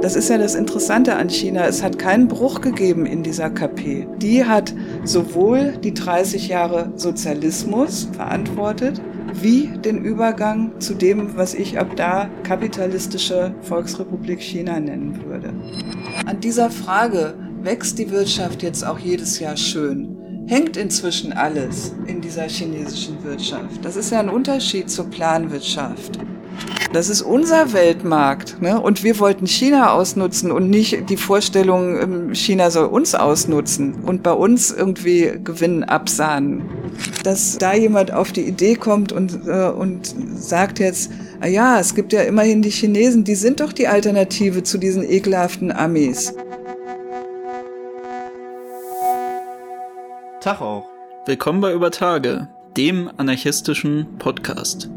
Das 0.00 0.14
ist 0.14 0.30
ja 0.30 0.38
das 0.38 0.54
Interessante 0.54 1.16
an 1.16 1.28
China. 1.28 1.66
Es 1.66 1.82
hat 1.82 1.98
keinen 1.98 2.28
Bruch 2.28 2.60
gegeben 2.60 3.04
in 3.04 3.24
dieser 3.24 3.50
KP. 3.50 4.06
Die 4.18 4.44
hat 4.44 4.72
sowohl 5.02 5.72
die 5.82 5.92
30 5.92 6.46
Jahre 6.46 6.92
Sozialismus 6.94 8.08
verantwortet, 8.12 9.00
wie 9.32 9.66
den 9.66 10.04
Übergang 10.04 10.80
zu 10.80 10.94
dem, 10.94 11.36
was 11.36 11.52
ich 11.52 11.80
ab 11.80 11.96
da 11.96 12.30
kapitalistische 12.44 13.52
Volksrepublik 13.62 14.40
China 14.40 14.78
nennen 14.78 15.20
würde. 15.26 15.52
An 16.26 16.38
dieser 16.38 16.70
Frage, 16.70 17.34
wächst 17.62 17.98
die 17.98 18.10
Wirtschaft 18.12 18.62
jetzt 18.62 18.86
auch 18.86 19.00
jedes 19.00 19.40
Jahr 19.40 19.56
schön? 19.56 20.16
Hängt 20.46 20.76
inzwischen 20.76 21.32
alles 21.32 21.92
in 22.06 22.20
dieser 22.20 22.48
chinesischen 22.48 23.22
Wirtschaft. 23.24 23.84
Das 23.84 23.96
ist 23.96 24.12
ja 24.12 24.20
ein 24.20 24.28
Unterschied 24.28 24.88
zur 24.88 25.10
Planwirtschaft. 25.10 26.20
Das 26.92 27.10
ist 27.10 27.20
unser 27.20 27.74
Weltmarkt. 27.74 28.62
Ne? 28.62 28.80
Und 28.80 29.04
wir 29.04 29.18
wollten 29.18 29.46
China 29.46 29.92
ausnutzen 29.92 30.50
und 30.50 30.70
nicht 30.70 31.10
die 31.10 31.18
Vorstellung, 31.18 32.00
ähm, 32.00 32.34
China 32.34 32.70
soll 32.70 32.86
uns 32.86 33.14
ausnutzen 33.14 34.02
und 34.04 34.22
bei 34.22 34.32
uns 34.32 34.70
irgendwie 34.70 35.32
Gewinn 35.44 35.84
absahnen. 35.84 36.62
Dass 37.24 37.58
da 37.58 37.74
jemand 37.74 38.12
auf 38.12 38.32
die 38.32 38.48
Idee 38.48 38.74
kommt 38.74 39.12
und, 39.12 39.46
äh, 39.46 39.68
und 39.68 40.14
sagt 40.36 40.78
jetzt, 40.78 41.10
ah 41.40 41.46
ja, 41.46 41.78
es 41.78 41.94
gibt 41.94 42.14
ja 42.14 42.22
immerhin 42.22 42.62
die 42.62 42.70
Chinesen, 42.70 43.22
die 43.22 43.34
sind 43.34 43.60
doch 43.60 43.74
die 43.74 43.86
Alternative 43.86 44.62
zu 44.62 44.78
diesen 44.78 45.02
ekelhaften 45.02 45.70
Amis. 45.70 46.34
Tag 50.40 50.62
auch. 50.62 50.88
Willkommen 51.26 51.60
bei 51.60 51.74
Über 51.74 51.90
Tage, 51.90 52.48
dem 52.78 53.10
anarchistischen 53.18 54.16
Podcast. 54.18 54.88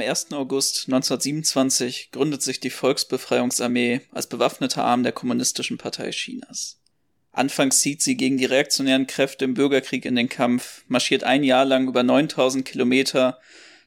Am 0.00 0.06
1. 0.06 0.32
August 0.32 0.86
1927 0.86 2.10
gründet 2.10 2.40
sich 2.40 2.58
die 2.58 2.70
Volksbefreiungsarmee 2.70 4.00
als 4.12 4.28
bewaffneter 4.28 4.82
Arm 4.82 5.02
der 5.02 5.12
Kommunistischen 5.12 5.76
Partei 5.76 6.10
Chinas. 6.10 6.80
Anfangs 7.32 7.82
zieht 7.82 8.00
sie 8.00 8.16
gegen 8.16 8.38
die 8.38 8.46
reaktionären 8.46 9.06
Kräfte 9.06 9.44
im 9.44 9.52
Bürgerkrieg 9.52 10.06
in 10.06 10.16
den 10.16 10.30
Kampf, 10.30 10.84
marschiert 10.88 11.22
ein 11.22 11.44
Jahr 11.44 11.66
lang 11.66 11.86
über 11.86 12.02
9000 12.02 12.64
Kilometer 12.64 13.40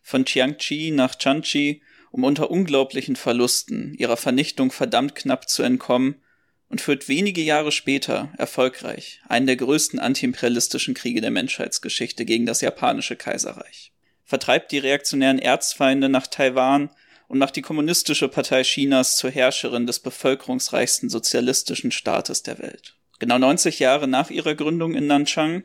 von 0.04 0.24
Jiangxi 0.24 0.92
nach 0.94 1.16
Chanchi, 1.16 1.82
um 2.12 2.24
unter 2.24 2.52
unglaublichen 2.52 3.16
Verlusten 3.16 3.96
ihrer 3.96 4.16
Vernichtung 4.16 4.72
verdammt 4.72 5.16
knapp 5.16 5.50
zu 5.50 5.64
entkommen 5.64 6.22
und 6.70 6.80
führt 6.80 7.08
wenige 7.10 7.42
Jahre 7.42 7.72
später 7.72 8.32
erfolgreich 8.38 9.20
einen 9.28 9.48
der 9.48 9.56
größten 9.56 9.98
antiimperialistischen 9.98 10.94
Kriege 10.94 11.22
der 11.22 11.32
Menschheitsgeschichte 11.32 12.24
gegen 12.24 12.46
das 12.46 12.62
japanische 12.62 13.16
Kaiserreich 13.16 13.94
vertreibt 14.26 14.72
die 14.72 14.80
reaktionären 14.80 15.40
Erzfeinde 15.40 16.10
nach 16.10 16.28
Taiwan 16.28 16.90
und 17.28 17.40
macht 17.40 17.56
die 17.56 17.62
Kommunistische 17.62 18.30
Partei 18.30 18.64
Chinas 18.64 19.18
zur 19.18 19.32
Herrscherin 19.32 19.88
des 19.88 20.00
bevölkerungsreichsten 20.00 21.10
sozialistischen 21.10 21.92
Staates 21.92 22.44
der 22.44 22.60
Welt. 22.60 22.96
Genau 23.20 23.38
90 23.38 23.80
Jahre 23.80 24.08
nach 24.08 24.30
ihrer 24.30 24.56
Gründung 24.56 24.96
in 24.96 25.08
Nanchang 25.08 25.64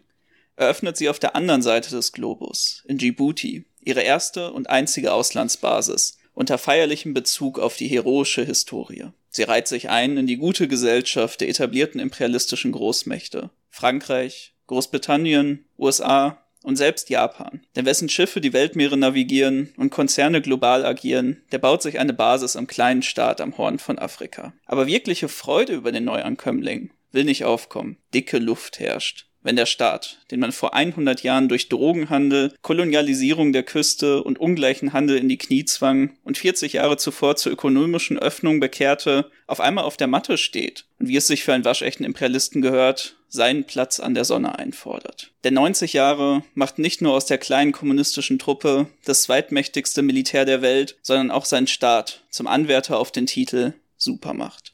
eröffnet 0.57 0.97
sie 0.97 1.09
auf 1.09 1.19
der 1.19 1.37
anderen 1.37 1.63
Seite 1.63 1.91
des 1.91 2.13
Globus, 2.13 2.85
in 2.87 2.99
Djibouti, 2.99 3.65
ihre 3.81 4.01
erste 4.01 4.53
und 4.53 4.69
einzige 4.69 5.13
Auslandsbasis, 5.13 6.19
unter 6.35 6.59
feierlichem 6.59 7.15
Bezug 7.15 7.59
auf 7.59 7.77
die 7.77 7.89
heroische 7.89 8.45
Historie. 8.45 9.07
Sie 9.31 9.43
reiht 9.43 9.69
sich 9.69 9.89
ein 9.89 10.17
in 10.17 10.27
die 10.27 10.37
gute 10.37 10.69
Gesellschaft 10.69 11.41
der 11.41 11.49
etablierten 11.49 12.01
imperialistischen 12.01 12.73
Großmächte 12.73 13.51
Frankreich, 13.71 14.55
Großbritannien, 14.67 15.65
USA, 15.79 16.43
und 16.63 16.77
selbst 16.77 17.11
Japan. 17.11 17.63
Denn 17.77 17.87
wessen 17.87 18.09
Schiffe 18.09 18.41
die 18.41 18.53
Weltmeere 18.53 18.97
navigieren 18.97 19.73
und 19.77 19.91
Konzerne 19.91 20.43
global 20.43 20.85
agieren, 20.85 21.43
der 21.53 21.59
baut 21.59 21.83
sich 21.83 21.99
eine 21.99 22.13
Basis 22.13 22.57
am 22.57 22.67
kleinen 22.67 23.03
Staat 23.03 23.41
am 23.41 23.57
Horn 23.59 23.79
von 23.79 23.99
Afrika. 23.99 24.53
Aber 24.67 24.87
wirkliche 24.87 25.29
Freude 25.29 25.75
über 25.75 25.93
den 25.93 26.05
Neuankömmling 26.05 26.91
will 27.13 27.25
nicht 27.25 27.45
aufkommen. 27.45 27.97
Dicke 28.13 28.39
Luft 28.39 28.81
herrscht 28.81 29.28
wenn 29.43 29.57
der 29.57 29.67
Staat, 29.67 30.19
den 30.31 30.41
man 30.41 30.53
vor 30.53 30.75
100 30.75 31.23
Jahren 31.23 31.49
durch 31.49 31.69
Drogenhandel, 31.69 32.55
Kolonialisierung 32.63 33.53
der 33.53 33.63
Küste 33.63 34.23
und 34.23 34.39
ungleichen 34.39 34.93
Handel 34.93 35.17
in 35.17 35.29
die 35.29 35.39
Knie 35.39 35.65
zwang 35.65 36.17
und 36.25 36.39
40 36.39 36.75
Jahre 36.75 36.97
zuvor 36.97 37.37
zur 37.37 37.53
ökonomischen 37.53 38.19
Öffnung 38.19 38.61
bekehrte, 38.61 39.31
auf 39.47 39.61
einmal 39.61 39.85
auf 39.85 39.97
der 39.97 40.07
Matte 40.07 40.39
steht 40.39 40.85
und 40.99 41.09
wie 41.09 41.17
es 41.17 41.27
sich 41.27 41.45
für 41.45 41.55
einen 41.55 41.65
waschechten 41.65 42.05
Imperialisten 42.05 42.63
gehört, 42.63 43.17
seinen 43.29 43.65
Platz 43.65 44.01
an 44.01 44.15
der 44.15 44.25
Sonne 44.25 44.59
einfordert. 44.59 45.33
Der 45.45 45.51
90 45.51 45.93
Jahre 45.93 46.43
macht 46.55 46.79
nicht 46.79 47.03
nur 47.03 47.13
aus 47.13 47.27
der 47.27 47.39
kleinen 47.39 47.73
kommunistischen 47.73 48.39
Truppe 48.39 48.87
das 49.05 49.23
zweitmächtigste 49.25 50.03
Militär 50.03 50.45
der 50.45 50.63
Welt, 50.63 50.97
sondern 51.03 51.31
auch 51.31 51.45
seinen 51.45 51.67
Staat 51.67 52.23
zum 52.31 52.47
Anwärter 52.47 52.99
auf 52.99 53.13
den 53.13 53.27
Titel 53.27 53.75
Supermacht. 53.97 54.73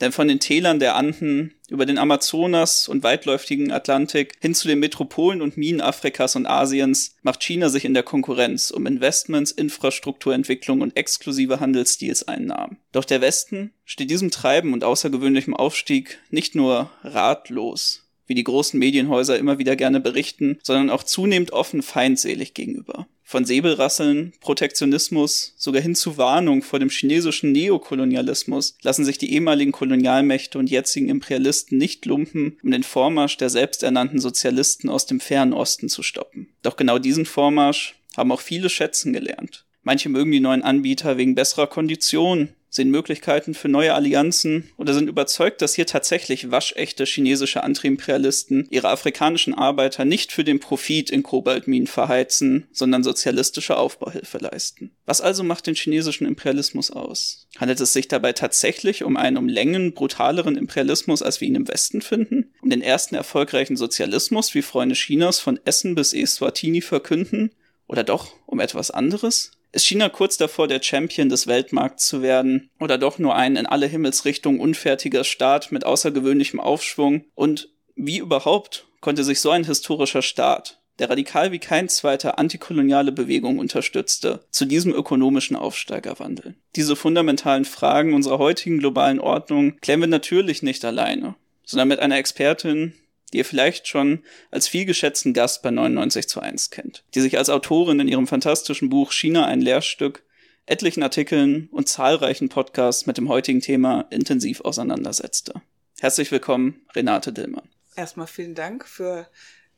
Denn 0.00 0.10
von 0.10 0.26
den 0.26 0.40
Tälern 0.40 0.80
der 0.80 0.96
Anden 0.96 1.54
über 1.68 1.86
den 1.86 1.98
Amazonas 1.98 2.88
und 2.88 3.04
weitläufigen 3.04 3.70
Atlantik 3.70 4.32
hin 4.40 4.54
zu 4.54 4.66
den 4.66 4.80
Metropolen 4.80 5.40
und 5.40 5.56
Minen 5.56 5.80
Afrikas 5.80 6.34
und 6.34 6.46
Asiens 6.46 7.14
macht 7.22 7.42
China 7.42 7.68
sich 7.68 7.84
in 7.84 7.94
der 7.94 8.02
Konkurrenz 8.02 8.70
um 8.70 8.86
Investments, 8.86 9.52
Infrastrukturentwicklung 9.52 10.80
und 10.80 10.96
exklusive 10.96 11.60
Handelsdeals-Einnahmen. 11.60 12.78
Doch 12.92 13.04
der 13.04 13.20
Westen 13.20 13.72
steht 13.84 14.10
diesem 14.10 14.30
Treiben 14.30 14.72
und 14.72 14.82
außergewöhnlichem 14.82 15.54
Aufstieg 15.54 16.18
nicht 16.30 16.54
nur 16.54 16.90
ratlos, 17.04 18.02
wie 18.26 18.34
die 18.34 18.44
großen 18.44 18.78
Medienhäuser 18.78 19.38
immer 19.38 19.58
wieder 19.58 19.76
gerne 19.76 20.00
berichten, 20.00 20.58
sondern 20.62 20.90
auch 20.90 21.04
zunehmend 21.04 21.52
offen 21.52 21.82
feindselig 21.82 22.52
gegenüber. 22.54 23.06
Von 23.26 23.46
Säbelrasseln, 23.46 24.34
Protektionismus, 24.40 25.54
sogar 25.56 25.80
hin 25.80 25.94
zu 25.94 26.18
Warnung 26.18 26.62
vor 26.62 26.78
dem 26.78 26.90
chinesischen 26.90 27.52
Neokolonialismus 27.52 28.76
lassen 28.82 29.04
sich 29.04 29.16
die 29.16 29.32
ehemaligen 29.32 29.72
Kolonialmächte 29.72 30.58
und 30.58 30.70
jetzigen 30.70 31.08
Imperialisten 31.08 31.78
nicht 31.78 32.04
lumpen, 32.04 32.58
um 32.62 32.70
den 32.70 32.82
Vormarsch 32.82 33.38
der 33.38 33.48
selbsternannten 33.48 34.18
Sozialisten 34.18 34.90
aus 34.90 35.06
dem 35.06 35.20
fernen 35.20 35.54
Osten 35.54 35.88
zu 35.88 36.02
stoppen. 36.02 36.48
Doch 36.62 36.76
genau 36.76 36.98
diesen 36.98 37.24
Vormarsch 37.24 37.94
haben 38.14 38.30
auch 38.30 38.42
viele 38.42 38.68
schätzen 38.68 39.14
gelernt. 39.14 39.64
Manche 39.82 40.10
mögen 40.10 40.30
die 40.30 40.40
neuen 40.40 40.62
Anbieter 40.62 41.16
wegen 41.16 41.34
besserer 41.34 41.66
Konditionen, 41.66 42.50
sehen 42.74 42.90
Möglichkeiten 42.90 43.54
für 43.54 43.68
neue 43.68 43.94
Allianzen 43.94 44.70
oder 44.76 44.94
sind 44.94 45.08
überzeugt, 45.08 45.62
dass 45.62 45.74
hier 45.74 45.86
tatsächlich 45.86 46.50
waschechte 46.50 47.04
chinesische 47.04 47.62
Antiimperialisten 47.62 48.66
ihre 48.70 48.88
afrikanischen 48.88 49.54
Arbeiter 49.54 50.04
nicht 50.04 50.32
für 50.32 50.42
den 50.42 50.58
Profit 50.58 51.10
in 51.10 51.22
Kobaltminen 51.22 51.86
verheizen, 51.86 52.66
sondern 52.72 53.04
sozialistische 53.04 53.76
Aufbauhilfe 53.76 54.38
leisten. 54.38 54.90
Was 55.06 55.20
also 55.20 55.44
macht 55.44 55.68
den 55.68 55.76
chinesischen 55.76 56.26
Imperialismus 56.26 56.90
aus? 56.90 57.46
Handelt 57.58 57.80
es 57.80 57.92
sich 57.92 58.08
dabei 58.08 58.32
tatsächlich 58.32 59.04
um 59.04 59.16
einen 59.16 59.36
um 59.36 59.48
Längen 59.48 59.94
brutaleren 59.94 60.56
Imperialismus, 60.56 61.22
als 61.22 61.40
wir 61.40 61.46
ihn 61.46 61.54
im 61.54 61.68
Westen 61.68 62.02
finden? 62.02 62.52
Um 62.60 62.70
den 62.70 62.82
ersten 62.82 63.14
erfolgreichen 63.14 63.76
Sozialismus, 63.76 64.54
wie 64.54 64.62
Freunde 64.62 64.96
Chinas 64.96 65.38
von 65.38 65.60
Essen 65.64 65.94
bis 65.94 66.12
Eswatini 66.12 66.80
verkünden? 66.80 67.52
Oder 67.86 68.02
doch 68.02 68.32
um 68.46 68.60
etwas 68.60 68.90
anderes? 68.90 69.52
Ist 69.74 69.86
China 69.86 70.08
kurz 70.08 70.36
davor, 70.36 70.68
der 70.68 70.80
Champion 70.80 71.28
des 71.28 71.48
Weltmarkts 71.48 72.06
zu 72.06 72.22
werden? 72.22 72.70
Oder 72.78 72.96
doch 72.96 73.18
nur 73.18 73.34
ein 73.34 73.56
in 73.56 73.66
alle 73.66 73.88
Himmelsrichtungen 73.88 74.60
unfertiger 74.60 75.24
Staat 75.24 75.72
mit 75.72 75.84
außergewöhnlichem 75.84 76.60
Aufschwung? 76.60 77.24
Und 77.34 77.70
wie 77.96 78.18
überhaupt 78.18 78.86
konnte 79.00 79.24
sich 79.24 79.40
so 79.40 79.50
ein 79.50 79.64
historischer 79.64 80.22
Staat, 80.22 80.80
der 81.00 81.10
radikal 81.10 81.50
wie 81.50 81.58
kein 81.58 81.88
zweiter 81.88 82.38
antikoloniale 82.38 83.10
Bewegung 83.10 83.58
unterstützte, 83.58 84.44
zu 84.48 84.64
diesem 84.64 84.94
ökonomischen 84.94 85.56
Aufsteiger 85.56 86.20
wandeln? 86.20 86.54
Diese 86.76 86.94
fundamentalen 86.94 87.64
Fragen 87.64 88.14
unserer 88.14 88.38
heutigen 88.38 88.78
globalen 88.78 89.18
Ordnung 89.18 89.80
klären 89.80 90.00
wir 90.00 90.06
natürlich 90.06 90.62
nicht 90.62 90.84
alleine, 90.84 91.34
sondern 91.64 91.88
mit 91.88 91.98
einer 91.98 92.18
Expertin, 92.18 92.94
die 93.34 93.38
ihr 93.38 93.44
vielleicht 93.44 93.88
schon 93.88 94.22
als 94.52 94.68
vielgeschätzten 94.68 95.34
Gast 95.34 95.62
bei 95.62 95.72
99 95.72 96.28
zu 96.28 96.38
1 96.38 96.70
kennt, 96.70 97.02
die 97.16 97.20
sich 97.20 97.36
als 97.36 97.50
Autorin 97.50 97.98
in 97.98 98.06
ihrem 98.06 98.28
fantastischen 98.28 98.90
Buch 98.90 99.10
China 99.10 99.44
ein 99.46 99.60
Lehrstück, 99.60 100.22
etlichen 100.66 101.02
Artikeln 101.02 101.68
und 101.72 101.88
zahlreichen 101.88 102.48
Podcasts 102.48 103.06
mit 103.06 103.18
dem 103.18 103.28
heutigen 103.28 103.60
Thema 103.60 104.06
intensiv 104.10 104.60
auseinandersetzte. 104.60 105.60
Herzlich 105.98 106.30
willkommen, 106.30 106.86
Renate 106.94 107.32
Dillmann. 107.32 107.68
Erstmal 107.96 108.28
vielen 108.28 108.54
Dank 108.54 108.86
für 108.86 109.28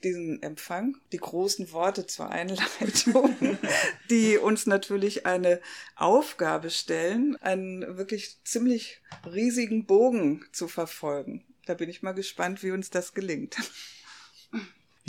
diesen 0.05 0.43
Empfang, 0.43 0.99
die 1.13 1.17
großen 1.17 1.73
Worte 1.73 2.07
zur 2.07 2.29
Einleitung, 2.29 3.35
die 4.11 4.37
uns 4.37 4.67
natürlich 4.67 5.25
eine 5.25 5.63
Aufgabe 5.97 6.69
stellen, 6.69 7.37
einen 7.41 7.97
wirklich 7.97 8.37
ziemlich 8.45 9.01
riesigen 9.25 9.87
Bogen 9.87 10.45
zu 10.53 10.69
verfolgen. 10.69 11.46
Da 11.67 11.75
bin 11.75 11.91
ich 11.91 12.03
mal 12.03 12.13
gespannt, 12.13 12.63
wie 12.63 12.71
uns 12.71 12.91
das 12.91 13.13
gelingt. 13.13 13.57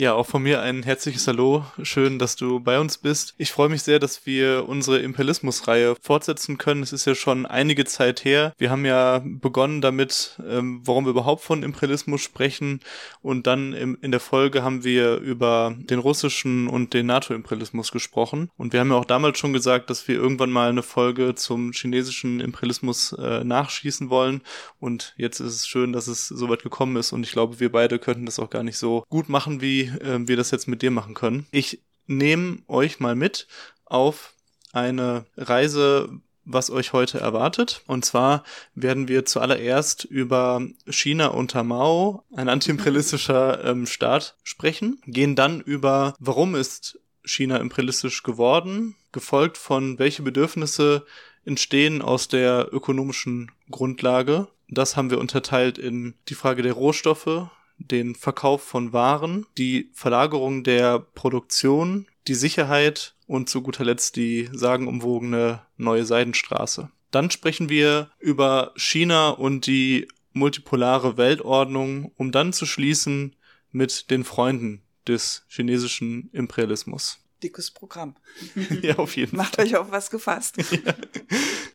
Ja, 0.00 0.14
auch 0.14 0.26
von 0.26 0.44
mir 0.44 0.62
ein 0.62 0.84
herzliches 0.84 1.26
Hallo. 1.26 1.64
Schön, 1.82 2.20
dass 2.20 2.36
du 2.36 2.60
bei 2.60 2.78
uns 2.78 2.98
bist. 2.98 3.34
Ich 3.36 3.50
freue 3.50 3.68
mich 3.68 3.82
sehr, 3.82 3.98
dass 3.98 4.26
wir 4.26 4.68
unsere 4.68 5.00
Imperialismus-Reihe 5.00 5.96
fortsetzen 6.00 6.56
können. 6.56 6.84
Es 6.84 6.92
ist 6.92 7.04
ja 7.04 7.16
schon 7.16 7.46
einige 7.46 7.84
Zeit 7.84 8.24
her. 8.24 8.54
Wir 8.58 8.70
haben 8.70 8.84
ja 8.84 9.20
begonnen 9.24 9.80
damit, 9.80 10.38
ähm, 10.48 10.82
warum 10.84 11.04
wir 11.04 11.10
überhaupt 11.10 11.42
von 11.42 11.64
Imperialismus 11.64 12.20
sprechen. 12.20 12.78
Und 13.22 13.48
dann 13.48 13.72
im, 13.72 13.98
in 14.00 14.12
der 14.12 14.20
Folge 14.20 14.62
haben 14.62 14.84
wir 14.84 15.16
über 15.16 15.74
den 15.76 15.98
russischen 15.98 16.68
und 16.68 16.94
den 16.94 17.06
NATO-Imperialismus 17.06 17.90
gesprochen. 17.90 18.50
Und 18.56 18.72
wir 18.72 18.78
haben 18.78 18.92
ja 18.92 18.98
auch 18.98 19.04
damals 19.04 19.40
schon 19.40 19.52
gesagt, 19.52 19.90
dass 19.90 20.06
wir 20.06 20.14
irgendwann 20.14 20.52
mal 20.52 20.68
eine 20.68 20.84
Folge 20.84 21.34
zum 21.34 21.72
chinesischen 21.72 22.38
Imperialismus 22.38 23.14
äh, 23.14 23.42
nachschießen 23.42 24.10
wollen. 24.10 24.42
Und 24.78 25.14
jetzt 25.16 25.40
ist 25.40 25.54
es 25.54 25.66
schön, 25.66 25.92
dass 25.92 26.06
es 26.06 26.28
so 26.28 26.48
weit 26.48 26.62
gekommen 26.62 26.94
ist. 26.94 27.12
Und 27.12 27.24
ich 27.24 27.32
glaube, 27.32 27.58
wir 27.58 27.72
beide 27.72 27.98
könnten 27.98 28.26
das 28.26 28.38
auch 28.38 28.50
gar 28.50 28.62
nicht 28.62 28.78
so 28.78 29.04
gut 29.08 29.28
machen, 29.28 29.60
wie 29.60 29.87
äh, 30.00 30.26
wir 30.26 30.36
das 30.36 30.50
jetzt 30.50 30.68
mit 30.68 30.82
dir 30.82 30.90
machen 30.90 31.14
können. 31.14 31.46
Ich 31.50 31.82
nehme 32.06 32.58
euch 32.68 33.00
mal 33.00 33.14
mit 33.14 33.46
auf 33.84 34.34
eine 34.72 35.26
Reise, 35.36 36.20
was 36.44 36.70
euch 36.70 36.92
heute 36.92 37.20
erwartet. 37.20 37.82
Und 37.86 38.04
zwar 38.04 38.42
werden 38.74 39.06
wir 39.08 39.24
zuallererst 39.26 40.04
über 40.04 40.66
China 40.88 41.28
unter 41.28 41.62
Mao, 41.62 42.24
ein 42.34 42.48
antiimperialistischer 42.48 43.64
ähm, 43.64 43.86
Staat, 43.86 44.36
sprechen, 44.42 45.00
gehen 45.06 45.36
dann 45.36 45.60
über, 45.60 46.14
warum 46.18 46.54
ist 46.54 46.98
China 47.24 47.58
imperialistisch 47.58 48.22
geworden, 48.22 48.96
gefolgt 49.12 49.58
von 49.58 49.98
welche 49.98 50.22
Bedürfnisse 50.22 51.04
entstehen 51.44 52.02
aus 52.02 52.28
der 52.28 52.68
ökonomischen 52.72 53.50
Grundlage. 53.70 54.48
Das 54.68 54.96
haben 54.96 55.10
wir 55.10 55.18
unterteilt 55.18 55.78
in 55.78 56.14
die 56.28 56.34
Frage 56.34 56.62
der 56.62 56.74
Rohstoffe, 56.74 57.48
den 57.78 58.14
Verkauf 58.14 58.62
von 58.62 58.92
Waren, 58.92 59.46
die 59.56 59.90
Verlagerung 59.94 60.64
der 60.64 60.98
Produktion, 60.98 62.06
die 62.26 62.34
Sicherheit 62.34 63.14
und 63.26 63.48
zu 63.48 63.62
guter 63.62 63.84
Letzt 63.84 64.16
die 64.16 64.48
sagenumwogene 64.52 65.62
neue 65.76 66.04
Seidenstraße. 66.04 66.90
Dann 67.10 67.30
sprechen 67.30 67.68
wir 67.68 68.10
über 68.18 68.72
China 68.76 69.30
und 69.30 69.66
die 69.66 70.08
multipolare 70.32 71.16
Weltordnung, 71.16 72.12
um 72.16 72.32
dann 72.32 72.52
zu 72.52 72.66
schließen 72.66 73.34
mit 73.70 74.10
den 74.10 74.24
Freunden 74.24 74.82
des 75.06 75.44
chinesischen 75.48 76.30
Imperialismus. 76.32 77.20
Dickes 77.42 77.70
Programm. 77.70 78.16
ja, 78.82 78.96
auf 78.96 79.16
jeden 79.16 79.30
Fall. 79.30 79.38
Macht 79.38 79.58
euch 79.58 79.76
auf 79.76 79.90
was 79.90 80.10
gefasst. 80.10 80.56
ja. 80.70 80.94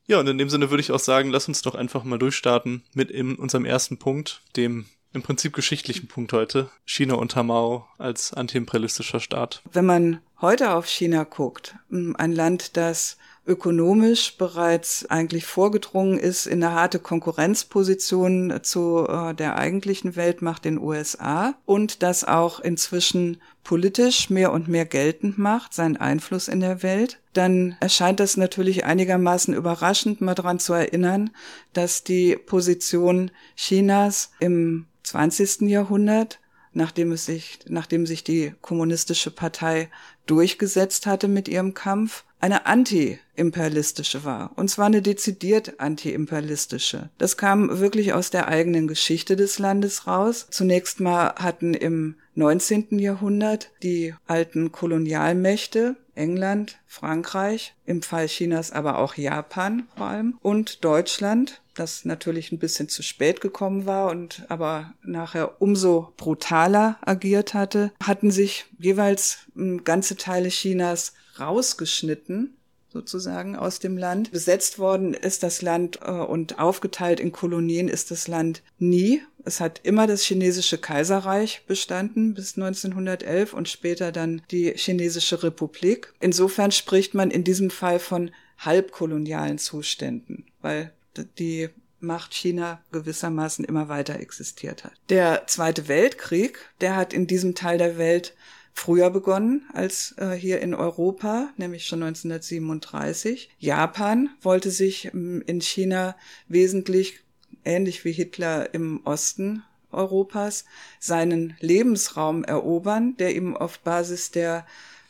ja, 0.07 0.19
und 0.19 0.27
in 0.27 0.37
dem 0.37 0.49
Sinne 0.49 0.69
würde 0.69 0.81
ich 0.81 0.91
auch 0.91 0.99
sagen, 0.99 1.29
lass 1.29 1.47
uns 1.47 1.61
doch 1.61 1.75
einfach 1.75 2.03
mal 2.03 2.19
durchstarten 2.19 2.83
mit 2.93 3.09
in 3.09 3.35
unserem 3.35 3.65
ersten 3.65 3.97
Punkt, 3.97 4.41
dem 4.55 4.85
im 5.13 5.21
Prinzip 5.21 5.53
geschichtlichen 5.53 6.07
Punkt 6.07 6.33
heute. 6.33 6.69
China 6.85 7.15
unter 7.15 7.43
Mao 7.43 7.85
als 7.97 8.33
antiimperialistischer 8.33 9.19
Staat. 9.19 9.61
Wenn 9.71 9.85
man 9.85 10.19
heute 10.41 10.73
auf 10.73 10.87
China 10.87 11.23
guckt, 11.23 11.75
ein 11.89 12.31
Land, 12.33 12.75
das 12.77 13.17
ökonomisch 13.45 14.37
bereits 14.37 15.05
eigentlich 15.09 15.45
vorgedrungen 15.45 16.17
ist 16.17 16.45
in 16.45 16.63
eine 16.63 16.73
harte 16.73 16.99
Konkurrenzposition 16.99 18.59
zu 18.63 19.05
äh, 19.07 19.33
der 19.33 19.57
eigentlichen 19.57 20.15
Weltmacht 20.15 20.63
den 20.63 20.79
USA 20.79 21.53
und 21.65 22.03
das 22.03 22.23
auch 22.23 22.61
inzwischen 22.61 23.41
politisch 23.63 24.29
mehr 24.29 24.53
und 24.53 24.69
mehr 24.69 24.85
geltend 24.85 25.37
macht, 25.37 25.73
seinen 25.73 25.97
Einfluss 25.97 26.47
in 26.47 26.61
der 26.61 26.83
Welt, 26.83 27.19
dann 27.33 27.75
erscheint 27.79 28.19
das 28.19 28.37
natürlich 28.37 28.85
einigermaßen 28.85 29.53
überraschend, 29.53 30.21
mal 30.21 30.35
daran 30.35 30.59
zu 30.59 30.73
erinnern, 30.73 31.31
dass 31.73 32.03
die 32.03 32.37
Position 32.37 33.31
Chinas 33.55 34.31
im 34.39 34.85
20. 35.03 35.61
Jahrhundert, 35.69 36.39
nachdem 36.73 37.11
es 37.11 37.25
sich, 37.25 37.59
nachdem 37.67 38.05
sich 38.05 38.23
die 38.23 38.53
kommunistische 38.61 39.31
Partei 39.31 39.89
durchgesetzt 40.25 41.05
hatte 41.05 41.27
mit 41.27 41.47
ihrem 41.47 41.73
Kampf, 41.73 42.23
eine 42.43 42.65
anti-imperialistische 42.65 44.25
war. 44.25 44.51
Und 44.57 44.67
zwar 44.67 44.87
eine 44.87 45.01
dezidiert 45.01 45.79
anti-imperialistische. 45.79 47.09
Das 47.17 47.37
kam 47.37 47.79
wirklich 47.79 48.11
aus 48.11 48.31
der 48.31 48.49
eigenen 48.49 48.89
Geschichte 48.89 49.37
des 49.37 49.59
Landes 49.59 50.07
raus. 50.07 50.47
Zunächst 50.49 50.99
mal 50.99 51.35
hatten 51.35 51.73
im 51.73 52.15
19. 52.35 52.99
Jahrhundert 52.99 53.71
die 53.81 54.13
alten 54.27 54.73
Kolonialmächte 54.73 55.95
England, 56.15 56.79
Frankreich, 56.85 57.75
im 57.85 58.01
Fall 58.01 58.27
Chinas 58.27 58.73
aber 58.73 58.97
auch 58.99 59.15
Japan 59.15 59.87
vor 59.95 60.07
allem 60.07 60.37
und 60.41 60.83
Deutschland, 60.83 61.61
das 61.75 62.03
natürlich 62.03 62.51
ein 62.51 62.59
bisschen 62.59 62.89
zu 62.89 63.03
spät 63.03 63.39
gekommen 63.39 63.85
war 63.85 64.11
und 64.11 64.45
aber 64.49 64.93
nachher 65.01 65.61
umso 65.61 66.13
brutaler 66.17 66.99
agiert 67.01 67.53
hatte, 67.53 67.93
hatten 68.03 68.31
sich 68.31 68.65
jeweils 68.77 69.45
ganze 69.85 70.17
Teile 70.17 70.49
Chinas 70.49 71.13
rausgeschnitten 71.39 72.55
sozusagen 72.93 73.55
aus 73.55 73.79
dem 73.79 73.97
Land. 73.97 74.31
Besetzt 74.31 74.79
worden 74.79 75.13
ist 75.13 75.43
das 75.43 75.61
Land 75.61 75.99
äh, 76.03 76.11
und 76.11 76.59
aufgeteilt 76.59 77.19
in 77.19 77.31
Kolonien 77.31 77.87
ist 77.89 78.11
das 78.11 78.27
Land 78.27 78.61
nie. 78.77 79.21
Es 79.43 79.59
hat 79.59 79.81
immer 79.83 80.07
das 80.07 80.23
chinesische 80.23 80.77
Kaiserreich 80.77 81.63
bestanden 81.67 82.33
bis 82.33 82.55
1911 82.55 83.53
und 83.53 83.67
später 83.67 84.11
dann 84.11 84.41
die 84.51 84.71
chinesische 84.75 85.43
Republik. 85.43 86.13
Insofern 86.21 86.71
spricht 86.71 87.13
man 87.13 87.31
in 87.31 87.43
diesem 87.43 87.71
Fall 87.71 87.99
von 87.99 88.31
halbkolonialen 88.59 89.57
Zuständen, 89.57 90.45
weil 90.61 90.93
die 91.39 91.69
Macht 91.99 92.33
China 92.33 92.81
gewissermaßen 92.91 93.63
immer 93.63 93.87
weiter 93.87 94.19
existiert 94.19 94.83
hat. 94.83 94.91
Der 95.07 95.47
Zweite 95.47 95.87
Weltkrieg, 95.87 96.59
der 96.81 96.97
hat 96.97 97.13
in 97.13 97.27
diesem 97.27 97.55
Teil 97.55 97.77
der 97.77 97.97
Welt 97.97 98.33
früher 98.73 99.09
begonnen 99.09 99.63
als 99.73 100.15
äh, 100.17 100.31
hier 100.31 100.61
in 100.61 100.73
Europa, 100.73 101.49
nämlich 101.57 101.85
schon 101.85 102.03
1937. 102.03 103.49
Japan 103.59 104.29
wollte 104.41 104.71
sich 104.71 105.13
ähm, 105.13 105.43
in 105.45 105.61
China 105.61 106.15
wesentlich, 106.47 107.19
ähnlich 107.63 108.03
wie 108.03 108.11
Hitler 108.11 108.73
im 108.73 109.01
Osten 109.05 109.63
Europas, 109.91 110.65
seinen 110.99 111.55
Lebensraum 111.59 112.43
erobern, 112.43 113.15
der 113.17 113.35
ihm 113.35 113.55
auf 113.55 113.79
Basis 113.79 114.31
der 114.31 114.65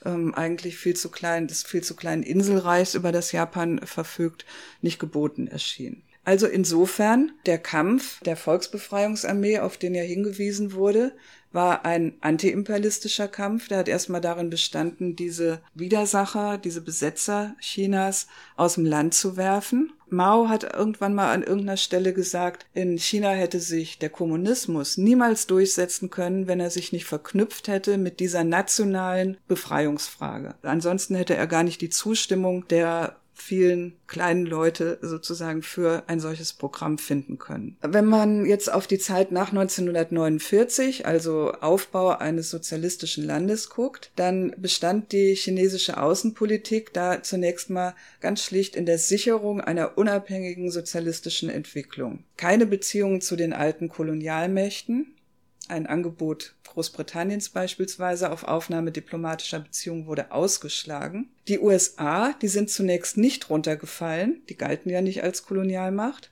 ähm, 0.06 0.36
eigentlich 0.36 0.77
viel 0.77 0.95
zu 0.95 1.09
kleinen, 1.09 1.48
des 1.48 1.63
viel 1.63 1.83
zu 1.83 1.95
kleinen 1.95 2.24
Inselreichs, 2.24 2.94
über 2.94 3.12
das 3.12 3.31
Japan 3.31 3.80
verfügt, 3.86 4.45
nicht 4.81 5.00
geboten 5.00 5.48
erschien. 5.48 6.04
Also 6.25 6.48
insofern 6.48 7.33
der 7.45 7.57
Kampf 7.57 8.21
der 8.21 8.38
Volksbefreiungsarmee, 8.38 9.59
auf 9.59 9.77
den 9.77 9.94
ja 9.94 10.04
hingewiesen 10.04 10.74
wurde, 10.74 11.13
war 11.54 11.86
ein 11.86 12.14
antiimperialistischer 12.22 13.28
Kampf. 13.28 13.68
Der 13.68 13.78
hat 13.80 13.88
erstmal 13.88 14.22
darin 14.22 14.50
bestanden, 14.50 15.16
diese 15.16 15.62
Widersacher, 15.74 16.58
diese 16.58 16.82
Besetzer 16.82 17.56
Chinas 17.60 18.28
aus 18.58 18.76
dem 18.76 18.86
Land 18.86 19.14
zu 19.14 19.38
werfen. 19.38 19.94
Mao 20.10 20.48
hat 20.48 20.76
irgendwann 20.76 21.16
mal 21.16 21.34
an 21.34 21.42
irgendeiner 21.42 21.78
Stelle 21.78 22.14
gesagt, 22.14 22.66
in 22.74 22.98
China 22.98 23.32
hätte 23.32 23.60
sich 23.60 23.98
der 23.98 24.10
Kommunismus 24.10 24.98
niemals 24.98 25.48
durchsetzen 25.48 26.10
können, 26.10 26.48
wenn 26.48 26.60
er 26.60 26.70
sich 26.70 26.92
nicht 26.92 27.06
verknüpft 27.06 27.68
hätte 27.68 27.98
mit 27.98 28.19
dieser 28.19 28.44
nationalen 28.44 29.38
Befreiungsfrage. 29.48 30.56
Ansonsten 30.62 31.16
hätte 31.16 31.36
er 31.36 31.48
gar 31.48 31.64
nicht 31.64 31.81
die 31.81 31.90
Zustimmung 31.90 32.68
der 32.68 33.16
vielen 33.33 33.94
kleinen 34.07 34.45
Leute 34.45 34.99
sozusagen 35.02 35.63
für 35.63 36.04
ein 36.07 36.19
solches 36.19 36.54
Programm 36.54 36.97
finden 36.97 37.37
können. 37.40 37.78
Wenn 37.81 38.06
man 38.06 38.45
jetzt 38.45 38.71
auf 38.71 38.87
die 38.87 38.99
Zeit 38.99 39.31
nach 39.31 39.49
1949, 39.49 41.06
also 41.06 41.52
Aufbau 41.54 42.09
eines 42.09 42.49
sozialistischen 42.49 43.25
Landes 43.25 43.69
guckt, 43.69 44.11
dann 44.16 44.54
bestand 44.57 45.11
die 45.11 45.35
chinesische 45.35 45.97
Außenpolitik 45.97 46.94
da 46.94 47.23
zunächst 47.23 47.69
mal 47.69 47.95
ganz 48.21 48.44
schlicht 48.44 48.75
in 48.75 48.85
der 48.85 48.99
Sicherung 48.99 49.61
einer 49.61 49.97
unabhängigen 49.97 50.71
sozialistischen 50.71 51.49
Entwicklung. 51.49 52.23
Keine 52.37 52.66
Beziehungen 52.66 53.21
zu 53.21 53.35
den 53.35 53.54
alten 53.54 53.90
Kolonialmächten, 53.90 55.13
ein 55.68 55.88
Angebot 55.88 56.56
Großbritanniens 56.66 57.50
beispielsweise 57.50 58.32
auf 58.32 58.44
Aufnahme 58.44 58.92
diplomatischer 58.92 59.60
Beziehungen 59.60 60.08
wurde 60.08 60.32
ausgeschlagen. 60.32 61.30
Die 61.48 61.60
USA, 61.60 62.34
die 62.42 62.48
sind 62.48 62.70
zunächst 62.70 63.18
nicht 63.18 63.50
runtergefallen, 63.50 64.42
die 64.50 64.58
galten 64.58 64.90
ja 64.90 65.02
nicht 65.02 65.24
als 65.24 65.46
Kolonialmacht, 65.46 66.32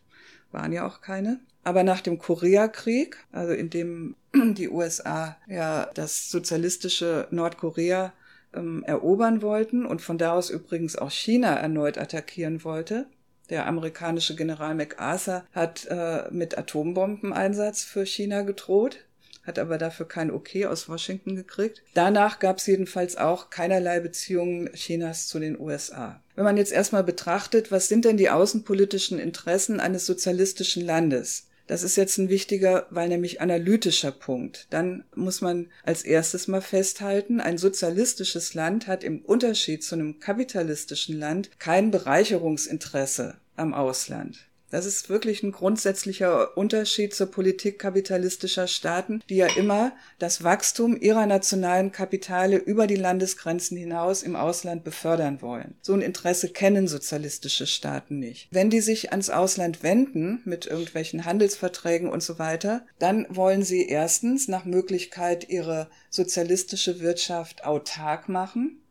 waren 0.52 0.74
ja 0.74 0.86
auch 0.86 1.02
keine. 1.02 1.40
Aber 1.64 1.84
nach 1.84 2.02
dem 2.02 2.18
Koreakrieg, 2.18 3.18
also 3.32 3.54
in 3.54 3.70
dem 3.70 4.16
die 4.34 4.70
USA 4.70 5.38
ja 5.48 5.90
das 5.94 6.32
sozialistische 6.32 7.28
Nordkorea 7.30 8.14
ähm, 8.54 8.84
erobern 8.84 9.42
wollten 9.42 9.86
und 9.86 10.02
von 10.02 10.18
da 10.18 10.34
aus 10.34 10.50
übrigens 10.50 10.96
auch 10.96 11.12
China 11.12 11.56
erneut 11.56 12.00
attackieren 12.00 12.64
wollte, 12.64 13.06
der 13.52 13.68
amerikanische 13.68 14.36
General 14.36 14.74
MacArthur 14.74 15.44
hat 15.52 15.86
äh, 15.88 16.24
mit 16.32 16.58
Atombombeneinsatz 16.58 17.84
für 17.84 18.06
China 18.06 18.42
gedroht 18.42 19.00
hat 19.43 19.60
aber 19.60 19.77
dafür 19.77 20.07
kein 20.07 20.31
Okay 20.31 20.65
aus 20.65 20.88
Washington 20.88 21.36
gekriegt. 21.36 21.83
Danach 21.93 22.39
gab 22.39 22.57
es 22.57 22.67
jedenfalls 22.67 23.17
auch 23.17 23.50
keinerlei 23.50 24.00
Beziehungen 24.00 24.71
Chinas 24.74 25.27
zu 25.27 25.39
den 25.39 25.60
USA. 25.60 26.21
Wenn 26.36 26.45
man 26.45 26.57
jetzt 26.57 26.71
erstmal 26.71 27.03
betrachtet, 27.03 27.71
was 27.71 27.88
sind 27.88 28.05
denn 28.05 28.17
die 28.17 28.29
außenpolitischen 28.29 29.19
Interessen 29.19 29.79
eines 29.79 30.05
sozialistischen 30.05 30.86
Landes? 30.86 31.48
Das 31.67 31.83
ist 31.83 31.95
jetzt 31.95 32.17
ein 32.17 32.27
wichtiger, 32.27 32.88
weil 32.89 33.07
nämlich 33.07 33.39
analytischer 33.39 34.12
Punkt. 34.12 34.67
Dann 34.71 35.05
muss 35.15 35.39
man 35.39 35.69
als 35.83 36.03
erstes 36.03 36.50
mal 36.50 36.62
festhalten, 36.62 37.39
ein 37.39 37.57
sozialistisches 37.57 38.53
Land 38.53 38.88
hat 38.88 39.05
im 39.05 39.21
Unterschied 39.21 39.81
zu 39.81 39.95
einem 39.95 40.19
kapitalistischen 40.19 41.17
Land 41.17 41.50
kein 41.60 41.89
Bereicherungsinteresse 41.89 43.36
am 43.55 43.74
Ausland. 43.74 44.50
Das 44.72 44.86
ist 44.86 45.10
wirklich 45.10 45.44
ein 45.44 45.51
grundsätzlicher 45.51 46.58
Unterschied 46.58 47.13
zur 47.13 47.28
Politik 47.28 47.78
kapitalistischer 47.78 48.68
Staaten, 48.68 49.22
die 49.30 49.36
ja 49.36 49.48
immer 49.48 49.92
das 50.18 50.44
Wachstum 50.44 51.00
ihrer 51.00 51.25
nationalen 51.25 51.92
Kapitale 51.92 52.58
über 52.58 52.88
die 52.88 52.96
Landesgrenzen 52.96 53.78
hinaus 53.78 54.24
im 54.24 54.38
Ausland 54.38 54.86
befördern 54.86 55.42
wollen. 55.42 55.75
So 55.82 55.94
ein 55.94 56.01
Interesse 56.01 56.50
kennen 56.50 56.88
sozialistische 56.88 57.68
Staaten 57.68 58.18
nicht. 58.20 58.48
Wenn 58.51 58.70
die 58.70 58.82
sich 58.82 59.12
ans 59.12 59.30
Ausland 59.30 59.84
wenden 59.84 60.42
mit 60.46 60.68
irgendwelchen 60.68 61.25
Handelsverträgen 61.25 62.10
und 62.10 62.24
so 62.24 62.40
weiter, 62.40 62.86
dann 62.98 63.28
wollen 63.30 63.63
sie 63.63 63.88
erstens 63.88 64.48
nach 64.48 64.63
Möglichkeit 64.63 65.50
ihre 65.50 65.90
sozialistische 66.10 67.01
Wirtschaft 67.01 67.66
autark 67.66 68.30
machen 68.30 68.82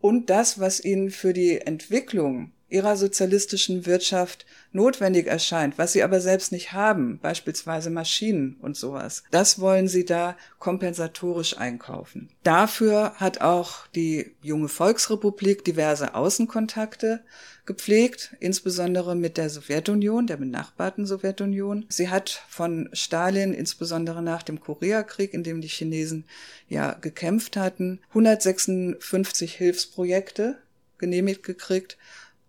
und 0.00 0.28
das, 0.28 0.60
was 0.60 0.84
ihnen 0.84 1.10
für 1.10 1.32
die 1.32 1.60
Entwicklung 1.60 2.52
ihrer 2.70 2.96
sozialistischen 2.96 3.84
Wirtschaft 3.84 4.46
notwendig 4.72 5.26
erscheint, 5.26 5.76
was 5.76 5.92
sie 5.92 6.02
aber 6.02 6.20
selbst 6.20 6.52
nicht 6.52 6.72
haben, 6.72 7.18
beispielsweise 7.20 7.90
Maschinen 7.90 8.56
und 8.62 8.76
sowas. 8.76 9.24
Das 9.30 9.58
wollen 9.58 9.88
sie 9.88 10.04
da 10.04 10.36
kompensatorisch 10.58 11.58
einkaufen. 11.58 12.30
Dafür 12.42 13.14
hat 13.16 13.40
auch 13.40 13.86
die 13.88 14.34
junge 14.40 14.68
Volksrepublik 14.68 15.64
diverse 15.64 16.14
Außenkontakte 16.14 17.22
gepflegt, 17.66 18.36
insbesondere 18.40 19.14
mit 19.14 19.36
der 19.36 19.50
Sowjetunion, 19.50 20.26
der 20.26 20.36
benachbarten 20.36 21.06
Sowjetunion. 21.06 21.86
Sie 21.88 22.08
hat 22.08 22.42
von 22.48 22.88
Stalin, 22.92 23.52
insbesondere 23.52 24.22
nach 24.22 24.42
dem 24.42 24.60
Koreakrieg, 24.60 25.34
in 25.34 25.42
dem 25.42 25.60
die 25.60 25.68
Chinesen 25.68 26.24
ja 26.68 26.94
gekämpft 26.94 27.56
hatten, 27.56 28.00
156 28.10 29.54
Hilfsprojekte 29.54 30.58
genehmigt 30.98 31.42
gekriegt 31.42 31.96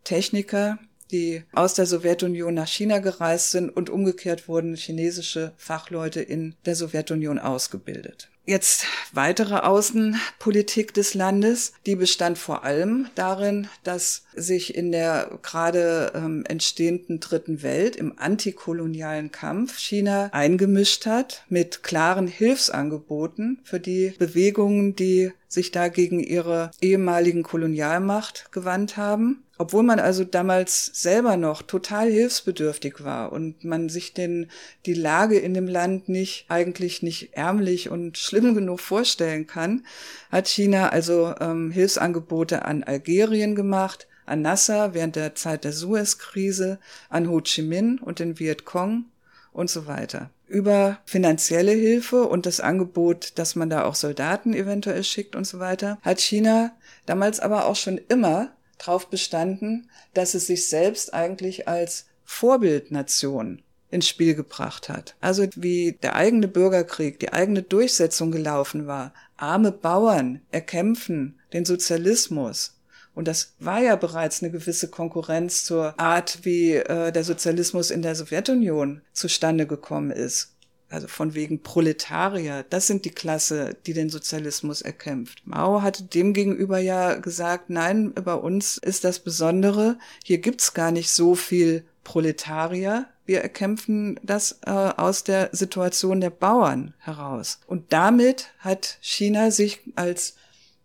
Techniker, 0.03 0.79
die 1.11 1.43
aus 1.51 1.73
der 1.73 1.85
Sowjetunion 1.85 2.53
nach 2.53 2.67
China 2.67 2.99
gereist 2.99 3.51
sind 3.51 3.69
und 3.69 3.89
umgekehrt 3.89 4.47
wurden 4.47 4.75
chinesische 4.75 5.53
Fachleute 5.57 6.21
in 6.21 6.55
der 6.65 6.75
Sowjetunion 6.75 7.39
ausgebildet. 7.39 8.29
Jetzt 8.45 8.85
weitere 9.11 9.57
Außenpolitik 9.57 10.93
des 10.93 11.13
Landes, 11.13 11.73
die 11.85 11.95
bestand 11.95 12.39
vor 12.39 12.63
allem 12.63 13.07
darin, 13.13 13.67
dass 13.83 14.23
sich 14.35 14.75
in 14.75 14.91
der 14.91 15.39
gerade 15.41 16.11
ähm, 16.15 16.43
entstehenden 16.47 17.19
dritten 17.19 17.63
Welt 17.63 17.95
im 17.95 18.17
antikolonialen 18.17 19.31
Kampf 19.31 19.77
China 19.77 20.29
eingemischt 20.31 21.05
hat 21.05 21.43
mit 21.49 21.83
klaren 21.83 22.27
Hilfsangeboten 22.27 23.59
für 23.63 23.79
die 23.79 24.13
Bewegungen, 24.17 24.95
die 24.95 25.31
sich 25.47 25.71
da 25.71 25.89
gegen 25.89 26.21
ihre 26.21 26.71
ehemaligen 26.81 27.43
Kolonialmacht 27.43 28.51
gewandt 28.51 28.95
haben. 28.95 29.43
Obwohl 29.57 29.83
man 29.83 29.99
also 29.99 30.23
damals 30.23 30.85
selber 30.85 31.37
noch 31.37 31.61
total 31.61 32.09
hilfsbedürftig 32.09 33.03
war 33.03 33.31
und 33.31 33.63
man 33.63 33.89
sich 33.89 34.13
den, 34.13 34.49
die 34.87 34.93
Lage 34.93 35.37
in 35.37 35.53
dem 35.53 35.67
Land 35.67 36.09
nicht, 36.09 36.45
eigentlich 36.47 37.03
nicht 37.03 37.33
ärmlich 37.33 37.89
und 37.89 38.17
schlimm 38.17 38.55
genug 38.55 38.79
vorstellen 38.79 39.45
kann, 39.45 39.85
hat 40.31 40.47
China 40.47 40.89
also 40.89 41.35
ähm, 41.39 41.69
Hilfsangebote 41.69 42.65
an 42.65 42.83
Algerien 42.83 43.53
gemacht, 43.53 44.07
an 44.31 44.41
Nasser 44.41 44.93
während 44.93 45.15
der 45.15 45.35
Zeit 45.35 45.65
der 45.65 45.73
Suez-Krise, 45.73 46.79
an 47.09 47.29
Ho 47.29 47.41
Chi 47.41 47.61
Minh 47.61 47.99
und 47.99 48.19
den 48.19 48.39
Vietcong 48.39 49.05
und 49.51 49.69
so 49.69 49.87
weiter. 49.87 50.29
Über 50.47 50.99
finanzielle 51.05 51.73
Hilfe 51.73 52.23
und 52.23 52.45
das 52.45 52.59
Angebot, 52.61 53.33
dass 53.37 53.55
man 53.55 53.69
da 53.69 53.83
auch 53.83 53.95
Soldaten 53.95 54.53
eventuell 54.53 55.03
schickt 55.03 55.35
und 55.35 55.45
so 55.45 55.59
weiter, 55.59 55.97
hat 56.01 56.19
China 56.21 56.71
damals 57.05 57.39
aber 57.39 57.65
auch 57.65 57.75
schon 57.75 57.99
immer 58.09 58.51
darauf 58.77 59.09
bestanden, 59.09 59.89
dass 60.13 60.33
es 60.33 60.47
sich 60.47 60.67
selbst 60.67 61.13
eigentlich 61.13 61.67
als 61.67 62.05
Vorbildnation 62.23 63.61
ins 63.89 64.07
Spiel 64.07 64.35
gebracht 64.35 64.87
hat. 64.87 65.15
Also 65.19 65.45
wie 65.55 65.97
der 66.01 66.15
eigene 66.15 66.47
Bürgerkrieg, 66.47 67.19
die 67.19 67.33
eigene 67.33 67.61
Durchsetzung 67.61 68.31
gelaufen 68.31 68.87
war. 68.87 69.13
Arme 69.35 69.71
Bauern 69.71 70.39
erkämpfen 70.51 71.37
den 71.51 71.65
Sozialismus. 71.65 72.77
Und 73.13 73.27
das 73.27 73.53
war 73.59 73.81
ja 73.81 73.95
bereits 73.95 74.41
eine 74.41 74.51
gewisse 74.51 74.89
Konkurrenz 74.89 75.65
zur 75.65 75.99
Art, 75.99 76.39
wie 76.43 76.73
äh, 76.75 77.11
der 77.11 77.23
Sozialismus 77.23 77.91
in 77.91 78.01
der 78.01 78.15
Sowjetunion 78.15 79.01
zustande 79.13 79.67
gekommen 79.67 80.11
ist 80.11 80.55
also 80.91 81.07
von 81.07 81.33
wegen 81.33 81.63
Proletarier, 81.63 82.65
das 82.69 82.87
sind 82.87 83.05
die 83.05 83.11
Klasse, 83.11 83.77
die 83.85 83.93
den 83.93 84.09
Sozialismus 84.09 84.81
erkämpft. 84.81 85.41
Mao 85.45 85.81
hatte 85.81 86.03
demgegenüber 86.03 86.79
ja 86.79 87.15
gesagt, 87.15 87.69
nein, 87.69 88.13
bei 88.13 88.33
uns 88.33 88.77
ist 88.77 89.03
das 89.03 89.19
Besondere, 89.19 89.97
hier 90.23 90.39
gibt's 90.39 90.73
gar 90.73 90.91
nicht 90.91 91.09
so 91.09 91.35
viel 91.35 91.85
Proletarier, 92.03 93.07
wir 93.25 93.41
erkämpfen 93.41 94.19
das 94.23 94.59
äh, 94.65 94.71
aus 94.71 95.23
der 95.23 95.49
Situation 95.53 96.19
der 96.19 96.31
Bauern 96.31 96.93
heraus. 96.97 97.59
Und 97.67 97.93
damit 97.93 98.49
hat 98.59 98.97
China 98.99 99.51
sich 99.51 99.79
als 99.95 100.35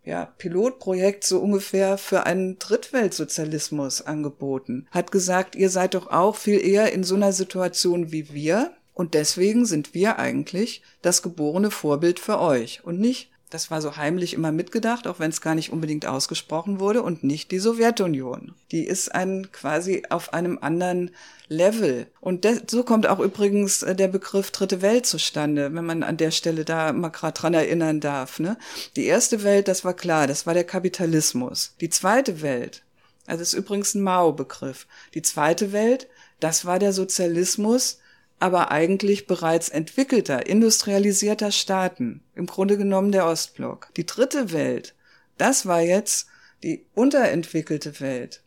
ja, 0.06 0.32
Pilotprojekt 0.38 1.24
so 1.24 1.40
ungefähr 1.40 1.98
für 1.98 2.24
einen 2.24 2.58
Drittweltsozialismus 2.60 4.02
angeboten. 4.02 4.86
Hat 4.92 5.10
gesagt, 5.10 5.56
ihr 5.56 5.68
seid 5.68 5.94
doch 5.94 6.06
auch 6.06 6.36
viel 6.36 6.64
eher 6.64 6.92
in 6.92 7.02
so 7.02 7.16
einer 7.16 7.32
Situation 7.32 8.12
wie 8.12 8.32
wir. 8.32 8.70
Und 8.94 9.14
deswegen 9.14 9.66
sind 9.66 9.92
wir 9.94 10.18
eigentlich 10.18 10.80
das 11.02 11.22
geborene 11.22 11.70
Vorbild 11.70 12.20
für 12.20 12.40
euch 12.40 12.82
und 12.84 12.98
nicht, 13.00 13.30
das 13.50 13.70
war 13.70 13.80
so 13.80 13.96
heimlich 13.96 14.34
immer 14.34 14.50
mitgedacht, 14.50 15.06
auch 15.06 15.20
wenn 15.20 15.30
es 15.30 15.40
gar 15.40 15.54
nicht 15.54 15.72
unbedingt 15.72 16.06
ausgesprochen 16.06 16.80
wurde, 16.80 17.02
und 17.02 17.22
nicht 17.22 17.50
die 17.52 17.60
Sowjetunion. 17.60 18.54
Die 18.72 18.84
ist 18.84 19.14
ein 19.14 19.52
quasi 19.52 20.02
auf 20.10 20.32
einem 20.34 20.58
anderen 20.60 21.12
Level. 21.48 22.08
Und 22.20 22.46
so 22.68 22.82
kommt 22.82 23.06
auch 23.06 23.20
übrigens 23.20 23.82
äh, 23.82 23.94
der 23.94 24.08
Begriff 24.08 24.50
Dritte 24.50 24.82
Welt 24.82 25.06
zustande, 25.06 25.72
wenn 25.72 25.84
man 25.84 26.02
an 26.02 26.16
der 26.16 26.32
Stelle 26.32 26.64
da 26.64 26.92
mal 26.92 27.10
gerade 27.10 27.38
dran 27.38 27.54
erinnern 27.54 28.00
darf. 28.00 28.40
Ne? 28.40 28.58
Die 28.96 29.04
erste 29.04 29.44
Welt, 29.44 29.68
das 29.68 29.84
war 29.84 29.94
klar, 29.94 30.26
das 30.26 30.46
war 30.46 30.54
der 30.54 30.64
Kapitalismus. 30.64 31.74
Die 31.80 31.90
zweite 31.90 32.42
Welt, 32.42 32.82
also 33.26 33.40
das 33.40 33.52
ist 33.52 33.58
übrigens 33.58 33.94
ein 33.94 34.02
Mao-Begriff. 34.02 34.86
Die 35.14 35.22
zweite 35.22 35.72
Welt, 35.72 36.08
das 36.40 36.64
war 36.64 36.78
der 36.80 36.92
Sozialismus, 36.92 37.98
aber 38.38 38.70
eigentlich 38.70 39.26
bereits 39.26 39.68
entwickelter, 39.68 40.46
industrialisierter 40.46 41.52
Staaten, 41.52 42.22
im 42.34 42.46
Grunde 42.46 42.76
genommen 42.76 43.12
der 43.12 43.26
Ostblock. 43.26 43.88
Die 43.96 44.06
dritte 44.06 44.52
Welt, 44.52 44.94
das 45.38 45.66
war 45.66 45.80
jetzt 45.80 46.28
die 46.62 46.84
unterentwickelte 46.94 48.00
Welt, 48.00 48.42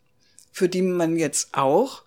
für 0.52 0.68
die 0.68 0.82
man 0.82 1.16
jetzt 1.16 1.50
auch 1.52 2.02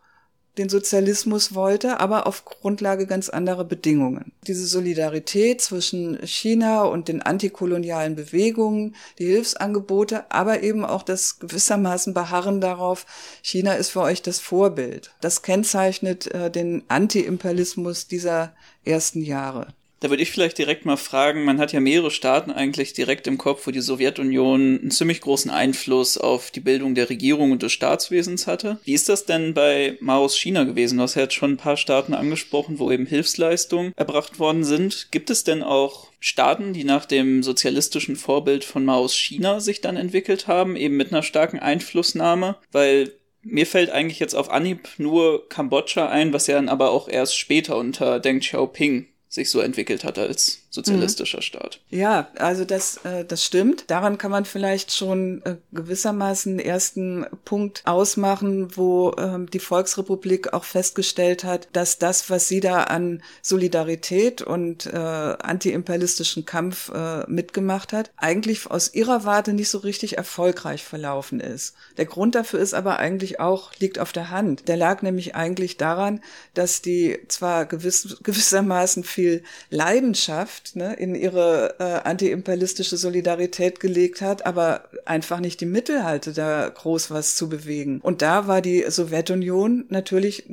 den 0.57 0.69
Sozialismus 0.69 1.55
wollte, 1.55 1.99
aber 1.99 2.27
auf 2.27 2.45
Grundlage 2.45 3.07
ganz 3.07 3.29
anderer 3.29 3.63
Bedingungen. 3.63 4.31
Diese 4.45 4.67
Solidarität 4.67 5.61
zwischen 5.61 6.19
China 6.25 6.83
und 6.83 7.07
den 7.07 7.21
antikolonialen 7.21 8.15
Bewegungen, 8.15 8.95
die 9.17 9.25
Hilfsangebote, 9.25 10.31
aber 10.31 10.61
eben 10.61 10.85
auch 10.85 11.03
das 11.03 11.39
gewissermaßen 11.39 12.13
Beharren 12.13 12.61
darauf, 12.61 13.05
China 13.41 13.73
ist 13.73 13.89
für 13.89 14.01
euch 14.01 14.21
das 14.21 14.39
Vorbild. 14.39 15.11
Das 15.21 15.41
kennzeichnet 15.41 16.27
äh, 16.27 16.51
den 16.51 16.83
Anti-Imperialismus 16.87 18.07
dieser 18.07 18.53
ersten 18.85 19.21
Jahre. 19.21 19.67
Da 20.03 20.09
würde 20.09 20.21
ich 20.21 20.31
vielleicht 20.31 20.57
direkt 20.57 20.85
mal 20.85 20.97
fragen, 20.97 21.45
man 21.45 21.59
hat 21.59 21.71
ja 21.71 21.79
mehrere 21.79 22.11
Staaten 22.11 22.51
eigentlich 22.51 22.91
direkt 22.91 23.25
im 23.25 23.37
Kopf, 23.37 23.65
wo 23.65 23.71
die 23.71 23.79
Sowjetunion 23.79 24.81
einen 24.81 24.91
ziemlich 24.91 25.21
großen 25.21 25.49
Einfluss 25.49 26.17
auf 26.17 26.51
die 26.51 26.59
Bildung 26.59 26.93
der 26.93 27.09
Regierung 27.09 27.53
und 27.53 27.63
des 27.63 27.71
Staatswesens 27.71 28.45
hatte. 28.45 28.79
Wie 28.83 28.95
ist 28.95 29.07
das 29.07 29.23
denn 29.23 29.53
bei 29.53 29.97
Maos 30.01 30.37
China 30.37 30.65
gewesen? 30.65 30.97
Du 30.97 31.03
hast 31.03 31.15
ja 31.15 31.21
jetzt 31.21 31.35
schon 31.35 31.51
ein 31.51 31.57
paar 31.57 31.77
Staaten 31.77 32.13
angesprochen, 32.13 32.79
wo 32.79 32.91
eben 32.91 33.05
Hilfsleistungen 33.05 33.93
erbracht 33.95 34.39
worden 34.39 34.65
sind. 34.65 35.07
Gibt 35.11 35.29
es 35.29 35.45
denn 35.45 35.63
auch 35.63 36.09
Staaten, 36.19 36.73
die 36.73 36.83
nach 36.83 37.05
dem 37.05 37.41
sozialistischen 37.41 38.17
Vorbild 38.17 38.65
von 38.65 38.83
Maos 38.83 39.15
China 39.15 39.61
sich 39.61 39.79
dann 39.79 39.95
entwickelt 39.95 40.47
haben, 40.47 40.75
eben 40.75 40.97
mit 40.97 41.13
einer 41.13 41.23
starken 41.23 41.59
Einflussnahme? 41.59 42.57
Weil 42.73 43.13
mir 43.41 43.65
fällt 43.65 43.89
eigentlich 43.89 44.19
jetzt 44.19 44.35
auf 44.35 44.49
Anhieb 44.49 44.89
nur 44.97 45.47
Kambodscha 45.47 46.09
ein, 46.09 46.33
was 46.33 46.47
ja 46.47 46.55
dann 46.55 46.67
aber 46.67 46.91
auch 46.91 47.07
erst 47.07 47.37
später 47.37 47.77
unter 47.77 48.19
Deng 48.19 48.41
Xiaoping 48.41 49.07
sich 49.33 49.49
so 49.49 49.61
entwickelt 49.61 50.03
hat 50.03 50.19
als 50.19 50.59
sozialistischer 50.69 51.39
mhm. 51.39 51.41
Staat. 51.41 51.79
Ja, 51.89 52.29
also 52.37 52.65
das, 52.65 52.97
äh, 52.97 53.25
das 53.25 53.43
stimmt. 53.43 53.85
Daran 53.87 54.19
kann 54.19 54.29
man 54.29 54.45
vielleicht 54.45 54.93
schon 54.93 55.41
äh, 55.43 55.55
gewissermaßen 55.71 56.59
ersten 56.59 57.25
Punkt 57.43 57.81
ausmachen, 57.85 58.77
wo 58.77 59.15
ähm, 59.17 59.49
die 59.49 59.59
Volksrepublik 59.59 60.53
auch 60.53 60.65
festgestellt 60.65 61.43
hat, 61.43 61.67
dass 61.73 61.97
das, 61.97 62.29
was 62.29 62.47
sie 62.47 62.59
da 62.59 62.83
an 62.83 63.23
Solidarität 63.41 64.43
und 64.43 64.85
äh, 64.85 64.97
antiimperialistischen 64.97 66.45
Kampf 66.45 66.89
äh, 66.89 67.23
mitgemacht 67.27 67.91
hat, 67.91 68.11
eigentlich 68.17 68.69
aus 68.69 68.93
ihrer 68.93 69.25
Warte 69.25 69.53
nicht 69.53 69.69
so 69.69 69.79
richtig 69.79 70.17
erfolgreich 70.17 70.83
verlaufen 70.83 71.39
ist. 71.39 71.73
Der 71.97 72.05
Grund 72.05 72.35
dafür 72.35 72.59
ist 72.59 72.75
aber 72.75 72.99
eigentlich 72.99 73.39
auch, 73.39 73.71
liegt 73.79 73.97
auf 73.97 74.11
der 74.11 74.29
Hand. 74.29 74.67
Der 74.67 74.77
lag 74.77 75.01
nämlich 75.01 75.33
eigentlich 75.33 75.77
daran, 75.77 76.21
dass 76.53 76.83
die 76.83 77.17
zwar 77.29 77.65
gewiss, 77.65 78.17
gewissermaßen 78.21 79.03
viel 79.03 79.22
viel 79.23 79.43
Leidenschaft 79.69 80.75
ne, 80.75 80.95
in 80.95 81.15
ihre 81.15 81.75
äh, 81.79 82.07
antiimperialistische 82.07 82.97
Solidarität 82.97 83.79
gelegt 83.79 84.21
hat, 84.21 84.45
aber 84.45 84.83
einfach 85.05 85.39
nicht 85.39 85.61
die 85.61 85.65
Mittel 85.65 86.03
hatte, 86.03 86.33
da 86.33 86.67
groß 86.67 87.09
was 87.09 87.35
zu 87.35 87.47
bewegen. 87.47 88.01
Und 88.01 88.21
da 88.21 88.47
war 88.47 88.61
die 88.61 88.83
Sowjetunion 88.85 89.85
natürlich 89.87 90.43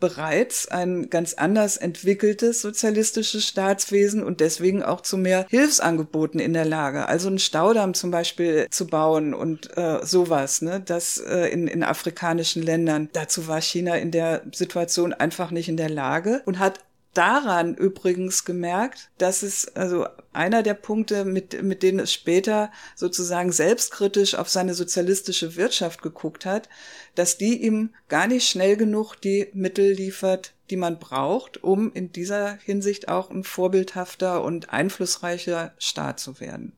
bereits 0.00 0.66
ein 0.68 1.08
ganz 1.10 1.34
anders 1.34 1.76
entwickeltes 1.76 2.60
sozialistisches 2.62 3.46
Staatswesen 3.46 4.22
und 4.22 4.40
deswegen 4.40 4.82
auch 4.82 5.02
zu 5.02 5.16
mehr 5.16 5.46
Hilfsangeboten 5.48 6.40
in 6.40 6.52
der 6.52 6.64
Lage. 6.64 7.06
Also 7.06 7.28
einen 7.28 7.38
Staudamm 7.38 7.94
zum 7.94 8.10
Beispiel 8.10 8.66
zu 8.70 8.86
bauen 8.86 9.34
und 9.34 9.76
äh, 9.76 10.00
sowas, 10.02 10.62
ne, 10.62 10.82
das 10.84 11.18
äh, 11.18 11.48
in, 11.48 11.68
in 11.68 11.82
afrikanischen 11.82 12.62
Ländern. 12.62 13.10
Dazu 13.12 13.46
war 13.46 13.60
China 13.60 13.96
in 13.96 14.10
der 14.10 14.42
Situation 14.52 15.12
einfach 15.12 15.50
nicht 15.50 15.68
in 15.68 15.76
der 15.76 15.90
Lage 15.90 16.42
und 16.46 16.58
hat 16.58 16.80
daran 17.14 17.74
übrigens 17.74 18.44
gemerkt, 18.44 19.10
dass 19.18 19.42
es 19.42 19.68
also 19.74 20.06
einer 20.32 20.62
der 20.62 20.74
Punkte, 20.74 21.24
mit, 21.24 21.62
mit 21.62 21.82
denen 21.82 22.00
es 22.00 22.12
später 22.12 22.70
sozusagen 22.94 23.52
selbstkritisch 23.52 24.34
auf 24.36 24.48
seine 24.48 24.74
sozialistische 24.74 25.56
Wirtschaft 25.56 26.02
geguckt 26.02 26.46
hat, 26.46 26.68
dass 27.14 27.36
die 27.36 27.62
ihm 27.62 27.90
gar 28.08 28.26
nicht 28.26 28.48
schnell 28.48 28.76
genug 28.76 29.16
die 29.16 29.48
Mittel 29.52 29.92
liefert, 29.92 30.54
die 30.70 30.76
man 30.76 30.98
braucht, 30.98 31.62
um 31.64 31.92
in 31.92 32.12
dieser 32.12 32.58
Hinsicht 32.64 33.08
auch 33.08 33.30
ein 33.30 33.42
vorbildhafter 33.42 34.42
und 34.44 34.70
einflussreicher 34.70 35.74
Staat 35.78 36.20
zu 36.20 36.38
werden. 36.38 36.72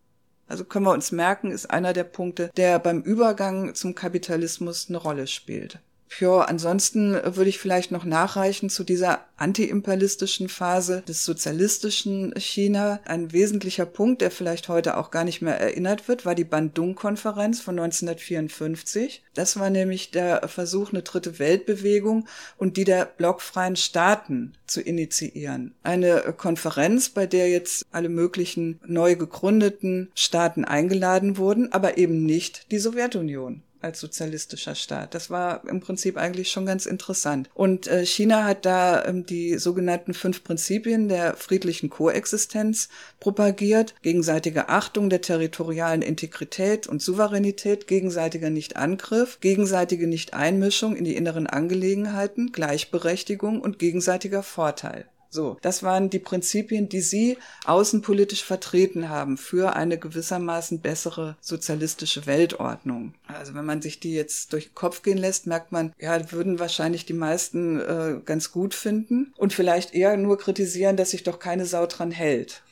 Also 0.49 0.65
können 0.65 0.87
wir 0.87 0.93
uns 0.93 1.13
merken, 1.13 1.51
ist 1.51 1.71
einer 1.71 1.93
der 1.93 2.05
Punkte, 2.05 2.51
der 2.57 2.79
beim 2.79 3.01
Übergang 3.03 3.75
zum 3.75 3.95
Kapitalismus 3.95 4.87
eine 4.89 4.99
Rolle 4.99 5.27
spielt. 5.27 5.79
Ja, 6.21 6.41
ansonsten 6.43 7.15
würde 7.15 7.49
ich 7.49 7.59
vielleicht 7.59 7.91
noch 7.91 8.05
nachreichen 8.05 8.69
zu 8.69 8.85
dieser 8.85 9.25
antiimperialistischen 9.37 10.49
Phase 10.49 11.03
des 11.09 11.25
sozialistischen 11.25 12.35
China. 12.37 13.01
Ein 13.05 13.33
wesentlicher 13.33 13.87
Punkt, 13.87 14.21
der 14.21 14.31
vielleicht 14.31 14.69
heute 14.69 14.97
auch 14.99 15.11
gar 15.11 15.25
nicht 15.25 15.43
mehr 15.43 15.59
erinnert 15.59 16.09
wird, 16.09 16.25
war 16.27 16.35
die 16.35 16.45
Bandung-Konferenz 16.45 17.61
von 17.61 17.79
1954. 17.79 19.23
Das 19.35 19.59
war 19.59 19.71
nämlich 19.71 20.11
der 20.11 20.49
Versuch, 20.49 20.93
eine 20.93 21.03
dritte 21.03 21.39
Weltbewegung 21.39 22.27
und 22.57 22.77
die 22.77 22.85
der 22.85 23.07
blockfreien 23.07 23.77
Staaten 23.77 24.53
zu 24.67 24.81
initiieren. 24.81 25.75
Eine 25.83 26.35
Konferenz, 26.37 27.09
bei 27.09 27.27
der 27.27 27.49
jetzt 27.49 27.87
alle 27.91 28.09
möglichen 28.09 28.81
neu 28.87 29.17
gegründeten 29.17 30.11
Staaten 30.15 30.65
eingeladen 30.65 31.37
wurden, 31.37 31.73
aber 31.73 31.99
eben 31.99 32.25
nicht 32.25 32.71
die 32.71 32.79
Sowjetunion 32.79 33.63
als 33.83 34.01
sozialistischer 34.01 34.75
Staat. 34.75 35.15
Das 35.15 35.31
war 35.31 35.67
im 35.69 35.81
Prinzip 35.81 36.17
eigentlich 36.17 36.51
schon 36.51 36.67
ganz 36.67 36.87
interessant. 36.87 37.51
Und 37.55 37.87
äh, 37.87 38.07
China 38.07 38.45
hat 38.45 38.65
da 38.65 39.05
ähm, 39.05 39.27
die 39.27 39.59
sogenannten 39.59 40.15
fünf 40.15 40.45
Prinzipien 40.45 41.09
der 41.09 41.37
friedlichen 41.37 41.91
Koexistenz 41.91 42.89
propagiert, 43.21 43.95
gegenseitige 44.03 44.69
Achtung 44.69 45.11
der 45.11 45.21
territorialen 45.21 46.03
Integrität 46.03 46.87
und 46.87 47.03
Souveränität, 47.03 47.87
gegenseitiger 47.87 48.51
Nichtangriff, 48.51 49.41
gegenseitige 49.41 50.07
Nichteinmischung 50.07 50.97
in 50.97 51.05
die 51.05 51.17
inneren 51.17 51.47
Angelegenheiten, 51.47 52.53
Gleichberechtigung 52.53 53.61
und 53.61 53.79
gegenseitiger 53.79 54.43
Vorteil. 54.43 55.07
So, 55.35 55.57
das 55.63 55.83
waren 55.83 56.11
die 56.11 56.19
Prinzipien, 56.19 56.91
die 56.91 57.01
Sie 57.01 57.39
außenpolitisch 57.65 58.45
vertreten 58.45 59.09
haben 59.09 59.39
für 59.39 59.75
eine 59.75 59.97
gewissermaßen 59.97 60.81
bessere 60.81 61.39
sozialistische 61.41 62.27
Weltordnung. 62.27 63.15
Also 63.27 63.55
wenn 63.55 63.65
man 63.65 63.81
sich 63.81 63.99
die 63.99 64.13
jetzt 64.13 64.53
durch 64.53 64.67
den 64.67 64.75
Kopf 64.75 65.01
gehen 65.03 65.17
lässt, 65.17 65.47
merkt 65.47 65.73
man, 65.73 65.95
ja, 65.99 66.31
würden 66.33 66.59
wahrscheinlich 66.59 67.07
die 67.07 67.15
meisten 67.15 67.81
äh, 67.81 68.21
ganz 68.23 68.53
gut 68.53 68.75
finden 68.75 69.33
und 69.39 69.55
vielleicht 69.55 69.95
eher 69.95 70.19
nur 70.19 70.37
kritisieren, 70.37 70.99
dass 70.99 71.13
sich 71.13 71.23
doch 71.23 71.39
keine 71.39 71.65
Sau 71.65 71.87
dran 71.87 72.11
hält. 72.11 72.63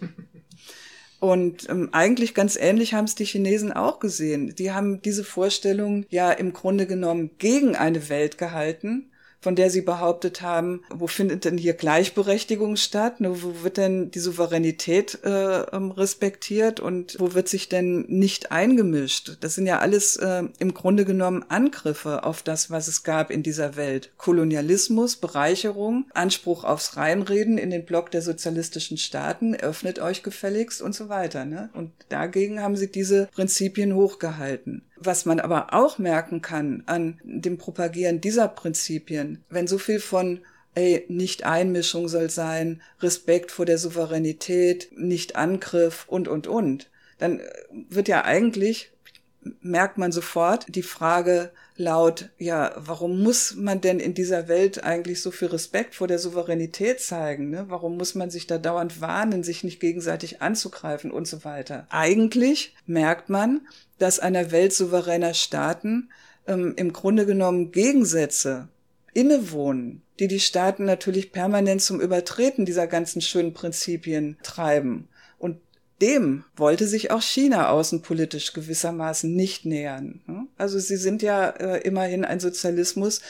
Und 1.22 1.68
ähm, 1.70 1.90
eigentlich 1.92 2.36
ganz 2.36 2.56
ähnlich 2.56 2.94
haben 2.94 3.06
es 3.06 3.16
die 3.16 3.26
Chinesen 3.26 3.72
auch 3.72 4.00
gesehen. 4.00 4.54
Die 4.54 4.74
haben 4.74 5.02
diese 5.02 5.24
Vorstellung 5.24 6.06
ja 6.10 6.32
im 6.32 6.54
Grunde 6.54 6.86
genommen 6.86 7.32
gegen 7.40 7.76
eine 7.76 8.10
Welt 8.10 8.38
gehalten, 8.38 9.10
von 9.39 9.56
der 9.56 9.70
Sie 9.70 9.82
behauptet 9.82 10.42
haben, 10.42 10.82
wo 10.89 11.08
findet 11.08 11.46
denn 11.46 11.58
hier 11.58 11.74
Gleichberechtigung 11.74 12.75
statt? 12.75 13.22
Ne, 13.22 13.44
wo 13.44 13.63
wird 13.63 13.77
denn 13.77 14.12
die 14.12 14.20
Souveränität 14.20 15.20
äh, 15.24 15.62
ähm, 15.62 15.92
respektiert 15.92 16.80
und 16.80 17.18
wo 17.20 17.34
wird 17.34 17.48
sich 17.48 17.70
denn 17.70 18.06
nicht 18.08 18.51
eingemischt? 18.51 19.38
Das 19.41 19.56
sind 19.56 19.67
ja 19.67 19.80
alles 19.80 20.15
äh, 20.17 20.43
im 20.60 20.74
Grunde 20.74 21.06
genommen 21.06 21.45
Angriffe 21.48 22.24
auf 22.24 22.41
das, 22.41 22.71
was 22.71 22.88
es 22.88 23.04
gab 23.04 23.32
in 23.32 23.43
dieser 23.43 23.76
Welt. 23.76 24.12
Kolonialismus, 24.17 25.17
Bereicherung, 25.17 26.06
Anspruch 26.13 26.63
aufs 26.63 26.98
Reinreden 26.98 27.58
in 27.58 27.69
den 27.69 27.86
Block 27.86 28.12
der 28.12 28.21
sozialistischen 28.21 28.98
Staaten, 28.98 29.56
öffnet 29.56 30.00
euch 30.00 30.24
gefälligst 30.24 30.82
und 30.82 30.95
so 30.95 31.10
weiter. 31.10 31.45
Ne? 31.45 31.69
Und 31.74 31.91
dagegen 32.10 32.62
haben 32.62 32.76
sie 32.76 32.91
diese 32.91 33.28
Prinzipien 33.34 33.93
hochgehalten. 33.95 34.84
Was 35.06 35.26
man 35.26 35.39
aber 35.39 35.74
auch 35.74 35.98
merken 35.98 36.41
kann 36.41 36.84
an 36.88 37.20
dem 37.24 37.58
Propagieren 37.58 38.22
dieser 38.22 38.48
Prinzipien, 38.48 39.44
wenn 39.50 39.68
so 39.68 39.78
viel 39.78 40.00
von 40.00 40.41
ey, 40.76 41.06
nicht 41.08 41.46
Einmischung 41.46 42.08
soll 42.08 42.30
sein, 42.30 42.82
Respekt 43.00 43.52
vor 43.52 43.65
der 43.65 43.78
Souveränität, 43.78 44.89
nicht 44.96 45.36
Angriff 45.36 46.06
und, 46.08 46.28
und, 46.28 46.48
und, 46.48 46.89
dann 47.18 47.41
wird 47.72 48.08
ja 48.08 48.26
eigentlich, 48.26 48.91
merkt 49.62 49.98
man 49.98 50.12
sofort, 50.12 50.65
die 50.68 50.84
Frage 50.84 51.52
laut, 51.78 52.30
ja, 52.38 52.74
warum 52.78 53.22
muss 53.22 53.56
man 53.56 53.82
denn 53.82 54.00
in 54.00 54.14
dieser 54.14 54.48
Welt 54.48 54.84
eigentlich 54.84 55.22
so 55.22 55.32
viel 55.32 55.50
Respekt 55.50 55.96
vor 55.96 56.08
der 56.08 56.20
Souveränität 56.20 57.02
zeigen? 57.02 57.50
Ne? 57.50 57.66
Warum 57.68 57.98
muss 57.98 58.16
man 58.16 58.30
sich 58.30 58.48
da 58.48 58.58
dauernd 58.58 59.02
warnen, 59.02 59.44
sich 59.44 59.64
nicht 59.64 59.80
gegenseitig 59.80 60.42
anzugreifen 60.42 61.12
und 61.12 61.28
so 61.28 61.44
weiter? 61.44 61.88
Eigentlich 61.90 62.76
merkt 62.86 63.30
man, 63.30 63.68
dass 63.98 64.20
einer 64.20 64.52
Welt 64.52 64.74
souveräner 64.74 65.34
Staaten 65.34 66.10
ähm, 66.48 66.74
im 66.78 66.94
Grunde 66.94 67.26
genommen 67.26 67.72
Gegensätze 67.72 68.70
innewohnen, 69.14 70.02
die 70.20 70.28
die 70.28 70.40
Staaten 70.40 70.86
natürlich 70.86 71.32
permanent 71.32 71.82
zum 71.82 72.00
Übertreten 72.00 72.66
dieser 72.66 72.88
ganzen 72.88 73.22
schönen 73.22 73.54
Prinzipien 73.54 74.38
treiben. 74.44 75.10
Und 75.38 75.60
dem 76.01 76.43
wollte 76.58 76.88
sich 76.88 77.12
auch 77.12 77.21
China 77.21 77.69
außenpolitisch 77.69 78.53
gewissermaßen 78.53 79.34
nicht 79.34 79.65
nähern. 79.65 80.21
Ne? 80.27 80.47
Also 80.58 80.77
sie 80.77 80.97
sind 80.97 81.21
ja 81.21 81.49
äh, 81.49 81.81
immerhin 81.81 82.25
ein 82.25 82.41
Sozialismus, 82.41 83.21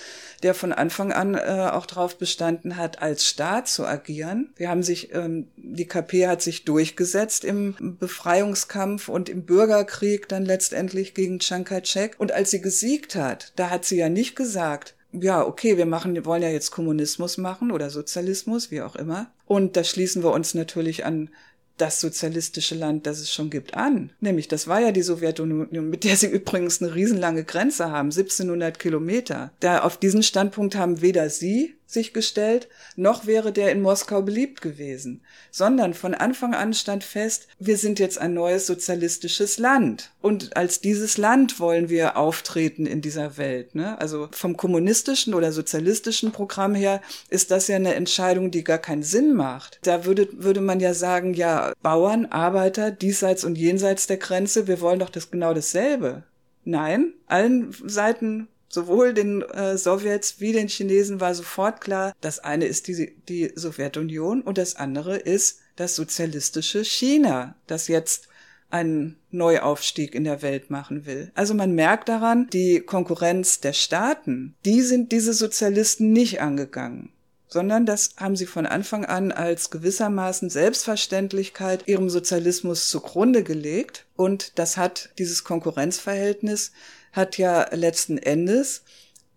der 0.42 0.56
von 0.56 0.74
Anfang 0.74 1.12
an 1.12 1.36
äh, 1.36 1.70
auch 1.72 1.86
darauf 1.86 2.18
bestanden 2.18 2.78
hat, 2.78 3.02
als 3.02 3.28
Staat 3.28 3.68
zu 3.68 3.86
agieren. 3.86 4.52
Wir 4.56 4.70
haben 4.70 4.84
sich, 4.84 5.14
ähm, 5.14 5.48
die 5.58 5.86
KP 5.86 6.28
hat 6.28 6.42
sich 6.42 6.66
durchgesetzt 6.66 7.46
im 7.46 7.98
Befreiungskampf 8.00 9.10
und 9.10 9.30
im 9.30 9.44
Bürgerkrieg 9.46 10.28
dann 10.28 10.46
letztendlich 10.46 11.14
gegen 11.14 11.40
Chiang 11.40 11.66
Kai-shek. 11.66 12.16
Und 12.18 12.32
als 12.32 12.52
sie 12.52 12.62
gesiegt 12.62 13.16
hat, 13.16 13.54
da 13.56 13.70
hat 13.70 13.86
sie 13.86 13.98
ja 13.98 14.10
nicht 14.10 14.36
gesagt, 14.36 14.96
ja, 15.12 15.46
okay, 15.46 15.78
wir 15.78 15.86
machen, 15.86 16.14
wir 16.14 16.26
wollen 16.26 16.44
ja 16.44 16.50
jetzt 16.50 16.72
Kommunismus 16.72 17.38
machen 17.38 17.72
oder 17.72 17.90
Sozialismus, 17.90 18.72
wie 18.72 18.82
auch 18.82 18.96
immer. 18.96 19.32
Und 19.46 19.78
da 19.78 19.84
schließen 19.84 20.24
wir 20.24 20.32
uns 20.32 20.54
natürlich 20.56 21.06
an 21.06 21.30
das 21.78 22.00
sozialistische 22.00 22.76
Land, 22.76 23.06
das 23.06 23.20
es 23.20 23.32
schon 23.32 23.50
gibt, 23.50 23.76
an. 23.76 24.12
Nämlich, 24.20 24.48
das 24.48 24.68
war 24.68 24.80
ja 24.80 24.92
die 24.92 25.02
Sowjetunion, 25.02 25.90
mit 25.90 26.04
der 26.04 26.16
sie 26.16 26.28
übrigens 26.28 26.82
eine 26.82 26.96
riesenlange 26.96 27.44
Grenze 27.44 27.92
haben, 27.92 28.08
1700 28.08 28.80
Kilometer. 28.80 29.52
Da 29.60 29.82
auf 29.82 29.98
diesen 29.98 30.24
Standpunkt 30.24 30.76
haben 30.76 31.02
weder 31.02 31.30
sie 31.30 31.76
sich 31.86 32.14
gestellt, 32.14 32.68
noch 32.96 33.26
wäre 33.26 33.52
der 33.52 33.72
in 33.72 33.82
Moskau 33.82 34.22
beliebt 34.22 34.62
gewesen, 34.62 35.22
sondern 35.52 35.94
von 35.94 36.14
Anfang 36.14 36.54
an 36.54 36.74
stand 36.74 37.04
fest, 37.04 37.48
wir 37.60 37.78
sind 37.78 38.00
jetzt 38.00 38.18
ein 38.18 38.34
neues 38.34 38.66
sozialistisches 38.68 39.58
Land 39.58 40.12
und 40.22 40.58
als 40.58 40.82
dieses 40.82 41.18
Land 41.18 41.60
wollen 41.60 41.90
wir 41.90 42.18
auftreten 42.18 42.86
in 42.86 43.02
dieser 43.02 43.38
Welt. 43.38 43.76
Ne? 43.76 44.00
Also 44.00 44.30
vom 44.32 44.58
kommunistischen 44.58 45.34
oder 45.34 45.52
sozialistischen 45.52 46.32
Programm 46.32 46.76
her 46.76 47.02
ist 47.30 47.52
das 47.52 47.68
ja 47.68 47.76
eine 47.76 47.96
Entscheidung, 47.96 48.52
die 48.52 48.64
gar 48.64 48.80
keinen 48.80 49.04
Sinn 49.04 49.34
macht. 49.34 49.80
Da 49.84 50.06
würde, 50.06 50.28
würde 50.32 50.62
man 50.62 50.80
ja 50.80 50.94
sagen, 50.94 51.34
ja, 51.34 51.74
Bauern, 51.82 52.26
Arbeiter, 52.26 52.92
diesseits 52.92 53.44
und 53.44 53.58
jenseits 53.58 54.08
der 54.08 54.18
Grenze, 54.18 54.68
wir 54.68 54.82
wollen 54.82 55.00
doch 55.00 55.10
das 55.10 55.32
genau 55.32 55.54
dasselbe. 55.54 56.24
Nein, 56.64 57.14
allen 57.28 57.76
Seiten 57.86 58.48
Sowohl 58.76 59.14
den 59.14 59.42
äh, 59.42 59.78
Sowjets 59.78 60.42
wie 60.42 60.52
den 60.52 60.68
Chinesen 60.68 61.22
war 61.22 61.34
sofort 61.34 61.80
klar, 61.80 62.14
das 62.20 62.40
eine 62.40 62.66
ist 62.66 62.90
die, 62.90 63.16
die 63.30 63.54
Sowjetunion 63.56 64.42
und 64.42 64.58
das 64.58 64.76
andere 64.76 65.16
ist 65.16 65.60
das 65.78 65.96
sozialistische 65.96 66.84
China, 66.84 67.56
das 67.68 67.88
jetzt 67.88 68.28
einen 68.70 69.16
Neuaufstieg 69.32 70.14
in 70.14 70.26
der 70.26 70.42
Welt 70.42 70.72
machen 70.72 71.06
will. 71.06 71.32
Also 71.36 71.54
man 71.54 71.74
merkt 71.74 72.10
daran, 72.10 72.50
die 72.52 72.82
Konkurrenz 72.82 73.62
der 73.62 73.72
Staaten, 73.72 74.56
die 74.66 74.82
sind 74.82 75.14
diese 75.14 75.32
Sozialisten 75.32 76.12
nicht 76.12 76.42
angegangen 76.42 77.14
sondern 77.48 77.86
das 77.86 78.16
haben 78.18 78.36
sie 78.36 78.48
von 78.48 78.66
Anfang 78.66 79.06
an 79.06 79.32
als 79.32 79.70
gewissermaßen 79.70 80.50
Selbstverständlichkeit 80.50 81.88
ihrem 81.88 82.10
Sozialismus 82.10 82.90
zugrunde 82.90 83.44
gelegt. 83.44 84.08
Und 84.18 84.60
das 84.60 84.76
hat 84.76 85.12
dieses 85.20 85.46
Konkurrenzverhältnis 85.46 86.74
hat 87.16 87.38
ja 87.38 87.68
letzten 87.74 88.18
Endes 88.18 88.84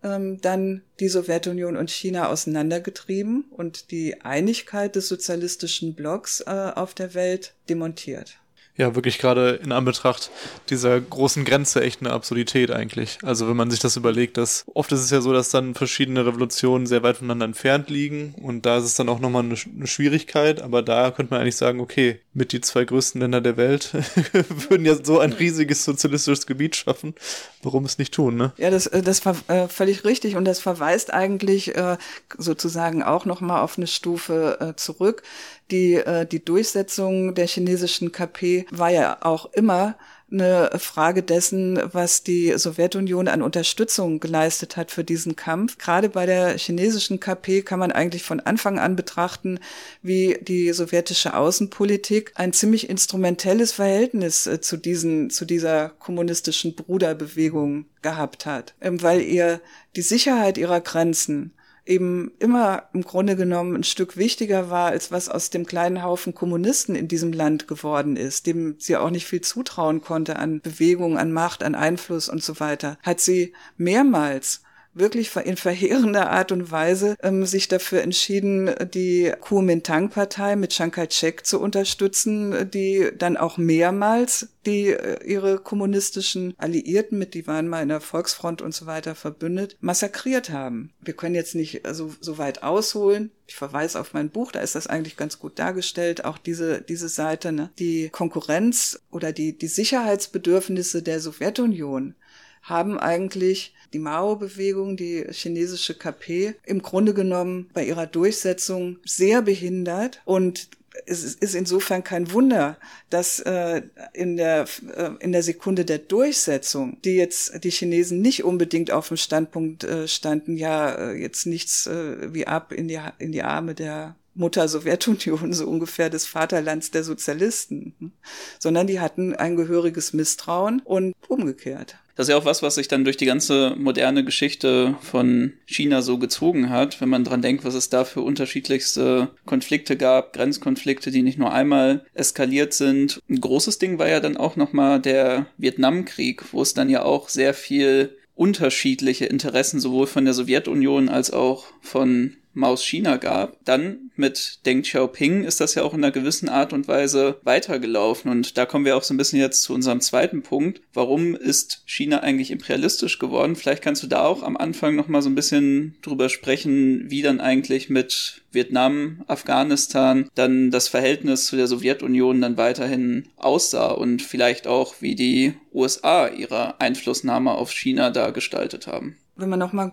ähm, 0.03 0.41
dann 0.41 0.83
die 1.01 1.09
Sowjetunion 1.09 1.77
und 1.77 1.91
China 1.91 2.29
auseinandergetrieben 2.29 3.45
und 3.51 3.91
die 3.91 4.21
Einigkeit 4.23 4.97
des 4.97 5.09
sozialistischen 5.09 5.95
Blocks 5.95 6.41
äh, 6.41 6.73
auf 6.75 6.95
der 6.95 7.15
Welt 7.15 7.55
demontiert 7.69 8.39
ja 8.79 8.95
wirklich 8.95 9.19
gerade 9.19 9.61
in 9.63 9.73
Anbetracht 9.73 10.31
dieser 10.71 10.99
großen 11.01 11.45
Grenze 11.45 11.83
echt 11.83 12.01
eine 12.01 12.13
Absurdität 12.13 12.71
eigentlich. 12.71 13.19
Also 13.23 13.49
wenn 13.49 13.57
man 13.57 13.71
sich 13.71 13.81
das 13.81 13.97
überlegt, 13.97 14.37
dass 14.37 14.65
oft 14.73 14.91
ist 14.93 15.01
es 15.01 15.11
ja 15.11 15.21
so, 15.21 15.33
dass 15.33 15.51
dann 15.51 15.75
verschiedene 15.75 16.25
Revolutionen 16.25 16.87
sehr 16.87 17.03
weit 17.03 17.19
voneinander 17.19 17.45
entfernt 17.45 17.91
liegen 17.91 18.35
und 18.41 18.65
da 18.65 18.79
ist 18.79 18.85
es 18.85 18.95
dann 18.95 19.09
auch 19.09 19.19
nochmal 19.19 19.43
eine, 19.43 19.57
eine 19.77 19.87
Schwierigkeit, 19.87 20.63
aber 20.63 20.83
da 20.83 21.11
könnte 21.11 21.35
man 21.35 21.43
eigentlich 21.43 21.57
sagen, 21.57 21.81
okay, 21.81 22.21
mit 22.33 22.53
die 22.53 22.61
zwei 22.61 22.85
größten 22.85 23.21
Länder 23.21 23.41
der 23.41 23.57
Welt 23.57 23.93
würden 24.71 24.87
ja 24.87 24.95
so 25.03 25.19
ein 25.19 25.33
riesiges 25.33 25.85
sozialistisches 25.85 26.47
Gebiet 26.47 26.77
schaffen. 26.77 27.15
Warum 27.63 27.85
es 27.85 27.99
nicht 27.99 28.15
tun, 28.15 28.37
ne? 28.37 28.53
Ja, 28.57 28.71
das, 28.71 28.87
äh, 28.87 29.03
das 29.03 29.27
war 29.27 29.37
äh, 29.49 29.67
völlig 29.67 30.05
richtig 30.05 30.37
und 30.37 30.45
das 30.45 30.61
verweist 30.61 31.13
eigentlich 31.13 31.75
äh, 31.75 31.99
sozusagen 32.39 33.03
auch 33.03 33.25
nochmal 33.25 33.61
auf 33.61 33.77
eine 33.77 33.89
Stufe 33.89 34.59
äh, 34.61 34.77
zurück. 34.77 35.25
Die, 35.71 35.95
äh, 35.95 36.27
die 36.27 36.45
Durchsetzung 36.45 37.35
der 37.35 37.47
chinesischen 37.47 38.13
KP 38.13 38.67
war 38.71 38.91
ja 38.91 39.19
auch 39.21 39.53
immer 39.53 39.97
eine 40.31 40.71
Frage 40.79 41.23
dessen, 41.23 41.81
was 41.93 42.23
die 42.23 42.53
Sowjetunion 42.57 43.29
an 43.29 43.41
Unterstützung 43.41 44.21
geleistet 44.21 44.77
hat 44.77 44.91
für 44.91 45.05
diesen 45.05 45.37
Kampf. 45.37 45.79
Gerade 45.79 46.11
bei 46.11 46.27
der 46.27 46.59
chinesischen 46.59 47.19
KP 47.19 47.63
kann 47.63 47.79
man 47.79 47.93
eigentlich 47.93 48.23
von 48.23 48.41
Anfang 48.41 48.79
an 48.79 48.95
betrachten, 48.95 49.59
wie 50.03 50.39
die 50.43 50.73
sowjetische 50.73 51.35
Außenpolitik 51.35 52.33
ein 52.35 52.53
ziemlich 52.53 52.91
instrumentelles 52.91 53.73
Verhältnis 53.73 54.47
äh, 54.47 54.61
zu 54.61 54.77
diesen, 54.77 55.31
zu 55.31 55.45
dieser 55.47 55.91
kommunistischen 55.99 56.75
Bruderbewegung 56.75 57.87
gehabt 58.03 58.45
hat, 58.45 58.75
ähm, 58.81 59.03
weil 59.03 59.23
ihr 59.23 59.61
die 59.97 60.03
Sicherheit 60.03 60.59
ihrer 60.59 60.81
Grenzen 60.81 61.53
eben 61.89 62.33
immer 62.39 62.85
im 62.93 63.03
Grunde 63.03 63.35
genommen 63.35 63.75
ein 63.75 63.85
Stück 63.85 64.17
wichtiger 64.17 64.71
war, 64.71 64.91
als 64.91 65.11
was 65.11 65.29
aus 65.29 65.51
dem 65.51 65.67
kleinen 65.67 66.03
Haufen 66.03 66.35
Kommunisten 66.35 66.95
in 66.95 67.09
diesem 67.09 67.33
Land 67.33 67.67
geworden 67.67 68.17
ist, 68.17 68.47
dem 68.47 68.77
sie 68.79 68.97
auch 68.97 69.11
nicht 69.11 69.27
viel 69.27 69.41
zutrauen 69.41 70.03
konnte 70.03 70.37
an 70.37 70.61
Bewegung, 70.61 71.17
an 71.17 71.33
Macht, 71.33 71.63
an 71.63 71.75
Einfluss 71.75 72.29
und 72.29 72.43
so 72.43 72.61
weiter, 72.61 72.99
hat 73.03 73.21
sie 73.21 73.55
mehrmals 73.79 74.63
wirklich 74.99 75.35
in 75.37 75.57
verheerender 75.57 76.31
Art 76.31 76.53
und 76.53 76.71
Weise 76.71 77.17
ähm, 77.23 77.45
sich 77.47 77.69
dafür 77.69 78.03
entschieden, 78.03 78.71
die 78.93 79.33
Kuomintang-Partei 79.41 80.57
mit 80.57 80.71
Chiang 80.71 80.91
Kai-shek 80.91 81.47
zu 81.47 81.61
unterstützen, 81.61 82.71
die 82.71 83.11
dann 83.17 83.37
auch 83.37 83.59
mehrmals 83.59 84.49
die 84.69 84.91
äh, 84.91 85.25
ihre 85.25 85.59
kommunistischen 85.59 86.55
Alliierten 86.59 87.19
mit, 87.19 87.35
die 87.35 87.47
waren 87.47 87.69
mal 87.69 87.83
in 87.83 87.89
der 87.89 88.01
Volksfront 88.01 88.63
und 88.63 88.75
so 88.75 88.87
weiter 88.87 89.15
verbündet, 89.15 89.77
massakriert 89.81 90.51
haben. 90.51 90.93
Wir 91.01 91.15
können 91.15 91.35
jetzt 91.35 91.55
nicht 91.55 91.87
also, 91.87 92.15
so 92.21 92.39
weit 92.39 92.63
ausholen. 92.63 93.31
Ich 93.47 93.57
verweise 93.57 93.99
auf 93.99 94.13
mein 94.13 94.29
Buch, 94.29 94.53
da 94.53 94.61
ist 94.61 94.75
das 94.75 94.87
eigentlich 94.87 95.17
ganz 95.17 95.39
gut 95.39 95.59
dargestellt, 95.59 96.25
auch 96.27 96.37
diese, 96.37 96.83
diese 96.83 97.09
Seite, 97.09 97.51
ne? 97.51 97.71
die 97.79 98.11
Konkurrenz 98.11 99.01
oder 99.11 99.33
die, 99.33 99.57
die 99.57 99.69
Sicherheitsbedürfnisse 99.69 101.03
der 101.03 101.21
Sowjetunion 101.21 102.15
haben 102.63 102.99
eigentlich 102.99 103.75
die 103.93 103.99
Mao-Bewegung, 103.99 104.97
die 104.97 105.25
chinesische 105.31 105.95
KP, 105.95 106.55
im 106.65 106.83
Grunde 106.83 107.15
genommen 107.15 107.71
bei 107.73 107.85
ihrer 107.85 108.07
Durchsetzung 108.07 108.99
sehr 109.05 109.43
behindert 109.43 110.21
und 110.25 110.69
es 111.07 111.23
ist 111.23 111.55
insofern 111.55 112.03
kein 112.03 112.33
Wunder, 112.33 112.77
dass 113.11 113.41
äh, 113.41 113.83
in 114.13 114.37
der 114.37 114.67
äh, 114.97 115.11
in 115.21 115.33
der 115.33 115.43
Sekunde 115.43 115.85
der 115.85 115.99
Durchsetzung, 115.99 116.99
die 117.05 117.15
jetzt 117.15 117.63
die 117.65 117.71
Chinesen 117.71 118.21
nicht 118.21 118.45
unbedingt 118.45 118.91
auf 118.91 119.09
dem 119.09 119.17
Standpunkt 119.17 119.85
äh, 119.85 120.09
standen, 120.09 120.57
ja 120.57 120.91
äh, 120.91 121.13
jetzt 121.13 121.47
nichts 121.47 121.87
äh, 121.87 122.33
wie 122.35 122.47
ab 122.47 122.73
in 122.73 122.89
die 122.89 123.01
in 123.19 123.33
die 123.33 123.43
Arme 123.43 123.75
der 123.75 124.17
Mutter 124.35 124.69
Sowjetunion, 124.69 125.53
so 125.53 125.67
ungefähr 125.67 126.11
des 126.11 126.27
Vaterlands 126.27 126.91
der 126.91 127.05
Sozialisten, 127.05 127.95
hm, 127.99 128.13
sondern 128.59 128.87
die 128.87 129.01
hatten 129.01 129.35
ein 129.35 129.57
gehöriges 129.57 130.13
Misstrauen 130.13 130.81
und 130.81 131.15
umgekehrt. 131.29 131.97
Das 132.19 132.27
ist 132.27 132.33
ja 132.33 132.37
auch 132.37 132.45
was, 132.45 132.65
was 132.65 132.75
sich 132.75 132.89
dann 132.89 133.05
durch 133.05 133.17
die 133.17 133.27
ganze 133.27 133.77
moderne 133.79 134.25
Geschichte 134.25 134.97
von 135.03 135.53
China 135.67 136.03
so 136.03 136.19
gezogen 136.19 136.69
hat, 136.69 137.01
wenn 137.01 137.09
man 137.09 137.23
dran 137.23 137.43
denkt, 137.43 137.65
was 137.65 137.75
es 137.75 137.91
da 137.91 138.05
für 138.05 138.23
unterschiedlichste 138.23 139.31
Konflikte 139.47 139.97
gab, 139.97 140.33
Grenzkonflikte, 140.33 141.13
die 141.13 141.23
nicht 141.23 141.39
nur 141.39 141.53
einmal 141.53 142.05
eskaliert 142.15 142.73
sind. 142.73 143.23
Ein 143.31 143.41
großes 143.41 143.79
Ding 143.79 144.01
war 144.01 144.09
ja 144.09 144.19
dann 144.19 144.37
auch 144.37 144.57
nochmal 144.57 145.01
der 145.01 145.47
Vietnamkrieg, 145.59 146.43
wo 146.53 146.61
es 146.61 146.75
dann 146.75 146.91
ja 146.91 147.05
auch 147.05 147.29
sehr 147.29 147.55
viel 147.55 148.17
unterschiedliche 148.35 149.27
Interessen 149.27 149.79
sowohl 149.79 150.09
von 150.09 150.25
der 150.25 150.35
Sowjetunion 150.35 151.09
als 151.09 151.31
auch 151.31 151.67
von 151.83 152.35
Maus 152.59 152.85
China 152.85 153.17
gab. 153.17 153.65
Dann 153.65 154.11
mit 154.17 154.67
Deng 154.67 154.83
Xiaoping 154.83 155.45
ist 155.45 155.61
das 155.61 155.77
ja 155.77 155.85
auch 155.85 155.95
in 155.95 156.03
einer 156.03 156.13
gewissen 156.13 156.49
Art 156.49 156.73
und 156.73 156.89
Weise 156.89 157.39
weitergelaufen. 157.45 158.31
Und 158.31 158.59
da 158.59 158.67
kommen 158.67 158.85
wir 158.85 158.97
auch 158.97 159.05
so 159.05 159.15
ein 159.15 159.17
bisschen 159.17 159.39
jetzt 159.39 159.63
zu 159.63 159.73
unserem 159.73 160.01
zweiten 160.01 160.43
Punkt. 160.43 160.81
Warum 160.93 161.37
ist 161.37 161.83
China 161.87 162.21
eigentlich 162.21 162.51
imperialistisch 162.51 163.21
geworden? 163.21 163.55
Vielleicht 163.55 163.83
kannst 163.83 164.03
du 164.03 164.09
da 164.09 164.25
auch 164.25 164.43
am 164.43 164.57
Anfang 164.57 164.97
noch 164.97 165.07
mal 165.07 165.23
so 165.23 165.31
ein 165.31 165.37
bisschen 165.37 165.97
drüber 166.03 166.29
sprechen, 166.29 167.09
wie 167.09 167.23
dann 167.23 167.41
eigentlich 167.41 167.91
mit 167.91 168.43
Vietnam, 168.51 169.23
Afghanistan 169.29 170.29
dann 170.35 170.73
das 170.73 170.89
Verhältnis 170.89 171.47
zu 171.47 171.57
der 171.57 171.69
Sowjetunion 171.69 172.41
dann 172.41 172.57
weiterhin 172.57 173.29
aussah 173.37 173.93
und 173.93 174.21
vielleicht 174.21 174.67
auch, 174.67 174.97
wie 175.01 175.15
die 175.15 175.55
USA 175.73 176.27
ihre 176.27 176.81
Einflussnahme 176.81 177.53
auf 177.53 177.71
China 177.71 178.11
da 178.11 178.31
gestaltet 178.31 178.89
haben 178.89 179.17
wenn 179.39 179.49
wir 179.49 179.57
noch 179.57 179.73
mal 179.73 179.93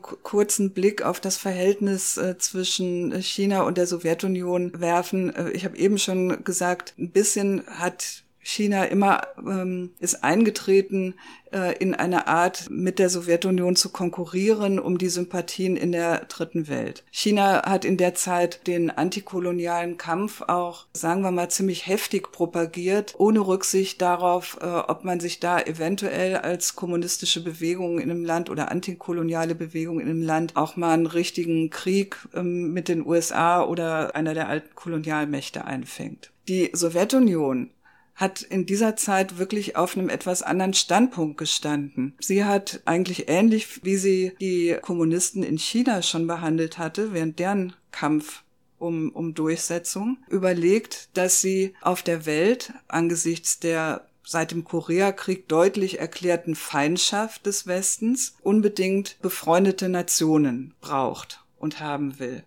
einen 0.59 0.71
Blick 0.71 1.03
auf 1.03 1.19
das 1.19 1.37
Verhältnis 1.37 2.17
äh, 2.17 2.37
zwischen 2.37 3.21
China 3.21 3.61
und 3.61 3.77
der 3.77 3.87
Sowjetunion 3.87 4.81
werfen. 4.81 5.33
Äh, 5.33 5.51
ich 5.51 5.63
habe 5.63 5.77
eben 5.77 5.97
schon 5.97 6.43
gesagt, 6.43 6.95
ein 6.97 7.11
bisschen 7.11 7.63
hat 7.67 8.24
China 8.47 8.83
immer 8.83 9.21
ähm, 9.39 9.89
ist 9.99 10.23
eingetreten 10.23 11.15
äh, 11.51 11.75
in 11.79 11.95
eine 11.95 12.27
Art, 12.27 12.69
mit 12.69 12.99
der 12.99 13.09
Sowjetunion 13.09 13.75
zu 13.75 13.89
konkurrieren 13.89 14.77
um 14.77 14.99
die 14.99 15.09
Sympathien 15.09 15.75
in 15.75 15.91
der 15.91 16.25
dritten 16.25 16.67
Welt. 16.67 17.03
China 17.09 17.63
hat 17.65 17.85
in 17.85 17.97
der 17.97 18.13
Zeit 18.13 18.67
den 18.67 18.91
antikolonialen 18.91 19.97
Kampf 19.97 20.43
auch, 20.43 20.85
sagen 20.93 21.23
wir 21.23 21.31
mal, 21.31 21.49
ziemlich 21.49 21.87
heftig 21.87 22.31
propagiert, 22.31 23.15
ohne 23.17 23.39
Rücksicht 23.39 23.99
darauf, 23.99 24.59
äh, 24.61 24.65
ob 24.65 25.03
man 25.03 25.19
sich 25.19 25.39
da 25.39 25.59
eventuell 25.59 26.37
als 26.37 26.75
kommunistische 26.75 27.43
Bewegung 27.43 27.97
in 27.97 28.11
einem 28.11 28.23
Land 28.23 28.51
oder 28.51 28.69
antikoloniale 28.69 29.55
Bewegung 29.55 29.99
in 29.99 30.07
einem 30.07 30.21
Land 30.21 30.55
auch 30.55 30.75
mal 30.75 30.93
einen 30.93 31.07
richtigen 31.07 31.71
Krieg 31.71 32.17
ähm, 32.35 32.73
mit 32.73 32.89
den 32.89 33.07
USA 33.07 33.63
oder 33.63 34.15
einer 34.15 34.35
der 34.35 34.49
alten 34.49 34.75
Kolonialmächte 34.75 35.65
einfängt. 35.65 36.31
Die 36.47 36.69
Sowjetunion 36.73 37.71
hat 38.15 38.41
in 38.41 38.65
dieser 38.65 38.95
Zeit 38.95 39.37
wirklich 39.37 39.75
auf 39.75 39.95
einem 39.95 40.09
etwas 40.09 40.41
anderen 40.41 40.73
Standpunkt 40.73 41.37
gestanden. 41.37 42.15
Sie 42.19 42.45
hat 42.45 42.81
eigentlich 42.85 43.27
ähnlich, 43.27 43.83
wie 43.83 43.97
sie 43.97 44.33
die 44.39 44.77
Kommunisten 44.81 45.43
in 45.43 45.57
China 45.57 46.01
schon 46.01 46.25
behandelt 46.25 46.77
hatte, 46.77 47.13
während 47.13 47.39
deren 47.39 47.73
Kampf 47.91 48.43
um, 48.79 49.11
um 49.11 49.33
Durchsetzung, 49.33 50.17
überlegt, 50.29 51.09
dass 51.13 51.41
sie 51.41 51.73
auf 51.81 52.03
der 52.03 52.25
Welt 52.25 52.73
angesichts 52.87 53.59
der 53.59 54.07
seit 54.27 54.51
dem 54.51 54.63
Koreakrieg 54.63 55.47
deutlich 55.47 55.99
erklärten 55.99 56.55
Feindschaft 56.55 57.45
des 57.45 57.67
Westens 57.67 58.35
unbedingt 58.41 59.17
befreundete 59.21 59.87
Nationen 59.87 60.73
braucht 60.81 61.43
und 61.57 61.79
haben 61.79 62.17
will. 62.17 62.43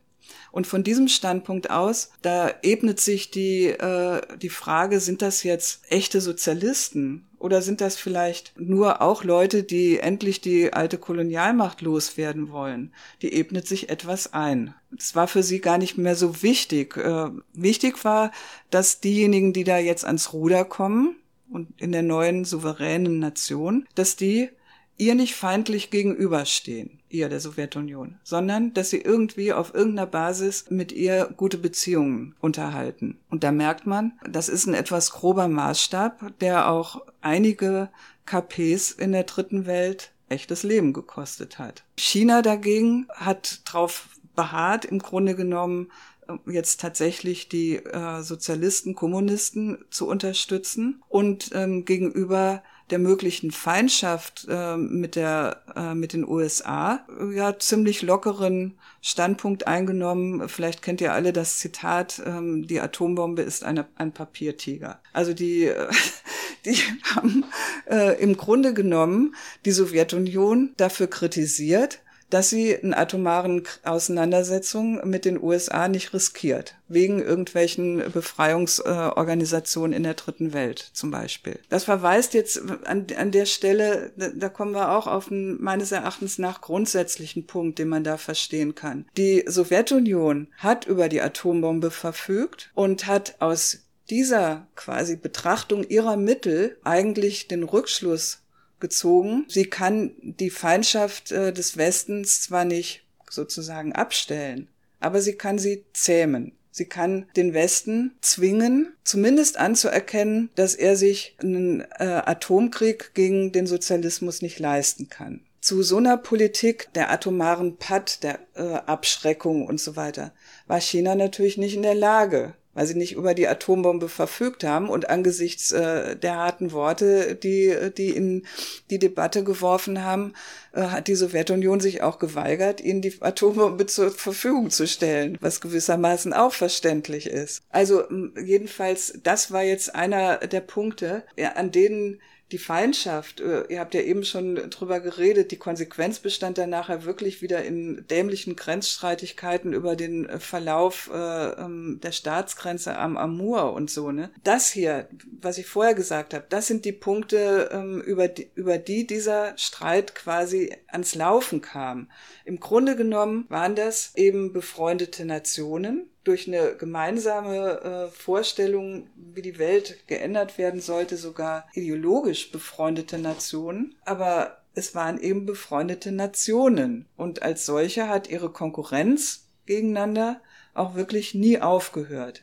Und 0.52 0.66
von 0.66 0.84
diesem 0.84 1.08
Standpunkt 1.08 1.70
aus, 1.70 2.10
da 2.22 2.52
ebnet 2.62 3.00
sich 3.00 3.30
die, 3.30 3.66
äh, 3.66 4.20
die 4.38 4.48
Frage, 4.48 5.00
sind 5.00 5.22
das 5.22 5.42
jetzt 5.42 5.82
echte 5.90 6.20
Sozialisten? 6.20 7.26
Oder 7.38 7.62
sind 7.62 7.80
das 7.80 7.96
vielleicht 7.96 8.58
nur 8.58 9.00
auch 9.00 9.22
Leute, 9.22 9.62
die 9.62 9.98
endlich 9.98 10.40
die 10.40 10.72
alte 10.72 10.98
Kolonialmacht 10.98 11.82
loswerden 11.82 12.50
wollen? 12.50 12.92
Die 13.22 13.32
ebnet 13.32 13.68
sich 13.68 13.90
etwas 13.90 14.32
ein. 14.32 14.74
Es 14.96 15.14
war 15.14 15.28
für 15.28 15.44
sie 15.44 15.60
gar 15.60 15.78
nicht 15.78 15.98
mehr 15.98 16.16
so 16.16 16.42
wichtig. 16.42 16.96
Äh, 16.96 17.30
wichtig 17.52 18.04
war, 18.04 18.32
dass 18.70 19.00
diejenigen, 19.00 19.52
die 19.52 19.64
da 19.64 19.78
jetzt 19.78 20.04
ans 20.04 20.32
Ruder 20.32 20.64
kommen 20.64 21.16
und 21.50 21.80
in 21.80 21.92
der 21.92 22.02
neuen 22.02 22.44
souveränen 22.44 23.20
Nation, 23.20 23.86
dass 23.94 24.16
die 24.16 24.50
ihr 24.98 25.14
nicht 25.14 25.34
feindlich 25.34 25.90
gegenüberstehen, 25.90 26.97
ihr 27.10 27.28
der 27.28 27.40
Sowjetunion, 27.40 28.18
sondern 28.22 28.74
dass 28.74 28.90
sie 28.90 29.00
irgendwie 29.00 29.52
auf 29.52 29.74
irgendeiner 29.74 30.06
Basis 30.06 30.66
mit 30.70 30.92
ihr 30.92 31.32
gute 31.36 31.58
Beziehungen 31.58 32.34
unterhalten. 32.40 33.18
Und 33.30 33.44
da 33.44 33.52
merkt 33.52 33.86
man, 33.86 34.12
das 34.28 34.48
ist 34.48 34.66
ein 34.66 34.74
etwas 34.74 35.12
grober 35.12 35.48
Maßstab, 35.48 36.38
der 36.40 36.70
auch 36.70 37.02
einige 37.20 37.88
KPs 38.26 38.90
in 38.92 39.12
der 39.12 39.24
dritten 39.24 39.66
Welt 39.66 40.12
echtes 40.28 40.62
Leben 40.62 40.92
gekostet 40.92 41.58
hat. 41.58 41.84
China 41.96 42.42
dagegen 42.42 43.08
hat 43.14 43.66
darauf 43.66 44.08
beharrt, 44.36 44.84
im 44.84 44.98
Grunde 44.98 45.34
genommen 45.34 45.90
äh, 46.28 46.52
jetzt 46.52 46.80
tatsächlich 46.80 47.48
die 47.48 47.76
äh, 47.76 48.22
Sozialisten, 48.22 48.94
Kommunisten 48.94 49.78
zu 49.90 50.06
unterstützen 50.06 51.02
und 51.08 51.50
ähm, 51.54 51.84
gegenüber 51.84 52.62
der 52.90 52.98
möglichen 52.98 53.50
Feindschaft 53.50 54.46
äh, 54.48 54.76
mit 54.76 55.16
der 55.16 55.62
äh, 55.76 55.94
mit 55.94 56.12
den 56.12 56.26
USA 56.26 57.00
ja 57.34 57.58
ziemlich 57.58 58.02
lockeren 58.02 58.78
Standpunkt 59.00 59.66
eingenommen. 59.66 60.48
Vielleicht 60.48 60.82
kennt 60.82 61.00
ihr 61.00 61.12
alle 61.12 61.32
das 61.32 61.58
Zitat: 61.58 62.22
ähm, 62.24 62.66
Die 62.66 62.80
Atombombe 62.80 63.42
ist 63.42 63.64
eine, 63.64 63.86
ein 63.96 64.12
Papiertiger. 64.12 65.00
Also 65.12 65.34
die 65.34 65.72
die 66.64 66.76
haben 67.14 67.44
äh, 67.88 68.20
im 68.20 68.36
Grunde 68.36 68.74
genommen 68.74 69.34
die 69.64 69.72
Sowjetunion 69.72 70.74
dafür 70.76 71.08
kritisiert, 71.08 72.00
dass 72.30 72.50
sie 72.50 72.72
in 72.72 72.94
atomaren 72.94 73.62
Auseinandersetzungen 73.84 75.00
mit 75.08 75.24
den 75.24 75.42
USA 75.42 75.88
nicht 75.88 76.12
riskiert, 76.12 76.74
wegen 76.88 77.22
irgendwelchen 77.22 78.12
Befreiungsorganisationen 78.12 79.96
in 79.96 80.02
der 80.02 80.14
dritten 80.14 80.52
Welt 80.52 80.90
zum 80.92 81.10
Beispiel. 81.10 81.58
Das 81.68 81.84
verweist 81.84 82.34
jetzt 82.34 82.60
an, 82.84 83.06
an 83.16 83.30
der 83.30 83.46
Stelle, 83.46 84.12
da 84.16 84.48
kommen 84.48 84.72
wir 84.72 84.92
auch 84.92 85.06
auf 85.06 85.30
einen 85.30 85.62
meines 85.62 85.92
Erachtens 85.92 86.38
nach 86.38 86.60
grundsätzlichen 86.60 87.46
Punkt, 87.46 87.78
den 87.78 87.88
man 87.88 88.04
da 88.04 88.16
verstehen 88.16 88.74
kann. 88.74 89.06
Die 89.16 89.44
Sowjetunion 89.46 90.48
hat 90.56 90.86
über 90.86 91.08
die 91.08 91.20
Atombombe 91.20 91.90
verfügt 91.90 92.70
und 92.74 93.06
hat 93.06 93.36
aus 93.40 93.84
dieser 94.10 94.66
quasi 94.74 95.16
Betrachtung 95.16 95.84
ihrer 95.84 96.16
Mittel 96.16 96.78
eigentlich 96.82 97.48
den 97.48 97.62
Rückschluss 97.62 98.42
gezogen. 98.80 99.44
Sie 99.48 99.66
kann 99.66 100.12
die 100.20 100.50
Feindschaft 100.50 101.32
äh, 101.32 101.52
des 101.52 101.76
Westens 101.76 102.42
zwar 102.42 102.64
nicht 102.64 103.04
sozusagen 103.30 103.92
abstellen, 103.92 104.68
aber 105.00 105.20
sie 105.20 105.34
kann 105.34 105.58
sie 105.58 105.84
zähmen. 105.92 106.52
Sie 106.70 106.86
kann 106.86 107.26
den 107.34 107.54
Westen 107.54 108.14
zwingen, 108.20 108.94
zumindest 109.02 109.56
anzuerkennen, 109.58 110.50
dass 110.54 110.76
er 110.76 110.96
sich 110.96 111.36
einen 111.40 111.80
äh, 111.80 112.22
Atomkrieg 112.24 113.14
gegen 113.14 113.50
den 113.50 113.66
Sozialismus 113.66 114.42
nicht 114.42 114.60
leisten 114.60 115.08
kann. 115.08 115.40
Zu 115.60 115.82
so 115.82 115.96
einer 115.96 116.16
Politik 116.16 116.88
der 116.94 117.10
atomaren 117.10 117.78
Patt, 117.78 118.22
der 118.22 118.38
äh, 118.54 118.62
Abschreckung 118.62 119.66
und 119.66 119.80
so 119.80 119.96
weiter, 119.96 120.32
war 120.68 120.80
China 120.80 121.16
natürlich 121.16 121.58
nicht 121.58 121.74
in 121.74 121.82
der 121.82 121.96
Lage 121.96 122.54
weil 122.78 122.86
sie 122.86 122.94
nicht 122.94 123.16
über 123.16 123.34
die 123.34 123.48
Atombombe 123.48 124.08
verfügt 124.08 124.62
haben 124.62 124.88
und 124.88 125.10
angesichts 125.10 125.72
äh, 125.72 126.14
der 126.14 126.36
harten 126.36 126.70
Worte, 126.70 127.34
die 127.34 127.76
die 127.96 128.10
in 128.10 128.46
die 128.88 129.00
Debatte 129.00 129.42
geworfen 129.42 130.04
haben, 130.04 130.34
äh, 130.70 130.82
hat 130.82 131.08
die 131.08 131.16
Sowjetunion 131.16 131.80
sich 131.80 132.02
auch 132.02 132.20
geweigert, 132.20 132.80
ihnen 132.80 133.02
die 133.02 133.20
Atombombe 133.20 133.86
zur 133.86 134.12
Verfügung 134.12 134.70
zu 134.70 134.86
stellen, 134.86 135.38
was 135.40 135.60
gewissermaßen 135.60 136.32
auch 136.32 136.52
verständlich 136.52 137.26
ist. 137.26 137.64
Also 137.70 138.04
jedenfalls, 138.40 139.18
das 139.24 139.50
war 139.50 139.64
jetzt 139.64 139.96
einer 139.96 140.36
der 140.36 140.60
Punkte, 140.60 141.24
an 141.56 141.72
denen 141.72 142.20
die 142.50 142.58
Feindschaft, 142.58 143.40
äh, 143.40 143.64
ihr 143.68 143.78
habt 143.78 143.92
ja 143.94 144.00
eben 144.00 144.24
schon 144.24 144.56
drüber 144.70 145.00
geredet, 145.00 145.50
die 145.50 145.58
Konsequenz 145.58 146.18
bestand 146.18 146.56
dann 146.56 146.70
nachher 146.70 147.04
wirklich 147.04 147.42
wieder 147.42 147.62
in 147.62 148.06
dämlichen 148.08 148.56
Grenzstreitigkeiten 148.56 149.74
über 149.74 149.96
den 149.96 150.26
äh, 150.26 150.38
Verlauf 150.38 151.10
äh, 151.12 151.50
ähm, 151.52 152.00
der 152.02 152.12
Staatsgrenze 152.12 152.96
am 152.96 153.18
Amur 153.18 153.74
und 153.74 153.90
so. 153.90 154.12
Ne? 154.12 154.30
Das 154.44 154.70
hier, 154.70 155.08
was 155.40 155.58
ich 155.58 155.66
vorher 155.66 155.94
gesagt 155.94 156.32
habe, 156.32 156.46
das 156.48 156.66
sind 156.66 156.86
die 156.86 156.92
Punkte, 156.92 157.68
ähm, 157.70 158.00
über, 158.00 158.28
die, 158.28 158.50
über 158.54 158.78
die 158.78 159.06
dieser 159.06 159.56
Streit 159.58 160.14
quasi 160.14 160.74
ans 160.86 161.14
Laufen 161.14 161.60
kam. 161.60 162.10
Im 162.46 162.60
Grunde 162.60 162.96
genommen 162.96 163.44
waren 163.50 163.74
das 163.74 164.12
eben 164.14 164.54
befreundete 164.54 165.26
Nationen, 165.26 166.08
durch 166.28 166.46
eine 166.46 166.76
gemeinsame 166.76 167.80
äh, 167.80 168.08
Vorstellung, 168.08 169.08
wie 169.16 169.42
die 169.42 169.58
Welt 169.58 170.06
geändert 170.06 170.58
werden 170.58 170.80
sollte, 170.80 171.16
sogar 171.16 171.66
ideologisch 171.72 172.52
befreundete 172.52 173.18
Nationen. 173.18 173.94
Aber 174.04 174.58
es 174.74 174.94
waren 174.94 175.18
eben 175.18 175.46
befreundete 175.46 176.12
Nationen. 176.12 177.06
Und 177.16 177.42
als 177.42 177.64
solche 177.64 178.08
hat 178.08 178.28
ihre 178.28 178.50
Konkurrenz 178.50 179.48
gegeneinander 179.64 180.40
auch 180.74 180.94
wirklich 180.94 181.34
nie 181.34 181.60
aufgehört. 181.60 182.42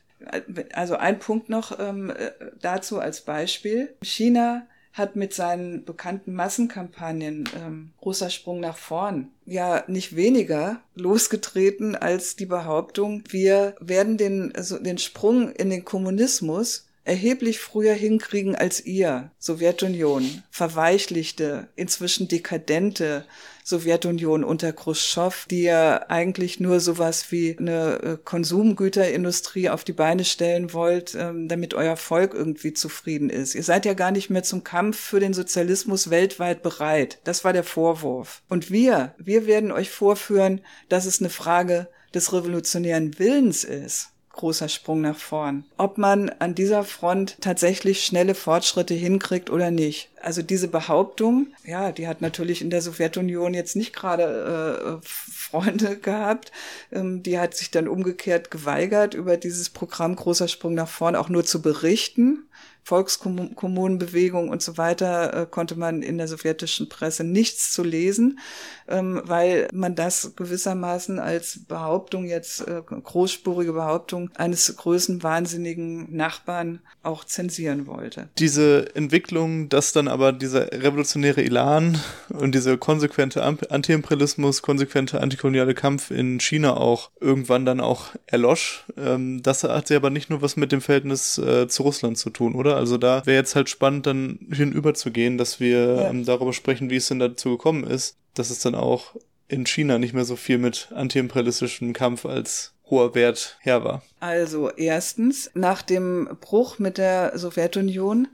Also 0.73 0.95
ein 0.95 1.19
Punkt 1.19 1.49
noch 1.49 1.79
ähm, 1.79 2.09
äh, 2.09 2.31
dazu 2.59 2.99
als 2.99 3.21
Beispiel. 3.21 3.95
China 4.01 4.65
hat 4.95 5.17
mit 5.17 5.33
seinen 5.33 5.83
bekannten 5.83 6.33
Massenkampagnen 6.33 7.49
ähm, 7.55 7.91
großer 7.99 8.29
Sprung 8.29 8.61
nach 8.61 8.77
vorn. 8.77 9.27
Ja 9.45 9.83
nicht 9.87 10.15
weniger 10.15 10.81
losgetreten 10.95 11.97
als 11.97 12.37
die 12.37 12.45
Behauptung, 12.45 13.23
wir 13.29 13.75
werden 13.81 14.17
den, 14.17 14.55
also 14.55 14.79
den 14.79 14.97
Sprung 14.97 15.51
in 15.51 15.69
den 15.69 15.83
Kommunismus 15.83 16.84
erheblich 17.05 17.59
früher 17.59 17.93
hinkriegen 17.93 18.55
als 18.55 18.83
ihr, 18.83 19.31
Sowjetunion, 19.37 20.43
verweichlichte, 20.49 21.69
inzwischen 21.75 22.27
dekadente 22.27 23.25
Sowjetunion 23.63 24.43
unter 24.43 24.73
Khrushchev, 24.73 25.47
die 25.49 25.63
ja 25.63 26.07
eigentlich 26.09 26.59
nur 26.59 26.79
sowas 26.79 27.31
wie 27.31 27.57
eine 27.57 28.01
äh, 28.01 28.17
Konsumgüterindustrie 28.23 29.69
auf 29.69 29.83
die 29.83 29.93
Beine 29.93 30.25
stellen 30.25 30.73
wollt, 30.73 31.15
ähm, 31.15 31.47
damit 31.47 31.75
euer 31.75 31.95
Volk 31.95 32.33
irgendwie 32.33 32.73
zufrieden 32.73 33.29
ist. 33.29 33.55
Ihr 33.55 33.63
seid 33.63 33.85
ja 33.85 33.93
gar 33.93 34.11
nicht 34.11 34.29
mehr 34.31 34.43
zum 34.43 34.63
Kampf 34.63 34.99
für 34.99 35.19
den 35.19 35.33
Sozialismus 35.33 36.09
weltweit 36.09 36.63
bereit. 36.63 37.19
Das 37.23 37.43
war 37.43 37.53
der 37.53 37.63
Vorwurf. 37.63 38.41
Und 38.49 38.71
wir, 38.71 39.13
wir 39.17 39.45
werden 39.45 39.71
euch 39.71 39.91
vorführen, 39.91 40.61
dass 40.89 41.05
es 41.05 41.19
eine 41.19 41.29
Frage 41.29 41.87
des 42.13 42.33
revolutionären 42.33 43.19
Willens 43.19 43.63
ist 43.63 44.09
großer 44.35 44.69
Sprung 44.69 45.01
nach 45.01 45.17
vorn. 45.17 45.65
Ob 45.77 45.97
man 45.97 46.29
an 46.39 46.55
dieser 46.55 46.83
Front 46.83 47.37
tatsächlich 47.41 48.05
schnelle 48.05 48.35
Fortschritte 48.35 48.93
hinkriegt 48.93 49.49
oder 49.49 49.71
nicht. 49.71 50.09
Also 50.21 50.41
diese 50.41 50.67
Behauptung, 50.67 51.47
ja, 51.63 51.91
die 51.91 52.07
hat 52.07 52.21
natürlich 52.21 52.61
in 52.61 52.69
der 52.69 52.81
Sowjetunion 52.81 53.53
jetzt 53.53 53.75
nicht 53.75 53.93
gerade 53.95 54.99
äh, 55.03 55.07
Freunde 55.07 55.97
gehabt. 56.01 56.51
Ähm, 56.91 57.23
die 57.23 57.39
hat 57.39 57.55
sich 57.55 57.71
dann 57.71 57.87
umgekehrt 57.87 58.51
geweigert, 58.51 59.13
über 59.13 59.37
dieses 59.37 59.69
Programm 59.69 60.15
großer 60.15 60.47
Sprung 60.47 60.73
nach 60.73 60.89
vorn 60.89 61.15
auch 61.15 61.29
nur 61.29 61.45
zu 61.45 61.61
berichten. 61.61 62.47
Volkskommunenbewegung 62.85 64.49
und 64.49 64.61
so 64.61 64.77
weiter 64.77 65.33
äh, 65.33 65.45
konnte 65.49 65.75
man 65.75 66.03
in 66.03 66.19
der 66.19 66.27
sowjetischen 66.27 66.87
Presse 66.87 67.23
nichts 67.23 67.73
zu 67.73 67.83
lesen, 67.83 68.39
ähm, 68.87 69.21
weil 69.25 69.67
man 69.73 69.95
das 69.95 70.33
gewissermaßen 70.35 71.17
als 71.17 71.65
Behauptung 71.67 72.25
jetzt, 72.25 72.61
äh, 72.67 72.83
großspurige 72.83 73.73
Behauptung 73.73 74.29
eines 74.35 74.77
größenwahnsinnigen 74.77 76.15
Nachbarn 76.15 76.79
auch 77.01 77.23
zensieren 77.23 77.87
wollte. 77.87 78.29
Diese 78.37 78.95
Entwicklung, 78.95 79.67
dass 79.69 79.91
dann 79.91 80.07
aber 80.07 80.31
dieser 80.31 80.71
revolutionäre 80.71 81.43
Elan 81.43 81.99
und 82.29 82.53
dieser 82.53 82.77
konsequente 82.77 83.41
Antiimperialismus, 83.43 84.61
konsequente 84.61 85.21
antikoloniale 85.21 85.73
Kampf 85.73 86.11
in 86.11 86.39
China 86.39 86.77
auch 86.77 87.09
irgendwann 87.19 87.65
dann 87.65 87.79
auch 87.79 88.09
erlosch, 88.27 88.85
ähm, 88.95 89.41
das 89.41 89.63
hat 89.63 89.89
ja 89.89 89.97
aber 89.97 90.11
nicht 90.11 90.29
nur 90.29 90.43
was 90.43 90.55
mit 90.55 90.71
dem 90.71 90.81
Verhältnis 90.81 91.39
äh, 91.39 91.67
zu 91.67 91.81
Russland 91.81 92.19
zu 92.19 92.29
tun, 92.29 92.53
oder? 92.53 92.74
Also 92.75 92.97
da 92.97 93.25
wäre 93.25 93.37
jetzt 93.37 93.55
halt 93.55 93.69
spannend, 93.69 94.05
dann 94.05 94.39
hinüber 94.51 94.93
zu 94.93 95.11
gehen, 95.11 95.37
dass 95.37 95.59
wir 95.59 95.95
ja. 95.95 96.09
ähm, 96.09 96.25
darüber 96.25 96.53
sprechen, 96.53 96.89
wie 96.89 96.97
es 96.97 97.07
denn 97.07 97.19
dazu 97.19 97.51
gekommen 97.51 97.83
ist, 97.83 98.17
dass 98.33 98.49
es 98.49 98.59
dann 98.59 98.75
auch 98.75 99.15
in 99.47 99.65
China 99.65 99.97
nicht 99.97 100.13
mehr 100.13 100.25
so 100.25 100.35
viel 100.35 100.57
mit 100.57 100.89
antiimperialistischem 100.93 101.93
Kampf 101.93 102.25
als 102.25 102.73
hoher 102.89 103.15
Wert 103.15 103.57
her 103.61 103.83
war. 103.83 104.03
Also 104.19 104.69
erstens, 104.71 105.51
nach 105.53 105.81
dem 105.81 106.29
Bruch 106.41 106.79
mit 106.79 106.97
der 106.97 107.37
Sowjetunion 107.37 108.27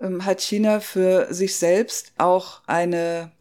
ähm, 0.00 0.24
hat 0.24 0.40
China 0.40 0.80
für 0.80 1.32
sich 1.32 1.56
selbst 1.56 2.12
auch 2.18 2.62
eine 2.66 3.32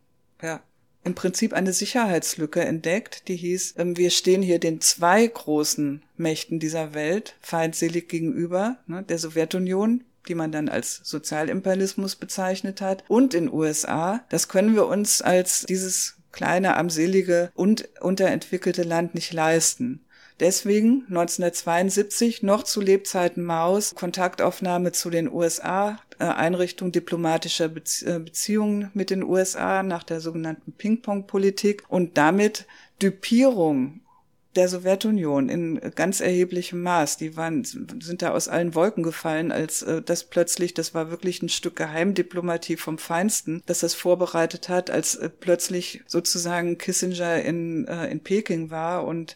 ja, 0.42 0.62
im 1.06 1.14
Prinzip 1.14 1.54
eine 1.54 1.72
Sicherheitslücke 1.72 2.62
entdeckt, 2.62 3.28
die 3.28 3.36
hieß, 3.36 3.76
ähm, 3.78 3.96
wir 3.96 4.10
stehen 4.10 4.42
hier 4.42 4.60
den 4.60 4.82
zwei 4.82 5.26
großen 5.26 6.04
Mächten 6.18 6.60
dieser 6.60 6.94
Welt 6.94 7.36
feindselig 7.42 8.10
gegenüber, 8.10 8.78
ne, 8.88 9.04
der 9.04 9.20
Sowjetunion, 9.20 10.04
die 10.28 10.36
man 10.36 10.52
dann 10.52 10.70
als 10.70 11.02
Sozialimperialismus 11.04 12.16
bezeichnet 12.16 12.82
hat, 12.82 13.04
und 13.08 13.34
in 13.34 13.52
USA. 13.52 14.22
Das 14.30 14.48
können 14.48 14.76
wir 14.76 14.88
uns 14.88 15.22
als 15.22 15.66
dieses 15.68 16.16
kleine, 16.32 16.76
armselige 16.76 17.52
und 17.56 17.88
unterentwickelte 18.02 18.84
Land 18.84 19.16
nicht 19.16 19.34
leisten. 19.34 20.02
deswegen 20.42 21.06
1972 21.08 22.44
noch 22.44 22.64
zu 22.64 22.82
Lebzeiten 22.82 23.44
Maus 23.44 23.96
Kontaktaufnahme 23.96 24.92
zu 24.92 25.10
den 25.10 25.32
USA, 25.32 25.98
äh, 26.20 26.26
Einrichtung 26.26 26.92
diplomatischer 26.92 27.66
äh, 27.66 28.20
Beziehungen 28.20 28.90
mit 28.94 29.10
den 29.10 29.24
USA 29.24 29.84
nach 29.84 30.04
der 30.04 30.20
sogenannten 30.20 30.74
Ping-Pong-Politik 30.74 31.84
und 31.88 32.18
damit 32.18 32.66
Düpierung 33.02 34.02
der 34.56 34.70
Sowjetunion 34.70 35.50
in 35.50 35.80
ganz 35.96 36.20
erheblichem 36.22 36.82
Maß. 36.82 37.18
Die 37.18 37.36
waren, 37.36 37.64
sind 37.64 38.22
da 38.22 38.32
aus 38.32 38.48
allen 38.48 38.76
Wolken 38.76 39.04
gefallen, 39.04 39.52
als 39.52 39.82
äh, 39.82 40.02
das 40.02 40.24
plötzlich, 40.24 40.74
das 40.74 40.94
war 40.94 41.12
wirklich 41.12 41.42
ein 41.42 41.50
Stück 41.50 41.76
Geheimdiplomatie 41.76 42.78
vom 42.78 42.98
Feinsten, 42.98 43.62
dass 43.66 43.80
das 43.80 43.94
vorbereitet 43.94 44.70
hat, 44.70 44.90
als 44.90 45.16
äh, 45.16 45.30
plötzlich 45.30 46.04
sozusagen 46.08 46.78
Kissinger 46.78 47.42
in, 47.42 47.88
äh, 47.88 48.08
in 48.08 48.22
Peking 48.22 48.70
war 48.70 49.06
und 49.06 49.36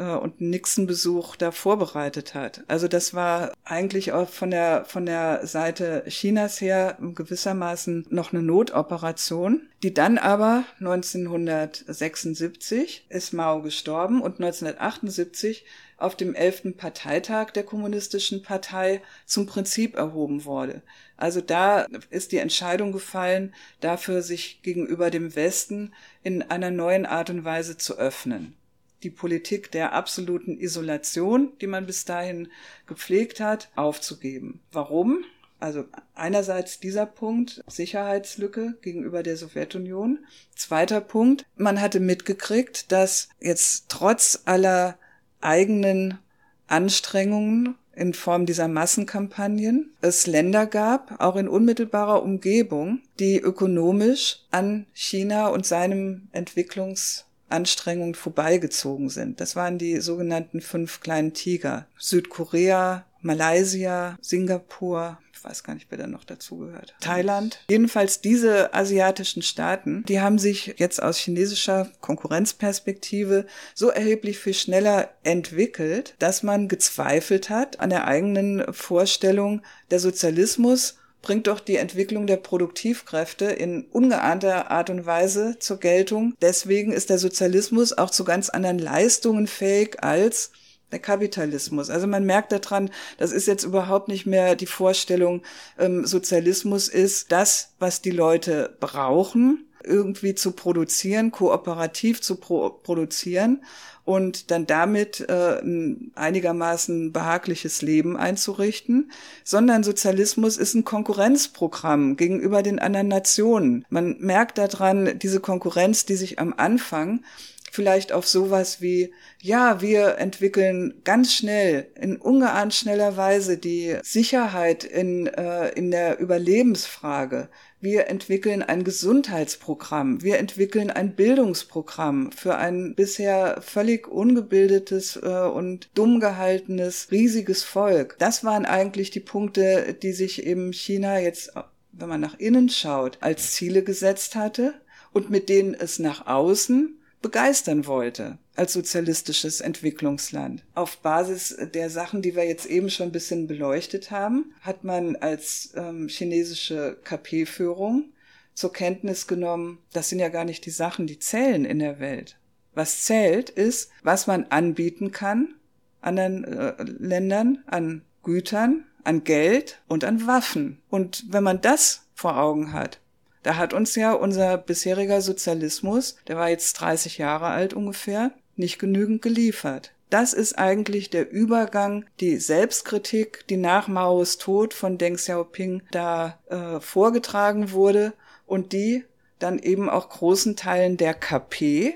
äh, 0.00 0.16
und 0.16 0.40
Nixon-Besuch 0.40 1.36
da 1.36 1.52
vorbereitet 1.52 2.34
hat. 2.34 2.64
Also 2.66 2.88
das 2.88 3.14
war 3.14 3.52
eigentlich 3.64 4.12
auch 4.12 4.30
von 4.30 4.50
der, 4.50 4.84
von 4.86 5.06
der 5.06 5.46
Seite 5.46 6.02
Chinas 6.08 6.60
her 6.60 6.98
gewissermaßen 7.00 8.06
noch 8.10 8.32
eine 8.32 8.42
Notoperation, 8.42 9.68
die 9.82 9.94
dann 9.94 10.18
aber 10.18 10.64
1976 10.80 13.06
ist 13.08 13.32
Mao 13.32 13.62
gestorben 13.62 14.20
und 14.22 14.40
1978 14.40 15.64
auf 15.98 16.16
dem 16.16 16.34
11. 16.34 16.76
Parteitag 16.78 17.50
der 17.50 17.62
Kommunistischen 17.62 18.42
Partei 18.42 19.02
zum 19.26 19.44
Prinzip 19.44 19.96
erhoben 19.96 20.46
wurde. 20.46 20.80
Also 21.18 21.42
da 21.42 21.84
ist 22.08 22.32
die 22.32 22.38
Entscheidung 22.38 22.92
gefallen, 22.92 23.54
dafür 23.80 24.22
sich 24.22 24.62
gegenüber 24.62 25.10
dem 25.10 25.36
Westen 25.36 25.92
in 26.22 26.40
einer 26.40 26.70
neuen 26.70 27.04
Art 27.04 27.28
und 27.28 27.44
Weise 27.44 27.76
zu 27.76 27.98
öffnen 27.98 28.56
die 29.02 29.10
Politik 29.10 29.70
der 29.70 29.92
absoluten 29.92 30.58
Isolation, 30.58 31.52
die 31.60 31.66
man 31.66 31.86
bis 31.86 32.04
dahin 32.04 32.48
gepflegt 32.86 33.40
hat, 33.40 33.70
aufzugeben. 33.76 34.60
Warum? 34.72 35.24
Also 35.58 35.84
einerseits 36.14 36.80
dieser 36.80 37.04
Punkt, 37.04 37.62
Sicherheitslücke 37.66 38.78
gegenüber 38.80 39.22
der 39.22 39.36
Sowjetunion. 39.36 40.20
Zweiter 40.56 41.02
Punkt, 41.02 41.44
man 41.56 41.80
hatte 41.80 42.00
mitgekriegt, 42.00 42.90
dass 42.92 43.28
jetzt 43.40 43.86
trotz 43.88 44.42
aller 44.46 44.98
eigenen 45.42 46.18
Anstrengungen 46.66 47.74
in 47.94 48.14
Form 48.14 48.46
dieser 48.46 48.68
Massenkampagnen 48.68 49.92
es 50.00 50.26
Länder 50.26 50.66
gab, 50.66 51.20
auch 51.20 51.36
in 51.36 51.48
unmittelbarer 51.48 52.22
Umgebung, 52.22 53.02
die 53.18 53.38
ökonomisch 53.38 54.38
an 54.50 54.86
China 54.94 55.48
und 55.48 55.66
seinem 55.66 56.28
Entwicklungs 56.32 57.26
Anstrengungen 57.50 58.14
vorbeigezogen 58.14 59.10
sind. 59.10 59.40
Das 59.40 59.56
waren 59.56 59.78
die 59.78 60.00
sogenannten 60.00 60.60
fünf 60.60 61.00
kleinen 61.00 61.34
Tiger. 61.34 61.86
Südkorea, 61.98 63.04
Malaysia, 63.22 64.16
Singapur, 64.20 65.18
ich 65.40 65.44
weiß 65.44 65.64
gar 65.64 65.72
nicht, 65.72 65.86
wer 65.88 65.96
da 65.96 66.06
noch 66.06 66.24
dazugehört. 66.24 66.94
Thailand. 67.00 67.60
Jedenfalls 67.70 68.20
diese 68.20 68.74
asiatischen 68.74 69.40
Staaten, 69.40 70.04
die 70.06 70.20
haben 70.20 70.38
sich 70.38 70.74
jetzt 70.76 71.02
aus 71.02 71.16
chinesischer 71.16 71.90
Konkurrenzperspektive 72.02 73.46
so 73.74 73.88
erheblich 73.88 74.38
viel 74.38 74.52
schneller 74.52 75.08
entwickelt, 75.22 76.14
dass 76.18 76.42
man 76.42 76.68
gezweifelt 76.68 77.48
hat 77.48 77.80
an 77.80 77.88
der 77.88 78.06
eigenen 78.06 78.70
Vorstellung, 78.74 79.62
der 79.90 79.98
Sozialismus 79.98 80.98
bringt 81.22 81.46
doch 81.46 81.60
die 81.60 81.76
Entwicklung 81.76 82.26
der 82.26 82.36
Produktivkräfte 82.36 83.46
in 83.46 83.84
ungeahnter 83.84 84.70
Art 84.70 84.90
und 84.90 85.06
Weise 85.06 85.58
zur 85.58 85.78
Geltung. 85.78 86.34
Deswegen 86.40 86.92
ist 86.92 87.10
der 87.10 87.18
Sozialismus 87.18 87.96
auch 87.96 88.10
zu 88.10 88.24
ganz 88.24 88.48
anderen 88.50 88.78
Leistungen 88.78 89.46
fähig 89.46 90.02
als 90.02 90.52
der 90.92 90.98
Kapitalismus. 90.98 91.90
Also 91.90 92.06
man 92.06 92.24
merkt 92.24 92.52
daran, 92.52 92.90
das 93.18 93.32
ist 93.32 93.46
jetzt 93.46 93.64
überhaupt 93.64 94.08
nicht 94.08 94.26
mehr 94.26 94.56
die 94.56 94.66
Vorstellung, 94.66 95.42
ähm, 95.78 96.04
Sozialismus 96.04 96.88
ist 96.88 97.30
das, 97.32 97.74
was 97.78 98.02
die 98.02 98.10
Leute 98.10 98.76
brauchen, 98.80 99.66
irgendwie 99.84 100.34
zu 100.34 100.52
produzieren, 100.52 101.30
kooperativ 101.30 102.20
zu 102.20 102.36
pro 102.36 102.70
produzieren 102.70 103.62
und 104.10 104.50
dann 104.50 104.66
damit 104.66 105.20
äh, 105.28 105.60
ein 105.60 106.10
einigermaßen 106.16 107.12
behagliches 107.12 107.80
Leben 107.80 108.16
einzurichten, 108.16 109.12
sondern 109.44 109.84
Sozialismus 109.84 110.56
ist 110.56 110.74
ein 110.74 110.84
Konkurrenzprogramm 110.84 112.16
gegenüber 112.16 112.64
den 112.64 112.80
anderen 112.80 113.06
Nationen. 113.06 113.84
Man 113.88 114.16
merkt 114.18 114.58
daran 114.58 115.16
diese 115.20 115.38
Konkurrenz, 115.38 116.06
die 116.06 116.16
sich 116.16 116.40
am 116.40 116.52
Anfang 116.56 117.22
vielleicht 117.70 118.10
auf 118.10 118.26
sowas 118.26 118.80
wie, 118.80 119.12
ja, 119.40 119.80
wir 119.80 120.18
entwickeln 120.18 120.94
ganz 121.04 121.32
schnell, 121.32 121.86
in 121.94 122.16
ungeahnt 122.16 122.74
schneller 122.74 123.16
Weise 123.16 123.58
die 123.58 123.96
Sicherheit 124.02 124.82
in, 124.82 125.28
äh, 125.28 125.68
in 125.70 125.92
der 125.92 126.18
Überlebensfrage. 126.18 127.48
Wir 127.82 128.08
entwickeln 128.08 128.62
ein 128.62 128.84
Gesundheitsprogramm. 128.84 130.22
Wir 130.22 130.38
entwickeln 130.38 130.90
ein 130.90 131.14
Bildungsprogramm 131.14 132.30
für 132.30 132.56
ein 132.56 132.94
bisher 132.94 133.62
völlig 133.62 134.06
ungebildetes 134.06 135.16
äh, 135.16 135.48
und 135.48 135.88
dumm 135.94 136.20
gehaltenes, 136.20 137.10
riesiges 137.10 137.62
Volk. 137.62 138.16
Das 138.18 138.44
waren 138.44 138.66
eigentlich 138.66 139.10
die 139.10 139.20
Punkte, 139.20 139.96
die 140.02 140.12
sich 140.12 140.44
eben 140.44 140.74
China 140.74 141.18
jetzt, 141.20 141.52
wenn 141.92 142.08
man 142.08 142.20
nach 142.20 142.38
innen 142.38 142.68
schaut, 142.68 143.16
als 143.22 143.52
Ziele 143.52 143.82
gesetzt 143.82 144.36
hatte 144.36 144.74
und 145.12 145.30
mit 145.30 145.48
denen 145.48 145.72
es 145.72 145.98
nach 145.98 146.26
außen 146.26 146.99
begeistern 147.22 147.86
wollte 147.86 148.38
als 148.56 148.72
sozialistisches 148.72 149.60
Entwicklungsland. 149.60 150.64
Auf 150.74 150.98
Basis 150.98 151.56
der 151.74 151.90
Sachen, 151.90 152.22
die 152.22 152.36
wir 152.36 152.44
jetzt 152.44 152.66
eben 152.66 152.90
schon 152.90 153.08
ein 153.08 153.12
bisschen 153.12 153.46
beleuchtet 153.46 154.10
haben, 154.10 154.54
hat 154.60 154.84
man 154.84 155.16
als 155.16 155.72
ähm, 155.74 156.08
chinesische 156.08 156.98
KP-Führung 157.04 158.12
zur 158.54 158.72
Kenntnis 158.72 159.26
genommen, 159.26 159.78
das 159.92 160.08
sind 160.08 160.18
ja 160.18 160.28
gar 160.28 160.44
nicht 160.44 160.66
die 160.66 160.70
Sachen, 160.70 161.06
die 161.06 161.18
zählen 161.18 161.64
in 161.64 161.78
der 161.78 162.00
Welt. 162.00 162.36
Was 162.74 163.04
zählt, 163.04 163.50
ist, 163.50 163.90
was 164.02 164.26
man 164.26 164.44
anbieten 164.44 165.12
kann 165.12 165.54
anderen 166.00 166.44
äh, 166.44 166.74
Ländern 166.82 167.62
an 167.66 168.02
Gütern, 168.22 168.84
an 169.04 169.24
Geld 169.24 169.80
und 169.88 170.04
an 170.04 170.26
Waffen. 170.26 170.80
Und 170.88 171.24
wenn 171.30 171.44
man 171.44 171.60
das 171.60 172.06
vor 172.14 172.38
Augen 172.38 172.72
hat, 172.72 172.99
da 173.42 173.56
hat 173.56 173.72
uns 173.72 173.94
ja 173.94 174.12
unser 174.12 174.58
bisheriger 174.58 175.20
Sozialismus, 175.20 176.16
der 176.28 176.36
war 176.36 176.48
jetzt 176.48 176.74
30 176.74 177.18
Jahre 177.18 177.46
alt 177.46 177.74
ungefähr, 177.74 178.32
nicht 178.56 178.78
genügend 178.78 179.22
geliefert. 179.22 179.92
Das 180.10 180.32
ist 180.32 180.58
eigentlich 180.58 181.10
der 181.10 181.30
Übergang, 181.30 182.04
die 182.18 182.36
Selbstkritik, 182.36 183.46
die 183.48 183.56
nach 183.56 183.86
Maos 183.86 184.38
Tod 184.38 184.74
von 184.74 184.98
Deng 184.98 185.14
Xiaoping 185.14 185.82
da 185.92 186.38
äh, 186.48 186.80
vorgetragen 186.80 187.70
wurde 187.70 188.12
und 188.44 188.72
die 188.72 189.04
dann 189.38 189.58
eben 189.60 189.88
auch 189.88 190.08
großen 190.08 190.56
Teilen 190.56 190.96
der 190.96 191.14
KP 191.14 191.94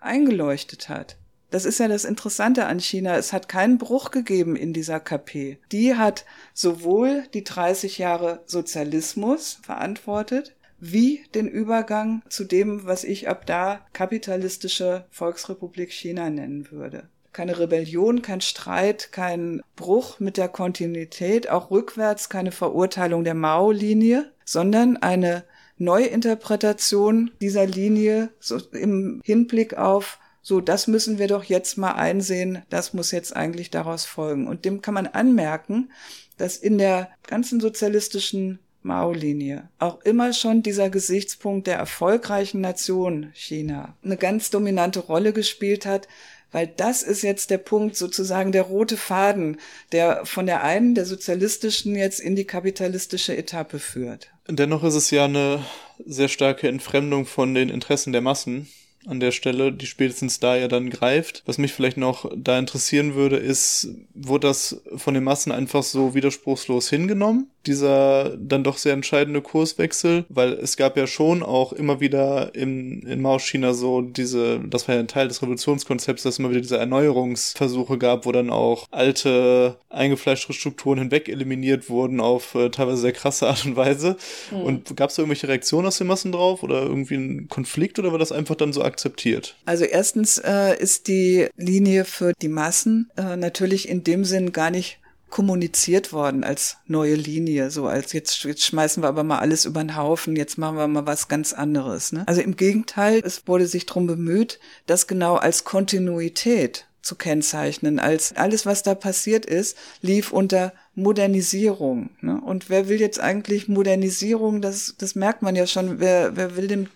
eingeleuchtet 0.00 0.88
hat. 0.88 1.16
Das 1.50 1.64
ist 1.64 1.78
ja 1.78 1.86
das 1.86 2.04
Interessante 2.04 2.66
an 2.66 2.80
China. 2.80 3.16
Es 3.16 3.32
hat 3.32 3.48
keinen 3.48 3.78
Bruch 3.78 4.10
gegeben 4.10 4.56
in 4.56 4.72
dieser 4.72 4.98
KP. 4.98 5.58
Die 5.70 5.94
hat 5.94 6.24
sowohl 6.52 7.22
die 7.32 7.44
30 7.44 7.98
Jahre 7.98 8.42
Sozialismus 8.46 9.60
verantwortet, 9.62 10.56
wie 10.92 11.24
den 11.34 11.48
Übergang 11.48 12.22
zu 12.28 12.44
dem, 12.44 12.86
was 12.86 13.04
ich 13.04 13.28
ab 13.28 13.46
da 13.46 13.80
kapitalistische 13.92 15.06
Volksrepublik 15.10 15.92
China 15.92 16.30
nennen 16.30 16.70
würde. 16.70 17.08
Keine 17.32 17.58
Rebellion, 17.58 18.22
kein 18.22 18.40
Streit, 18.40 19.12
kein 19.12 19.62
Bruch 19.76 20.20
mit 20.20 20.36
der 20.36 20.48
Kontinuität, 20.48 21.50
auch 21.50 21.70
rückwärts 21.70 22.28
keine 22.28 22.52
Verurteilung 22.52 23.24
der 23.24 23.34
Mao-Linie, 23.34 24.32
sondern 24.44 24.96
eine 24.96 25.44
Neuinterpretation 25.78 27.30
dieser 27.40 27.66
Linie 27.66 28.30
so 28.40 28.58
im 28.72 29.20
Hinblick 29.24 29.76
auf 29.76 30.18
so, 30.48 30.60
das 30.60 30.86
müssen 30.86 31.18
wir 31.18 31.26
doch 31.26 31.42
jetzt 31.42 31.76
mal 31.76 31.94
einsehen, 31.94 32.62
das 32.70 32.94
muss 32.94 33.10
jetzt 33.10 33.34
eigentlich 33.34 33.72
daraus 33.72 34.04
folgen. 34.04 34.46
Und 34.46 34.64
dem 34.64 34.80
kann 34.80 34.94
man 34.94 35.08
anmerken, 35.08 35.90
dass 36.36 36.56
in 36.56 36.78
der 36.78 37.10
ganzen 37.26 37.58
sozialistischen 37.58 38.60
Mao-Linie. 38.86 39.68
Auch 39.78 40.00
immer 40.02 40.32
schon 40.32 40.62
dieser 40.62 40.88
Gesichtspunkt 40.88 41.66
der 41.66 41.76
erfolgreichen 41.76 42.60
Nation 42.60 43.30
China 43.34 43.94
eine 44.02 44.16
ganz 44.16 44.50
dominante 44.50 45.00
Rolle 45.00 45.32
gespielt 45.32 45.84
hat, 45.84 46.08
weil 46.52 46.66
das 46.66 47.02
ist 47.02 47.22
jetzt 47.22 47.50
der 47.50 47.58
Punkt, 47.58 47.96
sozusagen 47.96 48.52
der 48.52 48.62
rote 48.62 48.96
Faden, 48.96 49.58
der 49.92 50.24
von 50.24 50.46
der 50.46 50.62
einen, 50.62 50.94
der 50.94 51.04
sozialistischen, 51.04 51.96
jetzt 51.96 52.20
in 52.20 52.36
die 52.36 52.46
kapitalistische 52.46 53.36
Etappe 53.36 53.78
führt. 53.78 54.30
Dennoch 54.48 54.84
ist 54.84 54.94
es 54.94 55.10
ja 55.10 55.24
eine 55.24 55.64
sehr 56.04 56.28
starke 56.28 56.68
Entfremdung 56.68 57.26
von 57.26 57.54
den 57.54 57.68
Interessen 57.68 58.12
der 58.12 58.22
Massen 58.22 58.68
an 59.06 59.20
der 59.20 59.32
Stelle, 59.32 59.72
die 59.72 59.86
spätestens 59.86 60.40
da 60.40 60.56
ja 60.56 60.68
dann 60.68 60.90
greift. 60.90 61.42
Was 61.46 61.58
mich 61.58 61.72
vielleicht 61.72 61.96
noch 61.96 62.30
da 62.36 62.58
interessieren 62.58 63.14
würde, 63.14 63.36
ist, 63.36 63.88
wurde 64.14 64.48
das 64.48 64.82
von 64.96 65.14
den 65.14 65.24
Massen 65.24 65.52
einfach 65.52 65.82
so 65.82 66.14
widerspruchslos 66.14 66.88
hingenommen? 66.90 67.50
Dieser 67.66 68.36
dann 68.36 68.64
doch 68.64 68.78
sehr 68.78 68.92
entscheidende 68.92 69.42
Kurswechsel, 69.42 70.24
weil 70.28 70.52
es 70.52 70.76
gab 70.76 70.96
ja 70.96 71.06
schon 71.06 71.42
auch 71.42 71.72
immer 71.72 72.00
wieder 72.00 72.54
in, 72.54 73.02
in 73.02 73.20
Mao 73.20 73.38
China 73.38 73.74
so 73.74 74.00
diese, 74.00 74.60
das 74.60 74.88
war 74.88 74.94
ja 74.94 75.00
ein 75.00 75.08
Teil 75.08 75.28
des 75.28 75.42
Revolutionskonzepts, 75.42 76.22
dass 76.22 76.34
es 76.34 76.38
immer 76.38 76.50
wieder 76.50 76.60
diese 76.60 76.78
Erneuerungsversuche 76.78 77.98
gab, 77.98 78.26
wo 78.26 78.32
dann 78.32 78.50
auch 78.50 78.86
alte, 78.90 79.76
eingefleischte 79.90 80.52
Strukturen 80.52 80.98
hinweg 80.98 81.28
eliminiert 81.28 81.88
wurden 81.88 82.20
auf 82.20 82.54
äh, 82.54 82.70
teilweise 82.70 83.02
sehr 83.02 83.12
krasse 83.12 83.46
Art 83.48 83.64
und 83.64 83.76
Weise. 83.76 84.16
Mhm. 84.50 84.62
Und 84.62 84.96
gab 84.96 85.10
es 85.10 85.16
da 85.16 85.22
irgendwelche 85.22 85.48
Reaktionen 85.48 85.86
aus 85.86 85.98
den 85.98 86.06
Massen 86.06 86.32
drauf 86.32 86.62
oder 86.62 86.82
irgendwie 86.82 87.16
ein 87.16 87.48
Konflikt 87.48 87.98
oder 87.98 88.12
war 88.12 88.18
das 88.18 88.32
einfach 88.32 88.54
dann 88.54 88.72
so 88.72 88.82
akzeptiert? 88.82 89.56
Also 89.64 89.84
erstens 89.84 90.38
äh, 90.38 90.76
ist 90.78 91.08
die 91.08 91.48
Linie 91.56 92.04
für 92.04 92.32
die 92.40 92.48
Massen 92.48 93.10
äh, 93.16 93.36
natürlich 93.36 93.88
in 93.88 94.04
dem 94.04 94.24
Sinn 94.24 94.52
gar 94.52 94.70
nicht 94.70 94.98
kommuniziert 95.30 96.12
worden 96.12 96.44
als 96.44 96.76
neue 96.86 97.14
Linie, 97.14 97.70
so 97.70 97.86
als 97.86 98.12
jetzt, 98.12 98.44
jetzt 98.44 98.64
schmeißen 98.64 99.02
wir 99.02 99.08
aber 99.08 99.24
mal 99.24 99.38
alles 99.38 99.64
über 99.64 99.82
den 99.82 99.96
Haufen, 99.96 100.36
jetzt 100.36 100.56
machen 100.56 100.76
wir 100.76 100.86
mal 100.86 101.06
was 101.06 101.28
ganz 101.28 101.52
anderes. 101.52 102.12
Ne? 102.12 102.24
Also 102.26 102.40
im 102.40 102.56
Gegenteil, 102.56 103.22
es 103.24 103.46
wurde 103.46 103.66
sich 103.66 103.86
darum 103.86 104.06
bemüht, 104.06 104.60
das 104.86 105.06
genau 105.06 105.34
als 105.34 105.64
Kontinuität 105.64 106.86
zu 107.02 107.14
kennzeichnen, 107.14 107.98
als 107.98 108.34
alles, 108.36 108.66
was 108.66 108.82
da 108.82 108.94
passiert 108.94 109.46
ist, 109.46 109.76
lief 110.02 110.32
unter 110.32 110.72
Modernisierung. 110.94 112.10
Ne? 112.20 112.40
Und 112.40 112.68
wer 112.68 112.88
will 112.88 113.00
jetzt 113.00 113.20
eigentlich 113.20 113.68
Modernisierung? 113.68 114.60
Das, 114.60 114.96
das 114.98 115.14
merkt 115.14 115.42
man 115.42 115.54
ja 115.54 115.66
schon. 115.66 116.00
Wer, 116.00 116.36
wer 116.36 116.56
will 116.56 116.66
dem 116.66 116.88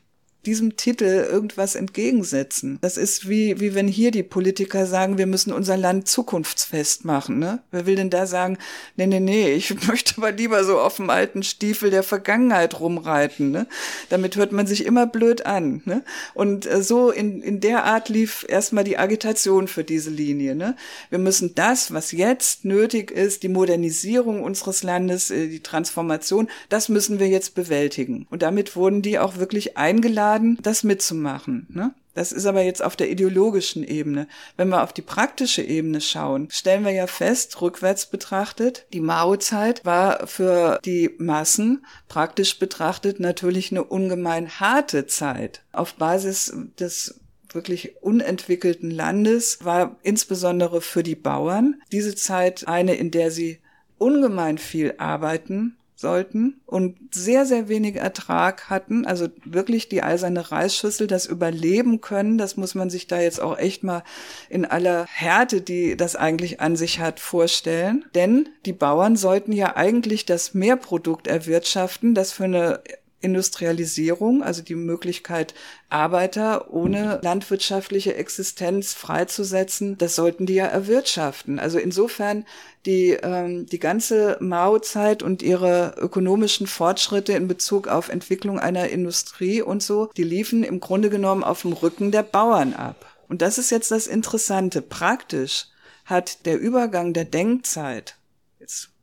diesem 0.47 0.77
Titel 0.77 1.05
irgendwas 1.05 1.75
entgegensetzen. 1.75 2.79
Das 2.81 2.97
ist 2.97 3.29
wie, 3.29 3.61
wie 3.61 3.75
wenn 3.75 3.89
hier 3.89 4.11
die 4.11 4.23
Politiker 4.23 4.87
sagen, 4.87 5.19
wir 5.19 5.27
müssen 5.27 5.53
unser 5.53 5.77
Land 5.77 6.09
zukunftsfest 6.09 7.05
machen. 7.05 7.39
Ne? 7.39 7.61
Wer 7.71 7.85
will 7.85 7.97
denn 7.97 8.09
da 8.09 8.27
sagen, 8.27 8.57
nee, 8.97 9.07
nee, 9.07 9.21
nee, 9.21 9.53
ich 9.53 9.87
möchte 9.87 10.15
aber 10.17 10.33
lieber 10.33 10.65
so 10.65 10.81
auf 10.81 10.97
dem 10.97 11.11
alten 11.11 11.43
Stiefel 11.43 11.91
der 11.91 12.03
Vergangenheit 12.03 12.81
rumreiten. 12.81 13.51
Ne? 13.51 13.67
Damit 14.09 14.37
hört 14.37 14.53
man 14.53 14.67
sich 14.67 14.87
immer 14.87 15.07
blöd 15.07 15.45
an. 15.45 15.83
Ne? 15.85 16.03
Und 16.33 16.67
äh, 16.67 16.83
so 16.83 17.11
in, 17.11 17.43
in 17.43 17.61
der 17.61 17.85
Art 17.85 18.09
lief 18.09 18.47
erstmal 18.49 18.85
die 18.85 18.99
Agitation 18.99 19.69
für 19.69 19.85
diese 19.85 20.11
Linie. 20.11 20.55
Ne? 20.55 20.75
Wir 21.11 21.19
müssen 21.19 21.55
das, 21.55 21.93
was 21.93 22.13
jetzt 22.13 22.65
nötig 22.65 23.11
ist, 23.11 23.43
die 23.43 23.49
Modernisierung 23.49 24.43
unseres 24.43 24.83
Landes, 24.83 25.31
äh, 25.31 25.49
die 25.49 25.63
Transformation, 25.63 26.49
das 26.71 26.89
müssen 26.89 27.19
wir 27.19 27.29
jetzt 27.29 27.55
bewältigen. 27.55 28.27
Und 28.31 28.41
damit 28.41 28.75
wurden 28.75 29.03
die 29.03 29.19
auch 29.19 29.37
wirklich 29.37 29.77
eingeladen, 29.77 30.30
eingeladen, 30.31 30.59
das 30.63 30.83
mitzumachen. 30.83 31.67
Ne? 31.71 31.95
Das 32.15 32.33
ist 32.33 32.47
aber 32.47 32.63
jetzt 32.63 32.83
auf 32.83 32.97
der 32.97 33.11
ideologischen 33.11 33.85
Ebene. 33.85 34.27
Wenn 34.57 34.69
wir 34.69 34.83
auf 34.83 34.93
die 34.93 35.03
praktische 35.03 35.63
Ebene 35.63 36.01
schauen, 36.01 36.49
stellen 36.51 36.85
wir 36.85 36.93
ja 36.93 37.07
fest, 37.07 37.61
rückwärts 37.61 38.07
betrachtet, 38.07 38.87
die 38.93 39.01
Mao-Zeit 39.01 39.85
war 39.85 40.27
für 40.27 40.81
die 40.85 41.11
Massen 41.19 41.85
praktisch 42.09 42.59
betrachtet 42.59 43.21
natürlich 43.21 43.71
eine 43.71 43.85
ungemein 43.85 44.61
harte 44.61 45.07
Zeit. 45.07 45.63
Auf 45.73 45.95
Basis 45.95 46.53
des 46.79 47.21
wirklich 47.53 47.97
unentwickelten 48.01 48.91
Landes 48.91 49.65
war 49.65 49.97
insbesondere 50.03 50.81
für 50.81 51.03
die 51.03 51.17
Bauern 51.17 51.81
diese 51.91 52.15
Zeit 52.15 52.69
eine, 52.69 52.95
in 52.95 53.11
der 53.11 53.31
sie 53.31 53.59
ungemein 53.99 54.59
viel 54.59 54.95
arbeiten 54.99 55.77
sollten 56.01 56.61
und 56.67 56.97
sehr, 57.15 57.45
sehr 57.47 57.69
wenig 57.69 57.97
Ertrag 57.97 58.71
hatten, 58.71 59.07
also 59.07 59.29
wirklich 59.45 59.89
die 59.89 60.03
eiserne 60.03 60.51
Reisschüssel, 60.51 61.07
das 61.07 61.27
Überleben 61.27 62.01
können, 62.01 62.39
das 62.39 62.57
muss 62.57 62.75
man 62.75 62.91
sich 62.91 63.07
da 63.07 63.21
jetzt 63.21 63.41
auch 63.41 63.59
echt 63.59 63.85
mal 63.85 64.03
in 64.49 64.65
aller 64.65 65.07
Härte, 65.07 65.61
die 65.61 65.97
das 65.97 66.17
eigentlich 66.17 66.61
an 66.61 66.77
sich 66.77 67.01
hat, 67.01 67.21
vorstellen. 67.21 68.05
Denn 68.15 68.49
die 68.67 68.73
Bauern 68.73 69.17
sollten 69.17 69.53
ja 69.53 69.77
eigentlich 69.77 70.27
das 70.27 70.55
Mehrprodukt 70.55 71.27
erwirtschaften, 71.27 72.15
das 72.15 72.33
für 72.33 72.45
eine 72.45 72.81
Industrialisierung, 73.21 74.43
also 74.43 74.63
die 74.63 74.75
Möglichkeit, 74.75 75.55
Arbeiter 75.89 76.73
ohne 76.73 77.21
landwirtschaftliche 77.23 78.15
Existenz 78.15 78.95
freizusetzen, 78.95 79.99
das 79.99 80.17
sollten 80.17 80.47
die 80.47 80.55
ja 80.55 80.67
erwirtschaften. 80.67 81.59
Also 81.59 81.79
insofern 81.79 82.47
die, 82.87 83.11
ähm, 83.23 83.67
die 83.67 83.79
ganze 83.79 84.39
Mao-Zeit 84.41 85.23
und 85.23 85.43
ihre 85.43 85.95
ökonomischen 85.99 86.67
Fortschritte 86.67 87.35
in 87.35 87.47
Bezug 87.47 87.89
auf 87.89 88.09
Entwicklung 88.09 88.59
einer 88.59 88.89
Industrie 88.89 89.61
und 89.61 89.83
so, 89.83 90.11
die 90.17 90.25
liefen 90.25 90.65
im 90.65 90.81
Grunde 90.81 91.11
genommen 91.11 91.45
auf 91.45 91.63
dem 91.63 91.73
Rücken 91.73 92.11
der 92.11 92.23
Bauern 92.23 92.75
ab. 92.75 93.07
Und 93.29 93.43
das 93.43 93.59
ist 93.59 93.71
jetzt 93.71 93.91
das 93.91 94.07
Interessante. 94.07 94.83
Praktisch 94.83 95.67
hat 96.05 96.47
der 96.47 96.59
Übergang 96.59 97.13
der 97.13 97.27
Denkzeit, 97.27 98.17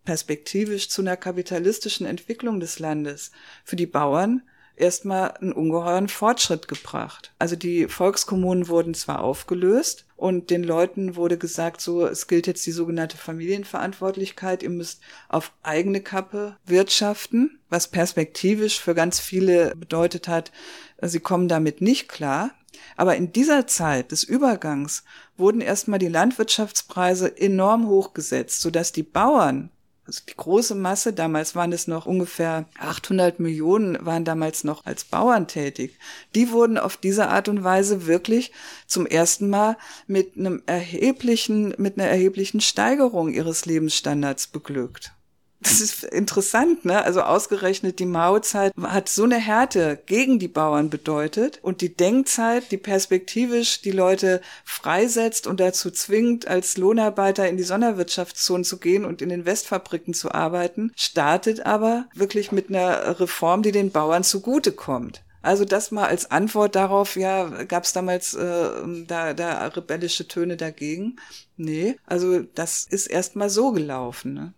perspektivisch 0.07 0.87
zu 0.87 1.01
einer 1.01 1.17
kapitalistischen 1.17 2.07
Entwicklung 2.07 2.61
des 2.61 2.79
Landes 2.79 3.31
für 3.65 3.75
die 3.75 3.85
Bauern 3.85 4.41
erstmal 4.77 5.31
einen 5.31 5.51
ungeheuren 5.51 6.07
Fortschritt 6.07 6.69
gebracht. 6.69 7.33
Also 7.39 7.57
die 7.57 7.89
Volkskommunen 7.89 8.69
wurden 8.69 8.93
zwar 8.93 9.21
aufgelöst 9.21 10.05
und 10.15 10.49
den 10.49 10.63
Leuten 10.63 11.17
wurde 11.17 11.37
gesagt, 11.37 11.81
so, 11.81 12.07
es 12.07 12.27
gilt 12.27 12.47
jetzt 12.47 12.65
die 12.65 12.71
sogenannte 12.71 13.17
Familienverantwortlichkeit, 13.17 14.63
ihr 14.63 14.69
müsst 14.69 15.01
auf 15.27 15.51
eigene 15.61 15.99
Kappe 15.99 16.55
wirtschaften, 16.65 17.59
was 17.69 17.89
perspektivisch 17.89 18.79
für 18.79 18.95
ganz 18.95 19.19
viele 19.19 19.75
bedeutet 19.75 20.29
hat, 20.29 20.53
sie 21.01 21.19
kommen 21.19 21.49
damit 21.49 21.81
nicht 21.81 22.07
klar. 22.07 22.51
Aber 22.95 23.17
in 23.17 23.33
dieser 23.33 23.67
Zeit 23.67 24.13
des 24.13 24.23
Übergangs 24.23 25.03
wurden 25.35 25.59
erstmal 25.59 25.99
die 25.99 26.07
Landwirtschaftspreise 26.07 27.37
enorm 27.37 27.89
hochgesetzt, 27.89 28.61
sodass 28.61 28.93
die 28.93 29.03
Bauern 29.03 29.69
also 30.07 30.21
die 30.27 30.35
große 30.37 30.73
Masse, 30.73 31.11
damals 31.11 31.53
waren 31.53 31.73
es 31.73 31.87
noch 31.87 32.05
ungefähr 32.05 32.65
800 32.79 33.41
Millionen, 33.41 33.97
waren 34.05 34.23
damals 34.23 34.63
noch 34.63 34.85
als 34.85 35.03
Bauern 35.03 35.47
tätig. 35.47 35.99
Die 36.33 36.51
wurden 36.51 36.77
auf 36.77 36.95
diese 36.95 37.27
Art 37.27 37.49
und 37.49 37.63
Weise 37.65 38.07
wirklich 38.07 38.53
zum 38.87 39.05
ersten 39.05 39.49
Mal 39.49 39.77
mit 40.07 40.37
einem 40.37 40.63
erheblichen, 40.65 41.73
mit 41.77 41.99
einer 41.99 42.07
erheblichen 42.09 42.61
Steigerung 42.61 43.33
ihres 43.33 43.65
Lebensstandards 43.65 44.47
beglückt. 44.47 45.11
Das 45.59 45.81
ist 45.81 46.03
interessant, 46.03 46.85
ne? 46.85 47.03
Also 47.03 47.21
ausgerechnet 47.21 47.97
die 47.97 48.05
Maozeit 48.05 48.73
hat 48.79 49.09
so 49.09 49.23
eine 49.23 49.37
Härte 49.37 49.99
gegen 50.05 50.37
die 50.37 50.47
Bauern 50.47 50.91
bedeutet 50.91 51.59
und 51.63 51.81
die 51.81 51.95
Denkzeit, 51.95 52.71
die 52.71 52.77
perspektivisch 52.77 53.81
die 53.81 53.91
Leute 53.91 54.41
freisetzt 54.63 55.47
und 55.47 55.59
dazu 55.59 55.89
zwingt, 55.89 56.47
als 56.47 56.77
Lohnarbeiter 56.77 57.49
in 57.49 57.57
die 57.57 57.63
Sonderwirtschaftszone 57.63 58.63
zu 58.63 58.77
gehen 58.77 59.03
und 59.03 59.23
in 59.23 59.29
den 59.29 59.45
Westfabriken 59.45 60.13
zu 60.13 60.31
arbeiten, 60.31 60.91
startet 60.95 61.65
aber 61.65 62.05
wirklich 62.13 62.51
mit 62.51 62.69
einer 62.69 63.19
Reform, 63.19 63.63
die 63.63 63.71
den 63.71 63.91
Bauern 63.91 64.23
zugutekommt. 64.23 65.23
Also 65.41 65.65
das 65.65 65.91
mal 65.91 66.07
als 66.07 66.29
Antwort 66.29 66.75
darauf, 66.75 67.15
ja, 67.15 67.63
gab 67.63 67.83
es 67.83 67.93
damals 67.93 68.33
äh, 68.33 68.69
da, 69.07 69.33
da 69.33 69.67
rebellische 69.67 70.27
Töne 70.27 70.57
dagegen? 70.57 71.17
Nee, 71.55 71.95
also 72.05 72.41
das 72.41 72.85
ist 72.89 73.07
erstmal 73.07 73.49
so 73.49 73.71
gelaufen. 73.71 74.33
Ne? 74.33 74.53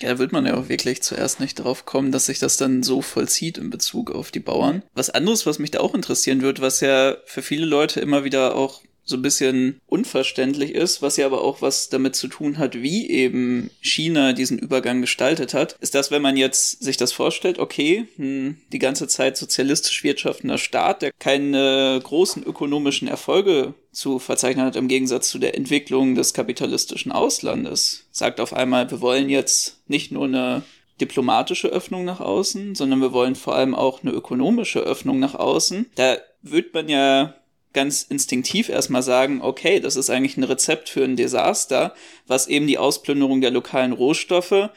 Ja, 0.00 0.10
da 0.10 0.18
wird 0.18 0.32
man 0.32 0.46
ja 0.46 0.56
auch 0.56 0.68
wirklich 0.68 1.02
zuerst 1.02 1.40
nicht 1.40 1.56
drauf 1.56 1.84
kommen, 1.84 2.10
dass 2.10 2.26
sich 2.26 2.38
das 2.38 2.56
dann 2.56 2.82
so 2.82 3.02
vollzieht 3.02 3.58
in 3.58 3.70
Bezug 3.70 4.10
auf 4.10 4.30
die 4.30 4.40
Bauern. 4.40 4.82
Was 4.94 5.10
anderes, 5.10 5.44
was 5.44 5.58
mich 5.58 5.70
da 5.70 5.80
auch 5.80 5.94
interessieren 5.94 6.40
wird, 6.40 6.60
was 6.60 6.80
ja 6.80 7.16
für 7.26 7.42
viele 7.42 7.66
Leute 7.66 8.00
immer 8.00 8.24
wieder 8.24 8.56
auch 8.56 8.82
so 9.10 9.16
ein 9.16 9.22
bisschen 9.22 9.80
unverständlich 9.86 10.74
ist, 10.74 11.02
was 11.02 11.16
ja 11.16 11.26
aber 11.26 11.42
auch 11.42 11.60
was 11.60 11.90
damit 11.90 12.16
zu 12.16 12.28
tun 12.28 12.58
hat, 12.58 12.80
wie 12.80 13.10
eben 13.10 13.70
China 13.80 14.32
diesen 14.32 14.58
Übergang 14.58 15.00
gestaltet 15.00 15.52
hat, 15.52 15.76
ist 15.80 15.94
dass, 15.94 16.10
wenn 16.10 16.22
man 16.22 16.36
jetzt 16.36 16.82
sich 16.82 16.96
das 16.96 17.12
vorstellt, 17.12 17.58
okay, 17.58 18.06
hm, 18.16 18.56
die 18.72 18.78
ganze 18.78 19.08
Zeit 19.08 19.36
sozialistisch 19.36 20.02
wirtschaftender 20.02 20.56
Staat, 20.56 21.02
der 21.02 21.12
keine 21.18 22.00
großen 22.02 22.42
ökonomischen 22.42 23.08
Erfolge 23.08 23.74
zu 23.92 24.18
verzeichnen 24.18 24.64
hat 24.64 24.76
im 24.76 24.88
Gegensatz 24.88 25.28
zu 25.28 25.38
der 25.38 25.56
Entwicklung 25.56 26.14
des 26.14 26.32
kapitalistischen 26.32 27.12
Auslandes, 27.12 28.06
sagt 28.12 28.40
auf 28.40 28.52
einmal, 28.54 28.90
wir 28.90 29.00
wollen 29.00 29.28
jetzt 29.28 29.78
nicht 29.88 30.12
nur 30.12 30.24
eine 30.24 30.62
diplomatische 31.00 31.68
Öffnung 31.68 32.04
nach 32.04 32.20
außen, 32.20 32.74
sondern 32.74 33.00
wir 33.00 33.12
wollen 33.12 33.34
vor 33.34 33.56
allem 33.56 33.74
auch 33.74 34.02
eine 34.02 34.12
ökonomische 34.12 34.80
Öffnung 34.80 35.18
nach 35.18 35.34
außen. 35.34 35.86
Da 35.94 36.18
wird 36.42 36.74
man 36.74 36.88
ja 36.88 37.34
ganz 37.72 38.02
instinktiv 38.02 38.68
erstmal 38.68 39.02
sagen, 39.02 39.40
okay, 39.42 39.80
das 39.80 39.96
ist 39.96 40.10
eigentlich 40.10 40.36
ein 40.36 40.44
Rezept 40.44 40.88
für 40.88 41.04
ein 41.04 41.16
Desaster, 41.16 41.94
was 42.26 42.46
eben 42.46 42.66
die 42.66 42.78
Ausplünderung 42.78 43.40
der 43.40 43.50
lokalen 43.50 43.92
Rohstoffe, 43.92 44.70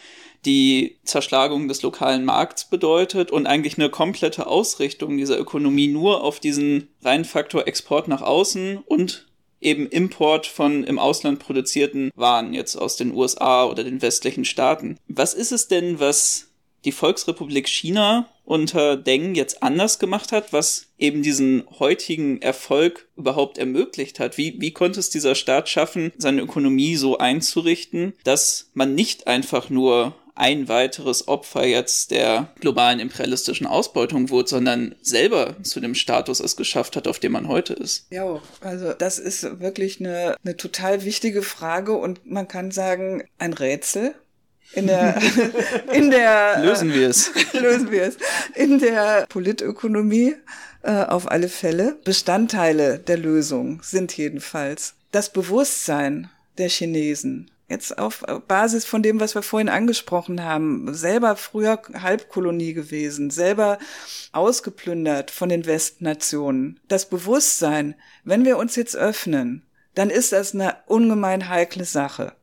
die 0.46 0.98
Zerschlagung 1.04 1.68
des 1.68 1.82
lokalen 1.82 2.26
Markts 2.26 2.66
bedeutet 2.66 3.32
und 3.32 3.48
eigentlich 3.48 3.78
eine 3.78 3.90
komplette 3.90 4.48
Ausrichtung 4.48 5.18
dieser 5.18 5.40
Ökonomie 5.40 5.88
nur 5.88 6.24
auf 6.24 6.40
diesen 6.40 6.90
reinen 7.02 7.26
Faktor 7.26 7.68
Export 7.68 8.08
nach 8.08 8.22
außen 8.22 8.78
und 8.78 9.28
eben 9.62 9.88
Import 9.88 10.46
von 10.46 10.84
im 10.84 11.00
Ausland 11.00 11.40
produzierten 11.40 12.12
Waren 12.16 12.54
jetzt 12.54 12.76
aus 12.76 12.98
den 12.98 13.14
USA 13.14 13.66
oder 13.66 13.84
den 13.84 14.02
westlichen 14.02 14.46
Staaten. 14.46 14.98
Was 15.08 15.34
ist 15.34 15.54
es 15.54 15.68
denn, 15.68 16.00
was 16.00 16.53
die 16.86 16.92
Volksrepublik 16.92 17.68
China 17.68 18.30
unter 18.46 18.98
Deng 18.98 19.36
jetzt 19.36 19.64
anders 19.64 20.00
gemacht 20.00 20.32
hat, 20.32 20.52
was 20.52 20.88
eben 20.98 21.24
diesen 21.24 21.64
heutigen 21.80 22.42
Erfolg 22.42 23.08
überhaupt 23.16 23.58
ermöglicht 23.58 24.20
hat. 24.20 24.38
Wie, 24.38 24.60
wie 24.60 24.72
konnte 24.72 25.00
es 25.00 25.10
dieser 25.10 25.36
Staat 25.36 25.70
schaffen, 25.70 26.12
seine 26.18 26.42
Ökonomie 26.42 26.96
so 26.96 27.18
einzurichten, 27.18 28.14
dass 28.24 28.70
man 28.74 28.96
nicht 28.96 29.28
einfach 29.28 29.70
nur 29.70 30.16
ein 30.36 30.68
weiteres 30.68 31.28
Opfer 31.28 31.66
jetzt 31.66 32.12
der 32.12 32.50
globalen 32.60 33.00
imperialistischen 33.00 33.68
Ausbeutung 33.68 34.30
wurde, 34.30 34.50
sondern 34.50 34.96
selber 35.02 35.56
zu 35.62 35.80
dem 35.80 35.96
Status 35.96 36.40
es 36.40 36.56
geschafft 36.56 36.96
hat, 36.96 37.08
auf 37.08 37.20
dem 37.20 37.34
man 37.34 37.48
heute 37.48 37.74
ist. 37.74 38.08
Ja, 38.10 38.42
also 38.62 38.94
das 38.94 39.20
ist 39.20 39.60
wirklich 39.60 40.00
eine, 40.00 40.36
eine 40.44 40.58
total 40.58 41.04
wichtige 41.04 41.44
Frage 41.44 41.94
und 41.94 42.26
man 42.26 42.48
kann 42.48 42.72
sagen, 42.72 43.24
ein 43.38 43.54
Rätsel. 43.54 44.16
In 44.74 44.88
der, 44.88 45.22
in 45.94 46.10
der 46.10 46.60
lösen 46.64 46.94
wir 46.94 47.10
es. 47.10 47.32
lösen 47.54 47.92
wir 47.92 48.04
es. 48.04 48.18
In 48.56 48.80
der 48.80 49.26
Politökonomie 49.28 50.36
äh, 50.82 51.04
auf 51.04 51.30
alle 51.30 51.50
Fälle. 51.50 51.98
Bestandteile 52.04 53.00
der 53.00 53.18
Lösung 53.18 53.82
sind 53.84 54.16
jedenfalls 54.18 54.96
das 55.12 55.32
Bewusstsein 55.32 56.30
der 56.58 56.70
Chinesen 56.70 57.52
jetzt 57.74 57.98
auf 57.98 58.24
Basis 58.48 58.86
von 58.86 59.04
dem, 59.04 59.20
was 59.20 59.36
wir 59.36 59.42
vorhin 59.42 59.70
angesprochen 59.70 60.44
haben, 60.44 60.94
selber 60.94 61.36
früher 61.36 61.82
Halbkolonie 62.00 62.74
gewesen, 62.74 63.30
selber 63.30 63.80
ausgeplündert 64.32 65.32
von 65.32 65.50
den 65.50 65.66
Westnationen. 65.66 66.80
Das 66.88 67.10
Bewusstsein, 67.10 67.96
wenn 68.24 68.46
wir 68.46 68.58
uns 68.58 68.76
jetzt 68.76 68.96
öffnen, 68.96 69.64
dann 69.96 70.10
ist 70.10 70.32
das 70.32 70.54
eine 70.54 70.78
ungemein 70.88 71.50
heikle 71.50 71.86
Sache. 71.86 72.34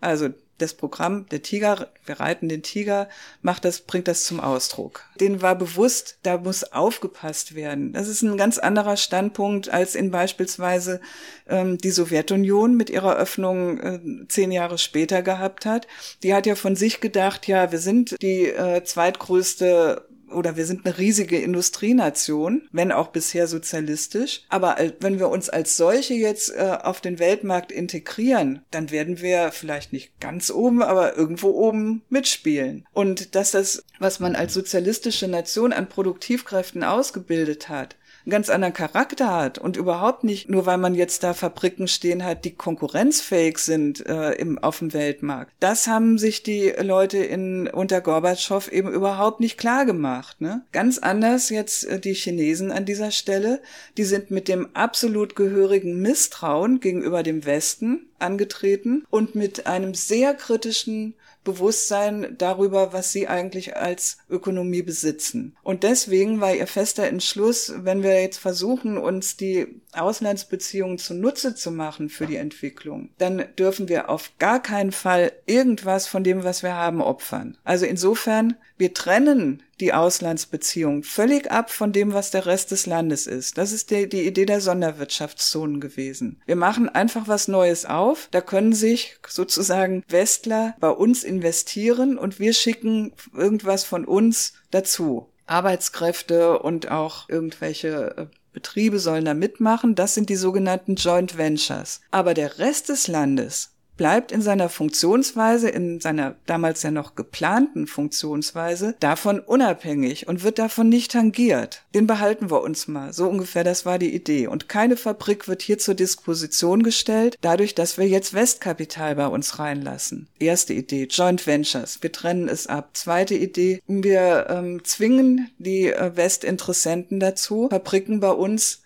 Also 0.00 0.30
das 0.60 0.74
Programm, 0.74 1.26
der 1.30 1.42
Tiger, 1.42 1.88
wir 2.04 2.20
reiten 2.20 2.48
den 2.48 2.62
Tiger, 2.62 3.08
macht 3.42 3.64
das, 3.64 3.80
bringt 3.80 4.08
das 4.08 4.24
zum 4.24 4.40
Ausdruck. 4.40 5.04
Den 5.20 5.42
war 5.42 5.56
bewusst, 5.56 6.18
da 6.22 6.38
muss 6.38 6.64
aufgepasst 6.64 7.54
werden. 7.54 7.92
Das 7.92 8.08
ist 8.08 8.22
ein 8.22 8.36
ganz 8.36 8.58
anderer 8.58 8.96
Standpunkt 8.96 9.68
als 9.68 9.94
in 9.94 10.10
beispielsweise 10.10 11.00
ähm, 11.48 11.78
die 11.78 11.90
Sowjetunion 11.90 12.76
mit 12.76 12.90
ihrer 12.90 13.16
Öffnung 13.16 13.80
äh, 13.80 14.00
zehn 14.28 14.52
Jahre 14.52 14.78
später 14.78 15.22
gehabt 15.22 15.66
hat. 15.66 15.86
Die 16.22 16.34
hat 16.34 16.46
ja 16.46 16.54
von 16.54 16.76
sich 16.76 17.00
gedacht, 17.00 17.46
ja, 17.46 17.72
wir 17.72 17.78
sind 17.78 18.20
die 18.22 18.46
äh, 18.46 18.84
zweitgrößte 18.84 20.09
oder 20.32 20.56
wir 20.56 20.66
sind 20.66 20.86
eine 20.86 20.98
riesige 20.98 21.38
Industrienation, 21.38 22.68
wenn 22.72 22.92
auch 22.92 23.08
bisher 23.08 23.46
sozialistisch. 23.46 24.42
Aber 24.48 24.76
wenn 25.00 25.18
wir 25.18 25.28
uns 25.28 25.48
als 25.48 25.76
solche 25.76 26.14
jetzt 26.14 26.50
äh, 26.54 26.78
auf 26.82 27.00
den 27.00 27.18
Weltmarkt 27.18 27.72
integrieren, 27.72 28.62
dann 28.70 28.90
werden 28.90 29.20
wir 29.20 29.52
vielleicht 29.52 29.92
nicht 29.92 30.18
ganz 30.20 30.50
oben, 30.50 30.82
aber 30.82 31.16
irgendwo 31.16 31.50
oben 31.50 32.02
mitspielen. 32.08 32.86
Und 32.92 33.34
dass 33.34 33.50
das, 33.50 33.84
was 33.98 34.20
man 34.20 34.36
als 34.36 34.54
sozialistische 34.54 35.28
Nation 35.28 35.72
an 35.72 35.88
Produktivkräften 35.88 36.84
ausgebildet 36.84 37.68
hat, 37.68 37.96
einen 38.24 38.30
ganz 38.30 38.50
anderen 38.50 38.74
Charakter 38.74 39.32
hat 39.32 39.58
und 39.58 39.76
überhaupt 39.76 40.24
nicht 40.24 40.48
nur, 40.48 40.66
weil 40.66 40.78
man 40.78 40.94
jetzt 40.94 41.22
da 41.22 41.34
Fabriken 41.34 41.88
stehen 41.88 42.24
hat, 42.24 42.44
die 42.44 42.54
konkurrenzfähig 42.54 43.58
sind 43.58 44.06
äh, 44.06 44.32
im, 44.32 44.58
auf 44.58 44.80
dem 44.80 44.92
Weltmarkt. 44.92 45.52
Das 45.60 45.86
haben 45.86 46.18
sich 46.18 46.42
die 46.42 46.72
Leute 46.80 47.18
in 47.18 47.66
unter 47.68 48.00
Gorbatschow 48.00 48.70
eben 48.70 48.90
überhaupt 48.90 49.40
nicht 49.40 49.58
klar 49.58 49.86
gemacht. 49.86 50.40
Ne? 50.40 50.62
Ganz 50.72 50.98
anders 50.98 51.50
jetzt 51.50 51.84
äh, 51.84 51.98
die 51.98 52.14
Chinesen 52.14 52.72
an 52.72 52.84
dieser 52.84 53.10
Stelle. 53.10 53.60
Die 53.96 54.04
sind 54.04 54.30
mit 54.30 54.48
dem 54.48 54.68
absolut 54.74 55.36
gehörigen 55.36 56.00
Misstrauen 56.00 56.80
gegenüber 56.80 57.22
dem 57.22 57.44
Westen 57.44 58.06
angetreten 58.18 59.04
und 59.10 59.34
mit 59.34 59.66
einem 59.66 59.94
sehr 59.94 60.34
kritischen 60.34 61.14
Bewusstsein 61.44 62.34
darüber, 62.36 62.92
was 62.92 63.12
sie 63.12 63.28
eigentlich 63.28 63.76
als 63.76 64.18
Ökonomie 64.28 64.82
besitzen. 64.82 65.56
Und 65.62 65.82
deswegen 65.82 66.40
war 66.40 66.54
ihr 66.54 66.66
fester 66.66 67.04
Entschluss, 67.04 67.72
wenn 67.76 68.02
wir 68.02 68.20
jetzt 68.20 68.38
versuchen, 68.38 68.98
uns 68.98 69.36
die 69.36 69.80
Auslandsbeziehungen 69.92 70.98
zunutze 70.98 71.54
zu 71.54 71.70
machen 71.70 72.08
für 72.08 72.26
die 72.26 72.36
Entwicklung, 72.36 73.10
dann 73.18 73.44
dürfen 73.58 73.88
wir 73.88 74.10
auf 74.10 74.32
gar 74.38 74.62
keinen 74.62 74.92
Fall 74.92 75.32
irgendwas 75.46 76.06
von 76.06 76.24
dem, 76.24 76.44
was 76.44 76.62
wir 76.62 76.74
haben, 76.74 77.00
opfern. 77.00 77.56
Also 77.64 77.86
insofern, 77.86 78.56
wir 78.80 78.94
trennen 78.94 79.62
die 79.78 79.92
Auslandsbeziehungen 79.92 81.02
völlig 81.02 81.50
ab 81.50 81.70
von 81.70 81.92
dem, 81.92 82.12
was 82.14 82.30
der 82.30 82.46
Rest 82.46 82.70
des 82.70 82.86
Landes 82.86 83.26
ist. 83.26 83.58
Das 83.58 83.72
ist 83.72 83.90
die, 83.90 84.08
die 84.08 84.26
Idee 84.26 84.46
der 84.46 84.60
Sonderwirtschaftszonen 84.60 85.80
gewesen. 85.80 86.40
Wir 86.46 86.56
machen 86.56 86.88
einfach 86.88 87.28
was 87.28 87.46
Neues 87.46 87.84
auf. 87.84 88.28
Da 88.30 88.40
können 88.40 88.72
sich 88.72 89.18
sozusagen 89.28 90.02
Westler 90.08 90.74
bei 90.80 90.90
uns 90.90 91.24
investieren 91.24 92.18
und 92.18 92.40
wir 92.40 92.54
schicken 92.54 93.12
irgendwas 93.34 93.84
von 93.84 94.04
uns 94.06 94.54
dazu. 94.70 95.28
Arbeitskräfte 95.46 96.58
und 96.58 96.90
auch 96.90 97.28
irgendwelche 97.28 98.16
äh, 98.16 98.26
Betriebe 98.52 98.98
sollen 98.98 99.26
da 99.26 99.34
mitmachen. 99.34 99.94
Das 99.94 100.14
sind 100.14 100.30
die 100.30 100.36
sogenannten 100.36 100.94
Joint 100.94 101.36
Ventures. 101.36 102.00
Aber 102.10 102.34
der 102.34 102.58
Rest 102.58 102.88
des 102.88 103.08
Landes 103.08 103.72
bleibt 104.00 104.32
in 104.32 104.40
seiner 104.40 104.70
Funktionsweise, 104.70 105.68
in 105.68 106.00
seiner 106.00 106.34
damals 106.46 106.82
ja 106.82 106.90
noch 106.90 107.16
geplanten 107.16 107.86
Funktionsweise, 107.86 108.96
davon 108.98 109.40
unabhängig 109.40 110.26
und 110.26 110.42
wird 110.42 110.58
davon 110.58 110.88
nicht 110.88 111.12
tangiert. 111.12 111.82
Den 111.94 112.06
behalten 112.06 112.50
wir 112.50 112.62
uns 112.62 112.88
mal. 112.88 113.12
So 113.12 113.28
ungefähr, 113.28 113.62
das 113.62 113.84
war 113.84 113.98
die 113.98 114.14
Idee. 114.14 114.46
Und 114.46 114.70
keine 114.70 114.96
Fabrik 114.96 115.48
wird 115.48 115.60
hier 115.60 115.76
zur 115.76 115.94
Disposition 115.94 116.82
gestellt, 116.82 117.36
dadurch, 117.42 117.74
dass 117.74 117.98
wir 117.98 118.08
jetzt 118.08 118.32
Westkapital 118.32 119.16
bei 119.16 119.26
uns 119.26 119.58
reinlassen. 119.58 120.28
Erste 120.38 120.72
Idee, 120.72 121.04
Joint 121.04 121.46
Ventures. 121.46 121.98
Wir 122.00 122.10
trennen 122.10 122.48
es 122.48 122.68
ab. 122.68 122.92
Zweite 122.94 123.34
Idee, 123.34 123.82
wir 123.86 124.46
ähm, 124.48 124.82
zwingen 124.82 125.50
die 125.58 125.92
äh, 125.92 126.16
Westinteressenten 126.16 127.20
dazu, 127.20 127.68
Fabriken 127.68 128.20
bei 128.20 128.30
uns 128.30 128.80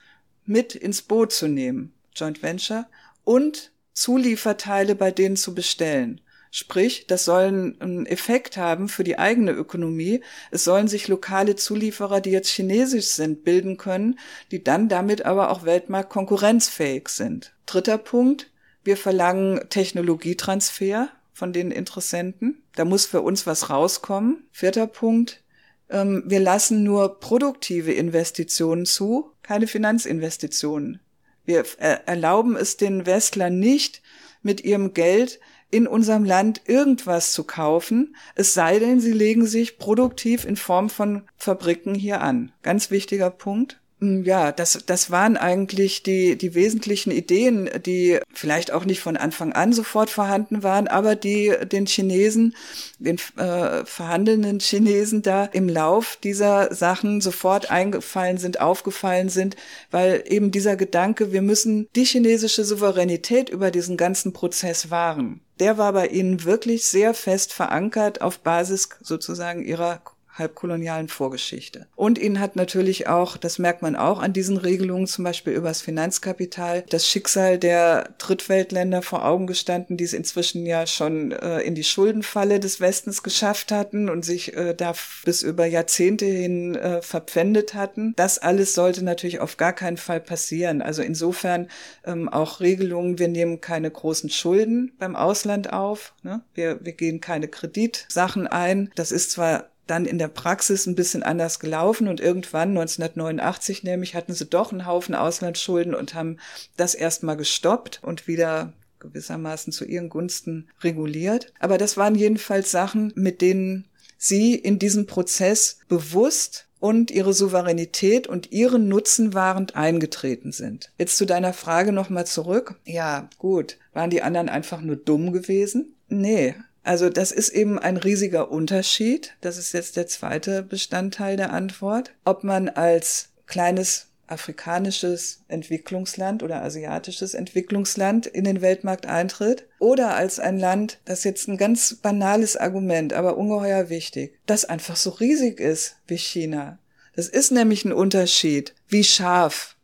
mit 0.44 0.74
ins 0.74 1.02
Boot 1.02 1.30
zu 1.30 1.46
nehmen. 1.46 1.92
Joint 2.16 2.42
Venture. 2.42 2.86
Und 3.22 3.70
Zulieferteile 3.94 4.94
bei 4.94 5.10
denen 5.10 5.36
zu 5.36 5.54
bestellen. 5.54 6.20
Sprich, 6.50 7.08
das 7.08 7.24
soll 7.24 7.74
einen 7.80 8.06
Effekt 8.06 8.56
haben 8.56 8.88
für 8.88 9.02
die 9.02 9.18
eigene 9.18 9.50
Ökonomie. 9.50 10.20
Es 10.52 10.62
sollen 10.62 10.86
sich 10.86 11.08
lokale 11.08 11.56
Zulieferer, 11.56 12.20
die 12.20 12.30
jetzt 12.30 12.50
chinesisch 12.50 13.06
sind, 13.06 13.42
bilden 13.42 13.76
können, 13.76 14.20
die 14.52 14.62
dann 14.62 14.88
damit 14.88 15.24
aber 15.24 15.50
auch 15.50 15.64
weltmarktkonkurrenzfähig 15.64 17.08
sind. 17.08 17.54
Dritter 17.66 17.98
Punkt. 17.98 18.52
Wir 18.84 18.96
verlangen 18.96 19.68
Technologietransfer 19.68 21.08
von 21.32 21.52
den 21.52 21.72
Interessenten. 21.72 22.62
Da 22.76 22.84
muss 22.84 23.06
für 23.06 23.22
uns 23.22 23.48
was 23.48 23.70
rauskommen. 23.70 24.46
Vierter 24.52 24.86
Punkt. 24.86 25.42
Ähm, 25.90 26.22
wir 26.26 26.38
lassen 26.38 26.84
nur 26.84 27.18
produktive 27.18 27.92
Investitionen 27.92 28.86
zu, 28.86 29.32
keine 29.42 29.66
Finanzinvestitionen. 29.66 31.00
Wir 31.44 31.64
äh, 31.78 31.98
erlauben 32.06 32.56
es 32.56 32.76
den 32.76 33.06
Westlern 33.06 33.58
nicht, 33.58 34.02
mit 34.42 34.62
ihrem 34.62 34.92
Geld 34.92 35.40
in 35.70 35.88
unserem 35.88 36.24
Land 36.24 36.62
irgendwas 36.66 37.32
zu 37.32 37.42
kaufen, 37.42 38.14
es 38.36 38.54
sei 38.54 38.78
denn, 38.78 39.00
sie 39.00 39.12
legen 39.12 39.46
sich 39.46 39.78
produktiv 39.78 40.44
in 40.44 40.56
Form 40.56 40.88
von 40.88 41.22
Fabriken 41.36 41.96
hier 41.96 42.20
an. 42.20 42.52
Ganz 42.62 42.92
wichtiger 42.92 43.30
Punkt. 43.30 43.80
Mm, 44.04 44.22
ja, 44.24 44.52
das, 44.52 44.84
das 44.86 45.10
waren 45.10 45.36
eigentlich 45.36 46.02
die, 46.02 46.36
die 46.36 46.54
wesentlichen 46.54 47.10
Ideen, 47.10 47.70
die 47.84 48.20
vielleicht 48.32 48.70
auch 48.72 48.84
nicht 48.84 49.00
von 49.00 49.16
Anfang 49.16 49.52
an 49.52 49.72
sofort 49.72 50.10
vorhanden 50.10 50.62
waren, 50.62 50.88
aber 50.88 51.16
die 51.16 51.54
den 51.70 51.86
Chinesen, 51.86 52.54
den 52.98 53.18
äh, 53.36 53.84
verhandelnden 53.84 54.60
Chinesen 54.60 55.22
da 55.22 55.44
im 55.46 55.68
Lauf 55.68 56.18
dieser 56.22 56.74
Sachen 56.74 57.20
sofort 57.20 57.70
eingefallen 57.70 58.38
sind, 58.38 58.60
aufgefallen 58.60 59.28
sind, 59.28 59.56
weil 59.90 60.22
eben 60.26 60.50
dieser 60.50 60.76
Gedanke, 60.76 61.32
wir 61.32 61.42
müssen 61.42 61.88
die 61.96 62.04
chinesische 62.04 62.64
Souveränität 62.64 63.48
über 63.48 63.70
diesen 63.70 63.96
ganzen 63.96 64.32
Prozess 64.32 64.90
wahren. 64.90 65.40
Der 65.60 65.78
war 65.78 65.92
bei 65.92 66.08
ihnen 66.08 66.44
wirklich 66.44 66.84
sehr 66.84 67.14
fest 67.14 67.52
verankert 67.52 68.20
auf 68.20 68.40
Basis 68.40 68.88
sozusagen 69.00 69.64
ihrer 69.64 70.02
halbkolonialen 70.34 71.08
Vorgeschichte. 71.08 71.86
Und 71.94 72.18
ihnen 72.18 72.40
hat 72.40 72.56
natürlich 72.56 73.08
auch, 73.08 73.36
das 73.36 73.58
merkt 73.58 73.82
man 73.82 73.96
auch 73.96 74.20
an 74.20 74.32
diesen 74.32 74.56
Regelungen, 74.56 75.06
zum 75.06 75.24
Beispiel 75.24 75.52
übers 75.52 75.80
Finanzkapital, 75.80 76.84
das 76.88 77.08
Schicksal 77.08 77.58
der 77.58 78.10
Drittweltländer 78.18 79.02
vor 79.02 79.24
Augen 79.24 79.46
gestanden, 79.46 79.96
die 79.96 80.04
es 80.04 80.12
inzwischen 80.12 80.66
ja 80.66 80.86
schon 80.86 81.32
äh, 81.32 81.60
in 81.60 81.74
die 81.74 81.84
Schuldenfalle 81.84 82.60
des 82.60 82.80
Westens 82.80 83.22
geschafft 83.22 83.70
hatten 83.70 84.08
und 84.08 84.24
sich 84.24 84.56
äh, 84.56 84.74
da 84.74 84.94
bis 85.24 85.42
über 85.42 85.66
Jahrzehnte 85.66 86.26
hin 86.26 86.74
äh, 86.74 87.00
verpfändet 87.00 87.74
hatten. 87.74 88.14
Das 88.16 88.38
alles 88.38 88.74
sollte 88.74 89.04
natürlich 89.04 89.40
auf 89.40 89.56
gar 89.56 89.72
keinen 89.72 89.96
Fall 89.96 90.20
passieren. 90.20 90.82
Also 90.82 91.02
insofern 91.02 91.68
ähm, 92.04 92.28
auch 92.28 92.60
Regelungen, 92.60 93.18
wir 93.18 93.28
nehmen 93.28 93.60
keine 93.60 93.90
großen 93.90 94.30
Schulden 94.30 94.92
beim 94.98 95.14
Ausland 95.14 95.72
auf, 95.72 96.14
ne? 96.22 96.42
wir, 96.54 96.84
wir 96.84 96.92
gehen 96.92 97.20
keine 97.20 97.48
Kreditsachen 97.48 98.46
ein. 98.46 98.90
Das 98.96 99.12
ist 99.12 99.30
zwar 99.30 99.68
dann 99.86 100.06
in 100.06 100.18
der 100.18 100.28
Praxis 100.28 100.86
ein 100.86 100.94
bisschen 100.94 101.22
anders 101.22 101.60
gelaufen 101.60 102.08
und 102.08 102.20
irgendwann 102.20 102.70
1989 102.70 103.82
nämlich 103.84 104.14
hatten 104.14 104.32
sie 104.32 104.46
doch 104.46 104.72
einen 104.72 104.86
Haufen 104.86 105.14
Auslandsschulden 105.14 105.94
und 105.94 106.14
haben 106.14 106.38
das 106.76 106.94
erstmal 106.94 107.36
gestoppt 107.36 108.00
und 108.02 108.26
wieder 108.26 108.72
gewissermaßen 109.00 109.72
zu 109.72 109.84
ihren 109.84 110.08
Gunsten 110.08 110.68
reguliert. 110.82 111.52
Aber 111.60 111.78
das 111.78 111.96
waren 111.96 112.14
jedenfalls 112.14 112.70
Sachen, 112.70 113.12
mit 113.14 113.42
denen 113.42 113.86
sie 114.16 114.54
in 114.54 114.78
diesem 114.78 115.06
Prozess 115.06 115.78
bewusst 115.88 116.66
und 116.80 117.10
ihre 117.10 117.32
Souveränität 117.32 118.26
und 118.26 118.52
ihren 118.52 118.88
Nutzen 118.88 119.32
wahrend 119.32 119.74
eingetreten 119.74 120.52
sind. 120.52 120.92
Jetzt 120.98 121.16
zu 121.16 121.24
deiner 121.24 121.52
Frage 121.52 121.92
nochmal 121.92 122.26
zurück. 122.26 122.74
Ja, 122.84 123.28
gut. 123.38 123.78
Waren 123.92 124.10
die 124.10 124.22
anderen 124.22 124.48
einfach 124.48 124.80
nur 124.80 124.96
dumm 124.96 125.32
gewesen? 125.32 125.94
Nee, 126.08 126.54
Also 126.84 127.08
das 127.08 127.32
ist 127.32 127.48
eben 127.48 127.78
ein 127.78 127.96
riesiger 127.96 128.50
Unterschied. 128.50 129.34
Das 129.40 129.56
ist 129.56 129.72
jetzt 129.72 129.96
der 129.96 130.06
zweite 130.06 130.62
Bestandteil 130.62 131.36
der 131.36 131.52
Antwort. 131.52 132.12
Ob 132.24 132.44
man 132.44 132.68
als 132.68 133.30
kleines 133.46 134.08
afrikanisches 134.26 135.42
Entwicklungsland 135.48 136.42
oder 136.42 136.62
asiatisches 136.62 137.34
Entwicklungsland 137.34 138.26
in 138.26 138.44
den 138.44 138.60
Weltmarkt 138.60 139.06
eintritt 139.06 139.66
oder 139.78 140.14
als 140.14 140.38
ein 140.38 140.58
Land, 140.58 140.98
das 141.04 141.24
jetzt 141.24 141.48
ein 141.48 141.56
ganz 141.56 141.94
banales 141.94 142.56
Argument, 142.56 143.12
aber 143.12 143.36
ungeheuer 143.36 143.88
wichtig, 143.90 144.38
das 144.46 144.64
einfach 144.64 144.96
so 144.96 145.10
riesig 145.10 145.60
ist 145.60 145.96
wie 146.06 146.18
China. 146.18 146.78
Das 147.16 147.28
ist 147.28 147.50
nämlich 147.50 147.84
ein 147.84 147.92
Unterschied, 147.92 148.74
wie 148.88 149.04
scharf 149.04 149.76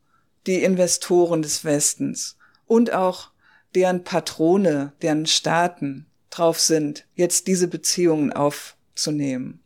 die 0.47 0.63
Investoren 0.63 1.43
des 1.43 1.65
Westens 1.65 2.37
und 2.67 2.93
auch 2.93 3.31
deren 3.75 4.05
Patrone, 4.05 4.93
deren 5.03 5.27
Staaten 5.27 6.07
drauf 6.31 6.61
sind, 6.61 7.07
jetzt 7.15 7.47
diese 7.47 7.69
Beziehungen 7.69 8.33
aufzunehmen. 8.33 9.61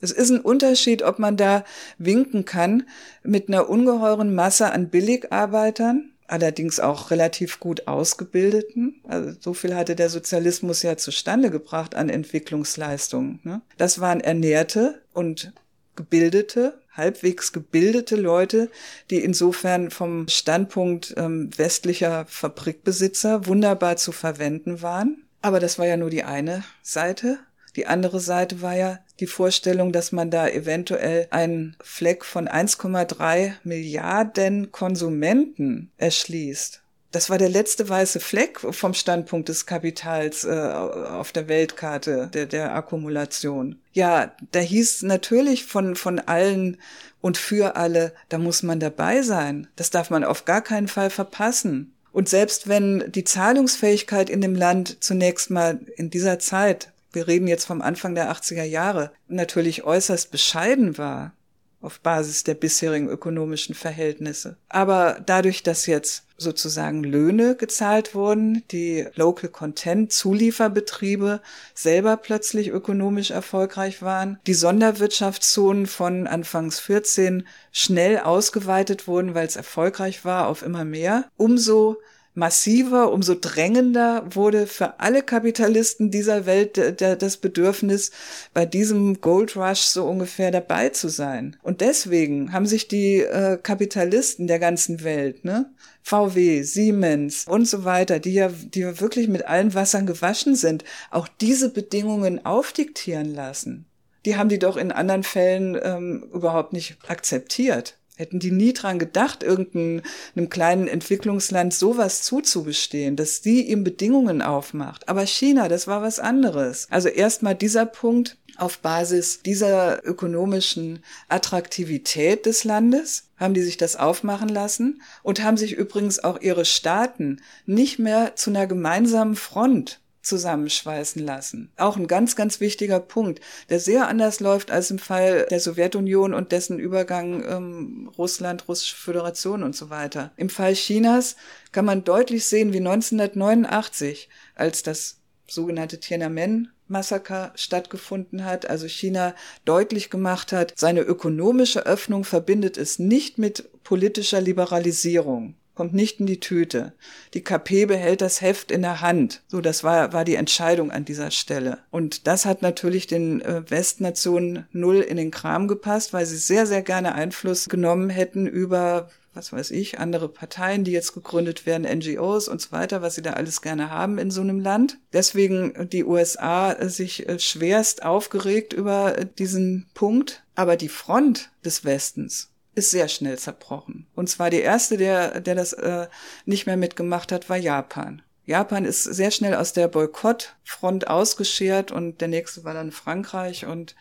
Es 0.00 0.12
ist 0.12 0.30
ein 0.30 0.40
Unterschied, 0.40 1.02
ob 1.02 1.18
man 1.18 1.36
da 1.36 1.64
winken 1.98 2.44
kann 2.44 2.84
mit 3.22 3.48
einer 3.48 3.68
ungeheuren 3.68 4.34
Masse 4.34 4.72
an 4.72 4.88
Billigarbeitern, 4.88 6.12
allerdings 6.26 6.80
auch 6.80 7.10
relativ 7.10 7.60
gut 7.60 7.86
ausgebildeten. 7.86 9.00
Also 9.06 9.36
so 9.38 9.54
viel 9.54 9.74
hatte 9.74 9.96
der 9.96 10.08
Sozialismus 10.08 10.82
ja 10.82 10.96
zustande 10.96 11.50
gebracht 11.50 11.94
an 11.94 12.08
Entwicklungsleistungen. 12.08 13.40
Ne? 13.42 13.60
Das 13.76 14.00
waren 14.00 14.20
ernährte 14.20 15.02
und 15.12 15.52
gebildete, 15.96 16.80
halbwegs 16.92 17.52
gebildete 17.52 18.16
Leute, 18.16 18.70
die 19.10 19.18
insofern 19.18 19.90
vom 19.90 20.28
Standpunkt 20.28 21.14
ähm, 21.16 21.50
westlicher 21.56 22.24
Fabrikbesitzer 22.26 23.46
wunderbar 23.46 23.96
zu 23.96 24.12
verwenden 24.12 24.82
waren. 24.82 25.24
Aber 25.42 25.60
das 25.60 25.78
war 25.78 25.86
ja 25.86 25.96
nur 25.96 26.10
die 26.10 26.24
eine 26.24 26.64
Seite. 26.82 27.38
Die 27.76 27.86
andere 27.86 28.20
Seite 28.20 28.62
war 28.62 28.74
ja 28.74 28.98
die 29.20 29.26
Vorstellung, 29.26 29.92
dass 29.92 30.12
man 30.12 30.30
da 30.30 30.48
eventuell 30.48 31.28
einen 31.30 31.76
Fleck 31.82 32.24
von 32.24 32.48
1,3 32.48 33.52
Milliarden 33.62 34.72
Konsumenten 34.72 35.92
erschließt. 35.96 36.82
Das 37.12 37.28
war 37.28 37.38
der 37.38 37.48
letzte 37.48 37.88
weiße 37.88 38.20
Fleck 38.20 38.60
vom 38.60 38.94
Standpunkt 38.94 39.48
des 39.48 39.66
Kapitals 39.66 40.44
äh, 40.44 40.50
auf 40.50 41.32
der 41.32 41.48
Weltkarte 41.48 42.30
der, 42.32 42.46
der 42.46 42.74
Akkumulation. 42.74 43.80
Ja, 43.92 44.32
da 44.52 44.60
hieß 44.60 45.02
natürlich 45.02 45.64
von, 45.64 45.96
von 45.96 46.20
allen 46.20 46.76
und 47.20 47.36
für 47.36 47.74
alle, 47.74 48.12
da 48.28 48.38
muss 48.38 48.62
man 48.62 48.78
dabei 48.78 49.22
sein. 49.22 49.66
Das 49.74 49.90
darf 49.90 50.10
man 50.10 50.22
auf 50.22 50.44
gar 50.44 50.62
keinen 50.62 50.86
Fall 50.86 51.10
verpassen. 51.10 51.92
Und 52.12 52.28
selbst 52.28 52.68
wenn 52.68 53.10
die 53.12 53.24
Zahlungsfähigkeit 53.24 54.30
in 54.30 54.40
dem 54.40 54.54
Land 54.54 55.02
zunächst 55.02 55.50
mal 55.50 55.80
in 55.96 56.10
dieser 56.10 56.38
Zeit 56.38 56.92
wir 57.12 57.26
reden 57.26 57.48
jetzt 57.48 57.64
vom 57.64 57.82
Anfang 57.82 58.14
der 58.14 58.32
80er 58.32 58.62
Jahre, 58.62 59.10
natürlich 59.28 59.84
äußerst 59.84 60.30
bescheiden 60.30 60.98
war 60.98 61.32
auf 61.80 62.00
Basis 62.00 62.44
der 62.44 62.54
bisherigen 62.54 63.08
ökonomischen 63.08 63.74
Verhältnisse. 63.74 64.56
Aber 64.68 65.20
dadurch, 65.24 65.62
dass 65.62 65.86
jetzt 65.86 66.24
sozusagen 66.36 67.04
Löhne 67.04 67.54
gezahlt 67.54 68.14
wurden, 68.14 68.64
die 68.70 69.06
Local 69.14 69.50
Content 69.50 70.12
Zulieferbetriebe 70.12 71.40
selber 71.74 72.16
plötzlich 72.16 72.68
ökonomisch 72.68 73.30
erfolgreich 73.30 74.02
waren, 74.02 74.38
die 74.46 74.54
Sonderwirtschaftszonen 74.54 75.86
von 75.86 76.26
anfangs 76.26 76.80
14 76.80 77.46
schnell 77.72 78.18
ausgeweitet 78.18 79.06
wurden, 79.06 79.34
weil 79.34 79.46
es 79.46 79.56
erfolgreich 79.56 80.24
war, 80.24 80.48
auf 80.48 80.62
immer 80.62 80.84
mehr, 80.84 81.26
umso 81.36 81.98
massiver, 82.34 83.12
umso 83.12 83.34
drängender 83.34 84.24
wurde 84.30 84.66
für 84.66 85.00
alle 85.00 85.22
Kapitalisten 85.22 86.10
dieser 86.10 86.46
Welt 86.46 86.78
das 87.00 87.36
Bedürfnis, 87.36 88.12
bei 88.54 88.66
diesem 88.66 89.20
Gold 89.20 89.56
Rush 89.56 89.80
so 89.80 90.06
ungefähr 90.06 90.50
dabei 90.50 90.90
zu 90.90 91.08
sein. 91.08 91.56
Und 91.62 91.80
deswegen 91.80 92.52
haben 92.52 92.66
sich 92.66 92.88
die 92.88 93.16
äh, 93.18 93.58
Kapitalisten 93.60 94.46
der 94.46 94.58
ganzen 94.58 95.02
Welt, 95.02 95.44
ne, 95.44 95.70
VW, 96.02 96.62
Siemens 96.62 97.46
und 97.46 97.66
so 97.68 97.84
weiter, 97.84 98.18
die 98.18 98.34
ja, 98.34 98.48
die 98.48 98.80
ja 98.80 99.00
wirklich 99.00 99.28
mit 99.28 99.46
allen 99.46 99.74
Wassern 99.74 100.06
gewaschen 100.06 100.54
sind, 100.54 100.84
auch 101.10 101.28
diese 101.28 101.70
Bedingungen 101.70 102.44
aufdiktieren 102.44 103.34
lassen. 103.34 103.86
Die 104.24 104.36
haben 104.36 104.48
die 104.48 104.58
doch 104.58 104.76
in 104.76 104.92
anderen 104.92 105.22
Fällen 105.22 105.78
ähm, 105.82 106.26
überhaupt 106.32 106.72
nicht 106.72 106.98
akzeptiert. 107.08 107.99
Hätten 108.20 108.38
die 108.38 108.50
nie 108.50 108.74
dran 108.74 108.98
gedacht, 108.98 109.42
irgendeinem 109.42 110.50
kleinen 110.50 110.88
Entwicklungsland 110.88 111.72
sowas 111.72 112.20
zuzugestehen, 112.20 113.16
dass 113.16 113.42
sie 113.42 113.62
ihm 113.62 113.82
Bedingungen 113.82 114.42
aufmacht. 114.42 115.08
Aber 115.08 115.24
China, 115.24 115.68
das 115.68 115.86
war 115.86 116.02
was 116.02 116.18
anderes. 116.18 116.86
Also 116.90 117.08
erstmal 117.08 117.54
dieser 117.54 117.86
Punkt 117.86 118.36
auf 118.58 118.80
Basis 118.80 119.40
dieser 119.40 120.06
ökonomischen 120.06 121.02
Attraktivität 121.28 122.44
des 122.44 122.64
Landes 122.64 123.30
haben 123.38 123.54
die 123.54 123.62
sich 123.62 123.78
das 123.78 123.96
aufmachen 123.96 124.50
lassen 124.50 125.00
und 125.22 125.42
haben 125.42 125.56
sich 125.56 125.72
übrigens 125.72 126.22
auch 126.22 126.42
ihre 126.42 126.66
Staaten 126.66 127.40
nicht 127.64 127.98
mehr 127.98 128.36
zu 128.36 128.50
einer 128.50 128.66
gemeinsamen 128.66 129.34
Front 129.34 129.99
zusammenschweißen 130.22 131.24
lassen. 131.24 131.72
Auch 131.76 131.96
ein 131.96 132.06
ganz, 132.06 132.36
ganz 132.36 132.60
wichtiger 132.60 133.00
Punkt, 133.00 133.40
der 133.68 133.80
sehr 133.80 134.08
anders 134.08 134.40
läuft 134.40 134.70
als 134.70 134.90
im 134.90 134.98
Fall 134.98 135.46
der 135.50 135.60
Sowjetunion 135.60 136.34
und 136.34 136.52
dessen 136.52 136.78
Übergang 136.78 137.44
ähm, 137.48 138.10
Russland, 138.18 138.68
Russische 138.68 138.96
Föderation 138.96 139.62
und 139.62 139.74
so 139.74 139.90
weiter. 139.90 140.32
Im 140.36 140.50
Fall 140.50 140.74
Chinas 140.74 141.36
kann 141.72 141.84
man 141.84 142.04
deutlich 142.04 142.44
sehen, 142.44 142.72
wie 142.72 142.78
1989, 142.78 144.28
als 144.54 144.82
das 144.82 145.20
sogenannte 145.46 145.98
Tiananmen 145.98 146.72
Massaker 146.86 147.52
stattgefunden 147.54 148.44
hat, 148.44 148.68
also 148.68 148.88
China 148.88 149.34
deutlich 149.64 150.10
gemacht 150.10 150.52
hat, 150.52 150.74
seine 150.76 151.00
ökonomische 151.00 151.86
Öffnung 151.86 152.24
verbindet 152.24 152.76
es 152.76 152.98
nicht 152.98 153.38
mit 153.38 153.70
politischer 153.84 154.40
Liberalisierung 154.40 155.54
kommt 155.80 155.94
nicht 155.94 156.20
in 156.20 156.26
die 156.26 156.40
Tüte. 156.40 156.92
Die 157.32 157.42
KP 157.42 157.86
behält 157.86 158.20
das 158.20 158.42
Heft 158.42 158.70
in 158.70 158.82
der 158.82 159.00
Hand. 159.00 159.40
So, 159.48 159.62
das 159.62 159.82
war, 159.82 160.12
war 160.12 160.26
die 160.26 160.34
Entscheidung 160.34 160.90
an 160.90 161.06
dieser 161.06 161.30
Stelle. 161.30 161.78
Und 161.90 162.26
das 162.26 162.44
hat 162.44 162.60
natürlich 162.60 163.06
den 163.06 163.40
äh, 163.40 163.62
Westnationen 163.70 164.66
null 164.72 165.00
in 165.00 165.16
den 165.16 165.30
Kram 165.30 165.68
gepasst, 165.68 166.12
weil 166.12 166.26
sie 166.26 166.36
sehr, 166.36 166.66
sehr 166.66 166.82
gerne 166.82 167.14
Einfluss 167.14 167.70
genommen 167.70 168.10
hätten 168.10 168.46
über 168.46 169.08
was 169.32 169.54
weiß 169.54 169.70
ich, 169.70 169.98
andere 169.98 170.28
Parteien, 170.28 170.84
die 170.84 170.90
jetzt 170.90 171.14
gegründet 171.14 171.64
werden, 171.64 171.86
NGOs 171.98 172.48
und 172.48 172.60
so 172.60 172.72
weiter, 172.72 173.00
was 173.00 173.14
sie 173.14 173.22
da 173.22 173.34
alles 173.34 173.62
gerne 173.62 173.88
haben 173.88 174.18
in 174.18 174.30
so 174.30 174.42
einem 174.42 174.60
Land. 174.60 174.98
Deswegen 175.14 175.88
die 175.88 176.04
USA 176.04 176.76
sich 176.88 177.26
äh, 177.26 177.38
schwerst 177.38 178.02
aufgeregt 178.02 178.74
über 178.74 179.12
diesen 179.38 179.86
Punkt. 179.94 180.42
Aber 180.56 180.76
die 180.76 180.90
Front 180.90 181.50
des 181.64 181.86
Westens 181.86 182.50
ist 182.74 182.90
sehr 182.90 183.08
schnell 183.08 183.38
zerbrochen. 183.38 184.06
Und 184.14 184.28
zwar 184.28 184.50
der 184.50 184.62
erste, 184.62 184.96
der, 184.96 185.40
der 185.40 185.54
das 185.54 185.72
äh, 185.72 186.06
nicht 186.44 186.66
mehr 186.66 186.76
mitgemacht 186.76 187.32
hat, 187.32 187.48
war 187.48 187.56
Japan. 187.56 188.22
Japan 188.46 188.84
ist 188.84 189.04
sehr 189.04 189.30
schnell 189.30 189.54
aus 189.54 189.72
der 189.72 189.88
Boykottfront 189.88 191.06
ausgeschert 191.08 191.92
und 191.92 192.20
der 192.20 192.28
nächste 192.28 192.64
war 192.64 192.74
dann 192.74 192.90
Frankreich 192.90 193.66
und 193.66 193.94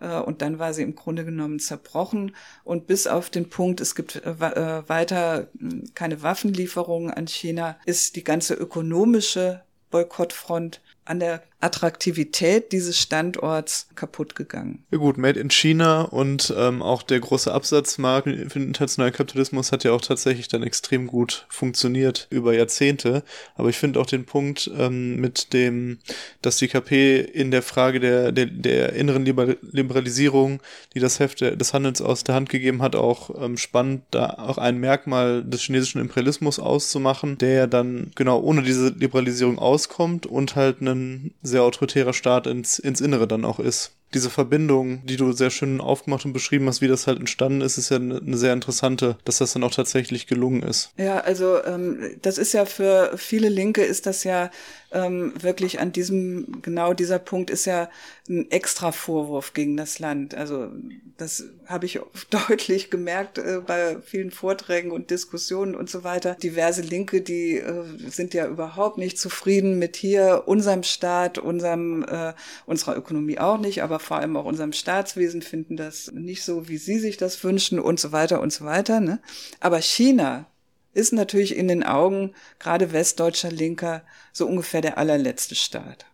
äh, 0.00 0.18
und 0.18 0.42
dann 0.42 0.58
war 0.58 0.74
sie 0.74 0.82
im 0.82 0.94
Grunde 0.94 1.24
genommen 1.24 1.58
zerbrochen 1.58 2.34
und 2.64 2.86
bis 2.86 3.06
auf 3.06 3.30
den 3.30 3.48
Punkt, 3.48 3.80
es 3.80 3.94
gibt 3.94 4.16
äh, 4.16 4.30
äh 4.30 4.88
weiter 4.88 5.48
hm, 5.58 5.92
keine 5.94 6.22
Waffenlieferungen 6.22 7.10
an 7.12 7.26
China, 7.26 7.78
ist 7.86 8.16
die 8.16 8.24
ganze 8.24 8.54
ökonomische 8.54 9.62
Boykottfront 9.90 10.80
an 11.04 11.20
der 11.20 11.42
Attraktivität 11.64 12.72
dieses 12.72 13.00
Standorts 13.00 13.88
kaputt 13.94 14.34
gegangen. 14.34 14.84
Ja 14.90 14.98
gut, 14.98 15.16
Made 15.16 15.40
in 15.40 15.48
China 15.48 16.02
und 16.02 16.52
ähm, 16.58 16.82
auch 16.82 17.02
der 17.02 17.20
große 17.20 17.52
Absatzmarkt 17.52 18.28
für 18.28 18.58
den 18.58 18.68
internationalen 18.68 19.14
Kapitalismus 19.14 19.72
hat 19.72 19.82
ja 19.82 19.92
auch 19.92 20.02
tatsächlich 20.02 20.48
dann 20.48 20.62
extrem 20.62 21.06
gut 21.06 21.46
funktioniert 21.48 22.26
über 22.28 22.52
Jahrzehnte. 22.52 23.22
Aber 23.54 23.70
ich 23.70 23.78
finde 23.78 23.98
auch 23.98 24.04
den 24.04 24.26
Punkt 24.26 24.70
ähm, 24.76 25.16
mit 25.16 25.54
dem, 25.54 26.00
dass 26.42 26.58
die 26.58 26.68
KP 26.68 27.20
in 27.20 27.50
der 27.50 27.62
Frage 27.62 27.98
der, 27.98 28.30
der, 28.30 28.44
der 28.44 28.92
inneren 28.92 29.24
Liberalisierung, 29.24 30.60
die 30.92 31.00
das 31.00 31.18
Heft 31.18 31.40
des 31.40 31.72
Handels 31.72 32.02
aus 32.02 32.24
der 32.24 32.34
Hand 32.34 32.50
gegeben 32.50 32.82
hat, 32.82 32.94
auch 32.94 33.42
ähm, 33.42 33.56
spannend, 33.56 34.02
da 34.10 34.34
auch 34.36 34.58
ein 34.58 34.78
Merkmal 34.80 35.42
des 35.42 35.62
chinesischen 35.62 36.02
Imperialismus 36.02 36.58
auszumachen, 36.58 37.38
der 37.38 37.54
ja 37.54 37.66
dann 37.66 38.10
genau 38.14 38.40
ohne 38.40 38.62
diese 38.62 38.88
Liberalisierung 38.88 39.58
auskommt 39.58 40.26
und 40.26 40.56
halt 40.56 40.82
einen 40.94 41.34
sehr 41.42 41.62
autoritärer 41.62 42.12
Staat 42.12 42.46
ins, 42.46 42.78
ins 42.78 43.00
Innere 43.00 43.26
dann 43.26 43.44
auch 43.44 43.60
ist 43.60 43.96
diese 44.14 44.30
Verbindung, 44.30 45.04
die 45.04 45.16
du 45.16 45.32
sehr 45.32 45.50
schön 45.50 45.80
aufgemacht 45.80 46.24
und 46.24 46.32
beschrieben 46.32 46.66
hast, 46.68 46.80
wie 46.80 46.88
das 46.88 47.06
halt 47.06 47.18
entstanden 47.18 47.60
ist, 47.60 47.78
ist 47.78 47.90
ja 47.90 47.96
eine 47.96 48.36
sehr 48.36 48.52
interessante, 48.52 49.16
dass 49.24 49.38
das 49.38 49.52
dann 49.52 49.64
auch 49.64 49.72
tatsächlich 49.72 50.26
gelungen 50.26 50.62
ist. 50.62 50.92
Ja, 50.96 51.20
also 51.20 51.62
ähm, 51.64 52.16
das 52.22 52.38
ist 52.38 52.52
ja 52.54 52.64
für 52.64 53.12
viele 53.16 53.48
Linke 53.48 53.82
ist 53.82 54.06
das 54.06 54.24
ja 54.24 54.50
ähm, 54.94 55.32
wirklich 55.40 55.80
an 55.80 55.92
diesem, 55.92 56.62
genau 56.62 56.94
dieser 56.94 57.18
Punkt 57.18 57.50
ist 57.50 57.64
ja 57.64 57.90
ein 58.28 58.50
extra 58.50 58.92
Vorwurf 58.92 59.52
gegen 59.52 59.76
das 59.76 59.98
Land. 59.98 60.34
Also 60.34 60.68
das 61.16 61.44
habe 61.66 61.86
ich 61.86 62.00
deutlich 62.30 62.90
gemerkt 62.90 63.38
äh, 63.38 63.60
bei 63.66 63.98
vielen 64.02 64.30
Vorträgen 64.30 64.92
und 64.92 65.10
Diskussionen 65.10 65.74
und 65.74 65.90
so 65.90 66.04
weiter. 66.04 66.36
Diverse 66.36 66.80
Linke, 66.80 67.20
die 67.20 67.58
äh, 67.58 67.84
sind 68.08 68.34
ja 68.34 68.46
überhaupt 68.46 68.96
nicht 68.96 69.18
zufrieden 69.18 69.78
mit 69.78 69.96
hier 69.96 70.44
unserem 70.46 70.84
Staat, 70.84 71.38
unserem, 71.38 72.04
äh, 72.04 72.32
unserer 72.64 72.96
Ökonomie 72.96 73.38
auch 73.38 73.58
nicht, 73.58 73.82
aber 73.82 73.98
vor 74.06 74.18
allem 74.18 74.36
auch 74.36 74.44
unserem 74.44 74.72
Staatswesen 74.72 75.42
finden 75.42 75.76
das 75.76 76.10
nicht 76.12 76.44
so, 76.44 76.68
wie 76.68 76.78
sie 76.78 76.98
sich 76.98 77.16
das 77.16 77.42
wünschen 77.42 77.78
und 77.78 78.00
so 78.00 78.12
weiter 78.12 78.40
und 78.40 78.52
so 78.52 78.64
weiter. 78.64 79.00
Ne? 79.00 79.20
Aber 79.60 79.80
China 79.80 80.46
ist 80.92 81.12
natürlich 81.12 81.56
in 81.56 81.68
den 81.68 81.82
Augen 81.82 82.34
gerade 82.58 82.92
westdeutscher 82.92 83.50
Linker 83.50 84.02
so 84.32 84.46
ungefähr 84.46 84.80
der 84.80 84.98
allerletzte 84.98 85.54
Staat. 85.54 86.06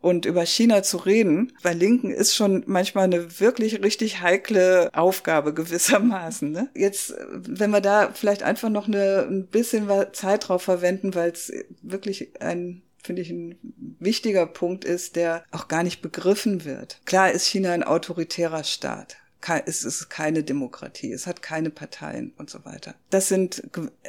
Und 0.00 0.24
über 0.24 0.46
China 0.46 0.82
zu 0.82 0.96
reden, 0.96 1.52
bei 1.62 1.74
Linken 1.74 2.10
ist 2.10 2.34
schon 2.34 2.62
manchmal 2.66 3.04
eine 3.04 3.38
wirklich 3.38 3.82
richtig 3.82 4.22
heikle 4.22 4.88
Aufgabe 4.94 5.52
gewissermaßen. 5.52 6.50
Ne? 6.50 6.70
Jetzt, 6.74 7.14
wenn 7.32 7.70
wir 7.70 7.82
da 7.82 8.10
vielleicht 8.14 8.42
einfach 8.42 8.70
noch 8.70 8.88
eine, 8.88 9.26
ein 9.28 9.46
bisschen 9.46 9.88
Zeit 10.12 10.48
drauf 10.48 10.62
verwenden, 10.62 11.14
weil 11.14 11.30
es 11.30 11.52
wirklich 11.82 12.40
ein 12.40 12.82
finde 13.02 13.22
ich, 13.22 13.30
ein 13.30 13.58
wichtiger 13.98 14.46
Punkt 14.46 14.84
ist, 14.84 15.16
der 15.16 15.44
auch 15.50 15.68
gar 15.68 15.82
nicht 15.82 16.02
begriffen 16.02 16.64
wird. 16.64 17.00
Klar 17.04 17.30
ist 17.30 17.46
China 17.46 17.72
ein 17.72 17.82
autoritärer 17.82 18.64
Staat 18.64 19.16
es 19.66 19.84
ist 19.84 20.10
keine 20.10 20.42
Demokratie, 20.42 21.12
es 21.12 21.26
hat 21.26 21.42
keine 21.42 21.70
Parteien 21.70 22.32
und 22.36 22.50
so 22.50 22.64
weiter. 22.64 22.94
Das 23.08 23.28
sind, 23.28 23.62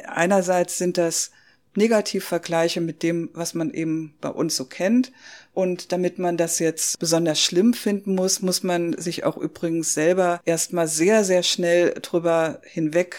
einerseits 0.04 0.78
sind 0.78 0.98
das 0.98 1.30
Negativvergleiche 1.74 2.80
mit 2.80 3.02
dem, 3.02 3.30
was 3.32 3.54
man 3.54 3.72
eben 3.72 4.14
bei 4.20 4.28
uns 4.28 4.56
so 4.56 4.66
kennt. 4.66 5.10
Und 5.54 5.92
damit 5.92 6.18
man 6.18 6.36
das 6.36 6.58
jetzt 6.58 6.98
besonders 6.98 7.40
schlimm 7.40 7.72
finden 7.72 8.14
muss, 8.14 8.42
muss 8.42 8.62
man 8.62 8.96
sich 8.98 9.24
auch 9.24 9.38
übrigens 9.38 9.94
selber 9.94 10.40
erstmal 10.44 10.86
sehr, 10.86 11.24
sehr 11.24 11.42
schnell 11.42 11.94
drüber 12.02 12.60
hinweg 12.64 13.16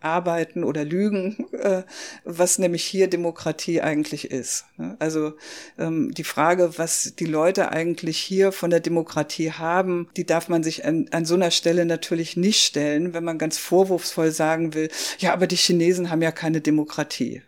arbeiten 0.00 0.64
oder 0.64 0.84
lügen, 0.84 1.46
äh, 1.52 1.82
was 2.24 2.58
nämlich 2.58 2.84
hier 2.84 3.08
Demokratie 3.08 3.80
eigentlich 3.80 4.30
ist. 4.30 4.64
Also 4.98 5.34
ähm, 5.78 6.12
die 6.12 6.24
Frage, 6.24 6.78
was 6.78 7.14
die 7.18 7.26
Leute 7.26 7.72
eigentlich 7.72 8.18
hier 8.18 8.52
von 8.52 8.70
der 8.70 8.80
Demokratie 8.80 9.52
haben, 9.52 10.08
die 10.16 10.26
darf 10.26 10.48
man 10.48 10.62
sich 10.62 10.84
an, 10.84 11.08
an 11.10 11.24
so 11.24 11.34
einer 11.34 11.50
Stelle 11.50 11.86
natürlich 11.86 12.36
nicht 12.36 12.62
stellen, 12.62 13.14
wenn 13.14 13.24
man 13.24 13.38
ganz 13.38 13.58
vorwurfsvoll 13.58 14.30
sagen 14.30 14.74
will, 14.74 14.88
ja, 15.18 15.32
aber 15.32 15.46
die 15.46 15.56
Chinesen 15.56 16.10
haben 16.10 16.22
ja 16.22 16.32
keine 16.32 16.60
Demokratie. 16.60 17.42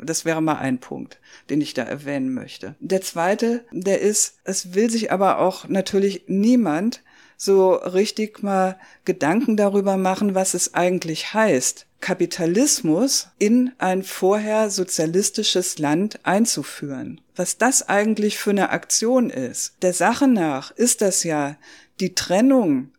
Das 0.00 0.24
wäre 0.24 0.40
mal 0.40 0.58
ein 0.58 0.78
Punkt, 0.78 1.18
den 1.50 1.60
ich 1.60 1.74
da 1.74 1.82
erwähnen 1.82 2.32
möchte. 2.32 2.76
Der 2.78 3.00
zweite, 3.00 3.64
der 3.72 4.00
ist, 4.00 4.38
es 4.44 4.74
will 4.74 4.90
sich 4.90 5.10
aber 5.10 5.38
auch 5.38 5.68
natürlich 5.68 6.24
niemand 6.28 7.02
so 7.38 7.74
richtig 7.74 8.42
mal 8.42 8.78
Gedanken 9.04 9.56
darüber 9.56 9.96
machen, 9.96 10.34
was 10.34 10.52
es 10.52 10.74
eigentlich 10.74 11.32
heißt, 11.32 11.86
Kapitalismus 12.00 13.28
in 13.38 13.72
ein 13.78 14.02
vorher 14.02 14.70
sozialistisches 14.70 15.78
Land 15.78 16.20
einzuführen. 16.24 17.20
Was 17.36 17.56
das 17.56 17.88
eigentlich 17.88 18.38
für 18.38 18.50
eine 18.50 18.70
Aktion 18.70 19.30
ist. 19.30 19.74
Der 19.82 19.92
Sache 19.92 20.28
nach 20.28 20.72
ist 20.72 21.00
das 21.00 21.24
ja 21.24 21.56
die 22.00 22.14
Trennung 22.14 22.90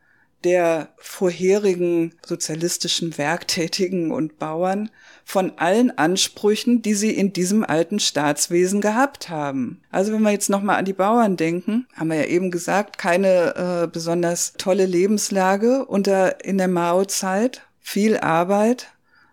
der 0.44 0.94
vorherigen 0.98 2.16
sozialistischen 2.26 3.18
Werktätigen 3.18 4.12
und 4.12 4.40
Bauern 4.40 4.90
von 5.30 5.54
allen 5.58 5.96
Ansprüchen, 5.96 6.82
die 6.82 6.96
sie 6.96 7.12
in 7.12 7.34
diesem 7.34 7.64
alten 7.64 8.00
Staatswesen 8.00 8.82
gehabt 8.82 9.30
haben. 9.30 9.80
Also 9.92 10.12
wenn 10.12 10.24
wir 10.24 10.32
jetzt 10.32 10.50
nochmal 10.50 10.78
an 10.80 10.86
die 10.86 10.94
Bauern 10.94 11.38
denken, 11.38 11.86
haben 11.96 12.10
wir 12.10 12.18
ja 12.18 12.26
eben 12.26 12.50
gesagt, 12.50 12.98
keine 12.98 13.84
äh, 13.84 13.88
besonders 13.88 14.54
tolle 14.58 14.88
Lebenslage 14.88 15.86
unter 15.86 16.44
in 16.44 16.58
der 16.58 16.68
Mao-Zeit, 16.68 17.62
viel 17.80 18.18
Arbeit, 18.18 18.88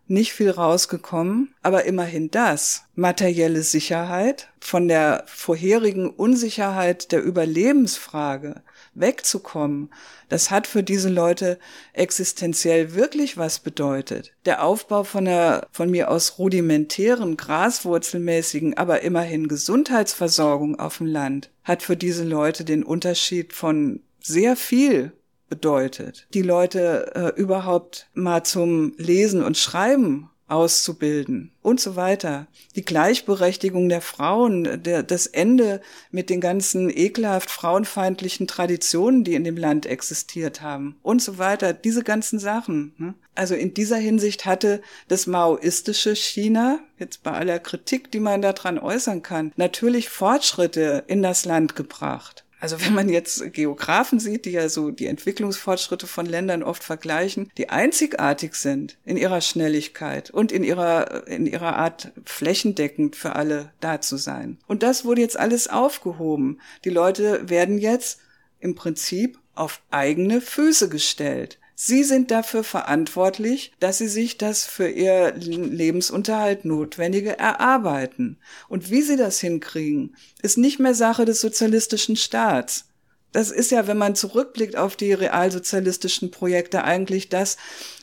nicht 0.06 0.34
viel 0.34 0.50
rausgekommen, 0.50 1.54
aber 1.62 1.84
immerhin 1.84 2.30
das. 2.30 2.84
Materielle 2.94 3.62
Sicherheit 3.62 4.48
von 4.60 4.88
der 4.88 5.24
vorherigen 5.26 6.10
Unsicherheit 6.10 7.10
der 7.10 7.24
Überlebensfrage 7.24 8.56
wegzukommen, 8.98 9.90
das 10.28 10.50
hat 10.50 10.66
für 10.66 10.82
diese 10.82 11.08
Leute 11.08 11.58
existenziell 11.92 12.94
wirklich 12.94 13.36
was 13.36 13.60
bedeutet. 13.60 14.32
Der 14.44 14.64
Aufbau 14.64 15.04
von 15.04 15.26
der 15.26 15.68
von 15.70 15.90
mir 15.90 16.10
aus 16.10 16.38
rudimentären, 16.38 17.36
graswurzelmäßigen, 17.36 18.76
aber 18.76 19.02
immerhin 19.02 19.48
Gesundheitsversorgung 19.48 20.78
auf 20.78 20.98
dem 20.98 21.06
Land 21.06 21.50
hat 21.64 21.82
für 21.82 21.96
diese 21.96 22.24
Leute 22.24 22.64
den 22.64 22.82
Unterschied 22.82 23.52
von 23.52 24.00
sehr 24.20 24.56
viel 24.56 25.12
bedeutet, 25.48 26.26
die 26.34 26.42
Leute 26.42 27.12
äh, 27.14 27.40
überhaupt 27.40 28.08
mal 28.14 28.42
zum 28.42 28.94
Lesen 28.96 29.44
und 29.44 29.56
Schreiben 29.56 30.30
auszubilden 30.48 31.50
und 31.62 31.80
so 31.80 31.96
weiter. 31.96 32.46
Die 32.76 32.84
Gleichberechtigung 32.84 33.88
der 33.88 34.00
Frauen, 34.00 34.82
der, 34.82 35.02
das 35.02 35.26
Ende 35.26 35.80
mit 36.10 36.30
den 36.30 36.40
ganzen 36.40 36.88
ekelhaft 36.88 37.50
frauenfeindlichen 37.50 38.46
Traditionen, 38.46 39.24
die 39.24 39.34
in 39.34 39.44
dem 39.44 39.56
Land 39.56 39.86
existiert 39.86 40.62
haben 40.62 40.96
und 41.02 41.20
so 41.20 41.38
weiter. 41.38 41.72
Diese 41.72 42.04
ganzen 42.04 42.38
Sachen. 42.38 42.94
Ne? 42.98 43.14
Also 43.34 43.54
in 43.54 43.74
dieser 43.74 43.96
Hinsicht 43.96 44.46
hatte 44.46 44.80
das 45.08 45.26
maoistische 45.26 46.14
China, 46.14 46.78
jetzt 46.98 47.24
bei 47.24 47.32
aller 47.32 47.58
Kritik, 47.58 48.12
die 48.12 48.20
man 48.20 48.40
daran 48.40 48.78
äußern 48.78 49.22
kann, 49.22 49.52
natürlich 49.56 50.08
Fortschritte 50.08 51.04
in 51.08 51.22
das 51.22 51.44
Land 51.44 51.74
gebracht. 51.74 52.45
Also 52.58 52.80
wenn 52.80 52.94
man 52.94 53.08
jetzt 53.08 53.52
Geografen 53.52 54.18
sieht, 54.18 54.46
die 54.46 54.52
ja 54.52 54.68
so 54.68 54.90
die 54.90 55.06
Entwicklungsfortschritte 55.06 56.06
von 56.06 56.24
Ländern 56.24 56.62
oft 56.62 56.82
vergleichen, 56.82 57.50
die 57.58 57.68
einzigartig 57.68 58.54
sind 58.54 58.96
in 59.04 59.16
ihrer 59.16 59.42
Schnelligkeit 59.42 60.30
und 60.30 60.52
in 60.52 60.64
ihrer, 60.64 61.26
in 61.26 61.46
ihrer 61.46 61.76
Art 61.76 62.12
flächendeckend 62.24 63.14
für 63.14 63.36
alle 63.36 63.72
da 63.80 64.00
zu 64.00 64.16
sein. 64.16 64.58
Und 64.66 64.82
das 64.82 65.04
wurde 65.04 65.20
jetzt 65.20 65.38
alles 65.38 65.68
aufgehoben. 65.68 66.60
Die 66.84 66.90
Leute 66.90 67.48
werden 67.48 67.78
jetzt 67.78 68.20
im 68.58 68.74
Prinzip 68.74 69.38
auf 69.54 69.82
eigene 69.90 70.40
Füße 70.40 70.88
gestellt. 70.88 71.58
Sie 71.78 72.04
sind 72.04 72.30
dafür 72.30 72.64
verantwortlich, 72.64 73.72
dass 73.80 73.98
Sie 73.98 74.08
sich 74.08 74.38
das 74.38 74.64
für 74.64 74.88
Ihr 74.88 75.34
Lebensunterhalt 75.36 76.64
Notwendige 76.64 77.38
erarbeiten. 77.38 78.38
Und 78.68 78.90
wie 78.90 79.02
Sie 79.02 79.16
das 79.16 79.40
hinkriegen, 79.40 80.16
ist 80.40 80.56
nicht 80.56 80.80
mehr 80.80 80.94
Sache 80.94 81.26
des 81.26 81.42
sozialistischen 81.42 82.16
Staats. 82.16 82.86
Das 83.32 83.50
ist 83.50 83.70
ja, 83.70 83.86
wenn 83.86 83.98
man 83.98 84.14
zurückblickt 84.14 84.76
auf 84.76 84.96
die 84.96 85.12
realsozialistischen 85.12 86.30
Projekte, 86.30 86.82
eigentlich 86.84 87.28
das, 87.28 87.58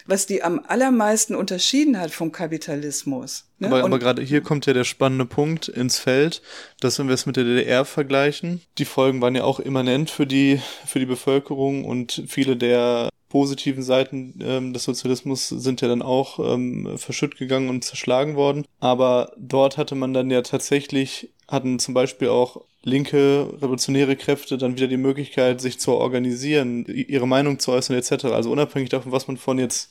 was 0.05 0.27
die 0.27 0.43
am 0.43 0.63
allermeisten 0.67 1.33
unterschieden 1.33 1.99
hat 1.99 2.11
vom 2.11 2.31
Kapitalismus. 2.31 3.45
Ne? 3.57 3.69
Aber, 3.69 3.83
aber 3.83 3.97
gerade 3.97 4.21
hier 4.21 4.41
kommt 4.41 4.67
ja 4.67 4.73
der 4.73 4.83
spannende 4.83 5.25
Punkt 5.25 5.67
ins 5.67 5.97
Feld, 5.97 6.43
dass 6.79 6.99
wenn 6.99 7.07
wir 7.07 7.15
es 7.15 7.25
mit 7.25 7.37
der 7.37 7.45
DDR 7.45 7.85
vergleichen, 7.85 8.61
die 8.77 8.85
Folgen 8.85 9.21
waren 9.21 9.33
ja 9.33 9.43
auch 9.43 9.59
immanent 9.59 10.11
für 10.11 10.27
die, 10.27 10.61
für 10.85 10.99
die 10.99 11.07
Bevölkerung 11.07 11.85
und 11.85 12.21
viele 12.27 12.55
der 12.55 13.09
positiven 13.33 13.81
Seiten 13.81 14.39
ähm, 14.43 14.73
des 14.73 14.83
Sozialismus 14.83 15.49
sind 15.49 15.81
ja 15.81 15.87
dann 15.87 16.03
auch 16.03 16.37
ähm, 16.37 16.99
verschütt 16.99 17.35
gegangen 17.35 17.67
und 17.67 17.83
zerschlagen 17.83 18.35
worden. 18.35 18.63
Aber 18.79 19.33
dort 19.39 19.77
hatte 19.79 19.95
man 19.95 20.13
dann 20.13 20.29
ja 20.29 20.43
tatsächlich, 20.43 21.31
hatten 21.47 21.79
zum 21.79 21.95
Beispiel 21.95 22.27
auch 22.27 22.61
linke 22.83 23.47
revolutionäre 23.59 24.15
Kräfte 24.17 24.59
dann 24.59 24.75
wieder 24.75 24.87
die 24.87 24.97
Möglichkeit, 24.97 25.61
sich 25.61 25.79
zu 25.79 25.93
organisieren, 25.93 26.85
ihre 26.85 27.27
Meinung 27.27 27.57
zu 27.57 27.71
äußern 27.71 27.97
etc. 27.97 28.25
Also 28.25 28.51
unabhängig 28.51 28.89
davon, 28.89 29.11
was 29.11 29.27
man 29.27 29.37
von 29.37 29.57
jetzt 29.57 29.89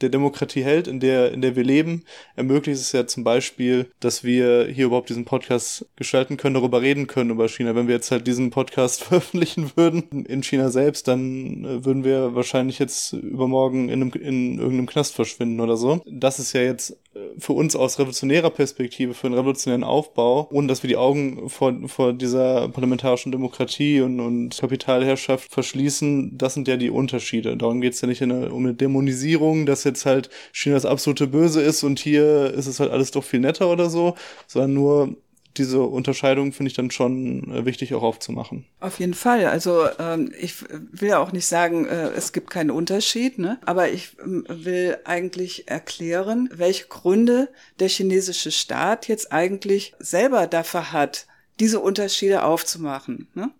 der 0.00 0.08
Demokratie 0.08 0.62
hält, 0.62 0.88
in 0.88 1.00
der, 1.00 1.32
in 1.32 1.40
der 1.40 1.56
wir 1.56 1.64
leben, 1.64 2.04
ermöglicht 2.34 2.80
es 2.80 2.92
ja 2.92 3.06
zum 3.06 3.24
Beispiel, 3.24 3.90
dass 4.00 4.24
wir 4.24 4.66
hier 4.66 4.86
überhaupt 4.86 5.08
diesen 5.08 5.24
Podcast 5.24 5.86
gestalten 5.96 6.36
können, 6.36 6.54
darüber 6.54 6.82
reden 6.82 7.06
können 7.06 7.30
über 7.30 7.48
China. 7.48 7.74
Wenn 7.74 7.88
wir 7.88 7.94
jetzt 7.94 8.10
halt 8.10 8.26
diesen 8.26 8.50
Podcast 8.50 9.04
veröffentlichen 9.04 9.72
würden 9.76 10.24
in 10.26 10.42
China 10.42 10.70
selbst, 10.70 11.08
dann 11.08 11.64
äh, 11.64 11.84
würden 11.84 12.04
wir 12.04 12.34
wahrscheinlich 12.34 12.78
jetzt 12.78 13.12
übermorgen 13.12 13.88
in, 13.88 14.02
einem, 14.02 14.12
in 14.12 14.58
irgendeinem 14.58 14.86
Knast 14.86 15.14
verschwinden 15.14 15.60
oder 15.60 15.76
so. 15.76 16.02
Das 16.06 16.38
ist 16.38 16.52
ja 16.52 16.62
jetzt 16.62 16.98
für 17.38 17.52
uns 17.52 17.76
aus 17.76 17.98
revolutionärer 17.98 18.50
Perspektive, 18.50 19.14
für 19.14 19.26
einen 19.26 19.36
revolutionären 19.36 19.84
Aufbau, 19.84 20.48
ohne 20.52 20.68
dass 20.68 20.82
wir 20.82 20.88
die 20.88 20.96
Augen 20.96 21.48
vor, 21.48 21.74
vor 21.86 22.12
dieser 22.12 22.68
parlamentarischen 22.68 23.32
Demokratie 23.32 24.00
und, 24.00 24.20
und 24.20 24.56
Kapitalherrschaft 24.58 25.52
verschließen, 25.52 26.36
das 26.38 26.54
sind 26.54 26.68
ja 26.68 26.76
die 26.76 26.90
Unterschiede. 26.90 27.56
Darum 27.56 27.80
geht 27.80 27.94
es 27.94 28.00
ja 28.00 28.08
nicht 28.08 28.22
eine, 28.22 28.52
um 28.52 28.64
eine 28.64 28.74
Dämonisierung, 28.74 29.66
dass 29.66 29.84
jetzt 29.84 30.06
halt 30.06 30.30
China 30.52 30.74
das 30.74 30.86
absolute 30.86 31.26
Böse 31.26 31.60
ist 31.60 31.82
und 31.82 31.98
hier 31.98 32.52
ist 32.54 32.66
es 32.66 32.80
halt 32.80 32.90
alles 32.90 33.10
doch 33.10 33.24
viel 33.24 33.40
netter 33.40 33.70
oder 33.70 33.90
so, 33.90 34.14
sondern 34.46 34.74
nur 34.74 35.16
diese 35.58 35.80
Unterscheidung 35.80 36.52
finde 36.52 36.70
ich 36.70 36.76
dann 36.76 36.90
schon 36.90 37.50
äh, 37.52 37.64
wichtig 37.64 37.94
auch 37.94 38.02
aufzumachen. 38.02 38.66
Auf 38.80 38.98
jeden 38.98 39.14
Fall. 39.14 39.46
Also 39.46 39.86
ähm, 39.98 40.32
ich 40.38 40.62
will 40.68 41.10
ja 41.10 41.18
auch 41.18 41.32
nicht 41.32 41.46
sagen, 41.46 41.86
äh, 41.86 42.10
es 42.10 42.32
gibt 42.32 42.50
keinen 42.50 42.70
Unterschied, 42.70 43.38
ne? 43.38 43.58
aber 43.64 43.90
ich 43.90 44.16
ähm, 44.22 44.44
will 44.48 44.98
eigentlich 45.04 45.68
erklären, 45.68 46.48
welche 46.52 46.86
Gründe 46.86 47.48
der 47.78 47.88
chinesische 47.88 48.50
Staat 48.50 49.08
jetzt 49.08 49.32
eigentlich 49.32 49.94
selber 49.98 50.46
dafür 50.46 50.92
hat, 50.92 51.26
diese 51.60 51.80
Unterschiede 51.80 52.44
aufzumachen. 52.44 53.28
Ne? 53.34 53.50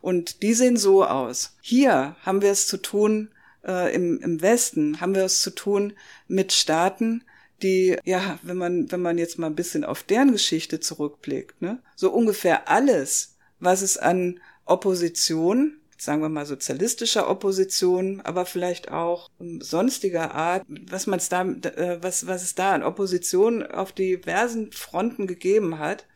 Und 0.00 0.42
die 0.42 0.54
sehen 0.54 0.76
so 0.76 1.04
aus. 1.04 1.56
Hier 1.60 2.16
haben 2.22 2.42
wir 2.42 2.50
es 2.50 2.66
zu 2.66 2.76
tun, 2.76 3.30
äh, 3.66 3.94
im, 3.94 4.20
im 4.20 4.42
Westen 4.42 5.00
haben 5.00 5.14
wir 5.14 5.24
es 5.24 5.40
zu 5.40 5.50
tun 5.50 5.92
mit 6.28 6.52
Staaten, 6.52 7.24
die, 7.62 7.96
ja, 8.04 8.38
wenn 8.42 8.56
man, 8.56 8.90
wenn 8.90 9.02
man 9.02 9.18
jetzt 9.18 9.38
mal 9.38 9.46
ein 9.46 9.54
bisschen 9.56 9.84
auf 9.84 10.02
deren 10.02 10.32
Geschichte 10.32 10.80
zurückblickt, 10.80 11.60
ne, 11.62 11.82
so 11.94 12.10
ungefähr 12.10 12.68
alles, 12.68 13.36
was 13.60 13.82
es 13.82 13.96
an 13.96 14.40
Opposition, 14.64 15.78
sagen 15.96 16.20
wir 16.20 16.28
mal 16.28 16.44
sozialistischer 16.44 17.30
Opposition, 17.30 18.20
aber 18.20 18.44
vielleicht 18.44 18.90
auch 18.90 19.30
sonstiger 19.60 20.34
Art, 20.34 20.64
was 20.68 21.06
man 21.06 21.18
es 21.18 21.28
da, 21.28 21.42
äh, 21.42 21.98
was, 22.02 22.26
was 22.26 22.42
es 22.42 22.54
da 22.54 22.72
an 22.72 22.82
Opposition 22.82 23.64
auf 23.64 23.92
diversen 23.92 24.72
Fronten 24.72 25.26
gegeben 25.26 25.78
hat, 25.78 26.06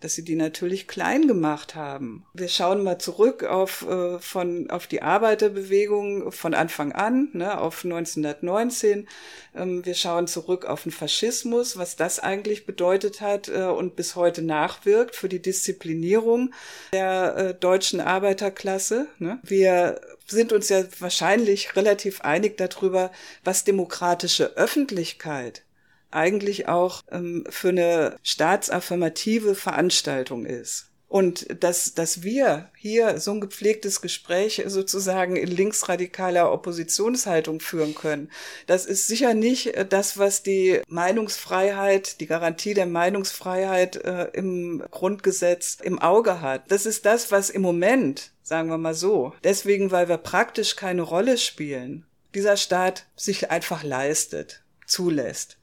dass 0.00 0.14
sie 0.14 0.24
die 0.24 0.34
natürlich 0.34 0.88
klein 0.88 1.28
gemacht 1.28 1.74
haben. 1.74 2.24
Wir 2.32 2.48
schauen 2.48 2.82
mal 2.82 2.98
zurück 2.98 3.44
auf, 3.44 3.86
äh, 3.86 4.18
von, 4.18 4.70
auf 4.70 4.86
die 4.86 5.02
Arbeiterbewegung 5.02 6.32
von 6.32 6.54
Anfang 6.54 6.92
an, 6.92 7.28
ne, 7.32 7.60
auf 7.60 7.84
1919. 7.84 9.06
Ähm, 9.54 9.84
wir 9.84 9.94
schauen 9.94 10.26
zurück 10.26 10.64
auf 10.64 10.84
den 10.84 10.92
Faschismus, 10.92 11.76
was 11.76 11.96
das 11.96 12.18
eigentlich 12.18 12.66
bedeutet 12.66 13.20
hat 13.20 13.48
äh, 13.48 13.64
und 13.64 13.94
bis 13.94 14.16
heute 14.16 14.42
nachwirkt 14.42 15.14
für 15.14 15.28
die 15.28 15.42
Disziplinierung 15.42 16.52
der 16.92 17.36
äh, 17.36 17.54
deutschen 17.54 18.00
Arbeiterklasse. 18.00 19.06
Ne. 19.18 19.38
Wir 19.42 20.00
sind 20.26 20.52
uns 20.52 20.70
ja 20.70 20.84
wahrscheinlich 20.98 21.76
relativ 21.76 22.22
einig 22.22 22.56
darüber, 22.56 23.10
was 23.44 23.64
demokratische 23.64 24.56
Öffentlichkeit 24.56 25.62
eigentlich 26.10 26.68
auch 26.68 27.02
ähm, 27.10 27.44
für 27.48 27.70
eine 27.70 28.16
staatsaffirmative 28.22 29.54
Veranstaltung 29.54 30.46
ist. 30.46 30.90
Und 31.10 31.60
dass, 31.60 31.94
dass 31.94 32.22
wir 32.22 32.70
hier 32.76 33.18
so 33.18 33.32
ein 33.32 33.40
gepflegtes 33.40 34.00
Gespräch 34.00 34.62
sozusagen 34.66 35.34
in 35.34 35.48
linksradikaler 35.48 36.52
Oppositionshaltung 36.52 37.58
führen 37.58 37.96
können, 37.96 38.30
das 38.68 38.86
ist 38.86 39.08
sicher 39.08 39.34
nicht 39.34 39.72
das, 39.88 40.18
was 40.18 40.44
die 40.44 40.80
Meinungsfreiheit, 40.86 42.20
die 42.20 42.28
Garantie 42.28 42.74
der 42.74 42.86
Meinungsfreiheit 42.86 43.96
äh, 43.96 44.28
im 44.34 44.84
Grundgesetz 44.88 45.78
im 45.82 45.98
Auge 45.98 46.42
hat. 46.42 46.70
Das 46.70 46.86
ist 46.86 47.04
das, 47.04 47.32
was 47.32 47.50
im 47.50 47.62
Moment, 47.62 48.30
sagen 48.44 48.68
wir 48.68 48.78
mal 48.78 48.94
so, 48.94 49.32
deswegen, 49.42 49.90
weil 49.90 50.08
wir 50.08 50.16
praktisch 50.16 50.76
keine 50.76 51.02
Rolle 51.02 51.38
spielen, 51.38 52.06
dieser 52.36 52.56
Staat 52.56 53.06
sich 53.16 53.50
einfach 53.50 53.82
leistet, 53.82 54.62
zulässt 54.86 55.56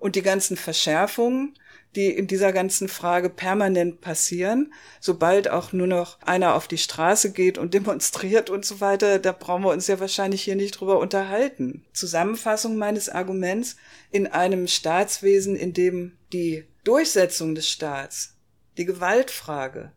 und 0.00 0.16
die 0.16 0.22
ganzen 0.22 0.56
Verschärfungen, 0.56 1.54
die 1.94 2.08
in 2.08 2.26
dieser 2.26 2.52
ganzen 2.52 2.88
Frage 2.88 3.30
permanent 3.30 4.00
passieren, 4.00 4.72
sobald 5.00 5.48
auch 5.48 5.72
nur 5.72 5.86
noch 5.86 6.20
einer 6.22 6.54
auf 6.54 6.68
die 6.68 6.78
Straße 6.78 7.32
geht 7.32 7.58
und 7.58 7.74
demonstriert 7.74 8.48
und 8.48 8.64
so 8.64 8.80
weiter, 8.80 9.18
da 9.18 9.32
brauchen 9.32 9.64
wir 9.64 9.70
uns 9.70 9.86
ja 9.86 10.00
wahrscheinlich 10.00 10.42
hier 10.42 10.56
nicht 10.56 10.72
drüber 10.72 10.98
unterhalten. 10.98 11.84
Zusammenfassung 11.92 12.76
meines 12.76 13.08
Arguments 13.08 13.76
in 14.10 14.26
einem 14.26 14.66
Staatswesen, 14.66 15.56
in 15.56 15.72
dem 15.72 16.16
die 16.32 16.64
Durchsetzung 16.84 17.54
des 17.54 17.68
Staats, 17.68 18.36
die 18.78 18.84
Gewaltfrage, 18.84 19.92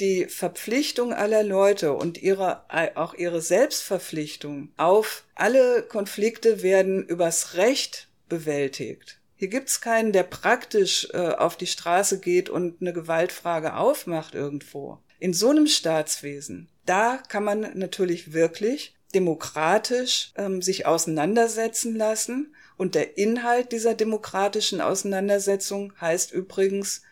die 0.00 0.26
Verpflichtung 0.26 1.12
aller 1.12 1.42
Leute 1.42 1.92
und 1.92 2.22
ihre, 2.22 2.64
auch 2.96 3.14
ihre 3.14 3.40
Selbstverpflichtung 3.40 4.70
auf 4.76 5.24
alle 5.34 5.82
Konflikte 5.82 6.62
werden 6.62 7.04
übers 7.04 7.54
Recht 7.54 8.08
bewältigt. 8.28 9.15
Hier 9.36 9.48
gibt's 9.48 9.80
keinen, 9.80 10.12
der 10.12 10.22
praktisch 10.22 11.08
äh, 11.12 11.18
auf 11.18 11.56
die 11.56 11.66
Straße 11.66 12.20
geht 12.20 12.48
und 12.48 12.80
eine 12.80 12.92
Gewaltfrage 12.92 13.76
aufmacht 13.76 14.34
irgendwo. 14.34 14.98
In 15.18 15.34
so 15.34 15.50
einem 15.50 15.66
Staatswesen, 15.66 16.68
da 16.86 17.18
kann 17.28 17.44
man 17.44 17.78
natürlich 17.78 18.32
wirklich 18.32 18.94
demokratisch 19.14 20.32
ähm, 20.36 20.60
sich 20.60 20.84
auseinandersetzen 20.84 21.96
lassen. 21.96 22.54
Und 22.76 22.94
der 22.94 23.16
Inhalt 23.16 23.72
dieser 23.72 23.94
demokratischen 23.94 24.80
Auseinandersetzung 24.80 25.92
heißt 26.00 26.32
übrigens, 26.32 27.02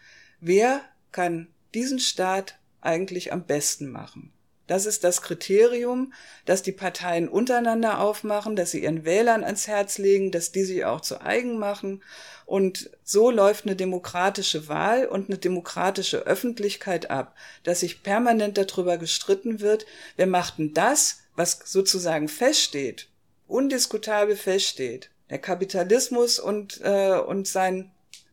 wer 0.41 0.83
kann 1.13 1.49
diesen 1.73 1.99
Staat 1.99 2.59
eigentlich 2.83 3.33
am 3.33 3.47
besten 3.47 3.91
machen? 3.91 4.34
Das 4.67 4.87
ist 4.87 5.05
das 5.05 5.21
Kriterium, 5.21 6.15
das 6.47 6.63
die 6.63 6.73
Parteien 6.73 7.29
untereinander 7.29 8.01
aufmachen, 8.01 8.57
dass 8.57 8.71
sie 8.71 8.83
ihren 8.83 9.05
Wählern 9.05 9.45
ans 9.45 9.69
Herz 9.69 9.99
legen, 9.99 10.31
dass 10.31 10.53
die 10.53 10.65
sich 10.65 10.85
auch 10.87 11.03
zu 11.03 11.21
eigen 11.21 11.59
machen. 11.59 12.03
Und 12.47 12.91
so 13.03 13.31
läuft 13.31 13.67
eine 13.67 13.77
demokratische 13.77 14.69
Wahl 14.69 15.07
und 15.07 15.29
eine 15.29 15.39
demokratische 15.39 16.27
Öffentlichkeit 16.27 17.11
ab, 17.11 17.35
dass 17.63 17.81
sich 17.81 18.03
permanent 18.03 18.57
darüber 18.57 18.97
gestritten 18.97 19.61
wird, 19.61 19.85
wer 20.17 20.27
macht 20.27 20.59
denn 20.59 20.73
das, 20.73 21.21
was 21.37 21.61
sozusagen 21.65 22.29
feststeht, 22.29 23.09
undiskutabel 23.47 24.37
feststeht. 24.37 25.11
Der 25.31 25.39
Kapitalismus 25.39 26.39
und, 26.39 26.81
äh, 26.83 27.19
und 27.19 27.49
sein 27.49 27.91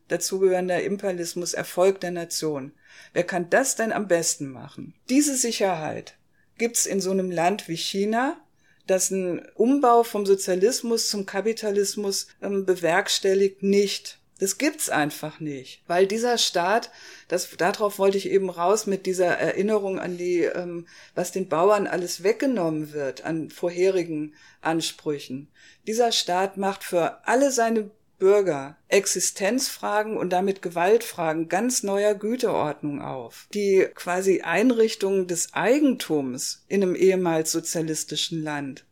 dazugehörender 0.08 0.82
Imperialismus, 0.82 1.54
Erfolg 1.54 2.00
der 2.00 2.10
Nation. 2.10 2.72
Wer 3.12 3.24
kann 3.24 3.50
das 3.50 3.76
denn 3.76 3.92
am 3.92 4.08
besten 4.08 4.48
machen? 4.48 4.94
Diese 5.08 5.36
Sicherheit, 5.36 6.14
gibt's 6.58 6.86
in 6.86 7.00
so 7.00 7.10
einem 7.10 7.30
Land 7.30 7.68
wie 7.68 7.76
China, 7.76 8.36
das 8.86 9.12
einen 9.12 9.42
Umbau 9.54 10.02
vom 10.02 10.26
Sozialismus 10.26 11.08
zum 11.08 11.26
Kapitalismus 11.26 12.26
ähm, 12.42 12.66
bewerkstelligt, 12.66 13.62
nicht. 13.62 14.18
Das 14.42 14.58
gibt's 14.58 14.88
einfach 14.88 15.38
nicht, 15.38 15.82
weil 15.86 16.08
dieser 16.08 16.36
Staat, 16.36 16.90
das 17.28 17.48
darauf 17.56 18.00
wollte 18.00 18.18
ich 18.18 18.28
eben 18.28 18.50
raus 18.50 18.86
mit 18.86 19.06
dieser 19.06 19.28
Erinnerung 19.28 20.00
an 20.00 20.18
die, 20.18 20.40
ähm, 20.40 20.88
was 21.14 21.30
den 21.30 21.48
Bauern 21.48 21.86
alles 21.86 22.24
weggenommen 22.24 22.92
wird 22.92 23.24
an 23.24 23.50
vorherigen 23.50 24.34
Ansprüchen. 24.60 25.46
Dieser 25.86 26.10
Staat 26.10 26.56
macht 26.56 26.82
für 26.82 27.24
alle 27.24 27.52
seine 27.52 27.90
Bürger 28.22 28.76
Existenzfragen 28.86 30.16
und 30.16 30.30
damit 30.30 30.62
Gewaltfragen 30.62 31.48
ganz 31.48 31.82
neuer 31.82 32.14
Güteordnung 32.14 33.02
auf, 33.02 33.48
die 33.52 33.88
quasi 33.96 34.42
Einrichtung 34.42 35.26
des 35.26 35.54
Eigentums 35.54 36.64
in 36.68 36.84
einem 36.84 36.94
ehemals 36.94 37.50
sozialistischen 37.50 38.40
Land. 38.40 38.84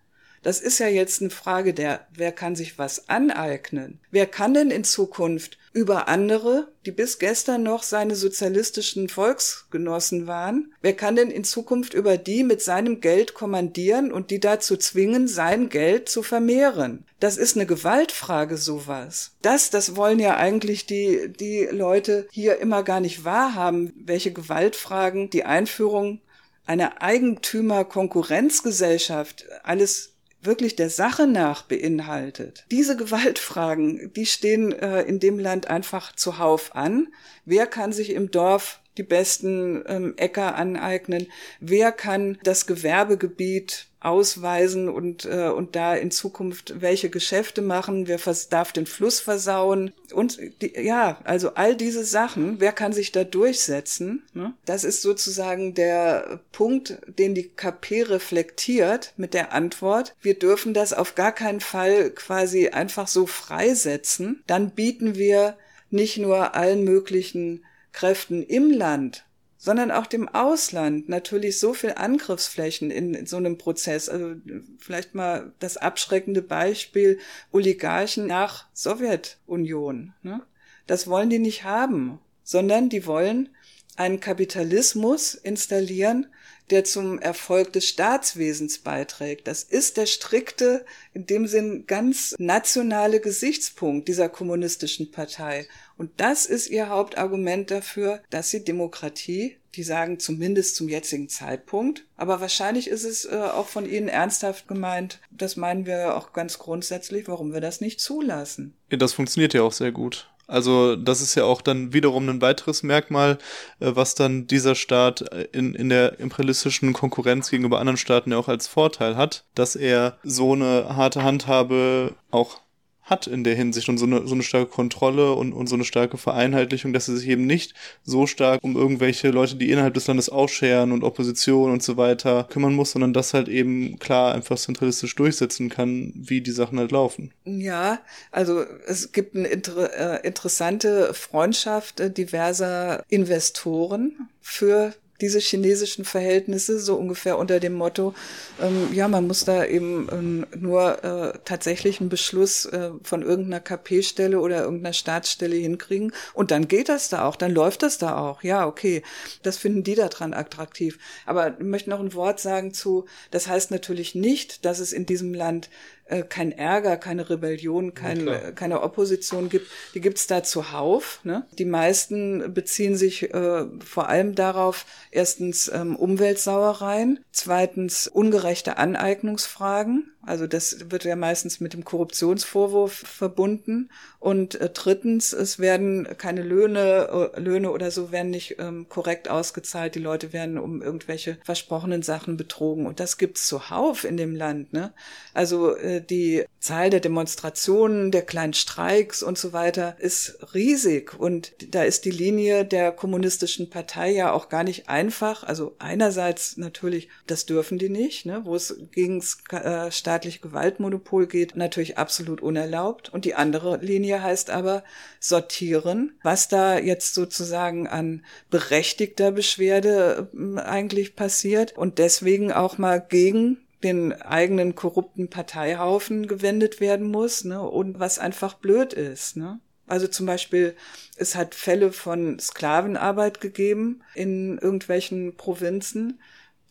Das 0.42 0.60
ist 0.60 0.78
ja 0.78 0.88
jetzt 0.88 1.20
eine 1.20 1.28
Frage 1.30 1.74
der, 1.74 2.06
wer 2.14 2.32
kann 2.32 2.56
sich 2.56 2.78
was 2.78 3.10
aneignen? 3.10 4.00
Wer 4.10 4.26
kann 4.26 4.54
denn 4.54 4.70
in 4.70 4.84
Zukunft 4.84 5.58
über 5.72 6.08
andere, 6.08 6.72
die 6.86 6.92
bis 6.92 7.18
gestern 7.18 7.62
noch 7.62 7.82
seine 7.82 8.16
sozialistischen 8.16 9.10
Volksgenossen 9.10 10.26
waren, 10.26 10.72
wer 10.80 10.94
kann 10.94 11.14
denn 11.14 11.30
in 11.30 11.44
Zukunft 11.44 11.92
über 11.94 12.16
die 12.16 12.42
mit 12.42 12.62
seinem 12.62 13.00
Geld 13.00 13.34
kommandieren 13.34 14.10
und 14.12 14.30
die 14.30 14.40
dazu 14.40 14.78
zwingen, 14.78 15.28
sein 15.28 15.68
Geld 15.68 16.08
zu 16.08 16.22
vermehren? 16.22 17.04
Das 17.20 17.36
ist 17.36 17.56
eine 17.56 17.66
Gewaltfrage, 17.66 18.56
sowas. 18.56 19.32
Das, 19.42 19.68
das 19.70 19.94
wollen 19.94 20.18
ja 20.18 20.38
eigentlich 20.38 20.86
die, 20.86 21.30
die 21.38 21.68
Leute 21.70 22.26
hier 22.32 22.56
immer 22.58 22.82
gar 22.82 23.00
nicht 23.00 23.26
wahrhaben, 23.26 23.92
welche 23.96 24.32
Gewaltfragen 24.32 25.28
die 25.28 25.44
Einführung 25.44 26.22
einer 26.66 27.02
Eigentümer-Konkurrenzgesellschaft 27.02 29.44
alles 29.62 30.14
wirklich 30.42 30.76
der 30.76 30.90
Sache 30.90 31.26
nach 31.26 31.62
beinhaltet. 31.62 32.64
Diese 32.70 32.96
Gewaltfragen, 32.96 34.12
die 34.14 34.26
stehen 34.26 34.72
äh, 34.72 35.02
in 35.02 35.20
dem 35.20 35.38
Land 35.38 35.68
einfach 35.68 36.14
zuhauf 36.14 36.74
an. 36.74 37.08
Wer 37.44 37.66
kann 37.66 37.92
sich 37.92 38.10
im 38.10 38.30
Dorf 38.30 38.80
die 38.96 39.02
besten 39.02 39.84
ähm, 39.86 40.14
Äcker 40.16 40.54
aneignen? 40.54 41.26
Wer 41.60 41.92
kann 41.92 42.38
das 42.42 42.66
Gewerbegebiet 42.66 43.89
ausweisen 44.00 44.88
und, 44.88 45.26
äh, 45.26 45.48
und 45.48 45.76
da 45.76 45.94
in 45.94 46.10
Zukunft 46.10 46.80
welche 46.80 47.10
Geschäfte 47.10 47.60
machen, 47.60 48.08
wer 48.08 48.18
darf 48.48 48.72
den 48.72 48.86
Fluss 48.86 49.20
versauen 49.20 49.92
und 50.12 50.38
die, 50.62 50.72
ja, 50.80 51.20
also 51.24 51.54
all 51.54 51.76
diese 51.76 52.04
Sachen, 52.04 52.60
wer 52.60 52.72
kann 52.72 52.94
sich 52.94 53.12
da 53.12 53.24
durchsetzen? 53.24 54.22
Ne? 54.32 54.54
Das 54.64 54.84
ist 54.84 55.02
sozusagen 55.02 55.74
der 55.74 56.40
Punkt, 56.50 56.98
den 57.06 57.34
die 57.34 57.48
KP 57.48 58.02
reflektiert 58.02 59.12
mit 59.18 59.34
der 59.34 59.52
Antwort, 59.52 60.14
wir 60.22 60.38
dürfen 60.38 60.72
das 60.72 60.94
auf 60.94 61.14
gar 61.14 61.32
keinen 61.32 61.60
Fall 61.60 62.10
quasi 62.10 62.68
einfach 62.68 63.06
so 63.06 63.26
freisetzen, 63.26 64.42
dann 64.46 64.70
bieten 64.70 65.16
wir 65.16 65.56
nicht 65.90 66.16
nur 66.16 66.54
allen 66.54 66.84
möglichen 66.84 67.64
Kräften 67.92 68.42
im 68.42 68.70
Land 68.70 69.24
sondern 69.62 69.90
auch 69.90 70.06
dem 70.06 70.26
Ausland 70.26 71.10
natürlich 71.10 71.58
so 71.58 71.74
viel 71.74 71.92
Angriffsflächen 71.92 72.90
in, 72.90 73.12
in, 73.12 73.26
so 73.26 73.36
einem 73.36 73.58
Prozess. 73.58 74.08
Also 74.08 74.34
vielleicht 74.78 75.14
mal 75.14 75.52
das 75.58 75.76
abschreckende 75.76 76.40
Beispiel 76.40 77.18
Oligarchen 77.52 78.26
nach 78.26 78.68
Sowjetunion. 78.72 80.14
Ne? 80.22 80.40
Das 80.86 81.08
wollen 81.08 81.28
die 81.28 81.38
nicht 81.38 81.62
haben, 81.62 82.20
sondern 82.42 82.88
die 82.88 83.04
wollen 83.04 83.50
einen 83.96 84.20
Kapitalismus 84.20 85.34
installieren, 85.34 86.26
der 86.70 86.84
zum 86.84 87.18
Erfolg 87.18 87.74
des 87.74 87.86
Staatswesens 87.86 88.78
beiträgt. 88.78 89.46
Das 89.46 89.62
ist 89.62 89.98
der 89.98 90.06
strikte, 90.06 90.86
in 91.12 91.26
dem 91.26 91.46
Sinn 91.46 91.84
ganz 91.86 92.34
nationale 92.38 93.20
Gesichtspunkt 93.20 94.08
dieser 94.08 94.30
kommunistischen 94.30 95.10
Partei. 95.10 95.66
Und 96.00 96.12
das 96.16 96.46
ist 96.46 96.70
ihr 96.70 96.88
Hauptargument 96.88 97.70
dafür, 97.70 98.22
dass 98.30 98.48
sie 98.48 98.64
Demokratie, 98.64 99.58
die 99.74 99.82
sagen 99.82 100.18
zumindest 100.18 100.76
zum 100.76 100.88
jetzigen 100.88 101.28
Zeitpunkt, 101.28 102.06
aber 102.16 102.40
wahrscheinlich 102.40 102.88
ist 102.88 103.04
es 103.04 103.26
äh, 103.26 103.36
auch 103.36 103.68
von 103.68 103.84
ihnen 103.84 104.08
ernsthaft 104.08 104.66
gemeint, 104.66 105.20
das 105.30 105.56
meinen 105.56 105.84
wir 105.84 106.16
auch 106.16 106.32
ganz 106.32 106.58
grundsätzlich, 106.58 107.28
warum 107.28 107.52
wir 107.52 107.60
das 107.60 107.82
nicht 107.82 108.00
zulassen. 108.00 108.72
Ja, 108.90 108.96
das 108.96 109.12
funktioniert 109.12 109.52
ja 109.52 109.60
auch 109.60 109.74
sehr 109.74 109.92
gut. 109.92 110.30
Also 110.46 110.96
das 110.96 111.20
ist 111.20 111.34
ja 111.34 111.44
auch 111.44 111.60
dann 111.60 111.92
wiederum 111.92 112.30
ein 112.30 112.40
weiteres 112.40 112.82
Merkmal, 112.82 113.36
äh, 113.80 113.92
was 113.94 114.14
dann 114.14 114.46
dieser 114.46 114.76
Staat 114.76 115.30
äh, 115.32 115.48
in, 115.52 115.74
in 115.74 115.90
der 115.90 116.18
imperialistischen 116.18 116.94
Konkurrenz 116.94 117.50
gegenüber 117.50 117.78
anderen 117.78 117.98
Staaten 117.98 118.32
ja 118.32 118.38
auch 118.38 118.48
als 118.48 118.68
Vorteil 118.68 119.16
hat, 119.18 119.44
dass 119.54 119.76
er 119.76 120.16
so 120.22 120.54
eine 120.54 120.96
harte 120.96 121.22
Handhabe 121.24 122.14
auch 122.30 122.62
hat 123.10 123.26
in 123.26 123.44
der 123.44 123.54
Hinsicht 123.54 123.88
und 123.88 123.98
so 123.98 124.06
eine, 124.06 124.26
so 124.26 124.34
eine 124.34 124.42
starke 124.42 124.70
Kontrolle 124.70 125.32
und, 125.32 125.52
und 125.52 125.66
so 125.66 125.74
eine 125.74 125.84
starke 125.84 126.16
Vereinheitlichung, 126.16 126.92
dass 126.92 127.06
sie 127.06 127.16
sich 127.16 127.28
eben 127.28 127.46
nicht 127.46 127.74
so 128.04 128.26
stark 128.26 128.62
um 128.62 128.76
irgendwelche 128.76 129.30
Leute, 129.30 129.56
die 129.56 129.70
innerhalb 129.70 129.94
des 129.94 130.06
Landes 130.06 130.28
ausscheren 130.28 130.92
und 130.92 131.04
Opposition 131.04 131.72
und 131.72 131.82
so 131.82 131.96
weiter 131.96 132.46
kümmern 132.50 132.74
muss, 132.74 132.92
sondern 132.92 133.12
das 133.12 133.34
halt 133.34 133.48
eben 133.48 133.98
klar 133.98 134.34
einfach 134.34 134.56
zentralistisch 134.56 135.14
durchsetzen 135.16 135.68
kann, 135.68 136.12
wie 136.14 136.40
die 136.40 136.52
Sachen 136.52 136.78
halt 136.78 136.92
laufen. 136.92 137.32
Ja, 137.44 138.00
also 138.30 138.64
es 138.86 139.12
gibt 139.12 139.34
eine 139.34 139.48
inter 139.48 140.20
äh, 140.22 140.26
interessante 140.26 141.12
Freundschaft 141.12 142.00
äh, 142.00 142.10
diverser 142.10 143.04
Investoren 143.08 144.28
für 144.40 144.94
diese 145.20 145.38
chinesischen 145.38 146.04
Verhältnisse, 146.04 146.78
so 146.78 146.96
ungefähr 146.96 147.38
unter 147.38 147.60
dem 147.60 147.74
Motto, 147.74 148.14
ähm, 148.60 148.92
ja, 148.92 149.08
man 149.08 149.26
muss 149.26 149.44
da 149.44 149.64
eben 149.64 150.08
ähm, 150.10 150.46
nur 150.58 151.04
äh, 151.04 151.38
tatsächlich 151.44 152.00
einen 152.00 152.08
Beschluss 152.08 152.66
äh, 152.66 152.90
von 153.02 153.22
irgendeiner 153.22 153.60
KP-Stelle 153.60 154.40
oder 154.40 154.62
irgendeiner 154.62 154.92
Staatsstelle 154.92 155.56
hinkriegen 155.56 156.12
und 156.34 156.50
dann 156.50 156.68
geht 156.68 156.88
das 156.88 157.08
da 157.08 157.24
auch, 157.26 157.36
dann 157.36 157.52
läuft 157.52 157.82
das 157.82 157.98
da 157.98 158.16
auch. 158.16 158.42
Ja, 158.42 158.66
okay, 158.66 159.02
das 159.42 159.56
finden 159.56 159.82
die 159.82 159.94
da 159.94 160.08
dran 160.08 160.34
attraktiv. 160.34 160.98
Aber 161.26 161.58
ich 161.58 161.64
möchte 161.64 161.90
noch 161.90 162.00
ein 162.00 162.14
Wort 162.14 162.40
sagen 162.40 162.72
zu, 162.72 163.06
das 163.30 163.46
heißt 163.46 163.70
natürlich 163.70 164.14
nicht, 164.14 164.64
dass 164.64 164.78
es 164.78 164.92
in 164.92 165.06
diesem 165.06 165.34
Land 165.34 165.68
äh, 166.10 166.22
kein 166.22 166.52
Ärger, 166.52 166.96
keine 166.96 167.30
Rebellion, 167.30 167.94
kein, 167.94 168.26
ja, 168.26 168.50
keine 168.52 168.82
Opposition 168.82 169.48
gibt. 169.48 169.68
Die 169.94 170.00
gibt's 170.00 170.26
da 170.26 170.42
zuhauf. 170.42 171.20
Ne? 171.24 171.46
Die 171.58 171.64
meisten 171.64 172.52
beziehen 172.52 172.96
sich 172.96 173.32
äh, 173.32 173.66
vor 173.84 174.08
allem 174.08 174.34
darauf, 174.34 174.86
erstens 175.10 175.70
ähm, 175.72 175.96
Umweltsauereien, 175.96 177.24
zweitens 177.30 178.08
ungerechte 178.08 178.76
Aneignungsfragen, 178.76 180.10
also 180.22 180.46
das 180.46 180.90
wird 180.90 181.04
ja 181.04 181.16
meistens 181.16 181.60
mit 181.60 181.72
dem 181.72 181.84
Korruptionsvorwurf 181.84 182.92
verbunden. 182.92 183.90
Und 184.20 184.60
äh, 184.60 184.68
drittens, 184.68 185.32
es 185.32 185.58
werden 185.58 186.06
keine 186.18 186.42
Löhne, 186.42 187.30
äh, 187.34 187.40
Löhne 187.40 187.70
oder 187.70 187.90
so 187.90 188.12
werden 188.12 188.30
nicht 188.30 188.56
ähm, 188.58 188.86
korrekt 188.90 189.30
ausgezahlt. 189.30 189.94
Die 189.94 189.98
Leute 189.98 190.34
werden 190.34 190.58
um 190.58 190.82
irgendwelche 190.82 191.38
versprochenen 191.42 192.02
Sachen 192.02 192.36
betrogen. 192.36 192.86
Und 192.86 193.00
das 193.00 193.16
gibt's 193.16 193.46
zuhauf 193.46 194.04
in 194.04 194.18
dem 194.18 194.36
Land. 194.36 194.74
Ne? 194.74 194.92
Also 195.32 195.74
äh, 195.74 196.02
die 196.02 196.44
Zahl 196.58 196.90
der 196.90 197.00
Demonstrationen, 197.00 198.10
der 198.10 198.20
kleinen 198.20 198.52
Streiks 198.52 199.22
und 199.22 199.38
so 199.38 199.54
weiter 199.54 199.96
ist 199.98 200.38
riesig. 200.52 201.18
Und 201.18 201.52
da 201.74 201.82
ist 201.84 202.04
die 202.04 202.10
Linie 202.10 202.66
der 202.66 202.92
kommunistischen 202.92 203.70
Partei 203.70 204.10
ja 204.10 204.32
auch 204.32 204.50
gar 204.50 204.64
nicht 204.64 204.90
einfach. 204.90 205.44
Also 205.44 205.76
einerseits 205.78 206.58
natürlich, 206.58 207.08
das 207.26 207.46
dürfen 207.46 207.78
die 207.78 207.88
nicht, 207.88 208.26
ne? 208.26 208.42
wo 208.44 208.54
es 208.54 208.76
gegen 208.92 209.24
äh, 209.50 209.90
staatliche 209.90 210.40
Gewaltmonopol 210.40 211.26
geht, 211.26 211.56
natürlich 211.56 211.96
absolut 211.96 212.42
unerlaubt. 212.42 213.08
Und 213.08 213.24
die 213.24 213.34
andere 213.34 213.78
Linie 213.78 214.09
heißt 214.18 214.50
aber 214.50 214.84
sortieren, 215.20 216.18
was 216.22 216.48
da 216.48 216.78
jetzt 216.78 217.14
sozusagen 217.14 217.86
an 217.86 218.24
berechtigter 218.50 219.32
Beschwerde 219.32 220.30
äh, 220.34 220.60
eigentlich 220.60 221.16
passiert 221.16 221.76
und 221.76 221.98
deswegen 221.98 222.52
auch 222.52 222.78
mal 222.78 223.00
gegen 223.00 223.58
den 223.82 224.12
eigenen 224.12 224.74
korrupten 224.74 225.28
Parteihaufen 225.28 226.26
gewendet 226.26 226.80
werden 226.80 227.10
muss, 227.10 227.44
ne, 227.44 227.62
und 227.62 227.98
was 227.98 228.18
einfach 228.18 228.54
blöd 228.54 228.92
ist, 228.92 229.36
ne. 229.36 229.60
Also 229.86 230.06
zum 230.06 230.26
Beispiel, 230.26 230.76
es 231.16 231.34
hat 231.34 231.54
Fälle 231.54 231.90
von 231.90 232.38
Sklavenarbeit 232.38 233.40
gegeben 233.40 234.02
in 234.14 234.56
irgendwelchen 234.58 235.36
Provinzen, 235.36 236.20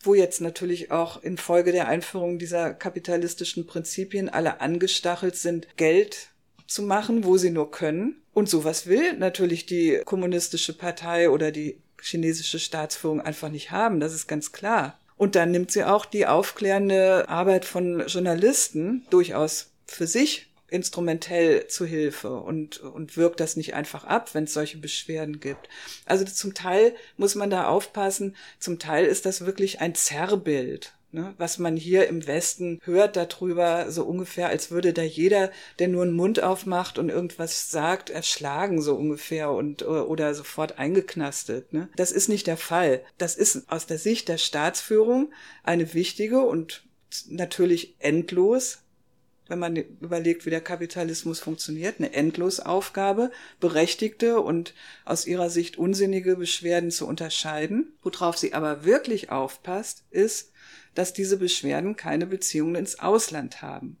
wo 0.02 0.14
jetzt 0.14 0.40
natürlich 0.40 0.90
auch 0.90 1.22
infolge 1.22 1.72
der 1.72 1.86
Einführung 1.86 2.38
dieser 2.38 2.72
kapitalistischen 2.72 3.66
Prinzipien 3.66 4.30
alle 4.30 4.62
angestachelt 4.62 5.36
sind, 5.36 5.68
Geld 5.76 6.30
zu 6.70 6.82
machen, 6.82 7.24
wo 7.24 7.36
sie 7.36 7.50
nur 7.50 7.70
können. 7.70 8.22
Und 8.32 8.48
sowas 8.48 8.86
will 8.86 9.14
natürlich 9.14 9.66
die 9.66 10.00
kommunistische 10.04 10.72
Partei 10.72 11.28
oder 11.28 11.50
die 11.50 11.78
chinesische 12.00 12.60
Staatsführung 12.60 13.20
einfach 13.20 13.48
nicht 13.48 13.72
haben. 13.72 13.98
Das 13.98 14.14
ist 14.14 14.28
ganz 14.28 14.52
klar. 14.52 14.98
Und 15.16 15.34
dann 15.34 15.50
nimmt 15.50 15.72
sie 15.72 15.84
auch 15.84 16.06
die 16.06 16.26
aufklärende 16.26 17.28
Arbeit 17.28 17.64
von 17.64 18.06
Journalisten 18.06 19.04
durchaus 19.10 19.72
für 19.84 20.06
sich 20.06 20.46
instrumentell 20.68 21.66
zu 21.66 21.84
Hilfe 21.84 22.36
und, 22.36 22.78
und 22.78 23.16
wirkt 23.16 23.40
das 23.40 23.56
nicht 23.56 23.74
einfach 23.74 24.04
ab, 24.04 24.32
wenn 24.34 24.44
es 24.44 24.54
solche 24.54 24.78
Beschwerden 24.78 25.40
gibt. 25.40 25.68
Also 26.06 26.24
zum 26.24 26.54
Teil 26.54 26.94
muss 27.16 27.34
man 27.34 27.50
da 27.50 27.66
aufpassen, 27.66 28.36
zum 28.60 28.78
Teil 28.78 29.06
ist 29.06 29.26
das 29.26 29.44
wirklich 29.44 29.80
ein 29.80 29.96
Zerrbild. 29.96 30.94
Ne, 31.12 31.34
was 31.38 31.58
man 31.58 31.76
hier 31.76 32.06
im 32.06 32.24
Westen 32.28 32.78
hört 32.84 33.16
darüber, 33.16 33.90
so 33.90 34.04
ungefähr, 34.04 34.48
als 34.48 34.70
würde 34.70 34.92
da 34.92 35.02
jeder, 35.02 35.50
der 35.80 35.88
nur 35.88 36.04
einen 36.04 36.12
Mund 36.12 36.40
aufmacht 36.40 36.98
und 36.98 37.08
irgendwas 37.08 37.68
sagt, 37.68 38.10
erschlagen, 38.10 38.80
so 38.80 38.94
ungefähr 38.94 39.50
und 39.50 39.82
oder 39.82 40.34
sofort 40.34 40.78
eingeknastet. 40.78 41.72
Ne? 41.72 41.88
Das 41.96 42.12
ist 42.12 42.28
nicht 42.28 42.46
der 42.46 42.56
Fall. 42.56 43.02
Das 43.18 43.34
ist 43.34 43.68
aus 43.72 43.86
der 43.86 43.98
Sicht 43.98 44.28
der 44.28 44.38
Staatsführung 44.38 45.32
eine 45.64 45.94
wichtige 45.94 46.42
und 46.42 46.84
natürlich 47.28 47.96
endlos 47.98 48.78
wenn 49.50 49.58
man 49.58 49.74
überlegt, 49.76 50.46
wie 50.46 50.50
der 50.50 50.60
Kapitalismus 50.60 51.40
funktioniert, 51.40 51.96
eine 51.98 52.12
Endlosaufgabe, 52.12 53.32
berechtigte 53.58 54.40
und 54.40 54.74
aus 55.04 55.26
ihrer 55.26 55.50
Sicht 55.50 55.76
unsinnige 55.76 56.36
Beschwerden 56.36 56.92
zu 56.92 57.06
unterscheiden. 57.06 57.92
Worauf 58.02 58.38
sie 58.38 58.54
aber 58.54 58.84
wirklich 58.84 59.30
aufpasst, 59.30 60.04
ist, 60.10 60.49
dass 60.94 61.12
diese 61.12 61.36
Beschwerden 61.36 61.96
keine 61.96 62.26
Beziehungen 62.26 62.74
ins 62.74 62.98
Ausland 62.98 63.62
haben. 63.62 63.96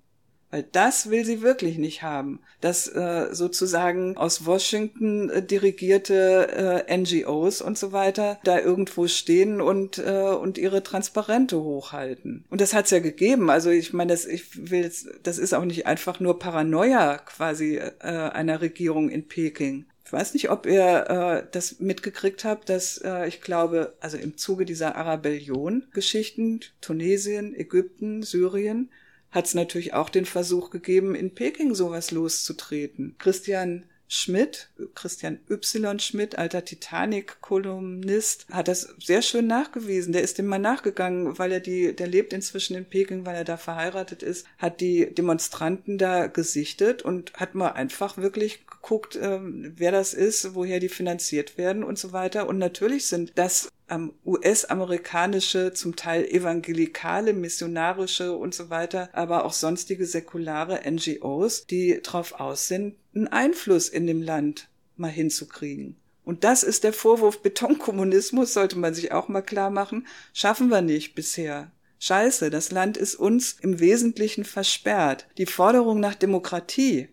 Weil 0.50 0.64
das 0.64 1.10
will 1.10 1.24
sie 1.24 1.42
wirklich 1.42 1.78
nicht 1.78 2.02
haben, 2.02 2.40
dass 2.60 2.88
äh, 2.88 3.28
sozusagen 3.30 4.16
aus 4.16 4.46
Washington 4.46 5.30
äh, 5.30 5.42
dirigierte 5.46 6.84
äh, 6.88 6.96
NGOs 6.96 7.62
und 7.62 7.78
so 7.78 7.92
weiter 7.92 8.38
da 8.42 8.58
irgendwo 8.58 9.06
stehen 9.06 9.60
und 9.60 9.98
äh, 9.98 10.10
und 10.10 10.58
ihre 10.58 10.82
Transparente 10.82 11.60
hochhalten. 11.62 12.44
Und 12.50 12.60
das 12.60 12.74
hat's 12.74 12.90
ja 12.90 12.98
gegeben. 12.98 13.48
Also 13.48 13.70
ich 13.70 13.92
meine, 13.92 14.12
das 14.12 14.26
ich 14.26 14.70
will 14.70 14.90
das 15.22 15.38
ist 15.38 15.54
auch 15.54 15.64
nicht 15.64 15.86
einfach 15.86 16.18
nur 16.18 16.40
Paranoia 16.40 17.18
quasi 17.18 17.76
äh, 17.76 17.92
einer 18.00 18.60
Regierung 18.60 19.08
in 19.08 19.28
Peking. 19.28 19.86
Ich 20.10 20.12
weiß 20.12 20.34
nicht, 20.34 20.50
ob 20.50 20.66
ihr 20.66 21.06
äh, 21.08 21.46
das 21.52 21.78
mitgekriegt 21.78 22.44
habt, 22.44 22.68
dass 22.68 22.98
äh, 22.98 23.28
ich 23.28 23.40
glaube, 23.40 23.94
also 24.00 24.16
im 24.16 24.36
Zuge 24.36 24.64
dieser 24.64 24.96
Arabellion-Geschichten, 24.96 26.58
Tunesien, 26.80 27.54
Ägypten, 27.54 28.24
Syrien, 28.24 28.90
hat 29.30 29.46
es 29.46 29.54
natürlich 29.54 29.94
auch 29.94 30.08
den 30.08 30.24
Versuch 30.24 30.70
gegeben, 30.70 31.14
in 31.14 31.36
Peking 31.36 31.76
sowas 31.76 32.10
loszutreten. 32.10 33.14
Christian 33.18 33.84
Schmidt, 34.12 34.70
Christian 34.96 35.38
Y. 35.48 36.00
Schmidt, 36.00 36.36
alter 36.36 36.64
Titanic-Kolumnist, 36.64 38.46
hat 38.50 38.66
das 38.66 38.92
sehr 38.98 39.22
schön 39.22 39.46
nachgewiesen. 39.46 40.12
Der 40.12 40.22
ist 40.22 40.36
dem 40.36 40.46
mal 40.46 40.58
nachgegangen, 40.58 41.38
weil 41.38 41.52
er 41.52 41.60
die, 41.60 41.94
der 41.94 42.08
lebt 42.08 42.32
inzwischen 42.32 42.74
in 42.74 42.86
Peking, 42.86 43.24
weil 43.24 43.36
er 43.36 43.44
da 43.44 43.56
verheiratet 43.56 44.24
ist, 44.24 44.48
hat 44.58 44.80
die 44.80 45.14
Demonstranten 45.14 45.96
da 45.96 46.26
gesichtet 46.26 47.02
und 47.02 47.34
hat 47.34 47.54
mal 47.54 47.68
einfach 47.68 48.16
wirklich 48.16 48.66
geguckt, 48.66 49.16
ähm, 49.22 49.74
wer 49.76 49.92
das 49.92 50.12
ist, 50.12 50.56
woher 50.56 50.80
die 50.80 50.88
finanziert 50.88 51.56
werden 51.56 51.84
und 51.84 51.96
so 51.96 52.12
weiter. 52.12 52.48
Und 52.48 52.58
natürlich 52.58 53.06
sind 53.06 53.30
das 53.36 53.70
ähm, 53.88 54.12
US-amerikanische, 54.24 55.72
zum 55.72 55.94
Teil 55.94 56.24
evangelikale, 56.24 57.32
missionarische 57.32 58.32
und 58.32 58.56
so 58.56 58.70
weiter, 58.70 59.08
aber 59.12 59.44
auch 59.44 59.52
sonstige 59.52 60.04
säkulare 60.04 60.80
NGOs, 60.90 61.66
die 61.66 62.00
darauf 62.02 62.40
aus 62.40 62.66
sind, 62.66 62.96
einen 63.14 63.28
Einfluss 63.28 63.88
in 63.88 64.06
dem 64.06 64.22
Land 64.22 64.68
mal 64.96 65.10
hinzukriegen. 65.10 65.96
Und 66.24 66.44
das 66.44 66.62
ist 66.62 66.84
der 66.84 66.92
Vorwurf 66.92 67.42
Betonkommunismus, 67.42 68.52
sollte 68.52 68.78
man 68.78 68.94
sich 68.94 69.12
auch 69.12 69.28
mal 69.28 69.42
klar 69.42 69.70
machen, 69.70 70.06
schaffen 70.32 70.68
wir 70.68 70.82
nicht 70.82 71.14
bisher. 71.14 71.72
Scheiße, 71.98 72.50
das 72.50 72.70
Land 72.70 72.96
ist 72.96 73.14
uns 73.14 73.56
im 73.60 73.80
Wesentlichen 73.80 74.44
versperrt. 74.44 75.26
Die 75.38 75.46
Forderung 75.46 76.00
nach 76.00 76.14
Demokratie 76.14 77.08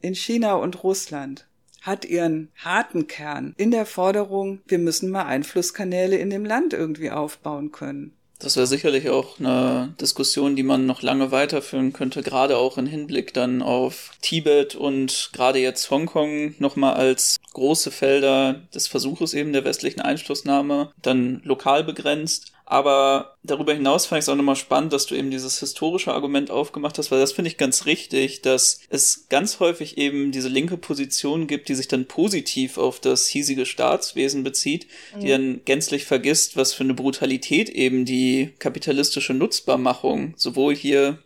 in 0.00 0.14
China 0.14 0.54
und 0.54 0.82
Russland 0.82 1.46
hat 1.82 2.04
ihren 2.04 2.50
harten 2.56 3.06
Kern 3.06 3.54
in 3.56 3.70
der 3.70 3.86
Forderung, 3.86 4.60
wir 4.66 4.78
müssen 4.78 5.10
mal 5.10 5.24
Einflusskanäle 5.24 6.16
in 6.16 6.30
dem 6.30 6.44
Land 6.44 6.72
irgendwie 6.72 7.10
aufbauen 7.10 7.70
können. 7.70 8.16
Das 8.38 8.56
wäre 8.56 8.66
sicherlich 8.66 9.08
auch 9.08 9.38
eine 9.38 9.94
Diskussion, 10.00 10.56
die 10.56 10.62
man 10.62 10.84
noch 10.84 11.00
lange 11.00 11.30
weiterführen 11.30 11.92
könnte, 11.92 12.22
gerade 12.22 12.58
auch 12.58 12.76
im 12.76 12.86
Hinblick 12.86 13.32
dann 13.32 13.62
auf 13.62 14.10
Tibet 14.20 14.74
und 14.74 15.30
gerade 15.32 15.58
jetzt 15.58 15.90
Hongkong 15.90 16.54
nochmal 16.58 16.94
als 16.94 17.38
große 17.54 17.90
Felder 17.90 18.60
des 18.74 18.88
Versuches 18.88 19.32
eben 19.32 19.54
der 19.54 19.64
westlichen 19.64 20.02
Einflussnahme, 20.02 20.92
dann 21.00 21.40
lokal 21.44 21.82
begrenzt. 21.84 22.52
Aber 22.68 23.36
darüber 23.44 23.72
hinaus 23.72 24.06
fand 24.06 24.18
ich 24.18 24.24
es 24.24 24.28
auch 24.28 24.34
nochmal 24.34 24.56
spannend, 24.56 24.92
dass 24.92 25.06
du 25.06 25.14
eben 25.14 25.30
dieses 25.30 25.60
historische 25.60 26.12
Argument 26.12 26.50
aufgemacht 26.50 26.98
hast, 26.98 27.12
weil 27.12 27.20
das 27.20 27.32
finde 27.32 27.48
ich 27.48 27.58
ganz 27.58 27.86
richtig, 27.86 28.42
dass 28.42 28.80
es 28.90 29.26
ganz 29.28 29.60
häufig 29.60 29.98
eben 29.98 30.32
diese 30.32 30.48
linke 30.48 30.76
Position 30.76 31.46
gibt, 31.46 31.68
die 31.68 31.76
sich 31.76 31.86
dann 31.86 32.06
positiv 32.06 32.76
auf 32.76 32.98
das 32.98 33.28
hiesige 33.28 33.66
Staatswesen 33.66 34.42
bezieht, 34.42 34.88
mhm. 35.14 35.20
die 35.20 35.28
dann 35.28 35.60
gänzlich 35.64 36.06
vergisst, 36.06 36.56
was 36.56 36.74
für 36.74 36.82
eine 36.82 36.94
Brutalität 36.94 37.68
eben 37.68 38.04
die 38.04 38.52
kapitalistische 38.58 39.32
Nutzbarmachung 39.32 40.34
sowohl 40.36 40.74
hier 40.74 41.18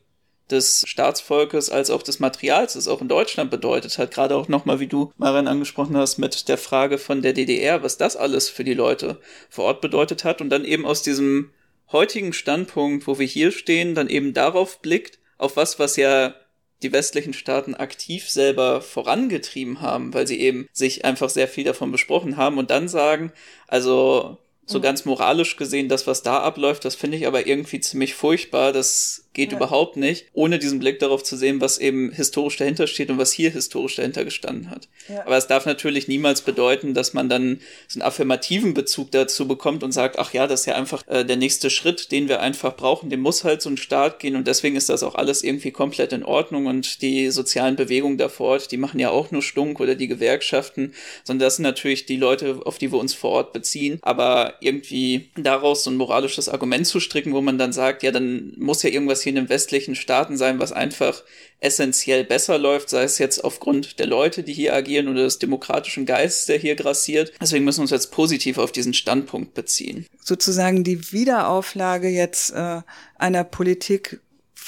des 0.50 0.84
Staatsvolkes 0.86 1.70
als 1.70 1.90
auch 1.90 2.02
des 2.02 2.20
Materials, 2.20 2.74
das 2.74 2.88
auch 2.88 3.00
in 3.00 3.08
Deutschland 3.08 3.50
bedeutet 3.50 3.98
hat. 3.98 4.10
Gerade 4.10 4.36
auch 4.36 4.48
nochmal, 4.48 4.80
wie 4.80 4.86
du, 4.86 5.12
Marian, 5.16 5.48
angesprochen 5.48 5.96
hast, 5.96 6.18
mit 6.18 6.48
der 6.48 6.58
Frage 6.58 6.98
von 6.98 7.22
der 7.22 7.32
DDR, 7.32 7.82
was 7.82 7.96
das 7.96 8.16
alles 8.16 8.48
für 8.48 8.64
die 8.64 8.74
Leute 8.74 9.20
vor 9.48 9.66
Ort 9.66 9.80
bedeutet 9.80 10.24
hat 10.24 10.40
und 10.40 10.50
dann 10.50 10.64
eben 10.64 10.86
aus 10.86 11.02
diesem 11.02 11.50
heutigen 11.92 12.32
Standpunkt, 12.32 13.06
wo 13.06 13.18
wir 13.18 13.26
hier 13.26 13.52
stehen, 13.52 13.94
dann 13.94 14.08
eben 14.08 14.34
darauf 14.34 14.80
blickt, 14.80 15.18
auf 15.38 15.56
was, 15.56 15.78
was 15.78 15.96
ja 15.96 16.34
die 16.82 16.92
westlichen 16.92 17.34
Staaten 17.34 17.74
aktiv 17.74 18.28
selber 18.30 18.80
vorangetrieben 18.80 19.80
haben, 19.80 20.14
weil 20.14 20.26
sie 20.26 20.40
eben 20.40 20.68
sich 20.72 21.04
einfach 21.04 21.28
sehr 21.28 21.48
viel 21.48 21.64
davon 21.64 21.92
besprochen 21.92 22.36
haben 22.36 22.58
und 22.58 22.70
dann 22.70 22.88
sagen, 22.88 23.32
also 23.66 24.38
so 24.70 24.78
mhm. 24.78 24.82
ganz 24.82 25.04
moralisch 25.04 25.56
gesehen, 25.56 25.88
das, 25.88 26.06
was 26.06 26.22
da 26.22 26.38
abläuft, 26.38 26.84
das 26.84 26.94
finde 26.94 27.16
ich 27.16 27.26
aber 27.26 27.46
irgendwie 27.46 27.80
ziemlich 27.80 28.14
furchtbar. 28.14 28.72
Das 28.72 29.28
geht 29.40 29.52
ja. 29.52 29.56
überhaupt 29.56 29.96
nicht, 29.96 30.26
ohne 30.32 30.58
diesen 30.58 30.78
Blick 30.78 30.98
darauf 30.98 31.22
zu 31.22 31.36
sehen, 31.36 31.60
was 31.60 31.78
eben 31.78 32.12
historisch 32.12 32.58
dahinter 32.58 32.86
steht 32.86 33.10
und 33.10 33.18
was 33.18 33.32
hier 33.32 33.50
historisch 33.50 33.96
dahinter 33.96 34.24
gestanden 34.24 34.70
hat. 34.70 34.88
Ja. 35.08 35.26
Aber 35.26 35.36
es 35.36 35.46
darf 35.46 35.64
natürlich 35.66 36.08
niemals 36.08 36.42
bedeuten, 36.42 36.92
dass 36.92 37.14
man 37.14 37.28
dann 37.28 37.60
so 37.88 37.98
einen 37.98 38.06
affirmativen 38.06 38.74
Bezug 38.74 39.10
dazu 39.10 39.48
bekommt 39.48 39.82
und 39.82 39.92
sagt, 39.92 40.18
ach 40.18 40.32
ja, 40.32 40.46
das 40.46 40.60
ist 40.60 40.66
ja 40.66 40.74
einfach 40.74 41.02
äh, 41.08 41.24
der 41.24 41.36
nächste 41.36 41.70
Schritt, 41.70 42.12
den 42.12 42.28
wir 42.28 42.40
einfach 42.40 42.76
brauchen. 42.76 43.08
Dem 43.08 43.20
muss 43.20 43.44
halt 43.44 43.62
so 43.62 43.70
ein 43.70 43.78
Start 43.78 44.18
gehen 44.18 44.36
und 44.36 44.46
deswegen 44.46 44.76
ist 44.76 44.90
das 44.90 45.02
auch 45.02 45.14
alles 45.14 45.42
irgendwie 45.42 45.70
komplett 45.70 46.12
in 46.12 46.22
Ordnung 46.22 46.66
und 46.66 47.00
die 47.00 47.30
sozialen 47.30 47.76
Bewegungen 47.76 48.18
da 48.18 48.28
vor 48.28 48.48
Ort, 48.50 48.72
die 48.72 48.76
machen 48.76 49.00
ja 49.00 49.10
auch 49.10 49.30
nur 49.30 49.42
Stunk 49.42 49.80
oder 49.80 49.94
die 49.94 50.08
Gewerkschaften, 50.08 50.92
sondern 51.24 51.46
das 51.46 51.56
sind 51.56 51.62
natürlich 51.62 52.04
die 52.04 52.16
Leute, 52.16 52.60
auf 52.64 52.76
die 52.76 52.92
wir 52.92 52.98
uns 52.98 53.14
vor 53.14 53.30
Ort 53.30 53.52
beziehen. 53.54 53.98
Aber 54.02 54.54
irgendwie 54.60 55.30
daraus 55.36 55.84
so 55.84 55.90
ein 55.90 55.96
moralisches 55.96 56.48
Argument 56.48 56.86
zu 56.86 57.00
stricken, 57.00 57.32
wo 57.32 57.40
man 57.40 57.56
dann 57.56 57.72
sagt, 57.72 58.02
ja, 58.02 58.10
dann 58.12 58.52
muss 58.58 58.82
ja 58.82 58.90
irgendwas 58.90 59.22
hier 59.22 59.29
in 59.30 59.36
den 59.36 59.48
westlichen 59.48 59.94
Staaten 59.94 60.36
sein, 60.36 60.58
was 60.58 60.72
einfach 60.72 61.22
essentiell 61.60 62.24
besser 62.24 62.58
läuft, 62.58 62.90
sei 62.90 63.02
es 63.04 63.18
jetzt 63.18 63.42
aufgrund 63.44 63.98
der 63.98 64.06
Leute, 64.06 64.42
die 64.42 64.52
hier 64.52 64.74
agieren 64.74 65.08
oder 65.08 65.24
des 65.24 65.38
demokratischen 65.38 66.06
Geistes, 66.06 66.46
der 66.46 66.58
hier 66.58 66.76
grassiert. 66.76 67.32
Deswegen 67.40 67.64
müssen 67.64 67.78
wir 67.78 67.82
uns 67.82 67.90
jetzt 67.90 68.12
positiv 68.12 68.58
auf 68.58 68.72
diesen 68.72 68.94
Standpunkt 68.94 69.54
beziehen. 69.54 70.06
Sozusagen 70.22 70.84
die 70.84 71.12
Wiederauflage 71.12 72.08
jetzt 72.08 72.52
äh, 72.52 72.80
einer 73.16 73.44
Politik 73.44 74.20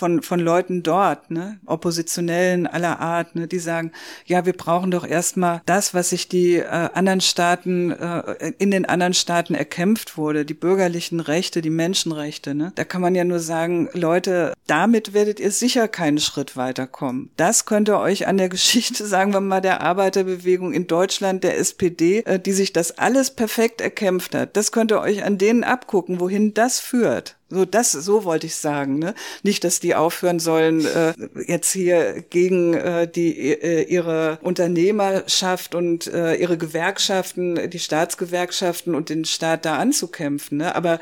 von, 0.03 0.21
von 0.21 0.41
Leuten 0.41 0.83
dort, 0.83 1.31
ne, 1.31 1.61
Oppositionellen 1.65 2.67
aller 2.67 2.99
Art, 2.99 3.37
ne, 3.37 3.47
die 3.47 3.61
sagen, 3.61 3.93
ja, 4.27 4.45
wir 4.45 4.53
brauchen 4.53 4.91
doch 4.91 5.07
erstmal 5.07 5.63
das, 5.65 5.95
was 5.95 6.11
sich 6.11 6.29
die 6.29 6.57
äh, 6.57 6.65
anderen 6.67 7.21
Staaten, 7.21 7.93
äh, 7.93 8.53
in 8.59 8.73
den 8.73 8.85
anderen 8.85 9.15
Staaten 9.15 9.55
erkämpft 9.55 10.17
wurde, 10.17 10.45
die 10.45 10.55
bürgerlichen 10.55 11.21
Rechte, 11.21 11.63
die 11.63 11.71
Menschenrechte, 11.71 12.53
ne. 12.57 12.73
Da 12.75 12.83
kann 12.83 13.01
man 13.01 13.15
ja 13.15 13.23
nur 13.23 13.39
sagen, 13.39 13.91
Leute, 13.93 14.55
damit 14.67 15.15
werdet 15.15 15.39
ihr 15.39 15.53
sicher 15.53 15.87
keinen 15.87 16.19
Schritt 16.19 16.57
weiterkommen. 16.57 17.31
Das 17.37 17.65
könnte 17.65 18.01
euch 18.01 18.27
an 18.27 18.39
der 18.39 18.49
Geschichte, 18.49 19.07
sagen 19.13 19.33
wir 19.33 19.41
mal, 19.41 19.61
der 19.61 19.83
Arbeiterbewegung 19.83 20.73
in 20.73 20.89
Deutschland, 20.89 21.45
der 21.45 21.59
SPD, 21.59 22.25
äh, 22.25 22.41
die 22.41 22.53
sich 22.53 22.73
das 22.73 22.99
alles 22.99 23.31
perfekt 23.31 23.81
erkämpft 23.81 24.35
hat, 24.35 24.57
das 24.57 24.73
könnt 24.73 24.91
ihr 24.91 25.01
euch 25.01 25.23
an 25.23 25.39
denen 25.39 25.63
abgucken, 25.63 26.19
wohin 26.19 26.55
das 26.55 26.81
führt. 26.81 27.37
So, 27.53 27.67
das, 27.67 27.93
so 27.93 28.25
wollte 28.25 28.47
ich 28.47 28.57
sagen, 28.57 28.99
ne? 28.99 29.15
Nicht, 29.43 29.65
dass 29.65 29.79
die 29.79 29.95
aufhören 29.95 30.39
sollen, 30.39 30.87
äh, 30.87 31.13
jetzt 31.47 31.71
hier 31.71 32.23
gegen 32.31 32.73
äh, 32.73 33.07
die 33.07 33.53
äh, 33.53 33.83
ihre 33.83 34.39
Unternehmerschaft 34.41 35.75
und 35.75 36.07
äh, 36.07 36.35
ihre 36.37 36.57
Gewerkschaften, 36.57 37.69
die 37.69 37.79
Staatsgewerkschaften 37.79 38.95
und 38.95 39.11
den 39.11 39.27
Staat 39.27 39.67
da 39.67 39.77
anzukämpfen, 39.77 40.59
ne? 40.59 40.75
Aber 40.75 40.99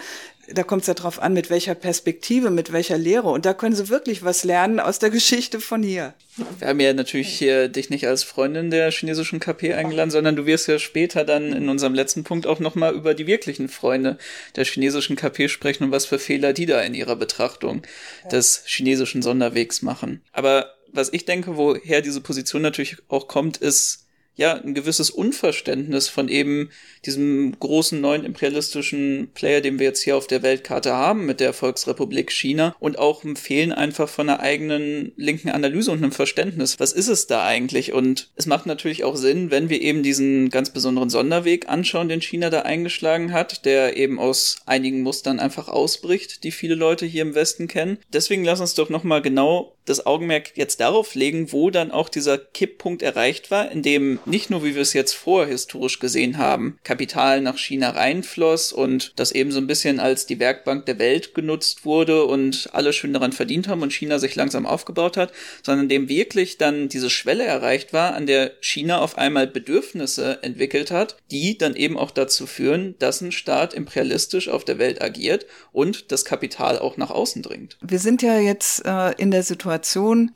da 0.53 0.63
kommt 0.63 0.83
es 0.83 0.89
ja 0.89 0.95
drauf 0.95 1.21
an, 1.21 1.33
mit 1.33 1.51
welcher 1.51 1.75
Perspektive, 1.75 2.51
mit 2.51 2.73
welcher 2.73 2.99
Lehre. 2.99 3.29
Und 3.29 3.47
da 3.47 3.55
können 3.55 3.75
sie 3.75 3.89
wirklich 3.89 4.23
was 4.23 4.45
lernen 4.45 4.81
aus 4.81 4.99
der 4.99 5.11
Geschichte 5.11 5.61
von 5.61 5.83
hier. 5.83 6.15
Wir 6.59 6.69
haben 6.69 6.81
ja 6.81 6.93
natürlich 6.93 7.29
hier 7.29 7.69
dich 7.69 7.91
nicht 7.91 8.07
als 8.07 8.23
Freundin 8.23 8.71
der 8.71 8.91
chinesischen 8.91 9.41
KP 9.41 9.75
eingeladen, 9.75 10.11
sondern 10.11 10.37
du 10.37 10.47
wirst 10.47 10.69
ja 10.69 10.79
später 10.79 11.25
dann 11.25 11.53
in 11.53 11.69
unserem 11.69 11.95
letzten 11.95 12.25
Punkt 12.25 12.47
auch 12.47 12.61
nochmal 12.61 12.95
über 12.95 13.15
die 13.15 13.27
wirklichen 13.27 13.69
Freunde 13.69 14.19
der 14.57 14.65
chinesischen 14.65 15.17
KP 15.17 15.49
sprechen 15.49 15.85
und 15.85 15.93
was 15.93 16.07
für 16.07 16.19
Fehler 16.19 16.53
die 16.53 16.67
da 16.67 16.81
in 16.81 16.95
ihrer 16.95 17.17
Betrachtung 17.17 17.83
des 18.31 18.63
chinesischen 18.67 19.23
Sonderwegs 19.23 19.83
machen. 19.83 20.23
Aber 20.33 20.75
was 20.93 21.13
ich 21.13 21.25
denke, 21.25 21.57
woher 21.57 22.01
diese 22.01 22.21
Position 22.21 22.63
natürlich 22.63 22.97
auch 23.09 23.29
kommt, 23.29 23.57
ist, 23.57 24.07
ja, 24.37 24.55
ein 24.55 24.75
gewisses 24.75 25.11
Unverständnis 25.11 26.09
von 26.09 26.29
eben 26.29 26.71
diesem 27.05 27.59
großen 27.59 28.01
neuen 28.01 28.25
imperialistischen 28.25 29.31
Player, 29.35 29.61
den 29.61 29.79
wir 29.79 29.87
jetzt 29.87 30.03
hier 30.03 30.17
auf 30.17 30.27
der 30.27 30.43
Weltkarte 30.43 30.93
haben 30.93 31.27
mit 31.27 31.41
der 31.41 31.53
Volksrepublik 31.53 32.31
China 32.31 32.75
und 32.79 32.99
auch 32.99 33.25
ein 33.25 33.37
Fehlen 33.37 33.73
einfach 33.73 34.09
von 34.09 34.29
einer 34.29 34.41
eigenen 34.41 35.13
linken 35.17 35.51
Analyse 35.51 35.91
und 35.91 35.99
einem 35.99 36.13
Verständnis. 36.13 36.81
Was 36.81 36.93
ist 36.93 37.09
es 37.09 37.27
da 37.27 37.45
eigentlich? 37.45 37.93
Und 37.93 38.31
es 38.37 38.47
macht 38.47 38.67
natürlich 38.67 39.05
auch 39.05 39.17
Sinn, 39.17 39.51
wenn 39.51 39.69
wir 39.69 39.83
eben 39.83 40.03
diesen 40.03 40.49
ganz 40.49 40.71
besonderen 40.71 41.11
Sonderweg 41.11 41.69
anschauen, 41.69 42.09
den 42.09 42.23
China 42.23 42.51
da 42.51 42.63
eingeschlagen 42.63 43.33
hat, 43.33 43.65
der 43.65 43.97
eben 43.97 44.19
aus 44.19 44.57
einigen 44.65 45.03
Mustern 45.03 45.41
einfach 45.41 45.69
ausbricht, 45.69 46.45
die 46.45 46.51
viele 46.51 46.75
Leute 46.75 47.05
hier 47.05 47.23
im 47.23 47.35
Westen 47.35 47.69
kennen. 47.69 47.99
Deswegen 48.13 48.45
lass 48.45 48.61
uns 48.61 48.75
doch 48.75 48.89
nochmal 48.89 49.23
genau 49.23 49.77
das 49.87 50.07
Augenmerk 50.07 50.57
jetzt 50.57 50.81
darauf 50.81 51.15
legen, 51.15 51.53
wo 51.53 51.71
dann 51.71 51.91
auch 51.91 52.09
dieser 52.09 52.39
Kipppunkt 52.39 53.03
erreicht 53.03 53.51
war, 53.51 53.71
in 53.71 53.83
dem 53.83 54.19
nicht 54.25 54.51
nur, 54.51 54.65
wie 54.65 54.75
wir 54.75 54.83
es 54.83 54.93
jetzt 54.93 55.15
vorher 55.15 55.51
historisch 55.51 55.99
gesehen 55.99 56.39
haben, 56.39 56.79
Kapital 56.85 57.41
nach 57.41 57.59
China 57.59 57.91
reinfloss 57.91 58.73
und 58.73 59.13
das 59.17 59.33
eben 59.33 59.51
so 59.51 59.59
ein 59.59 59.67
bisschen 59.67 60.01
als 60.01 60.27
die 60.27 60.39
Werkbank 60.39 60.87
der 60.87 60.99
Welt 60.99 61.35
genutzt 61.35 61.85
wurde 61.85 62.25
und 62.25 62.69
alle 62.73 62.93
schön 62.93 63.13
daran 63.13 63.33
verdient 63.33 63.69
haben 63.69 63.83
und 63.83 63.93
China 63.93 64.19
sich 64.19 64.35
langsam 64.35 64.67
aufgebaut 64.67 65.17
hat, 65.17 65.33
sondern 65.63 65.89
dem 65.89 66.09
wirklich 66.09 66.59
dann 66.59 66.89
diese 66.89 67.11
Schwelle 67.11 67.45
erreicht 67.45 67.93
war, 67.93 68.15
an 68.15 68.27
der 68.27 68.53
China 68.61 69.01
auf 69.01 69.19
einmal 69.19 69.47
Bedürfnisse 69.47 70.43
entwickelt 70.43 70.91
hat, 70.91 71.17
die 71.31 71.59
dann 71.59 71.75
eben 71.75 71.99
auch 71.99 72.11
dazu 72.11 72.47
führen, 72.47 72.95
dass 72.99 73.21
ein 73.21 73.33
Staat 73.33 73.75
imperialistisch 73.75 74.49
auf 74.49 74.65
der 74.65 74.79
Welt 74.79 75.03
agiert 75.03 75.47
und 75.73 76.13
das 76.13 76.25
Kapital 76.25 76.79
auch 76.79 76.97
nach 76.97 77.11
außen 77.11 77.43
dringt. 77.43 77.77
Wir 77.81 77.99
sind 77.99 78.23
ja 78.23 78.39
jetzt 78.39 78.85
äh, 78.85 79.13
in 79.13 79.31
der 79.31 79.43
Situation, 79.43 79.70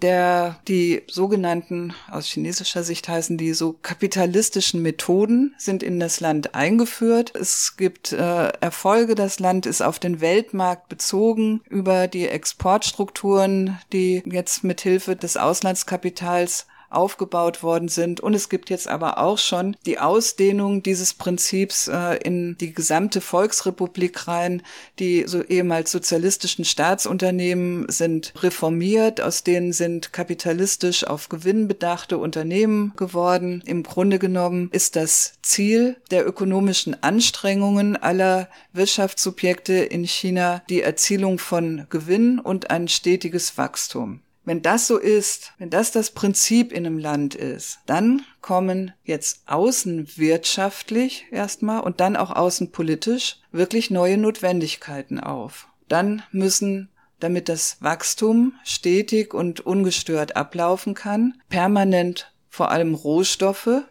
der 0.02 0.60
die 0.68 1.02
sogenannten, 1.06 1.94
aus 2.10 2.26
chinesischer 2.26 2.82
Sicht 2.84 3.08
heißen 3.08 3.36
die 3.36 3.54
so 3.54 3.74
kapitalistischen 3.82 4.82
Methoden 4.82 5.54
sind 5.58 5.82
in 5.82 6.00
das 6.00 6.20
Land 6.20 6.54
eingeführt. 6.54 7.32
Es 7.34 7.76
gibt 7.76 8.12
äh, 8.12 8.48
Erfolge. 8.60 9.14
Das 9.14 9.40
Land 9.40 9.66
ist 9.66 9.82
auf 9.82 9.98
den 9.98 10.20
Weltmarkt 10.20 10.88
bezogen 10.88 11.60
über 11.68 12.08
die 12.08 12.28
Exportstrukturen, 12.28 13.78
die 13.92 14.22
jetzt 14.26 14.64
mit 14.64 14.80
Hilfe 14.80 15.16
des 15.16 15.36
Auslandskapitals 15.36 16.66
aufgebaut 16.94 17.62
worden 17.62 17.88
sind. 17.88 18.20
Und 18.20 18.34
es 18.34 18.48
gibt 18.48 18.70
jetzt 18.70 18.88
aber 18.88 19.18
auch 19.18 19.38
schon 19.38 19.76
die 19.86 19.98
Ausdehnung 19.98 20.82
dieses 20.82 21.14
Prinzips 21.14 21.88
äh, 21.88 22.16
in 22.18 22.56
die 22.58 22.72
gesamte 22.72 23.20
Volksrepublik 23.20 24.28
rein. 24.28 24.62
Die 24.98 25.24
so 25.26 25.42
ehemals 25.42 25.90
sozialistischen 25.90 26.64
Staatsunternehmen 26.64 27.86
sind 27.88 28.32
reformiert, 28.42 29.20
aus 29.20 29.44
denen 29.44 29.72
sind 29.72 30.12
kapitalistisch 30.12 31.06
auf 31.06 31.28
Gewinn 31.28 31.68
bedachte 31.68 32.18
Unternehmen 32.18 32.92
geworden. 32.96 33.62
Im 33.66 33.82
Grunde 33.82 34.18
genommen 34.18 34.68
ist 34.72 34.96
das 34.96 35.34
Ziel 35.42 35.96
der 36.10 36.26
ökonomischen 36.26 37.02
Anstrengungen 37.02 37.96
aller 37.96 38.48
Wirtschaftssubjekte 38.72 39.74
in 39.74 40.04
China 40.04 40.62
die 40.68 40.82
Erzielung 40.82 41.38
von 41.38 41.86
Gewinn 41.90 42.38
und 42.38 42.70
ein 42.70 42.88
stetiges 42.88 43.58
Wachstum. 43.58 44.20
Wenn 44.44 44.60
das 44.60 44.86
so 44.86 44.98
ist, 44.98 45.52
wenn 45.58 45.70
das 45.70 45.90
das 45.90 46.10
Prinzip 46.10 46.70
in 46.72 46.86
einem 46.86 46.98
Land 46.98 47.34
ist, 47.34 47.78
dann 47.86 48.22
kommen 48.42 48.92
jetzt 49.04 49.42
außenwirtschaftlich 49.46 51.26
erstmal 51.30 51.80
und 51.80 52.00
dann 52.00 52.16
auch 52.16 52.30
außenpolitisch 52.30 53.38
wirklich 53.52 53.90
neue 53.90 54.18
Notwendigkeiten 54.18 55.18
auf. 55.18 55.68
Dann 55.88 56.22
müssen 56.30 56.90
damit 57.20 57.48
das 57.48 57.78
Wachstum 57.80 58.54
stetig 58.64 59.32
und 59.32 59.60
ungestört 59.60 60.36
ablaufen 60.36 60.92
kann, 60.92 61.40
permanent 61.48 62.32
vor 62.50 62.70
allem 62.70 62.94
Rohstoffe, 62.94 63.82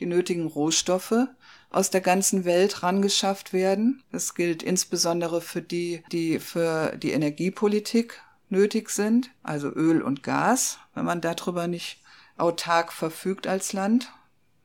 die 0.00 0.06
nötigen 0.06 0.46
Rohstoffe 0.46 1.28
aus 1.70 1.90
der 1.90 2.00
ganzen 2.00 2.44
Welt 2.44 2.82
rangeschafft 2.82 3.52
werden. 3.52 4.02
Das 4.10 4.34
gilt 4.34 4.62
insbesondere 4.62 5.40
für 5.40 5.62
die, 5.62 6.02
die 6.10 6.40
für 6.40 6.96
die 6.96 7.12
Energiepolitik 7.12 8.20
nötig 8.50 8.90
sind, 8.90 9.30
also 9.42 9.70
Öl 9.70 10.02
und 10.02 10.22
Gas, 10.22 10.78
wenn 10.94 11.04
man 11.04 11.20
darüber 11.20 11.66
nicht 11.66 12.02
autark 12.36 12.92
verfügt 12.92 13.46
als 13.46 13.72
Land. 13.72 14.12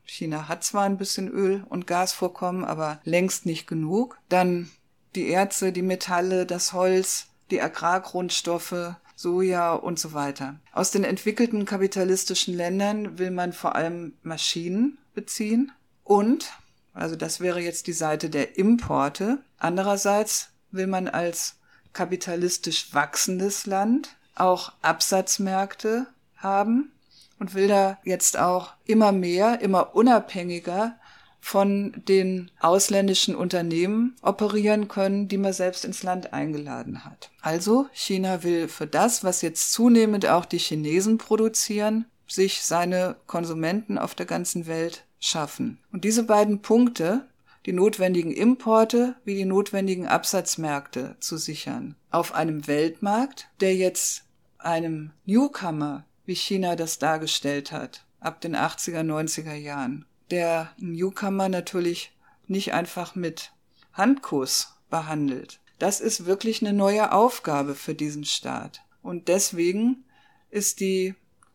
China 0.04 0.48
hat 0.48 0.64
zwar 0.64 0.84
ein 0.84 0.98
bisschen 0.98 1.28
Öl 1.28 1.64
und 1.68 1.86
Gasvorkommen, 1.86 2.64
aber 2.64 3.00
längst 3.04 3.46
nicht 3.46 3.66
genug. 3.66 4.18
Dann 4.28 4.70
die 5.14 5.28
Erze, 5.28 5.72
die 5.72 5.82
Metalle, 5.82 6.46
das 6.46 6.72
Holz, 6.72 7.28
die 7.50 7.60
Agrargrundstoffe, 7.60 8.94
Soja 9.16 9.72
und 9.72 9.98
so 9.98 10.12
weiter. 10.12 10.60
Aus 10.72 10.90
den 10.90 11.02
entwickelten 11.02 11.64
kapitalistischen 11.64 12.54
Ländern 12.54 13.18
will 13.18 13.30
man 13.30 13.52
vor 13.54 13.74
allem 13.74 14.12
Maschinen 14.22 14.98
beziehen 15.14 15.72
und, 16.04 16.52
also 16.92 17.16
das 17.16 17.40
wäre 17.40 17.60
jetzt 17.60 17.86
die 17.86 17.94
Seite 17.94 18.28
der 18.28 18.58
Importe, 18.58 19.38
andererseits 19.58 20.50
will 20.70 20.86
man 20.86 21.08
als 21.08 21.55
kapitalistisch 21.96 22.92
wachsendes 22.92 23.64
Land 23.64 24.16
auch 24.34 24.72
Absatzmärkte 24.82 26.06
haben 26.36 26.92
und 27.38 27.54
will 27.54 27.68
da 27.68 27.98
jetzt 28.04 28.38
auch 28.38 28.74
immer 28.84 29.12
mehr, 29.12 29.62
immer 29.62 29.96
unabhängiger 29.96 30.96
von 31.40 32.02
den 32.06 32.50
ausländischen 32.60 33.34
Unternehmen 33.34 34.14
operieren 34.20 34.88
können, 34.88 35.28
die 35.28 35.38
man 35.38 35.54
selbst 35.54 35.86
ins 35.86 36.02
Land 36.02 36.34
eingeladen 36.34 37.04
hat. 37.04 37.30
Also 37.40 37.86
China 37.92 38.42
will 38.42 38.68
für 38.68 38.86
das, 38.86 39.24
was 39.24 39.40
jetzt 39.40 39.72
zunehmend 39.72 40.26
auch 40.26 40.44
die 40.44 40.58
Chinesen 40.58 41.16
produzieren, 41.16 42.04
sich 42.26 42.62
seine 42.62 43.16
Konsumenten 43.26 43.96
auf 43.96 44.14
der 44.14 44.26
ganzen 44.26 44.66
Welt 44.66 45.04
schaffen. 45.18 45.78
Und 45.92 46.04
diese 46.04 46.24
beiden 46.24 46.60
Punkte, 46.60 47.26
die 47.66 47.72
notwendigen 47.72 48.30
Importe 48.30 49.16
wie 49.24 49.34
die 49.34 49.44
notwendigen 49.44 50.06
Absatzmärkte 50.06 51.16
zu 51.18 51.36
sichern, 51.36 51.96
auf 52.10 52.32
einem 52.32 52.66
Weltmarkt, 52.66 53.48
der 53.60 53.74
jetzt 53.74 54.24
einem 54.58 55.10
Newcomer, 55.24 56.04
wie 56.24 56.36
China 56.36 56.76
das 56.76 56.98
dargestellt 56.98 57.72
hat, 57.72 58.04
ab 58.20 58.40
den 58.40 58.56
80er, 58.56 59.02
90er 59.02 59.54
Jahren, 59.54 60.06
der 60.30 60.72
Newcomer 60.78 61.48
natürlich 61.48 62.12
nicht 62.46 62.72
einfach 62.72 63.14
mit 63.14 63.52
Handkuss 63.92 64.76
behandelt. 64.88 65.60
Das 65.78 66.00
ist 66.00 66.24
wirklich 66.26 66.62
eine 66.62 66.72
neue 66.72 67.12
Aufgabe 67.12 67.74
für 67.74 67.94
diesen 67.94 68.24
Staat. 68.24 68.82
Und 69.02 69.28
deswegen 69.28 70.04
ist 70.50 70.80
die 70.80 71.14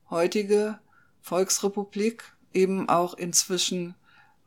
heutige 0.10 0.80
Volksrepublik 1.22 2.24
eben 2.54 2.90
auch 2.90 3.14
inzwischen 3.14 3.96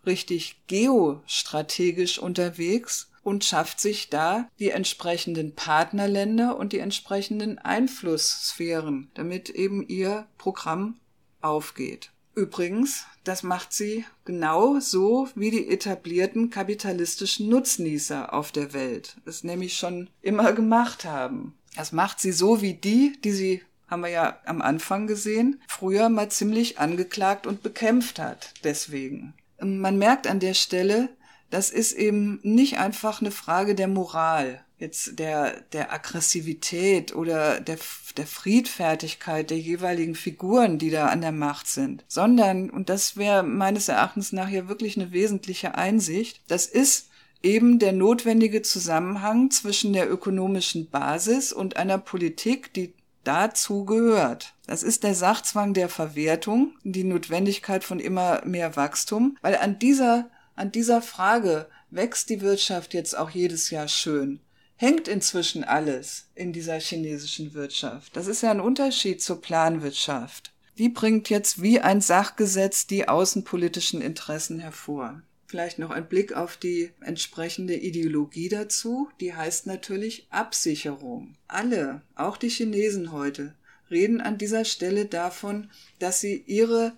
richtig 0.07 0.57
geostrategisch 0.67 2.19
unterwegs 2.19 3.11
und 3.23 3.45
schafft 3.45 3.81
sich 3.81 4.11
da 4.11 4.49
die 4.59 4.71
entsprechenden 4.71 5.55
Partnerländer 5.55 6.57
und 6.57 6.73
die 6.73 6.79
entsprechenden 6.79 7.59
Einflusssphären, 7.59 9.11
damit 9.15 9.49
eben 9.49 9.87
ihr 9.89 10.27
Programm 10.39 11.01
aufgeht. 11.41 12.11
Übrigens, 12.35 13.07
das 13.23 13.43
macht 13.43 13.73
sie 13.73 14.05
genau 14.25 14.81
so 14.81 15.29
wie 15.35 15.51
die 15.51 15.69
etablierten 15.69 16.51
kapitalistischen 16.51 17.49
Nutznießer 17.49 18.35
auf 18.35 18.51
der 18.51 18.73
Welt 18.73 19.17
es 19.25 19.45
nämlich 19.45 19.77
schon 19.77 20.11
immer 20.21 20.53
gemacht 20.53 21.05
haben. 21.05 21.55
Das 21.77 21.93
macht 21.93 22.21
sie 22.21 22.33
so 22.33 22.61
wie 22.61 22.75
die, 22.75 23.17
die 23.23 23.33
sie, 23.33 23.63
haben 23.89 24.03
wir 24.03 24.11
ja 24.11 24.41
am 24.47 24.63
Anfang 24.63 25.07
gesehen, 25.07 25.61
früher 25.69 26.09
mal 26.09 26.29
ziemlich 26.29 26.79
angeklagt 26.79 27.47
und 27.47 27.63
bekämpft 27.63 28.19
hat. 28.19 28.53
Deswegen. 28.65 29.35
Man 29.61 29.99
merkt 29.99 30.27
an 30.27 30.41
der 30.41 30.55
Stelle, 30.55 31.09
das 31.51 31.71
ist 31.71 31.93
eben 31.93 32.41
nicht 32.43 32.79
einfach 32.79 33.21
eine 33.21 33.31
Frage 33.31 33.75
der 33.75 33.89
Moral 33.89 34.65
jetzt 34.79 35.19
der, 35.19 35.61
der 35.73 35.93
Aggressivität 35.93 37.15
oder 37.15 37.61
der, 37.61 37.79
der 38.17 38.27
Friedfertigkeit 38.27 39.51
der 39.51 39.59
jeweiligen 39.59 40.15
Figuren, 40.15 40.79
die 40.79 40.91
da 40.91 41.07
an 41.07 41.21
der 41.21 41.33
Macht 41.33 41.67
sind, 41.67 42.05
sondern, 42.09 42.71
und 42.71 42.89
das 42.89 43.17
wäre 43.17 43.43
meines 43.43 43.89
Erachtens 43.89 44.33
nach 44.33 44.49
ja 44.49 44.69
wirklich 44.69 44.97
eine 44.97 45.13
wesentliche 45.13 45.77
Einsicht, 45.77 46.41
das 46.49 46.67
ist 46.67 47.09
eben 47.43 47.79
der 47.79 47.93
notwendige 47.93 48.63
Zusammenhang 48.63 49.51
zwischen 49.51 49.93
der 49.93 50.11
ökonomischen 50.11 50.91
Basis 50.91 51.53
und 51.53 51.77
einer 51.77 51.99
Politik, 51.99 52.73
die 52.73 52.95
dazu 53.25 53.85
gehört. 53.85 54.55
Das 54.67 54.83
ist 54.83 55.03
der 55.03 55.15
Sachzwang 55.15 55.75
der 55.75 55.89
Verwertung, 55.89 56.75
die 56.85 57.05
Notwendigkeit 57.05 57.85
von 57.85 58.01
immer 58.01 58.45
mehr 58.45 58.77
Wachstum, 58.77 59.37
weil 59.43 59.57
an 59.57 59.79
dieser, 59.79 60.31
an 60.55 60.73
dieser 60.73 61.03
Frage 61.03 61.69
wächst 61.91 62.31
die 62.31 62.41
Wirtschaft 62.41 62.95
jetzt 62.95 63.17
auch 63.17 63.31
jedes 63.31 63.71
Jahr 63.71 63.89
schön 63.89 64.41
hängt 64.77 65.09
inzwischen 65.09 65.65
alles 65.65 66.29
in 66.35 66.53
dieser 66.53 66.79
chinesischen 66.79 67.55
Wirtschaft. 67.55 68.17
Das 68.17 68.27
ist 68.27 68.43
ja 68.43 68.51
ein 68.51 68.61
Unterschied 68.61 69.23
zur 69.23 69.41
Planwirtschaft. 69.41 70.53
Die 70.79 70.89
bringt 70.89 71.31
jetzt 71.31 71.63
wie 71.63 71.81
ein 71.81 72.01
Sachgesetz 72.01 72.87
die 72.87 73.09
außenpolitischen 73.09 74.01
Interessen 74.01 74.59
hervor. 74.59 75.23
Vielleicht 75.55 75.79
noch 75.79 75.91
ein 75.91 76.09
Blick 76.09 76.33
auf 76.33 76.57
die 76.57 76.91
entsprechende 77.01 77.77
Ideologie 77.77 78.49
dazu. 78.49 79.09
Die 79.21 79.37
heißt 79.37 79.69
natürlich 79.69 80.27
Absicherung. 80.29 81.37
Alle, 81.47 82.03
auch 82.17 82.37
die 82.37 82.49
Chinesen 82.49 83.13
heute, 83.13 83.55
reden 83.89 84.21
an 84.21 84.37
dieser 84.37 84.65
Stelle 84.65 85.07
davon, 85.07 85.71
dass 86.01 86.19
sie 86.21 86.43
ihre 86.49 86.95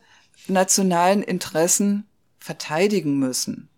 nationalen 0.48 1.22
Interessen 1.22 2.06
verteidigen 2.38 3.18
müssen. 3.18 3.68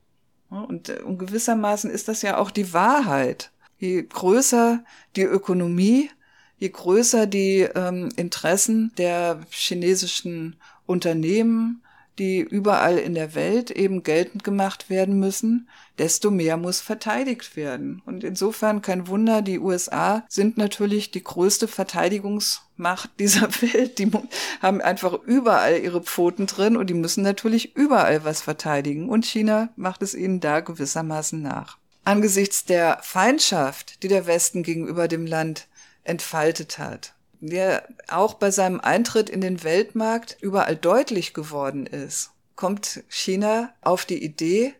Und, 0.48 0.90
äh, 0.90 1.00
und 1.00 1.18
gewissermaßen 1.18 1.90
ist 1.90 2.06
das 2.06 2.22
ja 2.22 2.38
auch 2.38 2.52
die 2.52 2.72
Wahrheit. 2.72 3.50
Je 3.78 4.04
größer 4.04 4.84
die 5.16 5.22
Ökonomie, 5.22 6.08
je 6.58 6.68
größer 6.68 7.26
die 7.26 7.62
ähm, 7.62 8.10
Interessen 8.14 8.92
der 8.96 9.40
chinesischen 9.50 10.54
Unternehmen, 10.86 11.82
die 12.18 12.40
überall 12.40 12.98
in 12.98 13.14
der 13.14 13.34
Welt 13.34 13.70
eben 13.70 14.02
geltend 14.02 14.44
gemacht 14.44 14.90
werden 14.90 15.18
müssen, 15.18 15.68
desto 15.98 16.30
mehr 16.30 16.56
muss 16.56 16.80
verteidigt 16.80 17.56
werden. 17.56 18.02
Und 18.06 18.24
insofern 18.24 18.82
kein 18.82 19.08
Wunder, 19.08 19.42
die 19.42 19.58
USA 19.58 20.24
sind 20.28 20.56
natürlich 20.56 21.10
die 21.10 21.24
größte 21.24 21.68
Verteidigungsmacht 21.68 23.10
dieser 23.18 23.48
Welt. 23.62 23.98
Die 23.98 24.10
haben 24.60 24.80
einfach 24.80 25.14
überall 25.24 25.78
ihre 25.78 26.02
Pfoten 26.02 26.46
drin 26.46 26.76
und 26.76 26.88
die 26.90 26.94
müssen 26.94 27.22
natürlich 27.22 27.76
überall 27.76 28.24
was 28.24 28.42
verteidigen. 28.42 29.08
Und 29.08 29.24
China 29.24 29.70
macht 29.76 30.02
es 30.02 30.14
ihnen 30.14 30.40
da 30.40 30.60
gewissermaßen 30.60 31.40
nach 31.40 31.78
angesichts 32.08 32.64
der 32.64 33.00
Feindschaft, 33.02 34.02
die 34.02 34.08
der 34.08 34.26
Westen 34.26 34.62
gegenüber 34.62 35.08
dem 35.08 35.26
Land 35.26 35.68
entfaltet 36.04 36.78
hat, 36.78 37.12
der 37.40 37.88
auch 38.08 38.34
bei 38.34 38.50
seinem 38.50 38.80
Eintritt 38.80 39.30
in 39.30 39.40
den 39.40 39.62
Weltmarkt 39.62 40.36
überall 40.40 40.76
deutlich 40.76 41.34
geworden 41.34 41.86
ist, 41.86 42.30
kommt 42.56 43.04
China 43.08 43.72
auf 43.80 44.04
die 44.04 44.22
Idee, 44.22 44.74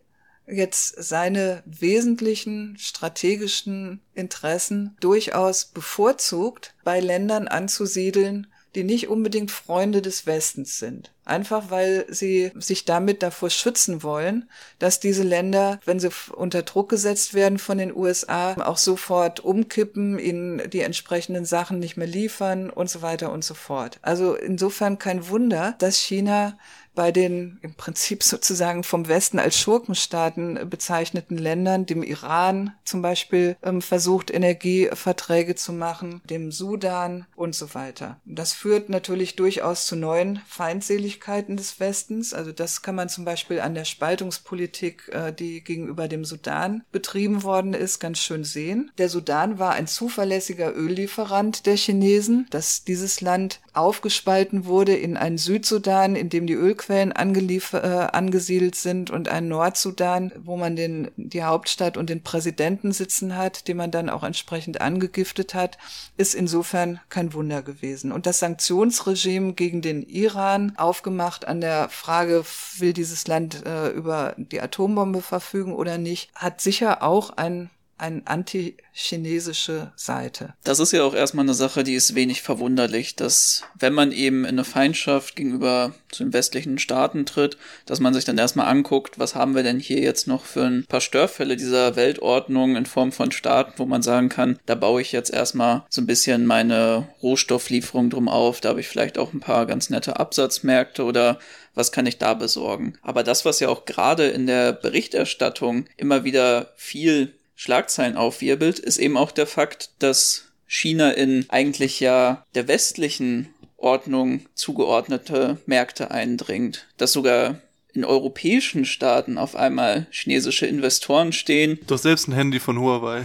jetzt 0.46 0.94
seine 1.02 1.62
wesentlichen 1.66 2.76
strategischen 2.78 4.00
Interessen 4.14 4.96
durchaus 5.00 5.66
bevorzugt 5.66 6.74
bei 6.84 7.00
Ländern 7.00 7.48
anzusiedeln, 7.48 8.46
die 8.74 8.84
nicht 8.84 9.08
unbedingt 9.08 9.50
Freunde 9.50 10.02
des 10.02 10.26
Westens 10.26 10.78
sind. 10.78 11.12
Einfach 11.24 11.70
weil 11.70 12.06
sie 12.08 12.52
sich 12.54 12.84
damit 12.84 13.22
davor 13.22 13.50
schützen 13.50 14.02
wollen, 14.02 14.48
dass 14.78 14.98
diese 14.98 15.22
Länder, 15.22 15.78
wenn 15.84 16.00
sie 16.00 16.10
unter 16.32 16.62
Druck 16.62 16.88
gesetzt 16.88 17.34
werden 17.34 17.58
von 17.58 17.78
den 17.78 17.94
USA, 17.94 18.54
auch 18.54 18.78
sofort 18.78 19.40
umkippen, 19.40 20.18
ihnen 20.18 20.70
die 20.70 20.80
entsprechenden 20.80 21.44
Sachen 21.44 21.78
nicht 21.78 21.96
mehr 21.96 22.06
liefern 22.06 22.70
und 22.70 22.88
so 22.88 23.02
weiter 23.02 23.30
und 23.30 23.44
so 23.44 23.54
fort. 23.54 23.98
Also 24.02 24.34
insofern 24.34 24.98
kein 24.98 25.28
Wunder, 25.28 25.74
dass 25.78 25.98
China 25.98 26.58
bei 26.98 27.12
den 27.12 27.60
im 27.62 27.74
Prinzip 27.74 28.24
sozusagen 28.24 28.82
vom 28.82 29.06
Westen 29.06 29.38
als 29.38 29.56
Schurkenstaaten 29.56 30.68
bezeichneten 30.68 31.38
Ländern, 31.38 31.86
dem 31.86 32.02
Iran 32.02 32.72
zum 32.82 33.02
Beispiel, 33.02 33.56
ähm, 33.62 33.82
versucht, 33.82 34.32
Energieverträge 34.32 35.54
zu 35.54 35.72
machen, 35.72 36.20
dem 36.28 36.50
Sudan 36.50 37.24
und 37.36 37.54
so 37.54 37.72
weiter. 37.76 38.20
Das 38.24 38.52
führt 38.52 38.88
natürlich 38.88 39.36
durchaus 39.36 39.86
zu 39.86 39.94
neuen 39.94 40.42
Feindseligkeiten 40.48 41.56
des 41.56 41.78
Westens. 41.78 42.34
Also 42.34 42.50
das 42.50 42.82
kann 42.82 42.96
man 42.96 43.08
zum 43.08 43.24
Beispiel 43.24 43.60
an 43.60 43.76
der 43.76 43.84
Spaltungspolitik, 43.84 45.08
äh, 45.12 45.32
die 45.32 45.62
gegenüber 45.62 46.08
dem 46.08 46.24
Sudan 46.24 46.82
betrieben 46.90 47.44
worden 47.44 47.74
ist, 47.74 48.00
ganz 48.00 48.18
schön 48.18 48.42
sehen. 48.42 48.90
Der 48.98 49.08
Sudan 49.08 49.60
war 49.60 49.74
ein 49.74 49.86
zuverlässiger 49.86 50.74
Öllieferant 50.74 51.64
der 51.66 51.76
Chinesen, 51.76 52.48
dass 52.50 52.82
dieses 52.82 53.20
Land 53.20 53.60
aufgespalten 53.78 54.66
wurde 54.66 54.94
in 54.94 55.16
einen 55.16 55.38
Südsudan, 55.38 56.16
in 56.16 56.28
dem 56.28 56.46
die 56.46 56.54
Ölquellen 56.54 57.12
äh, 57.12 57.78
angesiedelt 58.12 58.74
sind 58.74 59.10
und 59.10 59.28
ein 59.28 59.48
Nordsudan, 59.48 60.32
wo 60.42 60.56
man 60.56 60.76
den, 60.76 61.10
die 61.16 61.44
Hauptstadt 61.44 61.96
und 61.96 62.10
den 62.10 62.22
Präsidenten 62.22 62.92
sitzen 62.92 63.36
hat, 63.36 63.68
den 63.68 63.76
man 63.76 63.90
dann 63.90 64.10
auch 64.10 64.24
entsprechend 64.24 64.80
angegiftet 64.80 65.54
hat, 65.54 65.78
ist 66.16 66.34
insofern 66.34 67.00
kein 67.08 67.32
Wunder 67.32 67.62
gewesen. 67.62 68.12
Und 68.12 68.26
das 68.26 68.40
Sanktionsregime 68.40 69.52
gegen 69.52 69.80
den 69.80 70.02
Iran, 70.02 70.72
aufgemacht 70.76 71.46
an 71.46 71.60
der 71.60 71.88
Frage, 71.88 72.44
will 72.78 72.92
dieses 72.92 73.26
Land 73.26 73.64
äh, 73.64 73.88
über 73.90 74.34
die 74.36 74.60
Atombombe 74.60 75.22
verfügen 75.22 75.72
oder 75.72 75.98
nicht, 75.98 76.30
hat 76.34 76.60
sicher 76.60 77.02
auch 77.02 77.30
ein 77.36 77.70
eine 77.98 78.22
antichinesische 78.24 79.92
Seite. 79.96 80.54
Das 80.64 80.78
ist 80.78 80.92
ja 80.92 81.02
auch 81.02 81.14
erstmal 81.14 81.44
eine 81.44 81.54
Sache, 81.54 81.84
die 81.84 81.94
ist 81.94 82.14
wenig 82.14 82.42
verwunderlich, 82.42 83.16
dass 83.16 83.64
wenn 83.78 83.92
man 83.92 84.12
eben 84.12 84.44
in 84.44 84.50
eine 84.50 84.64
Feindschaft 84.64 85.36
gegenüber 85.36 85.94
zu 86.10 86.24
den 86.24 86.32
westlichen 86.32 86.78
Staaten 86.78 87.26
tritt, 87.26 87.58
dass 87.86 88.00
man 88.00 88.14
sich 88.14 88.24
dann 88.24 88.38
erstmal 88.38 88.68
anguckt, 88.68 89.18
was 89.18 89.34
haben 89.34 89.54
wir 89.54 89.62
denn 89.62 89.80
hier 89.80 90.00
jetzt 90.00 90.26
noch 90.26 90.44
für 90.44 90.64
ein 90.64 90.86
paar 90.88 91.00
Störfälle 91.00 91.56
dieser 91.56 91.96
Weltordnung 91.96 92.76
in 92.76 92.86
Form 92.86 93.12
von 93.12 93.32
Staaten, 93.32 93.74
wo 93.76 93.84
man 93.84 94.02
sagen 94.02 94.28
kann, 94.28 94.58
da 94.66 94.74
baue 94.74 95.02
ich 95.02 95.12
jetzt 95.12 95.32
erstmal 95.32 95.84
so 95.88 96.00
ein 96.00 96.06
bisschen 96.06 96.46
meine 96.46 97.08
Rohstofflieferung 97.22 98.10
drum 98.10 98.28
auf, 98.28 98.60
da 98.60 98.70
habe 98.70 98.80
ich 98.80 98.88
vielleicht 98.88 99.18
auch 99.18 99.32
ein 99.32 99.40
paar 99.40 99.66
ganz 99.66 99.90
nette 99.90 100.18
Absatzmärkte 100.18 101.04
oder 101.04 101.38
was 101.74 101.92
kann 101.92 102.06
ich 102.06 102.18
da 102.18 102.34
besorgen? 102.34 102.94
Aber 103.02 103.22
das, 103.22 103.44
was 103.44 103.60
ja 103.60 103.68
auch 103.68 103.84
gerade 103.84 104.26
in 104.26 104.46
der 104.46 104.72
Berichterstattung 104.72 105.86
immer 105.96 106.24
wieder 106.24 106.72
viel 106.76 107.37
Schlagzeilen 107.58 108.16
aufwirbelt, 108.16 108.78
ist 108.78 108.98
eben 108.98 109.16
auch 109.16 109.32
der 109.32 109.48
Fakt, 109.48 109.90
dass 109.98 110.44
China 110.68 111.10
in 111.10 111.44
eigentlich 111.48 111.98
ja 111.98 112.46
der 112.54 112.68
westlichen 112.68 113.48
Ordnung 113.76 114.46
zugeordnete 114.54 115.58
Märkte 115.66 116.12
eindringt, 116.12 116.86
dass 116.98 117.12
sogar 117.12 117.60
in 117.92 118.04
europäischen 118.04 118.84
Staaten 118.84 119.38
auf 119.38 119.56
einmal 119.56 120.06
chinesische 120.12 120.66
Investoren 120.66 121.32
stehen. 121.32 121.80
Hast 121.90 122.04
selbst 122.04 122.28
ein 122.28 122.32
Handy 122.32 122.60
von 122.60 122.78
Huawei. 122.78 123.24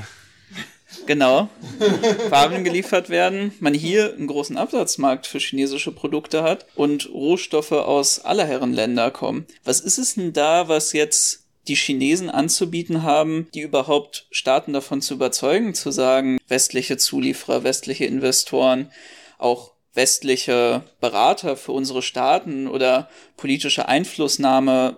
Genau. 1.05 1.49
Waren 2.29 2.63
geliefert 2.63 3.09
werden, 3.09 3.51
man 3.59 3.75
hier 3.75 4.13
einen 4.13 4.27
großen 4.27 4.57
Absatzmarkt 4.57 5.27
für 5.27 5.39
chinesische 5.39 5.91
Produkte 5.91 6.41
hat 6.41 6.65
und 6.73 7.07
Rohstoffe 7.09 7.71
aus 7.71 8.19
aller 8.25 8.45
Herren 8.45 8.73
Länder 8.73 9.11
kommen. 9.11 9.45
Was 9.63 9.79
ist 9.79 9.99
es 9.99 10.15
denn 10.15 10.33
da, 10.33 10.67
was 10.67 10.93
jetzt 10.93 11.42
die 11.67 11.75
Chinesen 11.75 12.29
anzubieten 12.29 13.03
haben, 13.03 13.47
die 13.53 13.61
überhaupt 13.61 14.27
Staaten 14.31 14.73
davon 14.73 15.01
zu 15.01 15.13
überzeugen, 15.13 15.73
zu 15.73 15.91
sagen, 15.91 16.39
westliche 16.47 16.97
Zulieferer, 16.97 17.63
westliche 17.63 18.05
Investoren, 18.05 18.91
auch 19.37 19.71
westliche 19.93 20.83
Berater 20.99 21.55
für 21.55 21.71
unsere 21.71 22.01
Staaten 22.01 22.67
oder 22.67 23.09
politische 23.37 23.87
Einflussnahme 23.87 24.97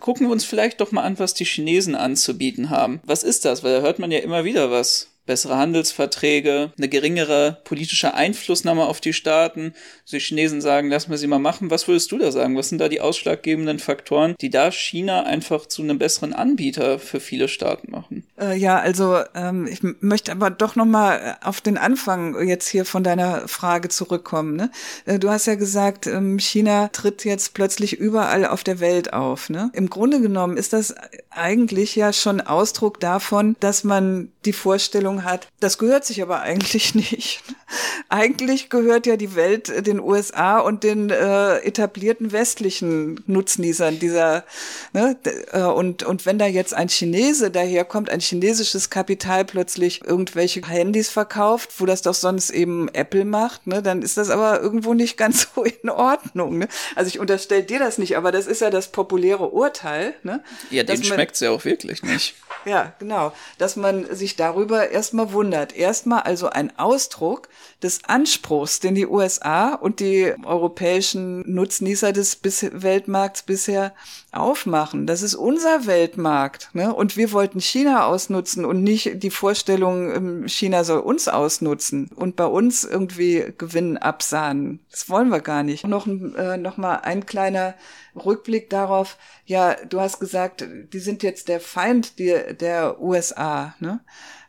gucken 0.00 0.26
wir 0.26 0.32
uns 0.32 0.44
vielleicht 0.44 0.80
doch 0.80 0.92
mal 0.92 1.02
an, 1.02 1.18
was 1.18 1.34
die 1.34 1.44
Chinesen 1.44 1.94
anzubieten 1.94 2.70
haben. 2.70 3.00
Was 3.04 3.22
ist 3.22 3.44
das? 3.44 3.62
Weil 3.62 3.76
da 3.76 3.80
hört 3.80 3.98
man 3.98 4.10
ja 4.10 4.18
immer 4.18 4.44
wieder 4.44 4.70
was 4.70 5.08
bessere 5.28 5.58
Handelsverträge, 5.58 6.72
eine 6.76 6.88
geringere 6.88 7.58
politische 7.64 8.14
Einflussnahme 8.14 8.86
auf 8.86 9.00
die 9.00 9.12
Staaten. 9.12 9.74
Also 10.02 10.16
die 10.16 10.20
Chinesen 10.20 10.62
sagen, 10.62 10.88
lass 10.88 11.06
mal 11.06 11.18
sie 11.18 11.26
mal 11.26 11.38
machen. 11.38 11.70
Was 11.70 11.86
würdest 11.86 12.10
du 12.10 12.18
da 12.18 12.32
sagen? 12.32 12.56
Was 12.56 12.70
sind 12.70 12.80
da 12.80 12.88
die 12.88 13.02
ausschlaggebenden 13.02 13.78
Faktoren, 13.78 14.34
die 14.40 14.48
da 14.48 14.72
China 14.72 15.24
einfach 15.24 15.66
zu 15.66 15.82
einem 15.82 15.98
besseren 15.98 16.32
Anbieter 16.32 16.98
für 16.98 17.20
viele 17.20 17.48
Staaten 17.48 17.90
machen? 17.90 18.24
Äh, 18.40 18.56
ja, 18.56 18.78
also 18.78 19.18
ähm, 19.34 19.66
ich 19.66 19.80
möchte 20.00 20.32
aber 20.32 20.48
doch 20.48 20.76
noch 20.76 20.86
mal 20.86 21.36
auf 21.42 21.60
den 21.60 21.76
Anfang 21.76 22.48
jetzt 22.48 22.66
hier 22.66 22.86
von 22.86 23.04
deiner 23.04 23.46
Frage 23.48 23.90
zurückkommen. 23.90 24.56
Ne? 24.56 24.70
Äh, 25.04 25.18
du 25.18 25.28
hast 25.28 25.46
ja 25.46 25.56
gesagt, 25.56 26.06
ähm, 26.06 26.38
China 26.38 26.88
tritt 26.88 27.26
jetzt 27.26 27.52
plötzlich 27.52 27.98
überall 27.98 28.46
auf 28.46 28.64
der 28.64 28.80
Welt 28.80 29.12
auf. 29.12 29.50
Ne? 29.50 29.70
Im 29.74 29.90
Grunde 29.90 30.22
genommen 30.22 30.56
ist 30.56 30.72
das 30.72 30.94
eigentlich 31.28 31.96
ja 31.96 32.14
schon 32.14 32.40
Ausdruck 32.40 32.98
davon, 32.98 33.56
dass 33.60 33.84
man 33.84 34.32
die 34.48 34.54
Vorstellung 34.54 35.24
hat, 35.24 35.46
das 35.60 35.76
gehört 35.76 36.06
sich 36.06 36.22
aber 36.22 36.40
eigentlich 36.40 36.94
nicht. 36.94 37.42
Eigentlich 38.08 38.70
gehört 38.70 39.04
ja 39.04 39.18
die 39.18 39.36
Welt 39.36 39.86
den 39.86 40.00
USA 40.00 40.58
und 40.58 40.84
den 40.84 41.10
äh, 41.10 41.58
etablierten 41.58 42.32
westlichen 42.32 43.22
Nutznießern 43.26 43.98
dieser 43.98 44.44
ne, 44.94 45.18
äh, 45.52 45.60
und 45.60 46.02
und 46.02 46.24
wenn 46.24 46.38
da 46.38 46.46
jetzt 46.46 46.72
ein 46.72 46.88
Chinese 46.88 47.50
daherkommt, 47.50 48.08
ein 48.08 48.20
chinesisches 48.20 48.88
Kapital 48.88 49.44
plötzlich 49.44 50.02
irgendwelche 50.02 50.66
Handys 50.66 51.10
verkauft, 51.10 51.74
wo 51.76 51.84
das 51.84 52.00
doch 52.00 52.14
sonst 52.14 52.48
eben 52.48 52.88
Apple 52.94 53.26
macht, 53.26 53.66
ne, 53.66 53.82
dann 53.82 54.00
ist 54.00 54.16
das 54.16 54.30
aber 54.30 54.62
irgendwo 54.62 54.94
nicht 54.94 55.18
ganz 55.18 55.48
so 55.54 55.64
in 55.64 55.90
Ordnung. 55.90 56.56
Ne? 56.56 56.68
Also 56.94 57.08
ich 57.08 57.20
unterstelle 57.20 57.64
dir 57.64 57.78
das 57.78 57.98
nicht, 57.98 58.16
aber 58.16 58.32
das 58.32 58.46
ist 58.46 58.62
ja 58.62 58.70
das 58.70 58.88
populäre 58.88 59.50
Urteil. 59.50 60.14
Ne? 60.22 60.42
Ja, 60.70 60.84
dem 60.84 61.02
schmeckt's 61.02 61.40
ja 61.40 61.50
auch 61.50 61.66
wirklich 61.66 62.02
nicht. 62.02 62.34
Ja, 62.64 62.94
genau. 62.98 63.32
Dass 63.58 63.76
man 63.76 64.14
sich 64.14 64.36
darüber 64.38 64.90
erstmal 64.90 65.32
wundert. 65.32 65.74
Erstmal 65.76 66.22
also 66.22 66.48
ein 66.48 66.78
Ausdruck 66.78 67.48
des 67.82 68.04
Anspruchs, 68.04 68.80
den 68.80 68.96
die 68.96 69.06
USA 69.06 69.74
und 69.74 70.00
die 70.00 70.34
europäischen 70.44 71.44
Nutznießer 71.52 72.12
des 72.12 72.34
Bis 72.36 72.66
Weltmarkts 72.72 73.42
bisher 73.44 73.94
aufmachen. 74.32 75.06
Das 75.06 75.22
ist 75.22 75.36
unser 75.36 75.86
Weltmarkt. 75.86 76.70
Ne? 76.72 76.92
Und 76.92 77.16
wir 77.16 77.32
wollten 77.32 77.60
China 77.60 78.06
ausnutzen 78.06 78.64
und 78.64 78.82
nicht 78.82 79.22
die 79.22 79.30
Vorstellung, 79.30 80.12
ähm, 80.12 80.48
China 80.48 80.82
soll 80.82 81.00
uns 81.00 81.28
ausnutzen 81.28 82.10
und 82.14 82.34
bei 82.34 82.46
uns 82.46 82.82
irgendwie 82.84 83.52
Gewinn 83.56 83.96
absahnen. 83.96 84.80
Das 84.90 85.08
wollen 85.08 85.28
wir 85.28 85.40
gar 85.40 85.62
nicht. 85.62 85.86
Noch, 85.86 86.06
äh, 86.06 86.56
noch 86.56 86.78
mal 86.78 86.96
ein 86.96 87.26
kleiner 87.26 87.74
Rückblick 88.16 88.70
darauf. 88.70 89.16
Ja, 89.44 89.76
du 89.88 90.00
hast 90.00 90.18
gesagt, 90.18 90.66
die 90.92 90.98
sind 90.98 91.22
jetzt 91.22 91.48
der 91.48 91.60
Feind 91.60 92.18
der, 92.18 92.54
der 92.54 93.00
USA. 93.00 93.74
Ne? 93.78 94.00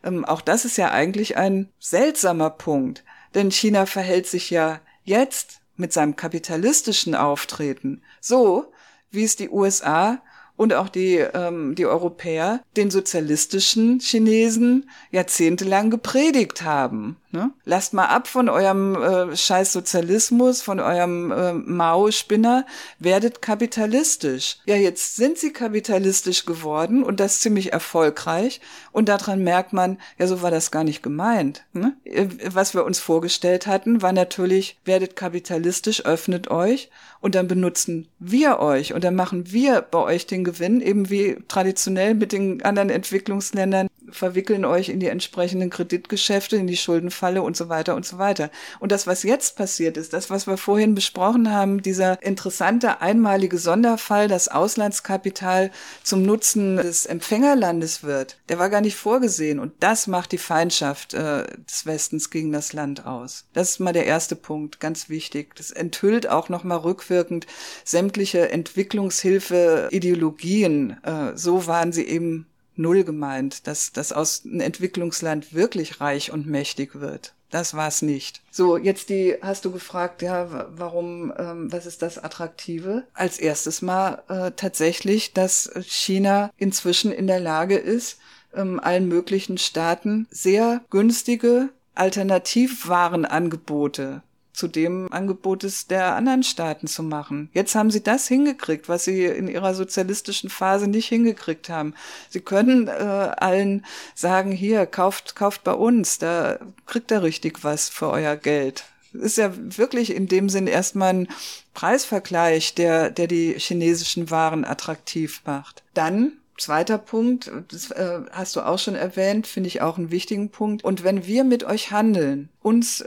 Ähm, 0.04 0.26
auch 0.26 0.42
das 0.42 0.66
ist 0.66 0.78
ja 0.78 0.92
eigentlich 0.92 1.38
ein 1.38 1.70
seltsamer 1.80 2.50
Punkt. 2.50 3.04
Denn 3.34 3.52
China 3.52 3.86
verhält 3.86 4.28
sich 4.28 4.50
ja 4.50 4.82
jetzt 5.04 5.62
mit 5.76 5.94
seinem 5.94 6.16
kapitalistischen 6.16 7.16
Auftreten 7.16 8.02
so, 8.20 8.72
wie 9.12 9.24
es 9.24 9.36
die 9.36 9.50
USA 9.50 10.22
und 10.56 10.74
auch 10.74 10.90
die, 10.90 11.16
ähm, 11.16 11.74
die 11.76 11.86
Europäer 11.86 12.62
den 12.76 12.92
sozialistischen 12.92 14.00
Chinesen 14.02 14.90
jahrzehntelang 15.10 15.90
gepredigt 15.90 16.64
haben. 16.64 17.16
Ne? 17.32 17.52
Lasst 17.64 17.94
mal 17.94 18.08
ab 18.08 18.28
von 18.28 18.50
eurem 18.50 18.96
äh, 18.96 19.38
scheiß 19.38 19.72
Sozialismus, 19.72 20.64
von 20.64 20.80
eurem 20.80 21.32
äh, 21.32 21.54
Mao-Spinner, 21.54 22.66
werdet 22.98 23.44
kapitalistisch. 23.44 24.58
Ja, 24.66 24.76
jetzt 24.76 25.16
sind 25.16 25.38
sie 25.38 25.54
kapitalistisch 25.54 26.46
geworden 26.46 27.04
und 27.04 27.20
das 27.20 27.40
ziemlich 27.40 27.72
erfolgreich. 27.72 28.62
Und 28.92 29.10
daran 29.10 29.44
merkt 29.44 29.74
man, 29.74 30.00
ja, 30.18 30.26
so 30.26 30.42
war 30.42 30.50
das 30.50 30.72
gar 30.72 30.84
nicht 30.84 31.04
gemeint. 31.04 31.66
Ne? 31.74 31.96
Äh, 32.04 32.28
was 32.52 32.74
wir 32.74 32.84
uns 32.84 32.98
vorgestellt 33.00 33.68
hatten, 33.68 34.02
war 34.02 34.12
natürlich, 34.12 34.80
werdet 34.84 35.16
kapitalistisch, 35.16 36.06
öffnet 36.06 36.50
euch 36.50 36.90
und 37.22 37.36
dann 37.36 37.48
benutzen 37.48 38.08
wir 38.18 38.60
euch 38.60 38.94
und 38.94 39.04
dann 39.04 39.16
machen 39.16 39.52
wir 39.52 39.82
bei 39.82 40.00
euch 40.00 40.26
den 40.26 40.44
Gewinn, 40.44 40.82
eben 40.82 41.10
wie 41.12 41.38
traditionell 41.48 42.16
mit 42.16 42.32
den 42.32 42.64
anderen 42.64 42.90
Entwicklungsländern 42.90 43.88
verwickeln 44.12 44.66
euch 44.66 44.90
in 44.90 45.00
die 45.00 45.08
entsprechenden 45.08 45.70
Kreditgeschäfte, 45.70 46.56
in 46.56 46.68
die 46.68 46.78
Schuldenfalle 46.78 47.42
und 47.42 47.58
so 47.58 47.70
weiter 47.70 47.96
und 47.96 48.06
so 48.06 48.18
weiter. 48.18 48.50
Und 48.80 48.92
das, 48.92 49.08
was 49.08 49.24
jetzt 49.24 49.56
passiert 49.56 49.98
ist, 49.98 50.14
das, 50.14 50.30
was 50.30 50.48
wir 50.48 50.58
vorhin 50.58 50.96
besprochen 50.96 51.52
haben, 51.52 51.82
dieser 51.82 52.22
interessante 52.22 53.02
einmalige 53.02 53.58
Sonderfall, 53.58 54.28
das 54.28 54.48
Auslandskapital 54.48 55.72
zum 56.04 56.24
Nutzen 56.24 56.78
des 56.78 57.06
Empfängerlandes 57.06 58.04
wird, 58.04 58.38
der 58.50 58.60
war 58.60 58.70
gar 58.70 58.82
nicht 58.82 58.96
vorgesehen. 58.96 59.60
Und 59.60 59.74
das 59.80 60.08
macht 60.08 60.32
die 60.32 60.38
Feindschaft 60.38 61.14
äh, 61.14 61.46
des 61.68 61.86
Westens 61.86 62.30
gegen 62.30 62.52
das 62.52 62.74
Land 62.74 63.06
aus. 63.06 63.46
Das 63.54 63.72
ist 63.72 63.80
mal 63.80 63.94
der 63.94 64.06
erste 64.06 64.36
Punkt, 64.36 64.80
ganz 64.80 65.10
wichtig. 65.10 65.56
Das 65.56 65.72
enthüllt 65.72 66.30
auch 66.30 66.50
nochmal 66.50 66.80
rückwirkend 66.80 67.48
sämtliche 67.84 68.52
Entwicklungshilfe-Ideologien. 68.52 70.98
Äh, 71.04 71.32
so 71.36 71.68
waren 71.68 71.92
sie 71.92 72.06
eben 72.06 72.46
null 72.80 73.04
gemeint, 73.04 73.68
dass 73.68 73.92
das 73.92 74.12
aus 74.12 74.42
einem 74.46 74.62
Entwicklungsland 74.62 75.54
wirklich 75.54 76.02
reich 76.02 76.32
und 76.32 76.48
mächtig 76.48 77.00
wird. 77.00 77.34
Das 77.52 77.74
war's 77.74 78.02
nicht. 78.02 78.42
So, 78.52 78.78
jetzt 78.78 79.10
die, 79.10 79.36
hast 79.42 79.66
du 79.66 79.72
gefragt, 79.72 80.22
ja, 80.22 80.68
warum, 80.76 81.34
ähm, 81.38 81.72
was 81.72 81.86
ist 81.86 82.02
das 82.02 82.18
Attraktive? 82.18 83.04
Als 83.14 83.40
erstes 83.40 83.82
mal 83.82 84.24
äh, 84.30 84.52
tatsächlich, 84.56 85.34
dass 85.34 85.70
China 85.82 86.52
inzwischen 86.58 87.12
in 87.12 87.28
der 87.28 87.40
Lage 87.40 87.76
ist, 87.76 88.20
ähm, 88.54 88.80
allen 88.80 89.08
möglichen 89.08 89.58
Staaten 89.58 90.28
sehr 90.30 90.82
günstige 90.90 91.70
Alternativwarenangebote 91.96 94.22
zu 94.60 94.68
dem 94.68 95.12
Angebot 95.12 95.64
ist, 95.64 95.90
der 95.90 96.16
anderen 96.16 96.44
Staaten 96.44 96.86
zu 96.86 97.02
machen. 97.02 97.50
Jetzt 97.54 97.76
haben 97.76 97.92
sie 97.92 98.04
das 98.04 98.28
hingekriegt, 98.28 98.90
was 98.90 99.06
sie 99.06 99.24
in 99.26 99.48
ihrer 99.48 99.74
sozialistischen 99.74 100.50
Phase 100.50 100.88
nicht 100.88 101.08
hingekriegt 101.08 101.70
haben. 101.70 101.96
Sie 102.30 102.42
können 102.42 102.88
äh, 102.88 102.92
allen 102.92 103.86
sagen, 104.16 104.52
hier, 104.52 104.86
kauft, 104.86 105.36
kauft 105.36 105.64
bei 105.64 105.74
uns, 105.74 106.20
da 106.20 106.60
kriegt 106.86 107.10
ihr 107.12 107.24
richtig 107.24 107.64
was 107.64 107.88
für 107.88 108.10
euer 108.10 108.36
Geld. 108.36 108.84
ist 109.14 109.38
ja 109.38 109.52
wirklich 109.56 110.14
in 110.14 110.28
dem 110.28 110.50
Sinn 110.50 110.68
erstmal 110.68 111.14
ein 111.14 111.28
Preisvergleich, 111.74 112.76
der, 112.76 113.10
der 113.12 113.28
die 113.28 113.56
chinesischen 113.58 114.30
Waren 114.30 114.66
attraktiv 114.66 115.42
macht. 115.46 115.84
Dann 115.94 116.34
Zweiter 116.60 116.98
Punkt, 116.98 117.50
das 117.70 117.90
äh, 117.92 118.20
hast 118.32 118.58
du 118.58 118.62
auch 118.62 118.80
schon 118.80 118.96
erwähnt, 118.96 119.48
finde 119.48 119.68
ich 119.68 119.82
auch 119.82 119.98
einen 119.98 120.12
wichtigen 120.12 120.50
Punkt. 120.50 120.84
Und 120.84 121.06
wenn 121.06 121.26
wir 121.26 121.46
mit 121.46 121.64
euch 121.64 121.92
handeln, 121.92 122.50
uns 122.62 123.06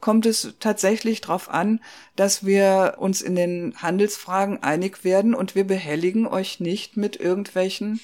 kommt 0.00 0.26
es 0.26 0.54
tatsächlich 0.60 1.20
darauf 1.20 1.48
an, 1.48 1.80
dass 2.16 2.44
wir 2.44 2.94
uns 2.98 3.22
in 3.22 3.36
den 3.36 3.74
Handelsfragen 3.76 4.62
einig 4.62 5.04
werden 5.04 5.34
und 5.34 5.54
wir 5.54 5.64
behelligen 5.64 6.26
euch 6.26 6.60
nicht 6.60 6.96
mit 6.96 7.16
irgendwelchen 7.16 8.00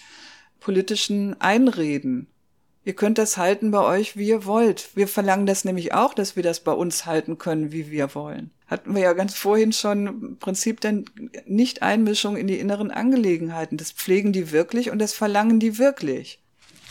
politischen 0.61 1.41
Einreden. 1.41 2.29
Ihr 2.85 2.95
könnt 2.95 3.19
das 3.19 3.37
halten 3.37 3.73
bei 3.73 3.81
euch, 3.81 4.17
wie 4.17 4.29
ihr 4.29 4.45
wollt. 4.45 4.91
Wir 4.95 5.09
verlangen 5.09 5.47
das 5.47 5.65
nämlich 5.65 5.93
auch, 5.93 6.15
dass 6.15 6.37
wir 6.37 6.45
das 6.45 6.61
bei 6.61 6.73
uns 6.73 7.05
halten 7.05 7.37
können, 7.37 7.73
wie 7.73 7.91
wir 7.91 8.15
wollen. 8.15 8.53
Hatten 8.69 8.95
wir 8.95 9.03
ja 9.03 9.13
ganz 9.13 9.35
vorhin 9.35 9.73
schon 9.73 10.07
im 10.07 10.37
Prinzip 10.39 10.81
denn 10.81 11.05
nicht 11.47 11.83
Einmischung 11.83 12.37
in 12.37 12.47
die 12.47 12.59
inneren 12.59 12.91
Angelegenheiten. 12.91 13.77
Das 13.77 13.91
pflegen 13.91 14.33
die 14.33 14.53
wirklich 14.53 14.91
und 14.91 15.01
das 15.01 15.13
verlangen 15.13 15.59
die 15.59 15.79
wirklich 15.79 16.41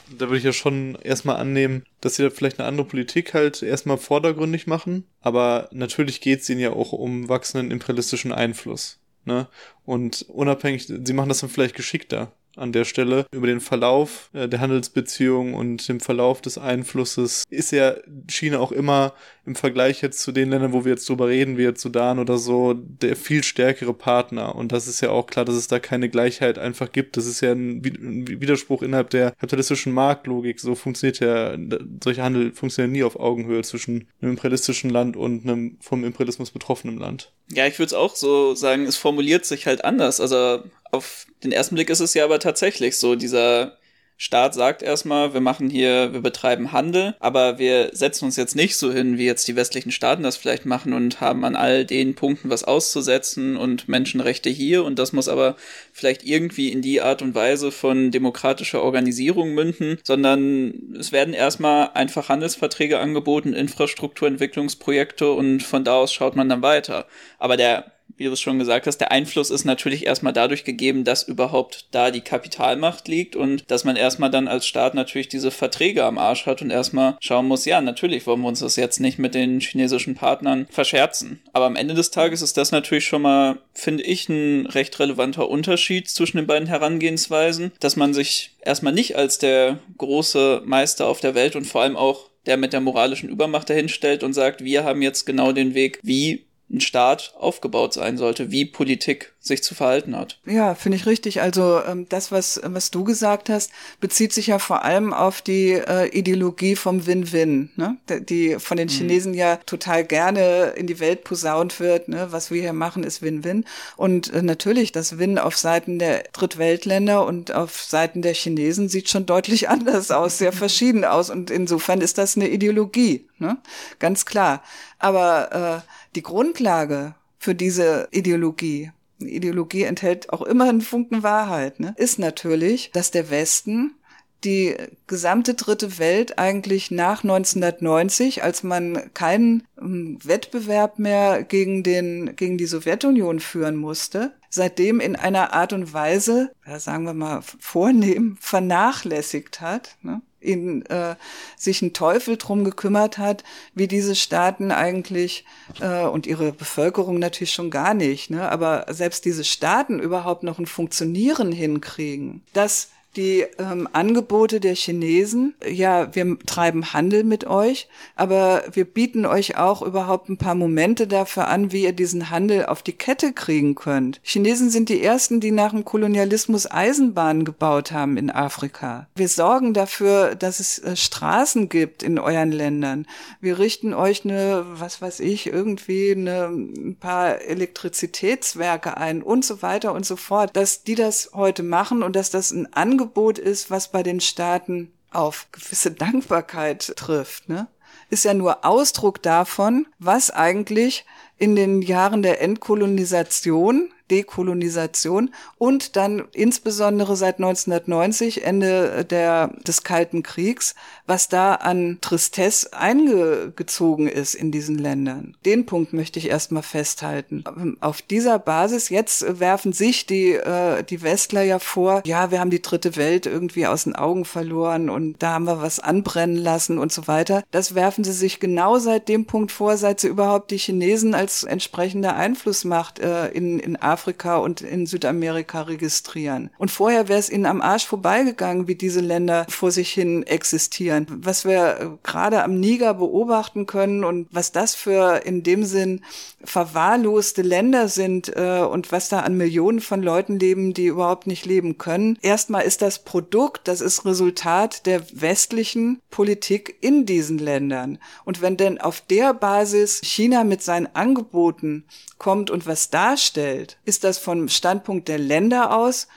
da 0.10 0.28
würde 0.28 0.38
ich 0.38 0.44
ja 0.44 0.54
schon 0.54 0.96
erstmal 1.02 1.38
annehmen, 1.38 1.84
dass 2.02 2.16
sie 2.16 2.24
da 2.24 2.30
vielleicht 2.30 2.60
eine 2.60 2.68
andere 2.68 2.88
Politik 2.88 3.34
halt 3.34 3.64
erstmal 3.64 3.98
vordergründig 3.98 4.68
machen. 4.68 5.06
Aber 5.22 5.70
natürlich 5.72 6.22
geht 6.22 6.42
es 6.42 6.50
ihnen 6.50 6.60
ja 6.60 6.72
auch 6.72 6.92
um 6.92 7.30
wachsenden 7.30 7.72
imperialistischen 7.72 8.32
Einfluss. 8.32 9.00
Ne? 9.26 9.48
Und 9.86 10.24
unabhängig, 10.30 10.88
sie 10.88 11.14
machen 11.14 11.30
das 11.30 11.40
dann 11.40 11.50
vielleicht 11.50 11.76
geschickter 11.76 12.32
an 12.56 12.72
der 12.72 12.86
Stelle. 12.86 13.26
Über 13.32 13.48
den 13.48 13.62
Verlauf 13.62 14.30
äh, 14.34 14.48
der 14.48 14.62
Handelsbeziehungen 14.62 15.54
und 15.54 15.88
dem 15.88 16.00
Verlauf 16.00 16.42
des 16.42 16.58
Einflusses 16.58 17.44
ist 17.50 17.72
ja 17.72 17.96
China 18.28 18.60
auch 18.60 18.72
immer 18.72 19.14
im 19.46 19.56
Vergleich 19.56 20.02
jetzt 20.02 20.22
zu 20.22 20.32
den 20.32 20.50
Ländern, 20.50 20.74
wo 20.74 20.86
wir 20.86 20.92
jetzt 20.94 21.08
drüber 21.08 21.28
reden, 21.28 21.58
wie 21.58 21.64
jetzt 21.64 21.82
Sudan 21.82 22.20
oder 22.20 22.38
so, 22.38 22.74
der 22.74 23.16
viel 23.16 23.44
stärkere 23.44 23.94
Partner. 23.94 24.56
Und 24.56 24.72
das 24.72 24.88
ist 24.88 25.02
ja 25.02 25.12
auch 25.12 25.28
klar, 25.28 25.46
dass 25.46 25.56
es 25.56 25.68
da 25.68 25.80
keine 25.80 26.10
Gleichheit 26.10 26.58
einfach 26.58 26.92
gibt. 26.92 27.18
Das 27.18 27.26
ist 27.26 27.42
ja 27.42 27.52
ein 27.52 27.84
Widerspruch 27.84 28.82
innerhalb 28.82 29.12
der 29.12 29.32
kapitalistischen 29.32 29.94
Marktlogik. 29.94 30.60
So 30.60 30.74
funktioniert 30.76 31.20
ja, 31.20 31.56
solche 32.04 32.24
Handel 32.24 32.52
funktionieren 32.54 32.92
nie 32.92 33.04
auf 33.04 33.20
Augenhöhe 33.20 33.62
zwischen 33.62 34.08
einem 34.22 34.32
imperialistischen 34.32 34.90
Land 34.90 35.16
und 35.16 35.44
einem 35.44 35.78
vom 35.80 36.04
Imperialismus 36.04 36.52
betroffenen 36.52 36.98
Land. 36.98 37.32
Ja, 37.52 37.68
ich 37.68 37.78
würde 37.78 37.88
es 37.88 37.94
auch 37.94 38.16
so 38.16 38.56
sagen, 38.56 38.86
es 38.86 38.98
formuliert 38.98 39.46
sich 39.46 39.68
halt 39.68 39.86
anders. 39.86 40.20
Also 40.20 40.64
auf 40.96 41.28
den 41.44 41.52
ersten 41.52 41.76
Blick 41.76 41.90
ist 41.90 42.00
es 42.00 42.14
ja 42.14 42.24
aber 42.24 42.40
tatsächlich 42.40 42.98
so, 42.98 43.16
dieser 43.16 43.78
Staat 44.18 44.54
sagt 44.54 44.82
erstmal, 44.82 45.34
wir 45.34 45.42
machen 45.42 45.70
hier, 45.70 46.14
wir 46.14 46.22
betreiben 46.22 46.72
Handel, 46.72 47.16
aber 47.20 47.60
wir 47.60 47.90
setzen 47.92 48.24
uns 48.24 48.38
jetzt 48.38 48.56
nicht 48.56 48.78
so 48.78 48.94
hin, 48.94 49.18
wie 49.18 49.26
jetzt 49.26 49.46
die 49.50 49.58
westlichen 49.58 49.92
Staaten 49.92 50.24
das 50.24 50.38
vielleicht 50.38 50.66
machen 50.66 50.94
und 50.94 51.20
haben 51.20 51.44
an 51.44 51.58
all 51.58 51.84
den 51.84 52.16
Punkten 52.16 52.50
was 52.50 52.64
auszusetzen 52.64 53.58
und 53.58 53.90
Menschenrechte 53.90 54.50
hier 54.50 54.86
und 54.86 55.00
das 55.00 55.12
muss 55.12 55.28
aber 55.28 55.58
vielleicht 55.92 56.24
irgendwie 56.24 56.72
in 56.72 56.82
die 56.82 57.02
Art 57.02 57.22
und 57.22 57.36
Weise 57.36 57.74
von 57.74 58.10
demokratischer 58.10 58.82
Organisierung 58.82 59.54
münden, 59.54 59.98
sondern 60.04 60.96
es 60.98 61.12
werden 61.12 61.34
erstmal 61.34 61.90
einfach 61.94 62.30
Handelsverträge 62.30 63.00
angeboten, 63.00 63.52
Infrastrukturentwicklungsprojekte 63.52 65.30
und 65.30 65.62
von 65.62 65.84
da 65.84 65.96
aus 65.96 66.14
schaut 66.14 66.38
man 66.38 66.48
dann 66.48 66.62
weiter. 66.62 67.06
Aber 67.38 67.58
der 67.58 67.95
wie 68.18 68.26
du 68.26 68.32
es 68.32 68.42
schon 68.42 68.60
gesagt 68.60 68.88
hast, 68.88 68.98
der 68.98 69.12
Einfluss 69.12 69.50
ist 69.50 69.66
natürlich 69.66 70.06
erstmal 70.06 70.34
dadurch 70.34 70.64
gegeben, 70.64 71.04
dass 71.04 71.24
überhaupt 71.24 71.88
da 71.92 72.12
die 72.12 72.22
Kapitalmacht 72.22 73.08
liegt 73.08 73.36
und 73.36 73.70
dass 73.70 73.84
man 73.84 73.96
erstmal 73.96 74.30
dann 74.30 74.48
als 74.48 74.66
Staat 74.66 74.94
natürlich 74.94 75.28
diese 75.28 75.52
Verträge 75.52 76.04
am 76.04 76.18
Arsch 76.18 76.46
hat 76.46 76.62
und 76.62 76.70
erstmal 76.70 77.18
schauen 77.20 77.48
muss, 77.48 77.66
ja, 77.66 77.82
natürlich 77.82 78.26
wollen 78.26 78.42
wir 78.42 78.48
uns 78.48 78.60
das 78.60 78.76
jetzt 78.76 79.00
nicht 79.00 79.20
mit 79.20 79.36
den 79.36 79.60
chinesischen 79.60 80.16
Partnern 80.16 80.68
verscherzen. 80.70 81.42
Aber 81.54 81.66
am 81.66 81.76
Ende 81.76 81.94
des 81.94 82.12
Tages 82.12 82.42
ist 82.42 82.58
das 82.58 82.72
natürlich 82.72 83.06
schon 83.06 83.22
mal, 83.22 83.58
finde 83.74 84.04
ich, 84.04 84.30
ein 84.30 84.66
recht 84.68 84.98
relevanter 85.00 85.50
Unterschied 85.50 86.10
zwischen 86.10 86.38
den 86.38 86.48
beiden 86.48 86.68
Herangehensweisen, 86.68 87.72
dass 87.80 87.96
man 87.96 88.14
sich 88.14 88.52
erstmal 88.62 88.94
nicht 88.94 89.16
als 89.16 89.38
der 89.40 89.80
große 89.98 90.62
Meister 90.66 91.08
auf 91.08 91.20
der 91.20 91.36
Welt 91.36 91.56
und 91.56 91.66
vor 91.66 91.82
allem 91.82 91.98
auch 91.98 92.30
der 92.46 92.58
mit 92.58 92.74
der 92.74 92.82
moralischen 92.82 93.30
Übermacht 93.30 93.70
dahinstellt 93.70 94.24
und 94.24 94.34
sagt, 94.34 94.64
wir 94.64 94.84
haben 94.84 95.02
jetzt 95.02 95.26
genau 95.26 95.52
den 95.52 95.74
Weg, 95.74 96.00
wie 96.04 96.45
ein 96.70 96.82
Staat 96.82 97.34
aufgebaut 97.38 97.94
sein 97.94 98.18
sollte, 98.18 98.50
wie 98.50 98.66
Politik 98.66 99.34
sich 99.40 99.62
zu 99.62 99.76
verhalten 99.76 100.18
hat. 100.18 100.40
Ja, 100.46 100.74
finde 100.74 100.98
ich 100.98 101.06
richtig. 101.06 101.42
Also 101.42 101.80
ähm, 101.86 102.08
das, 102.10 102.32
was, 102.32 102.60
was 102.64 102.90
du 102.90 103.04
gesagt 103.04 103.50
hast, 103.50 103.72
bezieht 104.00 104.34
sich 104.34 104.48
ja 104.48 104.58
vor 104.58 104.84
allem 104.84 105.14
auf 105.14 105.44
die 105.44 105.74
äh, 105.74 106.08
Ideologie 106.08 106.76
vom 106.76 107.06
Win-Win, 107.06 107.70
ne? 107.76 107.98
die 108.10 108.58
von 108.58 108.78
den 108.78 108.88
mhm. 108.88 108.94
Chinesen 108.94 109.34
mhm. 109.34 109.38
ja 109.38 109.58
total 109.58 110.04
gerne 110.04 110.74
in 110.76 110.88
die 110.88 111.00
Welt 111.00 111.24
posaunt 111.24 111.80
wird. 111.80 112.08
Ne? 112.08 112.28
Was 112.32 112.50
wir 112.50 112.62
hier 112.62 112.74
machen, 112.74 113.04
ist 113.04 113.22
Win-Win. 113.22 113.66
Und 113.96 114.34
äh, 114.34 114.42
natürlich, 114.42 114.92
das 114.92 115.20
Win 115.20 115.38
auf 115.38 115.58
Seiten 115.58 116.00
der 116.00 116.24
Drittweltländer 116.34 117.28
und 117.28 117.52
auf 117.52 117.84
Seiten 117.84 118.24
der 118.24 118.34
Chinesen 118.34 118.90
sieht 118.90 119.10
schon 119.10 119.28
deutlich 119.28 119.70
anders 119.70 120.10
aus, 120.10 120.40
sehr 120.40 120.52
verschieden 120.52 121.06
aus. 121.06 121.30
Und 121.30 121.52
insofern 121.52 122.02
ist 122.02 122.18
das 122.18 122.36
eine 122.36 122.50
Ideologie, 122.50 123.28
ne? 123.38 123.58
ganz 124.00 124.26
klar. 124.26 124.64
Aber 124.98 125.84
äh, 125.86 125.95
die 126.16 126.24
Grundlage 126.24 127.16
für 127.38 127.56
diese 127.56 128.08
Ideologie, 128.12 128.92
Ideologie 129.20 129.84
enthält 129.84 130.32
auch 130.32 130.42
immer 130.42 130.70
einen 130.70 130.82
Funken 130.82 131.24
Wahrheit, 131.24 131.80
ne, 131.80 131.94
ist 131.98 132.20
natürlich, 132.20 132.92
dass 132.94 133.12
der 133.12 133.30
Westen 133.30 133.96
die 134.44 134.76
gesamte 135.08 135.56
dritte 135.56 135.98
Welt 135.98 136.38
eigentlich 136.38 136.92
nach 136.92 137.24
1990, 137.24 138.44
als 138.44 138.64
man 138.64 139.14
keinen 139.14 139.64
ähm, 139.80 140.20
Wettbewerb 140.24 141.00
mehr 141.00 141.44
gegen 141.44 141.84
den, 141.84 142.36
gegen 142.36 142.58
die 142.58 142.68
Sowjetunion 142.68 143.40
führen 143.40 143.76
musste, 143.76 144.34
seitdem 144.50 145.00
in 145.00 145.16
einer 145.16 145.54
Art 145.54 145.74
und 145.74 145.94
Weise, 145.94 146.52
sagen 146.78 147.06
wir 147.06 147.14
mal, 147.14 147.42
vornehm 147.42 148.38
vernachlässigt 148.40 149.62
hat. 149.62 149.98
Ne? 150.04 150.22
In, 150.46 150.86
äh, 150.86 151.16
sich 151.58 151.82
ein 151.82 151.94
Teufel 151.94 152.38
drum 152.38 152.64
gekümmert 152.64 153.18
hat, 153.18 153.44
wie 153.74 153.88
diese 153.88 154.16
Staaten 154.16 154.72
eigentlich 154.72 155.46
äh, 155.82 156.04
und 156.04 156.28
ihre 156.28 156.52
Bevölkerung 156.52 157.20
natürlich 157.20 157.54
schon 157.54 157.72
gar 157.72 157.94
nicht, 157.94 158.30
ne? 158.30 158.50
aber 158.52 158.86
selbst 158.90 159.26
diese 159.26 159.44
Staaten 159.44 160.00
überhaupt 160.00 160.44
noch 160.44 160.60
ein 160.60 160.68
Funktionieren 160.68 161.52
hinkriegen. 161.52 162.44
Das 162.54 162.90
die 163.16 163.46
ähm, 163.58 163.88
Angebote 163.94 164.60
der 164.60 164.76
Chinesen, 164.76 165.56
ja, 165.68 166.14
wir 166.14 166.38
treiben 166.46 166.94
Handel 166.94 167.24
mit 167.24 167.48
euch, 167.48 167.88
aber 168.16 168.64
wir 168.72 168.86
bieten 168.86 169.26
euch 169.26 169.58
auch 169.58 169.82
überhaupt 169.82 170.30
ein 170.30 170.38
paar 170.38 170.56
Momente 170.56 171.08
dafür 171.08 171.48
an, 171.48 171.72
wie 171.72 171.84
ihr 171.84 171.94
diesen 171.94 172.30
Handel 172.30 172.66
auf 172.66 172.84
die 172.84 172.94
Kette 172.94 173.34
kriegen 173.34 173.76
könnt. 173.76 174.20
Chinesen 174.24 174.70
sind 174.70 174.90
die 174.90 175.02
ersten, 175.02 175.40
die 175.40 175.52
nach 175.52 175.72
dem 175.72 175.86
Kolonialismus 175.86 176.70
Eisenbahnen 176.70 177.46
gebaut 177.46 177.92
haben 177.92 178.18
in 178.18 178.30
Afrika. 178.30 179.08
Wir 179.16 179.30
sorgen 179.30 179.74
dafür, 179.74 180.36
dass 180.36 180.60
es 180.60 180.80
äh, 180.80 180.96
Straßen 180.96 181.70
gibt 181.70 182.04
in 182.04 182.20
euren 182.20 182.52
Ländern. 182.52 183.08
Wir 183.40 183.60
richten 183.60 183.94
euch 183.94 184.26
eine, 184.26 184.66
was 184.74 185.02
weiß 185.02 185.22
ich, 185.22 185.48
irgendwie 185.48 186.12
eine, 186.12 186.48
ein 186.48 186.98
paar 187.00 187.42
Elektrizitätswerke 187.42 188.98
ein 188.98 189.24
und 189.24 189.46
so 189.46 189.62
weiter 189.62 189.94
und 189.94 190.06
so 190.06 190.16
fort, 190.16 190.56
dass 190.56 190.84
die 190.84 190.96
das 190.96 191.32
heute 191.34 191.64
machen 191.64 192.04
und 192.04 192.16
dass 192.16 192.30
das 192.30 192.52
ein 192.52 192.72
Angebot 192.74 193.05
Angebot 193.06 193.38
ist, 193.38 193.70
was 193.70 193.92
bei 193.92 194.02
den 194.02 194.20
Staaten 194.20 194.92
auf 195.12 195.48
gewisse 195.52 195.92
Dankbarkeit 195.92 196.94
trifft, 196.96 197.48
ne? 197.48 197.68
ist 198.10 198.26
ja 198.26 198.34
nur 198.34 198.66
Ausdruck 198.66 199.22
davon, 199.22 199.88
was 200.00 200.32
eigentlich 200.32 201.06
in 201.38 201.56
den 201.56 201.82
Jahren 201.84 202.24
der 202.24 202.42
Entkolonisation 202.42 203.92
Dekolonisation 204.12 205.32
und 205.58 205.96
dann 205.96 206.24
insbesondere 206.34 207.16
seit 207.16 207.36
1990, 207.36 208.46
Ende 208.46 209.06
der, 209.06 209.50
des 209.66 209.84
Kalten 209.84 210.24
Kriegs, 210.24 210.76
was 211.08 211.28
da 211.30 211.56
an 211.56 211.98
Tristesse 212.02 212.74
eingezogen 212.74 214.08
ist 214.08 214.36
in 214.36 214.52
diesen 214.52 214.78
Ländern. 214.78 215.36
Den 215.46 215.66
Punkt 215.66 215.94
möchte 215.94 216.20
ich 216.20 216.30
erstmal 216.30 216.64
festhalten. 216.64 217.44
Auf 217.80 218.02
dieser 218.02 218.40
Basis, 218.40 218.90
jetzt 218.90 219.40
werfen 219.40 219.74
sich 219.74 220.06
die, 220.06 220.34
äh, 220.34 220.84
die 220.84 221.02
Westler 221.02 221.44
ja 221.44 221.60
vor, 221.60 222.02
ja, 222.06 222.32
wir 222.32 222.40
haben 222.40 222.50
die 222.50 222.62
dritte 222.62 222.96
Welt 222.96 223.26
irgendwie 223.26 223.68
aus 223.68 223.86
den 223.86 223.96
Augen 223.96 224.26
verloren 224.26 224.90
und 224.90 225.22
da 225.22 225.34
haben 225.34 225.46
wir 225.46 225.62
was 225.62 225.80
anbrennen 225.80 226.38
lassen 226.38 226.78
und 226.78 226.92
so 226.92 227.08
weiter. 227.08 227.44
Das 227.52 227.76
werfen 227.76 228.04
sie 228.04 228.14
sich 228.14 228.40
genau 228.40 228.78
seit 228.78 229.10
dem 229.10 229.26
Punkt 229.26 229.52
vor, 229.52 229.78
seit 229.78 230.00
sie 230.00 230.08
überhaupt 230.08 230.52
die 230.52 230.58
Chinesen 230.58 231.16
als 231.16 231.44
entsprechende 231.44 232.14
Einflussmacht 232.14 233.00
äh, 233.00 233.30
in, 233.30 233.60
in 233.60 233.76
Afrika 233.76 233.95
Afrika 233.96 234.36
und 234.38 234.60
in 234.60 234.86
Südamerika 234.86 235.62
registrieren. 235.62 236.50
Und 236.58 236.70
vorher 236.70 237.08
wäre 237.08 237.20
es 237.20 237.30
ihnen 237.30 237.46
am 237.46 237.62
Arsch 237.62 237.86
vorbeigegangen, 237.86 238.68
wie 238.68 238.76
diese 238.76 239.00
Länder 239.00 239.46
vor 239.48 239.72
sich 239.72 239.94
hin 239.94 240.24
existieren. 240.24 241.08
Was 241.10 241.46
wir 241.46 241.80
äh, 241.80 241.88
gerade 242.04 242.44
am 242.44 242.60
Niger 242.60 242.94
beobachten 242.94 243.66
können 243.68 244.04
und 244.04 244.28
was 244.32 244.52
das 244.52 244.76
für 244.76 245.22
in 245.26 245.44
dem 245.44 245.64
Sinn 245.64 246.02
verwahrloste 246.44 247.42
Länder 247.42 247.88
sind 247.88 248.36
äh, 248.36 248.60
und 248.60 248.92
was 248.92 249.08
da 249.08 249.22
an 249.22 249.38
Millionen 249.38 249.80
von 249.80 250.04
Leuten 250.04 250.40
leben, 250.40 250.74
die 250.74 250.88
überhaupt 250.88 251.26
nicht 251.26 251.46
leben 251.46 251.78
können. 251.78 252.18
Erstmal 252.22 252.64
ist 252.64 252.82
das 252.82 253.00
Produkt, 253.00 253.70
das 253.70 253.80
ist 253.80 254.06
Resultat 254.06 254.86
der 254.86 255.02
westlichen 255.14 256.02
Politik 256.10 256.76
in 256.82 257.06
diesen 257.06 257.38
Ländern. 257.38 257.98
Und 258.26 258.42
wenn 258.42 258.58
denn 258.58 258.82
auf 258.82 259.02
der 259.02 259.34
Basis 259.34 260.02
China 260.04 260.44
mit 260.44 260.62
seinen 260.62 260.94
Angeboten 260.94 261.86
kommt 262.18 262.50
und 262.50 262.66
was 262.66 262.90
darstellt, 262.90 263.78
ist 263.86 264.04
das 264.04 264.18
vom 264.18 264.50
Standpunkt 264.50 265.08
der 265.08 265.20
Länder 265.20 265.76
aus 265.76 266.08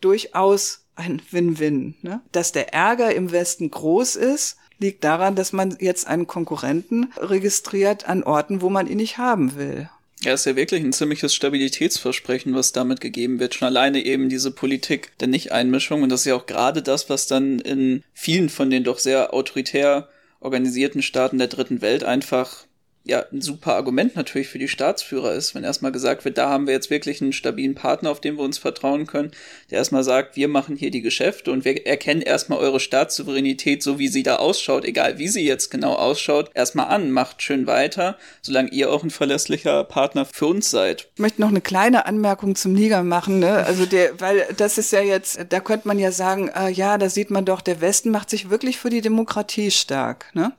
durchaus 0.00 0.84
ein 0.94 1.22
Win-Win. 1.30 1.94
Ne? 2.02 2.20
Dass 2.32 2.52
der 2.52 2.72
Ärger 2.74 3.14
im 3.14 3.30
Westen 3.30 3.70
groß 3.70 4.16
ist, 4.16 4.56
liegt 4.78 5.04
daran, 5.04 5.34
dass 5.34 5.52
man 5.52 5.76
jetzt 5.80 6.06
einen 6.06 6.26
Konkurrenten 6.26 7.12
registriert 7.16 8.08
an 8.08 8.22
Orten, 8.22 8.60
wo 8.60 8.70
man 8.70 8.86
ihn 8.86 8.98
nicht 8.98 9.18
haben 9.18 9.56
will. 9.56 9.88
Ja, 10.20 10.34
ist 10.34 10.46
ja 10.46 10.56
wirklich 10.56 10.82
ein 10.82 10.92
ziemliches 10.92 11.32
Stabilitätsversprechen, 11.32 12.54
was 12.54 12.72
damit 12.72 13.00
gegeben 13.00 13.38
wird. 13.38 13.54
Schon 13.54 13.66
alleine 13.66 14.04
eben 14.04 14.28
diese 14.28 14.50
Politik 14.50 15.16
der 15.18 15.28
Nicht-Einmischung. 15.28 16.02
Und 16.02 16.08
das 16.08 16.20
ist 16.20 16.26
ja 16.26 16.34
auch 16.34 16.46
gerade 16.46 16.82
das, 16.82 17.08
was 17.08 17.28
dann 17.28 17.60
in 17.60 18.02
vielen 18.14 18.48
von 18.48 18.68
den 18.68 18.82
doch 18.82 18.98
sehr 18.98 19.32
autoritär 19.32 20.08
organisierten 20.40 21.02
Staaten 21.02 21.38
der 21.38 21.48
dritten 21.48 21.80
Welt 21.82 22.02
einfach 22.04 22.66
ja 23.08 23.24
ein 23.32 23.40
super 23.40 23.74
Argument 23.74 24.14
natürlich 24.16 24.48
für 24.48 24.58
die 24.58 24.68
Staatsführer 24.68 25.32
ist, 25.32 25.54
wenn 25.54 25.64
erstmal 25.64 25.92
gesagt 25.92 26.24
wird, 26.24 26.36
da 26.36 26.48
haben 26.50 26.66
wir 26.66 26.74
jetzt 26.74 26.90
wirklich 26.90 27.22
einen 27.22 27.32
stabilen 27.32 27.74
Partner, 27.74 28.10
auf 28.10 28.20
den 28.20 28.36
wir 28.36 28.44
uns 28.44 28.58
vertrauen 28.58 29.06
können, 29.06 29.32
der 29.70 29.78
erstmal 29.78 30.04
sagt, 30.04 30.36
wir 30.36 30.48
machen 30.48 30.76
hier 30.76 30.90
die 30.90 31.00
Geschäfte 31.00 31.50
und 31.50 31.64
wir 31.64 31.86
erkennen 31.86 32.20
erstmal 32.20 32.58
eure 32.58 32.80
Staatssouveränität, 32.80 33.82
so 33.82 33.98
wie 33.98 34.08
sie 34.08 34.22
da 34.22 34.36
ausschaut, 34.36 34.84
egal 34.84 35.18
wie 35.18 35.28
sie 35.28 35.44
jetzt 35.44 35.70
genau 35.70 35.94
ausschaut, 35.94 36.50
erstmal 36.54 36.88
an, 36.88 37.10
macht 37.10 37.42
schön 37.42 37.66
weiter, 37.66 38.18
solange 38.42 38.70
ihr 38.70 38.92
auch 38.92 39.02
ein 39.02 39.10
verlässlicher 39.10 39.84
Partner 39.84 40.26
für 40.26 40.46
uns 40.46 40.70
seid. 40.70 41.08
Ich 41.14 41.20
möchte 41.20 41.40
noch 41.40 41.48
eine 41.48 41.62
kleine 41.62 42.04
Anmerkung 42.04 42.54
zum 42.56 42.74
Niger 42.74 43.02
machen, 43.02 43.38
ne? 43.38 43.64
Also 43.64 43.86
der, 43.86 44.20
weil 44.20 44.46
das 44.56 44.76
ist 44.76 44.92
ja 44.92 45.00
jetzt, 45.00 45.40
da 45.48 45.60
könnte 45.60 45.88
man 45.88 45.98
ja 45.98 46.12
sagen, 46.12 46.48
äh, 46.48 46.68
ja, 46.68 46.98
da 46.98 47.08
sieht 47.08 47.30
man 47.30 47.46
doch, 47.46 47.62
der 47.62 47.80
Westen 47.80 48.10
macht 48.10 48.28
sich 48.28 48.50
wirklich 48.50 48.78
für 48.78 48.90
die 48.90 49.00
Demokratie 49.00 49.70
stark, 49.70 50.26
ne? 50.34 50.52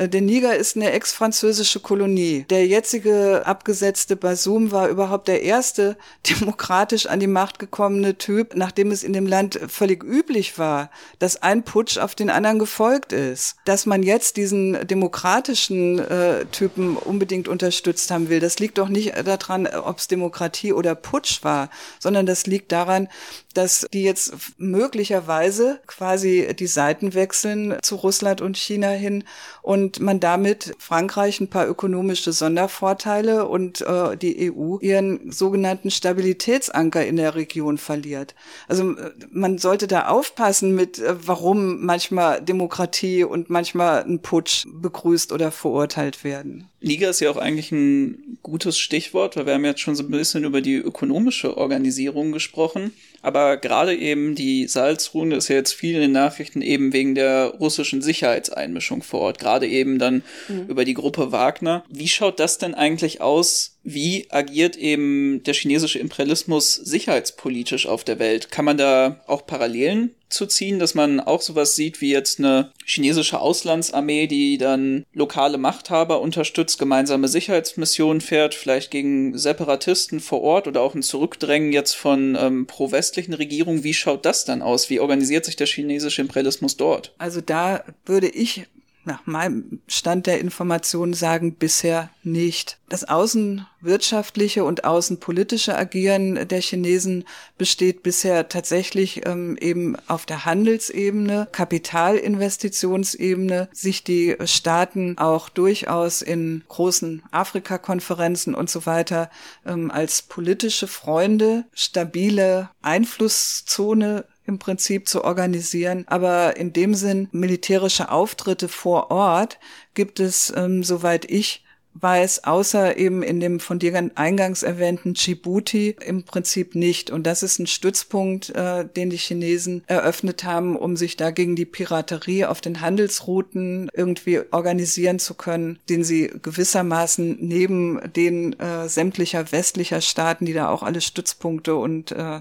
Äh, 0.00 0.08
der 0.08 0.22
Niger 0.22 0.56
ist 0.56 0.76
eine 0.76 0.92
ex-französische 0.92 1.80
Kolonie. 1.80 2.46
Der 2.48 2.66
jetzige 2.66 3.42
abgesetzte 3.44 4.16
Basum 4.16 4.72
war 4.72 4.88
überhaupt 4.88 5.28
der 5.28 5.42
erste 5.42 5.96
demokratisch 6.30 7.06
an 7.06 7.20
die 7.20 7.26
Macht 7.26 7.58
gekommene 7.58 8.16
Typ, 8.16 8.56
nachdem 8.56 8.90
es 8.90 9.04
in 9.04 9.12
dem 9.12 9.26
Land 9.26 9.60
völlig 9.68 10.02
üblich 10.02 10.58
war, 10.58 10.90
dass 11.18 11.42
ein 11.42 11.62
Putsch 11.64 11.98
auf 11.98 12.14
den 12.14 12.30
anderen 12.30 12.58
gefolgt 12.58 13.12
ist. 13.12 13.56
Dass 13.64 13.86
man 13.86 14.02
jetzt 14.02 14.36
diesen 14.36 14.86
demokratischen 14.86 15.98
äh, 15.98 16.46
Typen 16.46 16.96
unbedingt 16.96 17.48
unterstützt 17.48 18.10
haben 18.10 18.28
will, 18.28 18.40
das 18.40 18.58
liegt 18.58 18.78
doch 18.78 18.88
nicht 18.88 19.14
daran, 19.26 19.66
ob 19.66 19.98
es 19.98 20.08
Demokratie 20.08 20.72
oder 20.72 20.94
Putsch 20.94 21.44
war, 21.44 21.68
sondern 21.98 22.24
das 22.26 22.46
liegt 22.46 22.72
daran, 22.72 23.08
dass 23.54 23.86
die 23.92 24.02
jetzt 24.02 24.32
möglicherweise 24.58 25.80
quasi 25.86 26.54
die 26.58 26.66
Seiten 26.66 27.14
wechseln 27.14 27.76
zu 27.82 27.96
Russland 27.96 28.40
und 28.40 28.56
China 28.56 28.90
hin 28.90 29.24
und 29.62 30.00
man 30.00 30.20
damit 30.20 30.74
Frankreich 30.78 31.40
ein 31.40 31.48
paar 31.48 31.68
ökonomische 31.68 32.32
Sondervorteile 32.32 33.48
und 33.48 33.80
äh, 33.80 34.16
die 34.16 34.52
EU 34.52 34.78
ihren 34.80 35.32
sogenannten 35.32 35.90
Stabilitätsanker 35.90 37.04
in 37.04 37.16
der 37.16 37.34
Region 37.34 37.78
verliert. 37.78 38.34
Also 38.68 38.96
äh, 38.96 39.10
man 39.30 39.58
sollte 39.58 39.86
da 39.86 40.08
aufpassen 40.08 40.74
mit, 40.74 40.98
äh, 40.98 41.14
warum 41.26 41.84
manchmal 41.84 42.42
Demokratie 42.42 43.24
und 43.24 43.50
manchmal 43.50 44.04
ein 44.04 44.20
Putsch 44.20 44.66
begrüßt 44.72 45.32
oder 45.32 45.50
verurteilt 45.50 46.24
werden. 46.24 46.68
Liga 46.80 47.10
ist 47.10 47.20
ja 47.20 47.30
auch 47.30 47.36
eigentlich 47.36 47.72
ein 47.72 48.38
gutes 48.42 48.78
Stichwort, 48.78 49.36
weil 49.36 49.46
wir 49.46 49.54
haben 49.54 49.64
jetzt 49.64 49.80
schon 49.80 49.96
so 49.96 50.02
ein 50.02 50.10
bisschen 50.10 50.44
über 50.44 50.62
die 50.62 50.76
ökonomische 50.76 51.56
Organisierung 51.56 52.32
gesprochen. 52.32 52.92
Aber 53.22 53.56
gerade 53.56 53.94
eben 53.94 54.34
die 54.34 54.66
Salzrunde 54.66 55.36
ist 55.36 55.48
ja 55.48 55.56
jetzt 55.56 55.74
viel 55.74 55.94
in 55.96 56.00
den 56.00 56.12
Nachrichten 56.12 56.62
eben 56.62 56.92
wegen 56.92 57.14
der 57.14 57.54
russischen 57.60 58.00
Sicherheitseinmischung 58.00 59.02
vor 59.02 59.20
Ort. 59.20 59.38
Gerade 59.38 59.66
eben 59.66 59.98
dann 59.98 60.22
mhm. 60.48 60.66
über 60.68 60.84
die 60.84 60.94
Gruppe 60.94 61.32
Wagner. 61.32 61.84
Wie 61.88 62.08
schaut 62.08 62.40
das 62.40 62.58
denn 62.58 62.74
eigentlich 62.74 63.20
aus? 63.20 63.76
Wie 63.82 64.26
agiert 64.30 64.76
eben 64.76 65.42
der 65.44 65.54
chinesische 65.54 65.98
Imperialismus 65.98 66.74
sicherheitspolitisch 66.74 67.86
auf 67.86 68.04
der 68.04 68.18
Welt? 68.18 68.50
Kann 68.50 68.64
man 68.64 68.76
da 68.76 69.20
auch 69.26 69.46
Parallelen 69.46 70.14
zu 70.28 70.46
ziehen, 70.46 70.78
dass 70.78 70.94
man 70.94 71.18
auch 71.18 71.42
sowas 71.42 71.74
sieht 71.74 72.00
wie 72.00 72.12
jetzt 72.12 72.38
eine 72.38 72.70
chinesische 72.84 73.40
Auslandsarmee, 73.40 74.26
die 74.26 74.58
dann 74.58 75.04
lokale 75.12 75.58
Machthaber 75.58 76.20
unterstützt, 76.20 76.78
gemeinsame 76.78 77.26
Sicherheitsmissionen 77.28 78.20
fährt, 78.20 78.54
vielleicht 78.54 78.90
gegen 78.90 79.36
Separatisten 79.36 80.20
vor 80.20 80.42
Ort 80.42 80.68
oder 80.68 80.82
auch 80.82 80.94
ein 80.94 81.02
Zurückdrängen 81.02 81.72
jetzt 81.72 81.94
von 81.94 82.36
ähm, 82.40 82.66
pro-westlichen 82.66 83.34
Regierungen. 83.34 83.82
Wie 83.82 83.94
schaut 83.94 84.24
das 84.24 84.44
dann 84.44 84.62
aus? 84.62 84.88
Wie 84.90 85.00
organisiert 85.00 85.44
sich 85.44 85.56
der 85.56 85.66
chinesische 85.66 86.22
Imperialismus 86.22 86.76
dort? 86.76 87.12
Also 87.18 87.40
da 87.40 87.82
würde 88.04 88.28
ich 88.28 88.66
nach 89.04 89.26
meinem 89.26 89.80
Stand 89.86 90.26
der 90.26 90.40
Informationen 90.40 91.14
sagen, 91.14 91.54
bisher 91.54 92.10
nicht. 92.22 92.78
Das 92.88 93.04
außenwirtschaftliche 93.04 94.64
und 94.64 94.84
außenpolitische 94.84 95.76
Agieren 95.76 96.48
der 96.48 96.60
Chinesen 96.60 97.24
besteht 97.56 98.02
bisher 98.02 98.48
tatsächlich 98.48 99.26
ähm, 99.26 99.56
eben 99.60 99.96
auf 100.08 100.26
der 100.26 100.44
Handelsebene, 100.44 101.48
Kapitalinvestitionsebene, 101.52 103.68
sich 103.72 104.02
die 104.04 104.36
Staaten 104.44 105.16
auch 105.18 105.48
durchaus 105.48 106.20
in 106.20 106.64
großen 106.68 107.22
Afrika-Konferenzen 107.30 108.54
und 108.54 108.68
so 108.68 108.84
weiter 108.86 109.30
ähm, 109.64 109.90
als 109.90 110.20
politische 110.22 110.88
Freunde, 110.88 111.64
stabile 111.72 112.70
Einflusszone 112.82 114.24
im 114.50 114.58
Prinzip 114.58 115.08
zu 115.08 115.24
organisieren. 115.24 116.04
Aber 116.08 116.56
in 116.56 116.74
dem 116.74 116.94
Sinn 116.94 117.28
militärische 117.32 118.10
Auftritte 118.10 118.68
vor 118.68 119.10
Ort 119.10 119.58
gibt 119.94 120.20
es, 120.20 120.52
ähm, 120.54 120.82
soweit 120.82 121.24
ich 121.30 121.64
weiß, 121.94 122.44
außer 122.44 122.96
eben 122.96 123.22
in 123.22 123.40
dem 123.40 123.58
von 123.58 123.80
dir 123.80 123.90
eingangs 124.14 124.62
erwähnten 124.62 125.14
Djibouti 125.14 125.96
im 126.06 126.22
Prinzip 126.22 126.76
nicht. 126.76 127.10
Und 127.10 127.26
das 127.26 127.42
ist 127.42 127.58
ein 127.58 127.66
Stützpunkt, 127.66 128.50
äh, 128.50 128.86
den 128.86 129.10
die 129.10 129.16
Chinesen 129.16 129.82
eröffnet 129.86 130.44
haben, 130.44 130.76
um 130.76 130.96
sich 130.96 131.16
da 131.16 131.32
gegen 131.32 131.56
die 131.56 131.64
Piraterie 131.64 132.44
auf 132.46 132.60
den 132.60 132.80
Handelsrouten 132.80 133.90
irgendwie 133.92 134.42
organisieren 134.52 135.18
zu 135.18 135.34
können, 135.34 135.80
den 135.88 136.04
sie 136.04 136.30
gewissermaßen 136.42 137.38
neben 137.40 138.00
den 138.12 138.52
äh, 138.60 138.88
sämtlicher 138.88 139.50
westlicher 139.50 140.00
Staaten, 140.00 140.46
die 140.46 140.52
da 140.52 140.68
auch 140.68 140.84
alle 140.84 141.00
Stützpunkte 141.00 141.74
und 141.74 142.12
äh, 142.12 142.40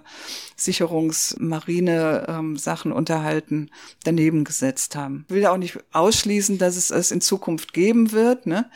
Sicherungsmarine-Sachen 0.58 2.92
ähm, 2.92 2.98
unterhalten, 2.98 3.72
daneben 4.04 4.44
gesetzt 4.44 4.96
haben. 4.96 5.26
Ich 5.30 5.36
will 5.36 5.48
auch 5.48 5.58
nicht 5.58 5.80
ausschließen, 5.92 6.60
dass 6.60 6.76
es 6.76 6.92
es 6.92 7.12
in 7.12 7.22
Zukunft 7.22 7.74
geben 7.74 8.12
wird, 8.12 8.46
ne? 8.46 8.70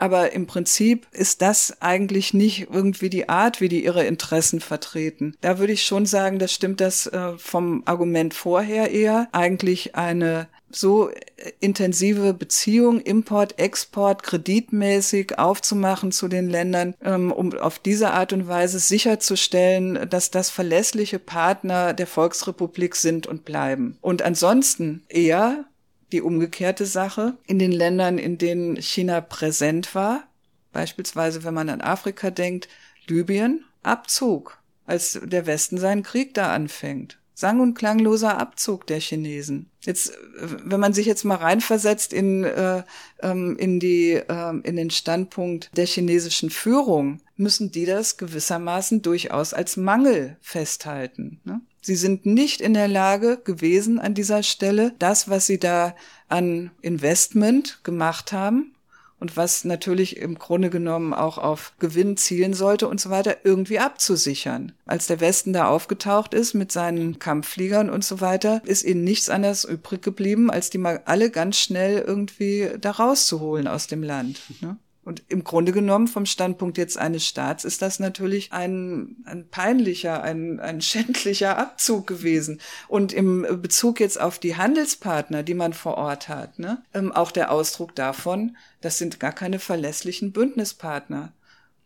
Aber 0.00 0.32
im 0.32 0.46
Prinzip 0.46 1.06
ist 1.12 1.42
das 1.42 1.82
eigentlich 1.82 2.32
nicht 2.32 2.68
irgendwie 2.72 3.10
die 3.10 3.28
Art, 3.28 3.60
wie 3.60 3.68
die 3.68 3.84
ihre 3.84 4.04
Interessen 4.04 4.60
vertreten. 4.60 5.36
Da 5.42 5.58
würde 5.58 5.74
ich 5.74 5.84
schon 5.84 6.06
sagen, 6.06 6.38
das 6.38 6.52
stimmt 6.54 6.80
das 6.80 7.06
äh, 7.06 7.36
vom 7.36 7.82
Argument 7.84 8.32
vorher 8.32 8.90
eher. 8.90 9.28
Eigentlich 9.32 9.94
eine 9.96 10.48
so 10.70 11.10
intensive 11.58 12.32
Beziehung, 12.32 13.00
Import, 13.00 13.58
Export, 13.58 14.22
kreditmäßig 14.22 15.38
aufzumachen 15.38 16.12
zu 16.12 16.28
den 16.28 16.48
Ländern, 16.48 16.94
ähm, 17.04 17.30
um 17.30 17.52
auf 17.58 17.78
diese 17.78 18.12
Art 18.12 18.32
und 18.32 18.48
Weise 18.48 18.78
sicherzustellen, 18.78 20.08
dass 20.08 20.30
das 20.30 20.48
verlässliche 20.48 21.18
Partner 21.18 21.92
der 21.92 22.06
Volksrepublik 22.06 22.96
sind 22.96 23.26
und 23.26 23.44
bleiben. 23.44 23.98
Und 24.00 24.22
ansonsten 24.22 25.02
eher 25.08 25.66
die 26.12 26.22
umgekehrte 26.22 26.86
Sache. 26.86 27.36
In 27.46 27.58
den 27.58 27.72
Ländern, 27.72 28.18
in 28.18 28.38
denen 28.38 28.76
China 28.76 29.20
präsent 29.20 29.94
war, 29.94 30.24
beispielsweise 30.72 31.44
wenn 31.44 31.54
man 31.54 31.68
an 31.68 31.80
Afrika 31.80 32.30
denkt, 32.30 32.68
Libyen, 33.06 33.64
Abzug, 33.82 34.58
als 34.86 35.20
der 35.22 35.46
Westen 35.46 35.78
seinen 35.78 36.02
Krieg 36.02 36.34
da 36.34 36.52
anfängt. 36.52 37.18
Sang- 37.34 37.60
und 37.60 37.74
klangloser 37.74 38.38
Abzug 38.38 38.86
der 38.86 39.00
Chinesen. 39.00 39.69
Jetzt, 39.82 40.12
wenn 40.36 40.80
man 40.80 40.92
sich 40.92 41.06
jetzt 41.06 41.24
mal 41.24 41.36
reinversetzt 41.36 42.12
in, 42.12 42.44
äh, 42.44 42.82
ähm, 43.22 43.56
in, 43.56 43.80
die, 43.80 44.12
äh, 44.12 44.60
in 44.62 44.76
den 44.76 44.90
Standpunkt 44.90 45.70
der 45.76 45.86
chinesischen 45.86 46.50
Führung, 46.50 47.20
müssen 47.36 47.72
die 47.72 47.86
das 47.86 48.18
gewissermaßen 48.18 49.00
durchaus 49.00 49.54
als 49.54 49.78
Mangel 49.78 50.36
festhalten. 50.42 51.40
Ne? 51.44 51.60
Sie 51.80 51.96
sind 51.96 52.26
nicht 52.26 52.60
in 52.60 52.74
der 52.74 52.88
Lage 52.88 53.38
gewesen 53.42 53.98
an 53.98 54.14
dieser 54.14 54.42
Stelle, 54.42 54.92
das, 54.98 55.30
was 55.30 55.46
sie 55.46 55.58
da 55.58 55.96
an 56.28 56.70
Investment 56.82 57.80
gemacht 57.82 58.32
haben 58.32 58.74
und 59.20 59.36
was 59.36 59.64
natürlich 59.64 60.16
im 60.16 60.38
Grunde 60.38 60.70
genommen 60.70 61.14
auch 61.14 61.38
auf 61.38 61.74
Gewinn 61.78 62.16
zielen 62.16 62.54
sollte 62.54 62.88
und 62.88 63.00
so 63.00 63.10
weiter, 63.10 63.36
irgendwie 63.44 63.78
abzusichern. 63.78 64.72
Als 64.86 65.06
der 65.06 65.20
Westen 65.20 65.52
da 65.52 65.68
aufgetaucht 65.68 66.34
ist 66.34 66.54
mit 66.54 66.72
seinen 66.72 67.18
Kampffliegern 67.18 67.90
und 67.90 68.04
so 68.04 68.20
weiter, 68.20 68.62
ist 68.64 68.82
ihnen 68.82 69.04
nichts 69.04 69.28
anderes 69.28 69.64
übrig 69.64 70.02
geblieben, 70.02 70.50
als 70.50 70.70
die 70.70 70.78
mal 70.78 71.02
alle 71.04 71.30
ganz 71.30 71.58
schnell 71.58 71.98
irgendwie 71.98 72.70
da 72.80 72.90
rauszuholen 72.92 73.68
aus 73.68 73.86
dem 73.86 74.02
Land. 74.02 74.40
Ne? 74.60 74.76
Und 75.02 75.22
im 75.28 75.44
Grunde 75.44 75.72
genommen, 75.72 76.08
vom 76.08 76.26
Standpunkt 76.26 76.76
jetzt 76.76 76.98
eines 76.98 77.26
Staats, 77.26 77.64
ist 77.64 77.80
das 77.80 78.00
natürlich 78.00 78.52
ein, 78.52 79.16
ein 79.24 79.48
peinlicher, 79.48 80.22
ein, 80.22 80.60
ein 80.60 80.80
schändlicher 80.82 81.56
Abzug 81.56 82.06
gewesen. 82.06 82.60
Und 82.86 83.12
im 83.12 83.46
Bezug 83.62 83.98
jetzt 83.98 84.20
auf 84.20 84.38
die 84.38 84.56
Handelspartner, 84.56 85.42
die 85.42 85.54
man 85.54 85.72
vor 85.72 85.96
Ort 85.96 86.28
hat, 86.28 86.58
ne, 86.58 86.82
ähm, 86.92 87.12
auch 87.12 87.32
der 87.32 87.50
Ausdruck 87.50 87.94
davon, 87.94 88.56
das 88.82 88.98
sind 88.98 89.20
gar 89.20 89.32
keine 89.32 89.58
verlässlichen 89.58 90.32
Bündnispartner. 90.32 91.32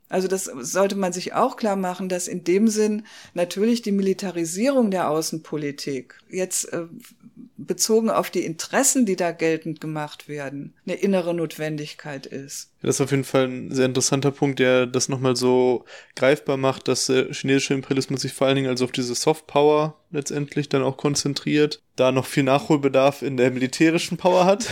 Also 0.08 0.28
das 0.28 0.44
sollte 0.44 0.96
man 0.96 1.12
sich 1.12 1.32
auch 1.32 1.56
klar 1.56 1.76
machen, 1.76 2.08
dass 2.08 2.28
in 2.28 2.44
dem 2.44 2.68
Sinn 2.68 3.06
natürlich 3.32 3.82
die 3.82 3.92
Militarisierung 3.92 4.90
der 4.90 5.08
Außenpolitik 5.08 6.20
jetzt 6.28 6.72
äh, 6.72 6.86
bezogen 7.56 8.10
auf 8.10 8.30
die 8.30 8.44
Interessen, 8.44 9.06
die 9.06 9.16
da 9.16 9.32
geltend 9.32 9.80
gemacht 9.80 10.28
werden, 10.28 10.74
eine 10.86 10.96
innere 10.96 11.34
Notwendigkeit 11.34 12.26
ist. 12.26 12.70
Das 12.82 12.96
ist 12.96 13.00
auf 13.00 13.10
jeden 13.12 13.24
Fall 13.24 13.46
ein 13.46 13.70
sehr 13.72 13.86
interessanter 13.86 14.30
Punkt, 14.30 14.58
der 14.58 14.86
das 14.86 15.08
nochmal 15.08 15.36
so 15.36 15.84
greifbar 16.16 16.56
macht, 16.56 16.88
dass 16.88 17.06
der 17.06 17.32
chinesische 17.32 17.74
Imperialismus 17.74 18.22
sich 18.22 18.32
vor 18.32 18.46
allen 18.46 18.56
Dingen 18.56 18.68
also 18.68 18.84
auf 18.84 18.92
diese 18.92 19.14
Soft 19.14 19.46
Power 19.46 19.96
letztendlich 20.10 20.68
dann 20.68 20.82
auch 20.82 20.96
konzentriert, 20.96 21.82
da 21.96 22.12
noch 22.12 22.26
viel 22.26 22.42
Nachholbedarf 22.42 23.22
in 23.22 23.36
der 23.36 23.50
militärischen 23.50 24.16
Power 24.16 24.44
hat. 24.44 24.68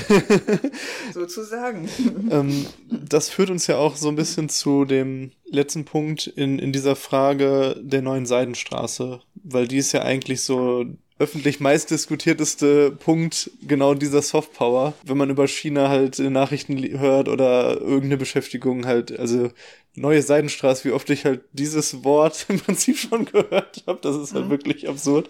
Sozusagen. 1.14 1.88
ähm, 2.30 2.66
das 2.88 3.28
führt 3.28 3.50
uns 3.50 3.66
ja 3.66 3.76
auch 3.76 3.96
so 3.96 4.08
ein 4.08 4.16
bisschen 4.16 4.48
zu 4.48 4.84
dem 4.84 5.32
letzten 5.46 5.84
Punkt 5.84 6.26
in, 6.26 6.58
in 6.58 6.72
dieser 6.72 6.96
Frage 6.96 7.76
der 7.82 8.02
neuen 8.02 8.26
Seidenstraße, 8.26 9.20
weil 9.34 9.68
die 9.68 9.78
ist 9.78 9.92
ja 9.92 10.02
eigentlich 10.02 10.42
so 10.42 10.84
öffentlich 11.18 11.60
meistdiskutierteste 11.60 12.90
Punkt 12.90 13.50
genau 13.66 13.94
dieser 13.94 14.22
Softpower, 14.22 14.94
wenn 15.04 15.16
man 15.16 15.30
über 15.30 15.46
China 15.46 15.88
halt 15.88 16.18
Nachrichten 16.18 16.98
hört 16.98 17.28
oder 17.28 17.80
irgendeine 17.80 18.16
Beschäftigung 18.16 18.86
halt, 18.86 19.18
also 19.18 19.50
neue 19.94 20.22
Seidenstraße, 20.22 20.84
wie 20.86 20.92
oft 20.92 21.10
ich 21.10 21.26
halt 21.26 21.42
dieses 21.52 22.02
Wort 22.02 22.46
im 22.48 22.58
Prinzip 22.58 22.98
schon 22.98 23.26
gehört 23.26 23.84
habe, 23.86 23.98
das 24.00 24.16
ist 24.16 24.34
halt 24.34 24.46
mhm. 24.46 24.50
wirklich 24.50 24.88
absurd. 24.88 25.28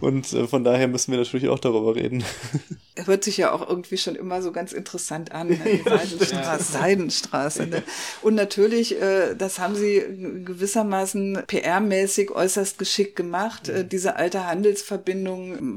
Und 0.00 0.30
äh, 0.34 0.46
von 0.46 0.62
daher 0.62 0.88
müssen 0.88 1.10
wir 1.12 1.18
natürlich 1.18 1.48
auch 1.48 1.58
darüber 1.58 1.96
reden. 1.96 2.22
Hört 3.06 3.24
sich 3.24 3.38
ja 3.38 3.50
auch 3.50 3.66
irgendwie 3.68 3.96
schon 3.96 4.14
immer 4.14 4.42
so 4.42 4.52
ganz 4.52 4.72
interessant 4.72 5.32
an, 5.32 5.48
ne? 5.48 5.58
die 5.64 5.82
Seidenstraße, 5.88 6.72
Seidenstraße. 6.72 7.66
Ne? 7.66 7.82
Und 8.22 8.34
natürlich, 8.34 9.00
äh, 9.00 9.34
das 9.34 9.58
haben 9.58 9.74
sie 9.74 10.02
gewissermaßen 10.44 11.38
PR-mäßig 11.38 12.30
äußerst 12.30 12.78
geschickt 12.78 13.16
gemacht, 13.16 13.68
äh, 13.68 13.84
diese 13.86 14.16
alte 14.16 14.46
Handelsverbindung 14.46 15.13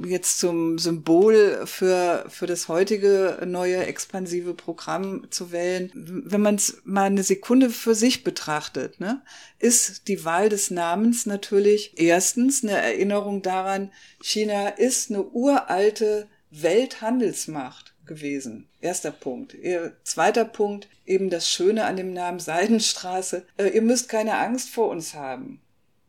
jetzt 0.08 0.40
zum 0.40 0.78
Symbol 0.78 1.64
für, 1.66 2.26
für 2.30 2.48
das 2.48 2.68
heutige 2.68 3.40
neue 3.46 3.86
expansive 3.86 4.54
Programm 4.54 5.28
zu 5.30 5.52
wählen. 5.52 5.92
Wenn 5.94 6.42
man 6.42 6.56
es 6.56 6.82
mal 6.84 7.04
eine 7.04 7.24
Sekunde 7.24 7.70
für 7.70 7.96
sich 7.96 8.24
betrachtet, 8.24 9.00
ne, 9.00 9.22
ist 9.60 10.08
die 10.08 10.26
Wahl 10.26 10.50
des 10.50 10.72
Namens 10.72 11.26
natürlich 11.26 11.94
erstens 12.00 12.64
eine 12.64 12.78
Erinnerung 12.78 13.42
daran, 13.42 13.92
China 14.22 14.70
ist 14.70 15.10
eine 15.10 15.24
uralte 15.24 16.28
Welthandelsmacht 16.52 17.94
gewesen. 18.06 18.68
Erster 18.82 19.12
Punkt. 19.12 19.56
Zweiter 20.04 20.46
Punkt, 20.46 20.88
eben 21.06 21.30
das 21.30 21.50
Schöne 21.50 21.86
an 21.86 21.98
dem 21.98 22.14
Namen 22.14 22.40
Seidenstraße. 22.40 23.46
Äh, 23.58 23.70
ihr 23.70 23.82
müsst 23.82 24.10
keine 24.10 24.38
Angst 24.38 24.70
vor 24.70 24.90
uns 24.90 25.14
haben. 25.14 25.62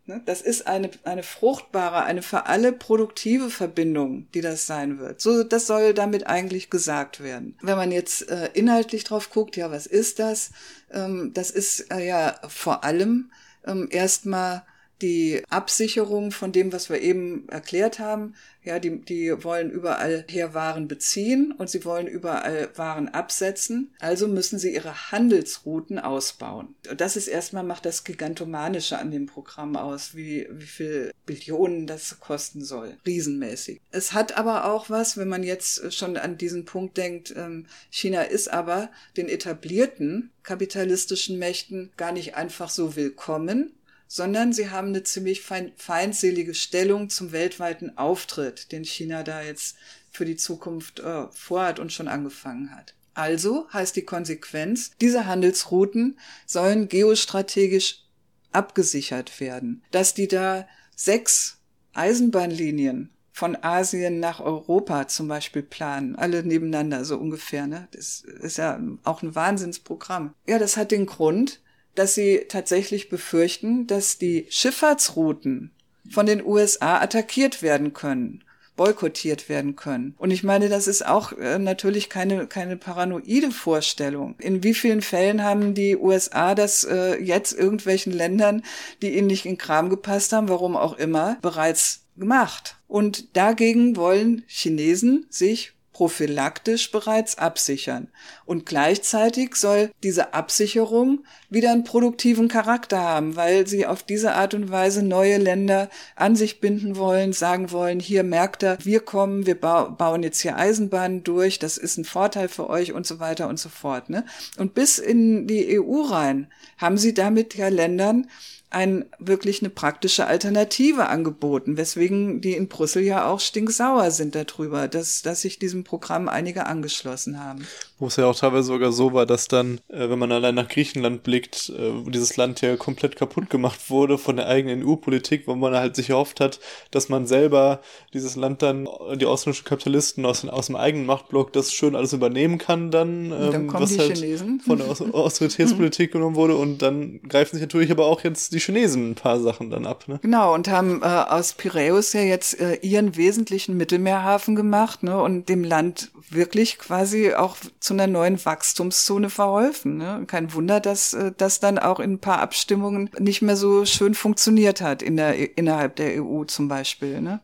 Ne? 0.09 0.23
Das 0.25 0.41
ist 0.41 0.67
eine, 0.67 0.91
eine 1.05 1.23
fruchtbare, 1.23 2.03
eine 2.03 2.23
für 2.23 2.47
alle 2.47 2.73
produktive 2.73 3.51
Verbindung, 3.51 4.27
die 4.33 4.41
das 4.41 4.67
sein 4.67 4.99
wird. 4.99 5.21
So, 5.21 5.45
das 5.45 5.67
soll 5.67 5.93
damit 5.93 6.27
eigentlich 6.27 6.71
gesagt 6.71 7.23
werden. 7.23 7.57
Wenn 7.61 7.77
man 7.77 7.93
jetzt 7.93 8.29
äh, 8.31 8.49
inhaltlich 8.55 9.05
drauf 9.05 9.29
guckt, 9.31 9.57
ja, 9.57 9.71
was 9.71 9.87
ist 9.87 10.19
das? 10.19 10.51
Ähm, 10.91 11.33
das 11.35 11.51
ist 11.51 11.93
äh, 11.93 12.07
ja 12.07 12.41
vor 12.49 12.85
allem 12.85 13.31
ähm, 13.67 13.89
erstmal 13.91 14.63
die 15.03 15.43
Absicherung 15.49 16.31
von 16.31 16.53
dem, 16.53 16.73
was 16.73 16.91
wir 16.91 17.01
eben 17.01 17.49
erklärt 17.49 17.99
haben. 17.99 18.35
Ja, 18.65 18.79
die, 18.79 19.01
die 19.01 19.33
wollen 19.45 19.71
überall 19.71 20.25
her 20.29 20.53
Waren 20.53 20.89
beziehen 20.89 21.53
und 21.53 21.71
sie 21.71 21.85
wollen 21.85 22.07
überall 22.07 22.69
Waren 22.75 23.09
absetzen. 23.09 23.95
Also 23.99 24.29
müssen 24.29 24.59
sie 24.59 24.75
ihre 24.75 25.11
Handelsrouten 25.11 25.99
ausbauen. 25.99 26.75
Und 26.91 27.01
das 27.01 27.17
ist 27.17 27.29
erstmal, 27.29 27.63
macht 27.63 27.87
das 27.87 28.05
Gigantomanische 28.05 28.99
an 28.99 29.11
dem 29.11 29.27
Programm 29.27 29.77
aus, 29.77 30.15
wie, 30.15 30.47
wie 30.51 30.67
viel 30.67 31.13
Billionen 31.25 31.87
das 31.87 32.21
kosten 32.21 32.63
soll. 32.63 32.97
Riesenmäßig. 33.07 33.81
Es 33.91 34.13
hat 34.13 34.37
aber 34.37 34.67
auch 34.67 34.91
was, 34.91 35.17
wenn 35.17 35.29
man 35.29 35.45
jetzt 35.45 35.95
schon 35.95 36.17
an 36.17 36.37
diesen 36.37 36.65
Punkt 36.65 36.97
denkt, 36.97 37.33
ähm, 37.37 37.67
China 37.91 38.23
ist 38.23 38.53
aber 38.53 38.91
den 39.17 39.29
etablierten 39.29 40.31
kapitalistischen 40.43 41.39
Mächten 41.39 41.93
gar 41.99 42.11
nicht 42.11 42.35
einfach 42.35 42.71
so 42.71 42.97
willkommen, 42.97 43.78
sondern 44.09 44.53
sie 44.53 44.71
haben 44.71 44.89
eine 44.89 45.05
ziemlich 45.05 45.43
feindselige 45.43 46.55
Stellung 46.55 47.11
zum 47.11 47.31
weltweiten 47.31 47.97
Auftritt, 47.97 48.73
den 48.73 48.85
China 48.85 49.23
da 49.23 49.43
jetzt 49.43 49.77
für 50.11 50.25
die 50.25 50.37
Zukunft 50.37 50.99
äh, 50.99 51.29
vorhat 51.31 51.79
und 51.79 51.93
schon 51.93 52.09
angefangen 52.09 52.75
hat. 52.75 52.95
Also 53.15 53.69
heißt 53.73 53.95
die 53.97 54.05
Konsequenz, 54.05 54.93
diese 55.01 55.27
Handelsrouten 55.27 56.19
sollen 56.47 56.89
geostrategisch 56.89 58.05
abgesichert 58.53 59.41
werden. 59.41 59.83
Dass 59.91 60.15
die 60.15 60.29
da 60.29 60.67
sechs 60.97 61.59
Eisenbahnlinien 61.95 63.11
von 63.33 63.57
Asien 63.63 64.21
nach 64.21 64.41
Europa 64.41 65.07
zum 65.09 65.29
Beispiel 65.29 65.63
planen, 65.63 66.17
alle 66.17 66.43
nebeneinander 66.43 67.05
so 67.05 67.19
ungefähr. 67.19 67.67
Ne? 67.67 67.89
Das 67.93 68.21
ist 68.21 68.59
ja 68.59 68.81
auch 69.05 69.23
ein 69.23 69.35
Wahnsinnsprogramm. 69.35 70.35
Ja, 70.47 70.59
das 70.59 70.77
hat 70.77 70.91
den 70.91 71.07
Grund, 71.07 71.61
dass 71.99 72.15
sie 72.15 72.47
tatsächlich 72.49 73.09
befürchten, 73.09 73.87
dass 73.87 74.19
die 74.19 74.47
Schifffahrtsrouten 74.49 75.71
von 76.11 76.27
den 76.27 76.45
USA 76.45 77.01
attackiert 77.01 77.63
werden 77.63 77.93
können 77.93 78.45
boykottiert 78.79 79.51
werden 79.51 79.77
können. 79.77 80.15
Und 80.17 80.31
ich 80.31 80.43
meine, 80.43 80.71
das 80.71 80.87
ist 80.87 81.05
auch 81.05 81.33
äh, 81.33 81.59
natürlich 81.59 82.09
keine, 82.09 82.47
keine 82.47 82.79
paranoide 82.79 83.51
Vorstellung. 83.51 84.37
In 84.39 84.63
wie 84.63 84.73
vielen 84.73 85.03
Fällen 85.03 85.43
haben 85.43 85.75
die 85.75 85.97
USA 85.97 86.55
das 86.55 86.85
äh, 86.85 87.21
jetzt 87.21 87.53
irgendwelchen 87.53 88.13
Ländern, 88.13 88.63
die 89.03 89.19
ihnen 89.19 89.27
nicht 89.27 89.45
in 89.45 89.59
Kram 89.59 89.91
gepasst 89.91 90.33
haben, 90.33 90.49
warum 90.49 90.77
auch 90.77 90.97
immer, 90.97 91.37
bereits 91.43 92.05
gemacht? 92.17 92.77
Und 92.87 93.37
dagegen 93.37 93.97
wollen 93.97 94.45
Chinesen 94.47 95.27
sich 95.29 95.73
prophylaktisch 95.99 96.93
bereits 96.93 97.39
absichern. 97.39 98.07
Und 98.45 98.67
gleichzeitig 98.67 99.57
soll 99.57 99.91
diese 100.05 100.33
Absicherung 100.33 101.25
wieder 101.51 101.73
einen 101.73 101.83
produktiven 101.83 102.47
Charakter 102.47 103.01
haben, 103.01 103.35
weil 103.35 103.67
sie 103.67 103.85
auf 103.85 104.05
diese 104.05 104.37
Art 104.37 104.55
und 104.55 104.71
Weise 104.71 105.03
neue 105.03 105.39
Länder 105.39 105.91
an 106.15 106.37
sich 106.37 106.61
binden 106.61 106.95
wollen, 106.95 107.33
sagen 107.33 107.73
wollen, 107.73 107.99
hier 107.99 108.23
merkt 108.23 108.63
ihr, 108.63 108.79
wir 108.85 109.01
kommen, 109.01 109.45
wir 109.45 109.57
bauen 109.57 110.23
jetzt 110.23 110.39
hier 110.39 110.57
Eisenbahnen 110.57 111.25
durch, 111.25 111.59
das 111.59 111.77
ist 111.77 111.99
ein 111.99 112.05
Vorteil 112.05 112.47
für 112.47 112.71
euch 112.71 112.93
und 112.93 113.05
so 113.05 113.19
weiter 113.19 113.49
und 113.49 113.59
so 113.59 113.69
fort. 113.69 114.09
Ne? 114.09 114.25
Und 114.57 114.75
bis 114.75 115.01
in 115.01 115.49
die 115.49 115.81
EU 115.81 116.03
rein 116.03 116.47
haben 116.77 116.97
sie 116.97 117.13
damit 117.13 117.57
ja 117.57 117.71
Ländern 117.71 118.29
ein, 118.71 119.07
wirklich 119.19 119.63
eine 119.63 119.71
praktische 119.71 120.27
Alternative 120.27 121.09
angeboten, 121.09 121.77
weswegen 121.77 122.41
die 122.41 122.53
in 122.53 122.69
Brüssel 122.69 123.03
ja 123.03 123.27
auch 123.27 123.41
stinksauer 123.41 124.11
sind 124.11 124.35
darüber, 124.35 124.89
dass, 124.89 125.23
dass 125.23 125.41
sich 125.41 125.59
diesem 125.59 125.85
Programm 125.85 126.29
einige 126.29 126.67
angeschlossen 126.67 127.43
haben 127.43 127.67
wo 127.99 128.07
es 128.07 128.17
ja 128.17 128.27
auch 128.27 128.35
teilweise 128.35 128.69
sogar 128.69 128.93
so 128.93 129.13
war, 129.13 129.27
dass 129.27 129.49
dann, 129.49 129.81
äh, 129.89 130.09
wenn 130.09 130.19
man 130.19 130.31
allein 130.31 130.55
nach 130.55 130.69
Griechenland 130.69 131.25
blickt, 131.25 131.71
äh, 131.71 132.05
wo 132.05 132.11
dieses 132.11 132.37
Land 132.37 132.61
ja 132.61 132.77
komplett 132.77 133.17
kaputt 133.17 133.51
gemacht 133.51 133.91
wurde 133.91 134.19
von 134.19 134.37
der 134.37 134.47
eigenen 134.47 134.85
EU-Politik, 134.87 135.47
wo 135.47 135.55
man 135.57 135.75
halt 135.75 135.97
sich 135.97 136.11
erhofft 136.11 136.41
hat, 136.41 136.61
dass 136.93 137.09
man 137.09 137.27
selber 137.27 137.81
dieses 138.15 138.37
Land 138.37 138.63
dann, 138.63 138.89
die 139.17 139.27
ausländischen 139.27 139.65
Kapitalisten 139.65 140.25
aus, 140.27 140.45
aus 140.45 140.67
dem 140.67 140.77
eigenen 140.77 141.07
Machtblock 141.07 141.53
das 141.53 141.73
schön 141.73 141.97
alles 141.97 142.13
übernehmen 142.13 142.59
kann 142.59 142.91
dann, 142.91 143.33
ähm, 143.33 143.53
dann 143.53 143.73
was 143.73 143.99
halt 143.99 144.17
Chinesen. 144.17 144.61
von 144.61 144.79
der 144.79 144.89
Aus 144.89 145.03
Austeritätspolitik 145.03 146.13
genommen 146.13 146.37
wurde 146.37 146.57
und 146.57 146.83
dann 146.83 147.21
greifen 147.23 147.57
sich 147.57 147.63
natürlich 147.63 147.91
aber 147.91 148.07
auch 148.07 148.23
jetzt 148.23 148.53
die 148.53 148.58
Chinesen 148.59 149.11
ein 149.11 149.15
paar 149.15 149.41
Sachen 149.41 149.71
dann 149.71 149.87
ab. 149.87 150.07
Ne? 150.09 150.19
Genau, 150.23 150.55
und 150.55 150.69
haben 150.69 151.03
äh, 151.03 151.07
aus 151.07 151.53
Piräus 151.55 152.13
ja 152.13 152.21
jetzt 152.21 152.61
äh, 152.61 152.77
ihren 152.77 153.17
wesentlichen 153.17 153.77
Mittelmeerhafen 153.77 154.57
gemacht 154.57 155.03
ne, 155.03 155.21
und 155.21 155.49
dem 155.49 155.65
Land 155.65 156.11
wirklich 156.31 156.79
quasi 156.79 157.35
auch 157.35 157.57
zu 157.81 157.95
einer 157.95 158.07
neuen 158.07 158.45
Wachstumszone 158.45 159.31
verholfen. 159.31 159.97
Ne? 159.99 160.25
Kein 160.27 160.53
Wunder, 160.53 160.81
dass 160.81 161.15
äh, 161.15 161.33
das 161.37 161.61
dann 161.61 161.79
auch 161.79 162.01
in 162.01 162.15
ein 162.15 162.19
paar 162.19 162.41
Abstimmungen 162.41 163.11
nicht 163.19 163.43
mehr 163.43 163.57
so 163.57 163.85
schön 163.85 164.15
funktioniert 164.15 164.81
hat 164.81 165.03
in 165.03 165.17
der, 165.17 165.57
innerhalb 165.57 165.97
der 165.97 166.23
EU 166.23 166.45
zum 166.45 166.69
Beispiel, 166.69 167.21
ne? 167.21 167.41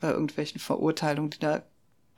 bei 0.00 0.10
irgendwelchen 0.10 0.60
Verurteilungen, 0.60 1.30
die 1.30 1.40
da 1.40 1.62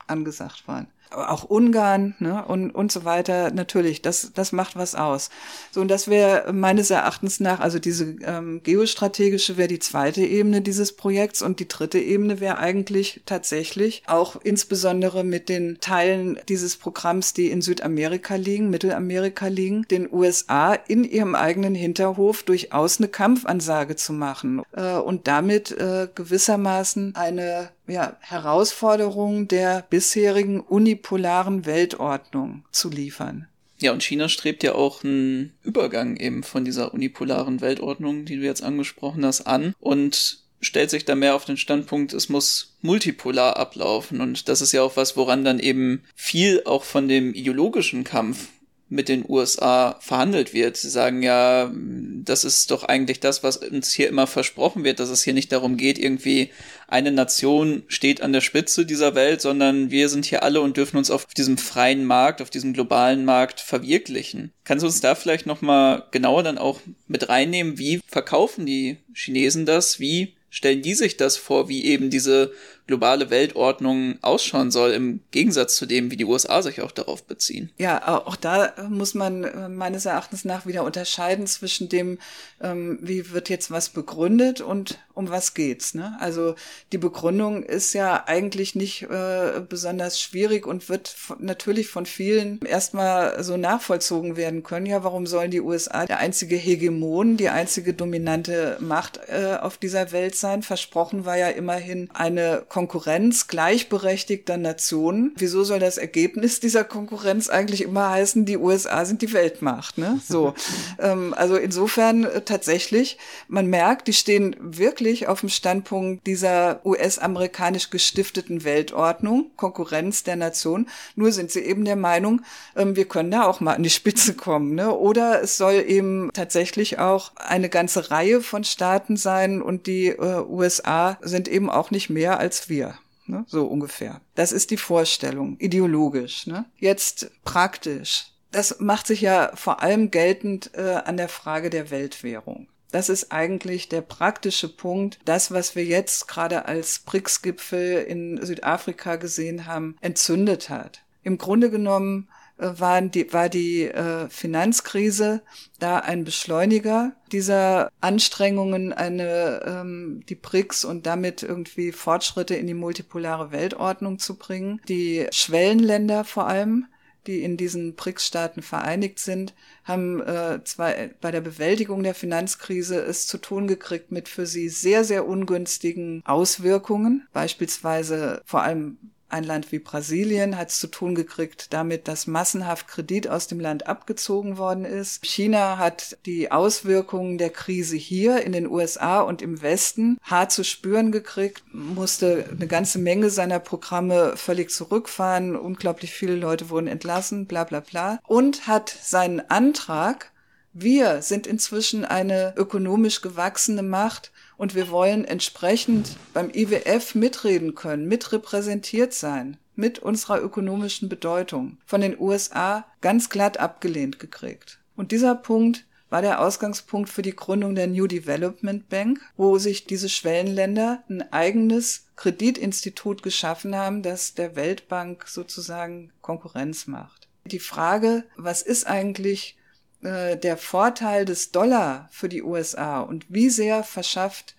angesagt 0.07 0.67
waren. 0.67 0.89
Auch 1.11 1.45
Ungarn 1.45 2.15
ne, 2.19 2.45
und, 2.45 2.71
und 2.71 2.93
so 2.93 3.05
weiter, 3.05 3.51
natürlich, 3.51 4.03
das, 4.03 4.33
das 4.35 4.53
macht 4.53 4.77
was 4.77 4.95
aus. 4.95 5.31
So, 5.73 5.81
und 5.81 5.89
das 5.89 6.09
wäre 6.09 6.53
meines 6.53 6.91
Erachtens 6.91 7.41
nach, 7.41 7.61
also 7.61 7.79
diese 7.79 8.17
ähm, 8.25 8.61
geostrategische 8.63 9.57
wäre 9.57 9.69
die 9.69 9.79
zweite 9.79 10.23
Ebene 10.23 10.61
dieses 10.61 10.93
Projekts 10.93 11.43
und 11.43 11.61
die 11.61 11.69
dritte 11.69 11.99
Ebene 11.99 12.41
wäre 12.41 12.59
eigentlich 12.59 13.23
tatsächlich 13.27 14.03
auch 14.07 14.37
insbesondere 14.43 15.25
mit 15.25 15.49
den 15.49 15.79
Teilen 15.81 16.39
dieses 16.49 16.77
Programms, 16.77 17.35
die 17.35 17.51
in 17.51 17.63
Südamerika 17.63 18.37
liegen, 18.37 18.71
Mittelamerika 18.71 19.49
liegen, 19.49 19.87
den 19.91 20.13
USA 20.13 20.75
in 20.75 21.05
ihrem 21.05 21.35
eigenen 21.35 21.75
Hinterhof 21.75 22.43
durchaus 22.43 22.99
eine 22.99 23.09
Kampfansage 23.09 23.97
zu 23.97 24.13
machen 24.13 24.63
äh, 24.73 24.95
und 24.95 25.27
damit 25.27 25.73
äh, 25.73 26.09
gewissermaßen 26.15 27.15
eine 27.17 27.71
ja, 27.91 28.17
Herausforderung 28.21 29.49
der 29.49 29.85
bisherigen 29.89 30.61
unipolaren 31.01 31.65
Weltordnung 31.65 32.65
zu 32.73 32.91
liefern. 32.91 33.47
Ja, 33.81 33.93
und 33.93 34.03
China 34.03 34.29
strebt 34.29 34.63
ja 34.63 34.75
auch 34.75 35.03
einen 35.03 35.55
Übergang 35.63 36.17
eben 36.17 36.43
von 36.43 36.67
dieser 36.67 36.93
unipolaren 36.93 37.63
Weltordnung, 37.63 38.27
die 38.27 38.37
du 38.37 38.43
jetzt 38.43 38.63
angesprochen 38.63 39.25
hast, 39.25 39.47
an 39.47 39.75
und 39.81 40.41
stellt 40.61 40.91
sich 40.91 41.07
da 41.07 41.15
mehr 41.15 41.35
auf 41.35 41.47
den 41.47 41.57
Standpunkt, 41.57 42.13
es 42.13 42.29
muss 42.29 42.77
multipolar 42.83 43.57
ablaufen. 43.57 44.21
Und 44.21 44.51
das 44.51 44.61
ist 44.61 44.73
ja 44.73 44.83
auch 44.83 44.97
was, 44.99 45.17
woran 45.17 45.43
dann 45.43 45.59
eben 45.59 46.03
viel 46.15 46.63
auch 46.67 46.85
von 46.85 47.09
dem 47.09 47.33
ideologischen 47.33 48.05
Kampf 48.05 48.49
mit 48.91 49.09
den 49.09 49.25
USA 49.27 49.97
verhandelt 50.01 50.53
wird. 50.53 50.77
Sie 50.77 50.91
sagen 50.91 51.23
ja, 51.23 51.71
das 51.73 52.45
ist 52.45 52.73
doch 52.73 52.83
eigentlich 52.83 53.21
das, 53.21 53.43
was 53.45 53.57
uns 53.59 53.93
hier 53.93 54.09
immer 54.09 54.27
versprochen 54.27 54.83
wird, 54.83 54.99
dass 54.99 55.09
es 55.09 55.23
hier 55.23 55.33
nicht 55.33 55.53
darum 55.53 55.77
geht, 55.77 55.99
irgendwie 55.99 56.51
eine 56.89 57.13
Nation 57.13 57.85
steht 57.87 58.21
an 58.21 58.33
der 58.33 58.41
Spitze 58.41 58.85
dieser 58.85 59.15
Welt, 59.15 59.41
sondern 59.41 59.93
wir 59.93 60.09
sind 60.09 60.27
hier 60.27 60.43
alle 60.43 60.61
und 60.61 60.77
dürfen 60.77 60.97
uns 60.97 61.13
auf 61.13 61.25
diesem 61.27 61.57
freien 61.57 62.05
Markt, 62.05 62.43
auf 62.43 62.51
diesem 62.51 62.73
globalen 62.73 63.25
Markt 63.25 63.61
verwirklichen. 63.61 64.53
Kannst 64.65 64.83
du 64.83 64.89
uns 64.89 65.01
da 65.01 65.15
vielleicht 65.15 65.47
nochmal 65.47 66.03
genauer 66.11 66.43
dann 66.43 66.59
auch 66.59 66.81
mit 67.07 67.29
reinnehmen? 67.29 67.79
Wie 67.79 68.01
verkaufen 68.09 68.67
die 68.67 68.97
Chinesen 69.15 69.67
das? 69.67 70.01
Wie 70.01 70.35
stellen 70.51 70.83
die 70.83 70.95
sich 70.95 71.17
das 71.17 71.37
vor, 71.37 71.69
wie 71.69 71.85
eben 71.85 72.11
diese 72.11 72.53
globale 72.91 73.31
Weltordnung 73.31 74.19
ausschauen 74.21 74.73
soll, 74.73 74.91
im 74.91 75.21
Gegensatz 75.31 75.77
zu 75.77 75.87
dem, 75.87 76.11
wie 76.11 76.17
die 76.17 76.25
USA 76.25 76.61
sich 76.61 76.83
auch 76.83 76.91
darauf 76.91 77.23
beziehen. 77.23 77.71
Ja, 77.79 78.19
auch 78.19 78.35
da 78.35 78.73
muss 78.89 79.15
man 79.15 79.45
äh, 79.45 79.69
meines 79.69 80.07
Erachtens 80.07 80.45
nach 80.45 80.67
wieder 80.67 80.83
unterscheiden 80.83 81.47
zwischen 81.47 81.89
dem, 81.89 82.19
ähm, 82.61 82.99
wie 83.01 83.31
wird 83.31 83.49
jetzt 83.49 83.71
was 83.71 83.91
begründet 83.91 84.61
und 84.61 84.99
um 85.15 85.31
was 85.31 85.55
geht's. 85.55 85.95
Ne? 85.95 86.17
Also 86.19 86.57
die 86.91 86.99
Begründung 86.99 87.63
ist 87.63 87.93
ja 87.93 88.25
eigentlich 88.27 88.75
nicht 88.75 89.03
äh, 89.03 89.61
besonders 89.69 90.21
schwierig 90.21 90.67
und 90.67 90.89
wird 90.89 91.15
natürlich 91.39 91.89
von 91.89 92.07
vielen 92.07 92.61
erstmal 92.63 93.45
so 93.45 93.57
nachvollzogen 93.57 94.37
werden 94.37 94.63
können. 94.65 94.87
Ja, 94.87 95.05
warum 95.05 95.27
sollen 95.27 95.51
die 95.51 95.61
USA 95.61 96.07
der 96.07 96.19
einzige 96.19 96.57
Hegemon, 96.57 97.37
die 97.37 97.51
einzige 97.51 97.95
dominante 97.95 98.79
Macht 98.81 99.21
äh, 99.29 99.59
auf 99.61 99.77
dieser 99.77 100.11
Welt 100.11 100.35
sein? 100.35 100.63
Versprochen 100.63 101.25
war 101.25 101.37
ja 101.37 101.49
immerhin 101.49 102.09
eine 102.15 102.65
Konkurrenz 102.81 103.47
gleichberechtigter 103.47 104.57
Nationen. 104.57 105.35
Wieso 105.37 105.65
soll 105.65 105.81
das 105.81 105.99
Ergebnis 105.99 106.61
dieser 106.61 106.83
Konkurrenz 106.83 107.51
eigentlich 107.51 107.83
immer 107.83 108.09
heißen, 108.09 108.47
die 108.47 108.57
USA 108.57 109.05
sind 109.05 109.21
die 109.21 109.35
Weltmacht? 109.35 109.99
Ne? 109.99 110.19
So, 110.27 110.55
ähm, 110.99 111.35
also 111.37 111.57
insofern 111.57 112.25
äh, 112.25 112.41
tatsächlich, 112.41 113.19
man 113.49 113.67
merkt, 113.67 114.09
die 114.09 114.15
stehen 114.15 114.57
wirklich 114.59 115.29
auf 115.29 115.41
dem 115.41 115.51
Standpunkt 115.51 116.27
dieser 116.27 116.81
US-amerikanisch 116.87 117.91
gestifteten 117.91 118.65
Weltordnung, 118.65 119.51
Konkurrenz 119.57 120.23
der 120.23 120.37
Nation. 120.37 120.89
Nur 121.17 121.33
sind 121.33 121.51
sie 121.51 121.61
eben 121.61 121.85
der 121.85 121.97
Meinung, 121.97 122.41
ähm, 122.77 122.97
wir 122.97 123.05
können 123.05 123.31
da 123.31 123.45
auch 123.45 123.61
mal 123.61 123.75
an 123.75 123.83
die 123.83 123.91
Spitze 123.91 124.33
kommen. 124.33 124.75
Ne? 124.75 124.91
Oder 124.91 125.43
es 125.43 125.59
soll 125.59 125.85
eben 125.87 126.31
tatsächlich 126.33 126.99
auch 126.99 127.33
eine 127.37 127.69
ganze 127.69 128.11
Reihe 128.11 128.41
von 128.41 128.65
Staaten 128.65 129.19
sein 129.19 129.61
und 129.61 129.87
die 129.87 130.07
äh, 130.07 130.43
USA 130.49 131.19
sind 131.21 131.47
eben 131.47 131.69
auch 131.69 131.91
nicht 131.91 132.09
mehr 132.09 132.41
als 132.41 132.60
wir. 132.69 132.99
Ne? 133.27 133.45
So 133.47 133.67
ungefähr. 133.67 134.21
Das 134.35 134.53
ist 134.53 134.71
die 134.71 134.77
Vorstellung, 134.77 135.57
ideologisch. 135.59 136.47
Ne? 136.47 136.65
Jetzt 136.77 137.31
praktisch. 137.45 138.27
Das 138.51 138.81
macht 138.81 139.07
sich 139.07 139.21
ja 139.21 139.53
vor 139.55 139.83
allem 139.83 140.11
geltend 140.11 140.73
äh, 140.75 141.01
an 141.05 141.17
der 141.17 141.29
Frage 141.29 141.71
der 141.71 141.91
Weltwährung. 141.91 142.67
Das 142.91 143.09
ist 143.09 143.31
eigentlich 143.31 143.89
der 143.89 144.01
praktische 144.01 144.69
Punkt. 144.69 145.21
Das, 145.25 145.53
was 145.53 145.77
wir 145.77 145.85
jetzt 145.85 146.27
gerade 146.27 146.65
als 146.67 146.99
BRICS-Gipfel 147.01 148.03
in 148.03 148.45
Südafrika 148.45 149.15
gesehen 149.17 149.67
haben, 149.67 149.97
entzündet 150.01 150.69
hat. 150.71 151.03
Im 151.23 151.39
Grunde 151.39 151.71
genommen 151.71 152.29
waren 152.61 153.11
die, 153.11 153.33
war 153.33 153.49
die 153.49 153.85
äh, 153.85 154.29
Finanzkrise 154.29 155.43
da 155.79 155.99
ein 155.99 156.25
Beschleuniger 156.25 157.13
dieser 157.33 157.91
Anstrengungen, 158.01 158.93
eine, 158.93 159.63
ähm, 159.67 160.23
die 160.29 160.35
BRICS 160.35 160.85
und 160.85 161.07
damit 161.07 161.43
irgendwie 161.43 161.93
Fortschritte 161.93 162.55
in 162.55 162.67
die 162.67 162.75
multipolare 162.75 163.53
Weltordnung 163.53 164.19
zu 164.19 164.37
bringen. 164.37 164.81
Die 164.89 165.27
Schwellenländer 165.31 166.25
vor 166.25 166.47
allem, 166.47 166.87
die 167.27 167.43
in 167.43 167.57
diesen 167.57 167.95
BRICS-Staaten 167.95 168.63
vereinigt 168.63 169.19
sind, 169.19 169.55
haben 169.85 170.21
äh, 170.21 170.63
zwar 170.65 170.93
bei 171.21 171.31
der 171.31 171.41
Bewältigung 171.41 172.03
der 172.03 172.15
Finanzkrise 172.15 173.01
es 173.01 173.27
zu 173.27 173.39
tun 173.39 173.67
gekriegt 173.69 174.11
mit 174.11 174.29
für 174.29 174.47
sie 174.47 174.69
sehr, 174.69 175.05
sehr 175.05 175.27
ungünstigen 175.27 176.23
Auswirkungen, 176.25 177.27
beispielsweise 177.33 178.43
vor 178.45 178.63
allem 178.63 178.99
ein 179.33 179.45
Land 179.45 179.73
wie 179.73 179.79
Brasilien 179.79 180.57
hat 180.57 180.71
es 180.71 180.81
zu 180.81 180.87
tun 180.87 181.15
gekriegt 181.15 181.73
damit, 181.73 182.09
dass 182.09 182.27
massenhaft 182.27 182.89
Kredit 182.89 183.29
aus 183.29 183.47
dem 183.47 183.61
Land 183.61 183.87
abgezogen 183.87 184.59
worden 184.59 184.85
ist. 184.85 185.25
China 185.25 185.79
hat 185.79 186.19
die 186.27 186.51
Auswirkungen 186.51 187.39
der 187.39 187.51
Krise 187.51 187.97
hier 187.97 188.43
in 188.43 188.53
den 188.53 188.69
USA 188.69 189.21
und 189.21 189.43
im 189.43 189.63
Westen 189.63 190.19
hart 190.23 190.53
zu 190.53 190.65
spüren 190.65 191.13
gekriegt, 191.13 191.63
musste 191.73 192.47
eine 192.51 192.67
ganze 192.67 192.99
Menge 192.99 193.31
seiner 193.31 193.59
Programme 193.59 194.37
völlig 194.37 194.71
zurückfahren. 194.71 195.57
Unglaublich 195.57 196.13
viele 196.13 196.37
Leute 196.37 196.71
wurden 196.71 196.87
entlassen, 196.87 197.47
bla 197.47 197.65
bla 197.65 197.81
bla. 197.81 198.19
Und 198.27 198.67
hat 198.67 198.89
seinen 198.89 199.41
Antrag, 199.51 200.33
wir 200.73 201.23
sind 201.23 201.47
inzwischen 201.47 202.05
eine 202.05 202.55
ökonomisch 202.57 203.23
gewachsene 203.23 203.83
Macht, 203.83 204.31
und 204.61 204.75
wir 204.75 204.91
wollen 204.91 205.25
entsprechend 205.25 206.19
beim 206.35 206.51
IWF 206.53 207.15
mitreden 207.15 207.75
können, 207.75 208.07
mitrepräsentiert 208.07 209.15
sein, 209.15 209.57
mit 209.75 210.01
unserer 210.01 210.43
ökonomischen 210.43 211.09
Bedeutung, 211.09 211.79
von 211.87 212.03
den 212.03 212.21
USA 212.21 212.85
ganz 213.01 213.31
glatt 213.31 213.57
abgelehnt 213.57 214.19
gekriegt. 214.19 214.79
Und 214.97 215.13
dieser 215.13 215.35
Punkt 215.35 215.87
war 216.11 216.21
der 216.21 216.43
Ausgangspunkt 216.43 217.09
für 217.09 217.23
die 217.23 217.35
Gründung 217.35 217.75
der 217.75 217.87
New 217.87 218.07
Development 218.07 218.87
Bank, 218.91 219.19
wo 219.39 219.57
sich 219.57 219.87
diese 219.87 220.11
Schwellenländer 220.11 221.05
ein 221.09 221.33
eigenes 221.33 222.09
Kreditinstitut 222.17 223.23
geschaffen 223.23 223.75
haben, 223.75 224.03
das 224.03 224.35
der 224.35 224.57
Weltbank 224.57 225.27
sozusagen 225.27 226.13
Konkurrenz 226.21 226.87
macht. 226.87 227.29
Die 227.47 227.61
Frage, 227.61 228.25
was 228.37 228.61
ist 228.61 228.87
eigentlich 228.87 229.57
äh, 230.03 230.37
der 230.37 230.57
Vorteil 230.57 231.25
des 231.25 231.53
Dollar 231.53 232.09
für 232.11 232.29
die 232.29 232.43
USA 232.43 233.01
und 233.01 233.27
wie 233.29 233.51
sehr 233.51 233.83
verschafft 233.85 234.55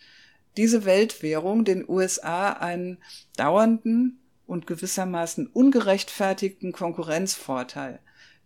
diese 0.57 0.85
Weltwährung 0.85 1.65
den 1.65 1.87
USA 1.87 2.51
einen 2.51 2.97
dauernden 3.37 4.19
und 4.45 4.67
gewissermaßen 4.67 5.47
ungerechtfertigten 5.47 6.73
Konkurrenzvorteil. 6.73 7.99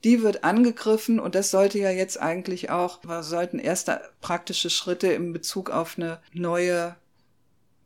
Die 0.04 0.22
wird 0.22 0.44
angegriffen 0.44 1.20
und 1.20 1.34
das 1.34 1.50
sollte 1.50 1.80
ja 1.80 1.90
jetzt 1.90 2.22
eigentlich 2.22 2.70
auch, 2.70 3.00
sollten 3.22 3.58
erste 3.58 4.02
praktische 4.22 4.70
Schritte 4.70 5.08
in 5.08 5.34
Bezug 5.34 5.72
auf 5.72 5.98
eine 5.98 6.20
neue 6.32 6.96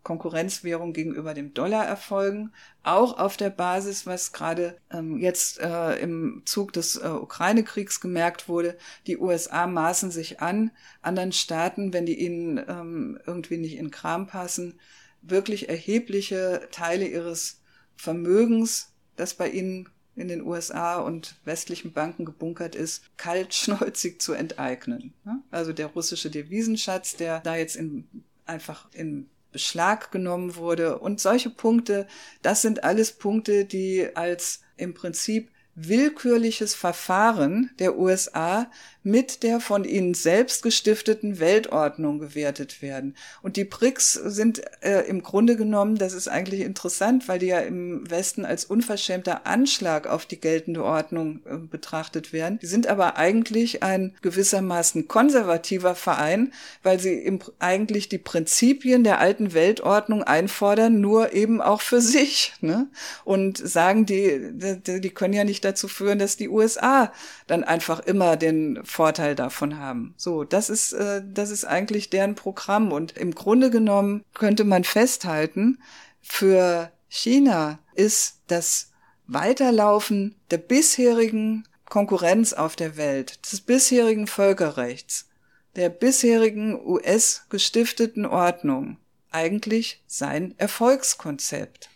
Konkurrenzwährung 0.04 0.94
gegenüber 0.94 1.34
dem 1.34 1.54
Dollar 1.54 1.86
erfolgen, 1.86 2.52
auch 2.84 3.18
auf 3.18 3.38
der 3.38 3.50
Basis, 3.50 4.06
was 4.06 4.32
gerade 4.32 4.78
ähm, 4.92 5.18
jetzt 5.18 5.60
äh, 5.60 5.96
im 6.00 6.44
Zug 6.46 6.74
des 6.74 6.96
äh, 6.96 7.08
Ukraine-Kriegs 7.08 8.00
gemerkt 8.00 8.48
wurde, 8.48 8.78
die 9.08 9.18
USA 9.18 9.68
maßen 9.68 10.10
sich 10.12 10.42
an, 10.42 10.72
anderen 11.02 11.32
Staaten, 11.32 11.94
wenn 11.94 12.06
die 12.06 12.20
ihnen 12.20 12.58
ähm, 12.68 13.20
irgendwie 13.26 13.58
nicht 13.58 13.78
in 13.78 13.92
Kram 13.92 14.28
passen, 14.28 14.80
wirklich 15.22 15.70
erhebliche 15.70 16.68
Teile 16.72 17.06
ihres 17.06 17.62
Vermögens, 17.96 18.94
das 19.18 19.34
bei 19.34 19.50
ihnen 19.50 19.90
in 20.16 20.28
den 20.28 20.42
USA 20.42 21.00
und 21.00 21.36
westlichen 21.46 21.94
Banken 21.94 22.26
gebunkert 22.26 22.76
ist, 22.76 23.04
kaltschnäuzig 23.18 24.22
zu 24.22 24.34
enteignen. 24.34 25.14
Also 25.52 25.74
der 25.74 25.88
russische 25.88 26.30
Devisenschatz, 26.30 27.16
der 27.16 27.40
da 27.42 27.56
jetzt 27.56 27.76
in, 27.76 28.08
einfach 28.46 28.90
in 28.94 29.30
Beschlag 29.52 30.12
genommen 30.12 30.56
wurde. 30.56 31.00
Und 31.00 31.20
solche 31.20 31.50
Punkte, 31.50 32.08
das 32.42 32.62
sind 32.62 32.84
alles 32.84 33.12
Punkte, 33.12 33.66
die 33.66 34.08
als 34.16 34.62
im 34.78 34.94
Prinzip 34.94 35.52
willkürliches 35.76 36.76
Verfahren 36.76 37.72
der 37.80 37.98
USA 37.98 38.70
mit 39.04 39.44
der 39.44 39.60
von 39.62 39.86
ihnen 39.86 40.14
selbst 40.14 40.62
gestifteten 40.62 41.40
Weltordnung 41.40 42.20
gewertet 42.20 42.82
werden. 42.82 43.16
Und 43.42 43.56
die 43.56 43.64
BRICS 43.64 44.14
sind 44.14 44.62
äh, 44.82 45.02
im 45.08 45.24
Grunde 45.24 45.56
genommen, 45.56 45.96
das 45.98 46.14
ist 46.14 46.28
eigentlich 46.28 46.62
interessant, 46.62 47.28
weil 47.28 47.40
die 47.40 47.48
ja 47.48 47.60
im 47.60 48.10
Westen 48.10 48.44
als 48.44 48.66
unverschämter 48.66 49.48
Anschlag 49.48 50.06
auf 50.06 50.26
die 50.26 50.40
geltende 50.40 50.84
Ordnung 50.84 51.40
äh, 51.46 51.56
betrachtet 51.58 52.34
werden. 52.34 52.60
Die 52.62 52.68
sind 52.68 52.88
aber 52.88 53.16
eigentlich 53.16 53.84
ein 53.84 54.16
gewissermaßen 54.22 55.08
konservativer 55.08 55.96
Verein, 55.96 56.52
weil 56.84 57.00
sie 57.00 57.14
im, 57.14 57.40
eigentlich 57.60 58.10
die 58.10 58.18
Prinzipien 58.18 59.06
der 59.06 59.20
alten 59.20 59.54
Weltordnung 59.54 60.24
einfordern, 60.24 61.00
nur 61.00 61.34
eben 61.34 61.62
auch 61.62 61.82
für 61.82 62.02
sich. 62.02 62.54
Ne? 62.60 62.88
Und 63.24 63.58
sagen, 63.58 64.06
die, 64.06 64.52
die, 64.86 65.00
die 65.00 65.10
können 65.10 65.34
ja 65.34 65.46
nicht 65.46 65.64
dazu 65.64 65.88
führen, 65.88 66.20
dass 66.20 66.36
die 66.36 66.50
USA 66.50 67.14
dann 67.48 67.64
einfach 67.64 68.02
immer 68.02 68.36
den 68.36 68.84
Vorteil 68.90 69.36
davon 69.36 69.78
haben. 69.78 70.14
So, 70.18 70.44
das 70.44 70.70
ist, 70.70 70.94
äh, 70.94 71.22
das 71.26 71.50
ist 71.50 71.66
eigentlich 71.66 72.10
deren 72.10 72.36
Programm. 72.36 72.92
Und 72.92 73.18
im 73.18 73.34
Grunde 73.36 73.70
genommen 73.70 74.24
könnte 74.34 74.64
man 74.64 74.84
festhalten, 74.84 75.80
für 76.22 76.92
China 77.08 77.80
ist 77.96 78.42
das 78.48 78.92
Weiterlaufen 79.28 80.36
der 80.52 80.58
bisherigen 80.58 81.68
Konkurrenz 81.86 82.54
auf 82.54 82.76
der 82.76 82.98
Welt, 82.98 83.52
des 83.52 83.62
bisherigen 83.62 84.28
Völkerrechts, 84.28 85.28
der 85.76 85.90
bisherigen 85.90 86.80
US 86.86 87.46
gestifteten 87.50 88.26
Ordnung 88.26 88.98
eigentlich 89.32 90.04
sein 90.08 90.56
Erfolgskonzept. 90.58 91.90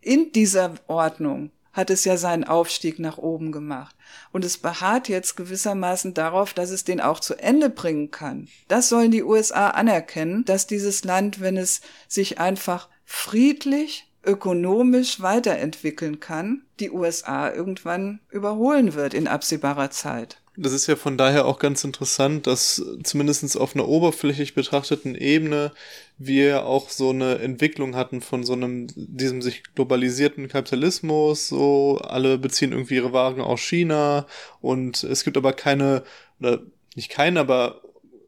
In 0.00 0.32
dieser 0.32 0.74
Ordnung 0.86 1.50
hat 1.74 1.90
es 1.90 2.04
ja 2.04 2.16
seinen 2.16 2.44
Aufstieg 2.44 2.98
nach 2.98 3.18
oben 3.18 3.52
gemacht. 3.52 3.94
Und 4.32 4.44
es 4.44 4.56
beharrt 4.56 5.08
jetzt 5.08 5.36
gewissermaßen 5.36 6.14
darauf, 6.14 6.54
dass 6.54 6.70
es 6.70 6.84
den 6.84 7.00
auch 7.00 7.20
zu 7.20 7.34
Ende 7.34 7.68
bringen 7.68 8.10
kann. 8.10 8.48
Das 8.68 8.88
sollen 8.88 9.10
die 9.10 9.24
USA 9.24 9.68
anerkennen, 9.70 10.44
dass 10.44 10.66
dieses 10.66 11.04
Land, 11.04 11.40
wenn 11.40 11.58
es 11.58 11.82
sich 12.08 12.38
einfach 12.38 12.88
friedlich, 13.04 14.06
ökonomisch 14.26 15.20
weiterentwickeln 15.20 16.20
kann, 16.20 16.62
die 16.80 16.90
USA 16.90 17.52
irgendwann 17.52 18.20
überholen 18.30 18.94
wird 18.94 19.14
in 19.14 19.28
absehbarer 19.28 19.90
Zeit. 19.90 20.38
Das 20.56 20.72
ist 20.72 20.86
ja 20.86 20.94
von 20.94 21.18
daher 21.18 21.46
auch 21.46 21.58
ganz 21.58 21.82
interessant, 21.82 22.46
dass 22.46 22.80
zumindestens 23.02 23.56
auf 23.56 23.74
einer 23.74 23.88
oberflächlich 23.88 24.54
betrachteten 24.54 25.16
Ebene 25.16 25.72
wir 26.16 26.64
auch 26.64 26.90
so 26.90 27.10
eine 27.10 27.38
Entwicklung 27.40 27.96
hatten 27.96 28.20
von 28.20 28.44
so 28.44 28.52
einem, 28.52 28.86
diesem 28.94 29.42
sich 29.42 29.64
globalisierten 29.74 30.46
Kapitalismus, 30.46 31.48
so 31.48 31.98
alle 31.98 32.38
beziehen 32.38 32.70
irgendwie 32.70 32.94
ihre 32.94 33.12
Waren 33.12 33.40
aus 33.40 33.60
China 33.60 34.26
und 34.60 35.02
es 35.02 35.24
gibt 35.24 35.36
aber 35.36 35.54
keine, 35.54 36.04
oder 36.38 36.60
nicht 36.94 37.10
keine, 37.10 37.40
aber 37.40 37.80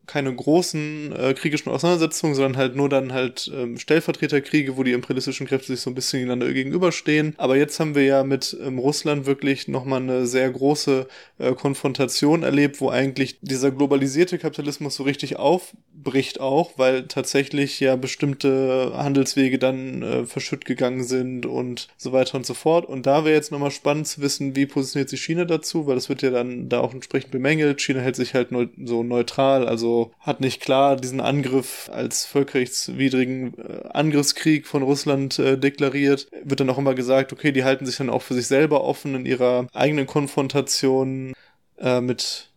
keine 0.07 0.35
großen 0.35 1.13
äh, 1.13 1.35
kriegischen 1.35 1.71
Auseinandersetzungen, 1.71 2.35
sondern 2.35 2.57
halt 2.57 2.77
nur 2.77 2.89
dann 2.89 3.13
halt 3.13 3.51
ähm, 3.55 3.79
Stellvertreterkriege, 3.79 4.77
wo 4.77 4.83
die 4.83 4.93
imperialistischen 4.93 5.47
Kräfte 5.47 5.69
sich 5.69 5.81
so 5.81 5.91
ein 5.91 5.95
bisschen 5.95 6.21
gegeneinander 6.21 6.53
gegenüberstehen. 6.53 7.35
Aber 7.39 7.57
jetzt 7.57 7.81
haben 7.81 7.95
wir 7.95 8.05
ja 8.05 8.23
mit 8.23 8.57
ähm, 8.65 8.79
Russland 8.79 9.27
wirklich 9.27 9.69
nochmal 9.69 10.01
eine 10.01 10.27
sehr 10.27 10.51
große 10.51 11.09
äh, 11.39 11.53
Konfrontation 11.53 12.43
erlebt, 12.43 12.81
wo 12.81 12.91
eigentlich 12.91 13.39
dieser 13.41 13.71
globalisierte 13.71 14.39
Kapitalismus 14.39 14.95
so 14.95 15.03
richtig 15.03 15.37
aufbricht 15.37 16.41
auch, 16.41 16.73
weil 16.77 17.09
tatsächlich 17.09 17.81
ja 17.81 17.97
bestimmte 17.97 18.93
Handelswege 18.95 19.59
dann 19.59 20.03
äh, 20.03 20.25
verschütt 20.25 20.65
gegangen 20.65 21.05
sind 21.05 21.47
und 21.47 21.89
so 21.97 22.13
weiter 22.13 22.37
und 22.37 22.47
so 22.47 22.55
fort. 22.55 22.87
Und 22.87 23.07
da 23.07 23.25
wäre 23.25 23.35
jetzt 23.35 23.51
nochmal 23.53 23.71
spannend 23.71 24.07
zu 24.07 24.21
wissen, 24.21 24.55
wie 24.55 24.67
positioniert 24.67 25.11
sich 25.11 25.23
China 25.23 25.45
dazu, 25.45 25.87
weil 25.87 25.97
das 25.97 26.09
wird 26.09 26.23
ja 26.23 26.31
dann 26.31 26.69
da 26.69 26.81
auch 26.81 26.95
entsprechend 26.95 27.33
bemängelt. 27.33 27.81
China 27.81 28.01
hält 28.01 28.17
sich 28.17 28.35
halt 28.35 28.53
neu 28.53 28.69
so 28.85 29.03
neutral, 29.03 29.67
also 29.67 29.96
hat 30.21 30.41
nicht 30.41 30.61
klar 30.61 30.97
diesen 30.97 31.21
Angriff 31.21 31.91
als 31.93 32.25
völkerrechtswidrigen 32.27 33.55
äh, 33.59 33.89
Angriffskrieg 33.89 34.67
von 34.67 34.83
Russland 34.83 35.39
äh, 35.39 35.59
deklariert. 35.59 36.29
Wird 36.45 36.61
dann 36.61 36.71
auch 36.71 36.79
immer 36.79 36.95
gesagt, 36.95 37.33
okay, 37.33 37.53
die 37.53 37.65
halten 37.65 37.87
sich 37.87 37.97
dann 37.97 38.11
auch 38.11 38.23
für 38.23 38.35
sich 38.35 38.47
selber 38.47 38.85
offen 38.85 39.15
in 39.15 39.27
ihrer 39.27 39.67
eigenen 39.73 40.07
Konfrontation 40.07 41.33
äh, 41.79 42.01
mit 42.01 42.51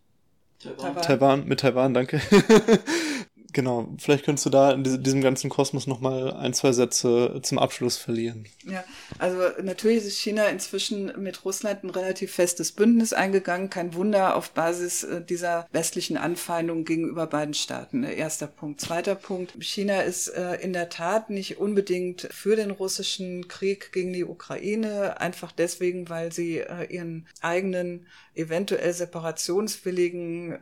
Taiwan. 0.60 1.02
Taiwan, 1.02 1.48
mit 1.48 1.60
Taiwan, 1.62 1.94
danke. 1.94 2.22
Genau, 3.52 3.90
vielleicht 3.98 4.26
könntest 4.26 4.46
du 4.46 4.50
da 4.50 4.72
in 4.72 4.84
diesem 4.84 5.22
ganzen 5.22 5.50
Kosmos 5.50 5.88
nochmal 5.88 6.34
ein, 6.34 6.54
zwei 6.54 6.72
Sätze 6.72 7.40
zum 7.42 7.58
Abschluss 7.58 7.98
verlieren. 7.98 8.46
Ja, 8.66 8.84
also 9.18 9.40
natürlich 9.64 10.06
ist 10.06 10.20
China 10.20 10.46
inzwischen 10.48 11.12
mit 11.22 11.46
Russland 11.46 11.84
ein 11.84 11.90
relativ 11.90 12.32
festes 12.32 12.72
Bündnis 12.72 13.12
eingegangen. 13.14 13.70
Kein 13.70 13.96
Wunder 13.96 14.36
auf 14.36 14.52
Basis 14.52 15.04
äh, 15.04 15.24
dieser 15.24 15.68
westlichen 15.72 16.18
Anfeindung 16.18 16.86
gegenüber 16.86 17.26
beiden 17.26 17.56
Staaten. 17.56 18.02
Ne, 18.02 18.14
erster 18.14 18.48
Punkt. 18.48 18.82
Zweiter 18.82 19.16
Punkt. 19.16 19.54
China 19.64 20.02
ist 20.02 20.28
äh, 20.28 20.56
in 20.56 20.74
der 20.74 20.90
Tat 20.90 21.30
nicht 21.30 21.58
unbedingt 21.58 22.28
für 22.32 22.56
den 22.56 22.70
russischen 22.70 23.48
Krieg 23.48 23.92
gegen 23.92 24.14
die 24.14 24.26
Ukraine, 24.26 25.20
einfach 25.20 25.52
deswegen, 25.52 26.10
weil 26.10 26.32
sie 26.32 26.60
äh, 26.60 26.86
ihren 26.94 27.28
eigenen, 27.42 28.06
eventuell 28.36 28.94
separationswilligen, 28.94 30.58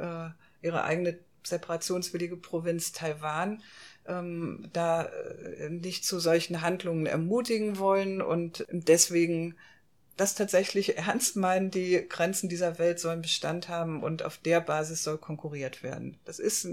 ihre 0.61 0.83
eigene 0.83 1.19
separationswillige 1.47 2.37
Provinz 2.37 2.91
Taiwan 2.91 3.61
ähm, 4.07 4.69
da 4.73 5.03
äh, 5.03 5.69
nicht 5.69 6.05
zu 6.05 6.19
solchen 6.19 6.61
Handlungen 6.61 7.05
ermutigen 7.05 7.77
wollen 7.77 8.21
und 8.21 8.65
deswegen 8.69 9.55
das 10.17 10.33
tatsächlich 10.33 10.97
ernst 10.97 11.35
meinen, 11.35 11.69
die 11.69 12.03
Grenzen 12.09 12.49
dieser 12.49 12.79
Welt 12.79 12.99
sollen 12.99 13.21
Bestand 13.21 13.69
haben 13.69 14.03
und 14.03 14.23
auf 14.23 14.37
der 14.37 14.59
Basis 14.61 15.03
soll 15.03 15.19
konkurriert 15.19 15.83
werden. 15.83 16.17
Das 16.25 16.39
ist, 16.39 16.67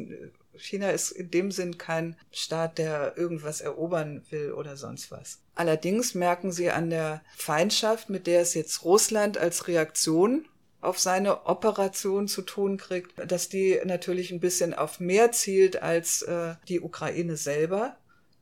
China 0.56 0.90
ist 0.90 1.10
in 1.10 1.30
dem 1.30 1.51
Sinn 1.51 1.76
kein 1.76 2.16
Staat, 2.32 2.78
der 2.78 3.18
irgendwas 3.18 3.60
erobern 3.60 4.22
will 4.30 4.52
oder 4.52 4.78
sonst 4.78 5.10
was. 5.10 5.40
Allerdings 5.55 6.14
merken 6.14 6.52
sie 6.52 6.70
an 6.70 6.88
der 6.88 7.22
Feindschaft, 7.36 8.09
mit 8.09 8.26
der 8.26 8.40
es 8.40 8.55
jetzt 8.55 8.82
Russland 8.84 9.36
als 9.36 9.68
Reaktion 9.68 10.46
auf 10.85 10.98
seine 10.98 11.47
Operation 11.47 12.28
zu 12.28 12.43
tun 12.43 12.77
kriegt, 12.77 13.12
dass 13.31 13.48
die 13.48 13.81
natürlich 13.85 14.31
ein 14.31 14.40
bisschen 14.40 14.74
auf 14.74 15.01
mehr 15.01 15.32
zielt 15.32 15.82
als 15.82 16.23
äh, 16.23 16.55
die 16.69 16.81
Ukraine 16.81 17.36
selber. 17.36 17.97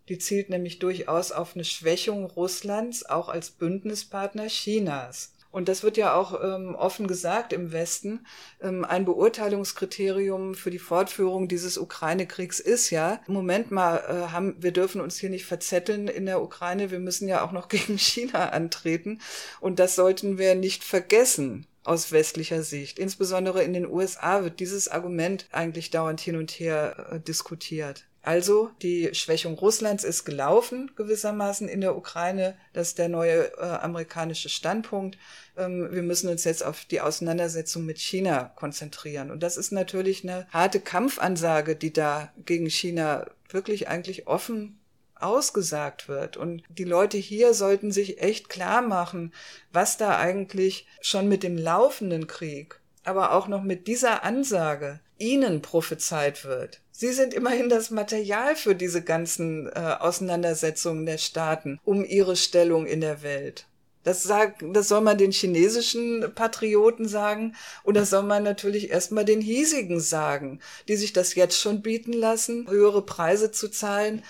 Die 0.08 0.18
zielt 0.18 0.50
nämlich 0.50 0.78
durchaus 0.78 1.32
auf 1.32 1.54
eine 1.54 1.64
Schwächung 1.64 2.24
Russlands, 2.26 3.08
auch 3.08 3.28
als 3.28 3.50
Bündnispartner 3.50 4.48
Chinas. 4.48 5.32
Und 5.52 5.68
das 5.68 5.82
wird 5.82 5.98
ja 5.98 6.14
auch 6.14 6.42
ähm, 6.42 6.74
offen 6.74 7.06
gesagt 7.06 7.52
im 7.52 7.72
Westen. 7.72 8.26
Ähm, 8.62 8.86
ein 8.86 9.04
Beurteilungskriterium 9.04 10.54
für 10.54 10.70
die 10.70 10.78
Fortführung 10.78 11.46
dieses 11.46 11.76
Ukraine-Kriegs 11.76 12.58
ist 12.58 12.88
ja, 12.88 13.20
Moment 13.26 13.70
mal, 13.70 13.98
äh, 13.98 14.32
haben, 14.32 14.56
wir 14.58 14.72
dürfen 14.72 15.02
uns 15.02 15.18
hier 15.18 15.28
nicht 15.28 15.44
verzetteln 15.44 16.08
in 16.08 16.24
der 16.24 16.42
Ukraine, 16.42 16.90
wir 16.90 17.00
müssen 17.00 17.28
ja 17.28 17.44
auch 17.44 17.52
noch 17.52 17.68
gegen 17.70 17.98
China 17.98 18.48
antreten. 18.48 19.20
Und 19.60 19.78
das 19.78 19.94
sollten 19.94 20.38
wir 20.38 20.54
nicht 20.54 20.84
vergessen 20.84 21.66
aus 21.84 22.12
westlicher 22.12 22.62
Sicht. 22.62 22.98
Insbesondere 22.98 23.62
in 23.62 23.72
den 23.72 23.86
USA 23.86 24.42
wird 24.44 24.60
dieses 24.60 24.88
Argument 24.88 25.46
eigentlich 25.50 25.90
dauernd 25.90 26.20
hin 26.20 26.36
und 26.36 26.50
her 26.52 27.08
äh, 27.10 27.20
diskutiert. 27.20 28.04
Also 28.24 28.70
die 28.82 29.10
Schwächung 29.14 29.54
Russlands 29.54 30.04
ist 30.04 30.24
gelaufen 30.24 30.92
gewissermaßen 30.94 31.68
in 31.68 31.80
der 31.80 31.96
Ukraine. 31.96 32.56
Das 32.72 32.88
ist 32.88 32.98
der 32.98 33.08
neue 33.08 33.52
äh, 33.58 33.62
amerikanische 33.62 34.48
Standpunkt. 34.48 35.18
Ähm, 35.56 35.88
wir 35.90 36.02
müssen 36.02 36.30
uns 36.30 36.44
jetzt 36.44 36.64
auf 36.64 36.84
die 36.84 37.00
Auseinandersetzung 37.00 37.84
mit 37.84 37.98
China 37.98 38.52
konzentrieren. 38.54 39.32
Und 39.32 39.42
das 39.42 39.56
ist 39.56 39.72
natürlich 39.72 40.22
eine 40.22 40.46
harte 40.50 40.78
Kampfansage, 40.78 41.74
die 41.74 41.92
da 41.92 42.32
gegen 42.44 42.70
China 42.70 43.26
wirklich 43.48 43.88
eigentlich 43.88 44.28
offen 44.28 44.78
ausgesagt 45.22 46.08
wird. 46.08 46.36
Und 46.36 46.62
die 46.68 46.84
Leute 46.84 47.16
hier 47.16 47.54
sollten 47.54 47.92
sich 47.92 48.20
echt 48.22 48.48
klar 48.48 48.82
machen, 48.82 49.32
was 49.72 49.96
da 49.96 50.18
eigentlich 50.18 50.86
schon 51.00 51.28
mit 51.28 51.42
dem 51.42 51.56
laufenden 51.56 52.26
Krieg, 52.26 52.80
aber 53.04 53.32
auch 53.32 53.48
noch 53.48 53.62
mit 53.62 53.86
dieser 53.86 54.24
Ansage 54.24 55.00
ihnen 55.18 55.62
prophezeit 55.62 56.44
wird. 56.44 56.80
Sie 56.90 57.12
sind 57.12 57.32
immerhin 57.32 57.68
das 57.68 57.90
Material 57.90 58.54
für 58.56 58.74
diese 58.74 59.02
ganzen 59.02 59.68
äh, 59.68 59.96
Auseinandersetzungen 59.98 61.06
der 61.06 61.18
Staaten 61.18 61.80
um 61.84 62.04
ihre 62.04 62.36
Stellung 62.36 62.86
in 62.86 63.00
der 63.00 63.22
Welt. 63.22 63.66
Das, 64.04 64.24
sag, 64.24 64.56
das 64.72 64.88
soll 64.88 65.00
man 65.00 65.16
den 65.16 65.30
chinesischen 65.30 66.32
Patrioten 66.34 67.06
sagen 67.06 67.54
und 67.84 67.96
das 67.96 68.10
soll 68.10 68.24
man 68.24 68.42
natürlich 68.42 68.90
erstmal 68.90 69.24
den 69.24 69.40
hiesigen 69.40 70.00
sagen, 70.00 70.58
die 70.88 70.96
sich 70.96 71.12
das 71.12 71.36
jetzt 71.36 71.58
schon 71.58 71.82
bieten 71.82 72.12
lassen, 72.12 72.68
höhere 72.68 73.02
Preise 73.02 73.52
zu 73.52 73.68
zahlen, 73.68 74.24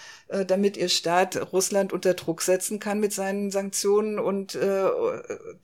damit 0.47 0.77
ihr 0.77 0.89
Staat 0.89 1.53
Russland 1.53 1.93
unter 1.93 2.15
Druck 2.15 2.43
setzen 2.43 2.81
kann 2.81 3.01
mit 3.01 3.13
seinen 3.13 3.51
Sanktionen 3.51 4.19
und 4.19 4.55
äh, 4.55 4.85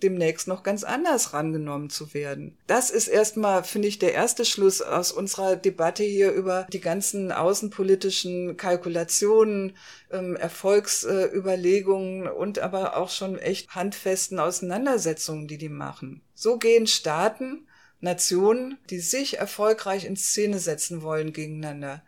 demnächst 0.02 0.48
noch 0.48 0.62
ganz 0.62 0.84
anders 0.84 1.32
rangenommen 1.32 1.90
zu 1.90 2.12
werden. 2.14 2.56
Das 2.66 2.90
ist 2.90 3.08
erstmal, 3.08 3.64
finde 3.64 3.88
ich, 3.88 3.98
der 3.98 4.14
erste 4.14 4.44
Schluss 4.44 4.82
aus 4.82 5.12
unserer 5.12 5.56
Debatte 5.56 6.02
hier 6.02 6.32
über 6.32 6.66
die 6.72 6.80
ganzen 6.80 7.32
außenpolitischen 7.32 8.56
Kalkulationen, 8.56 9.76
ähm, 10.10 10.36
Erfolgsüberlegungen 10.36 12.26
äh, 12.26 12.30
und 12.30 12.58
aber 12.58 12.96
auch 12.96 13.10
schon 13.10 13.38
echt 13.38 13.74
handfesten 13.74 14.38
Auseinandersetzungen, 14.38 15.48
die 15.48 15.58
die 15.58 15.68
machen. 15.68 16.22
So 16.34 16.58
gehen 16.58 16.86
Staaten 16.86 17.66
Nationen, 18.00 18.78
die 18.90 19.00
sich 19.00 19.38
erfolgreich 19.38 20.04
in 20.04 20.16
Szene 20.16 20.58
setzen 20.58 21.02
wollen 21.02 21.32
gegeneinander, 21.32 22.02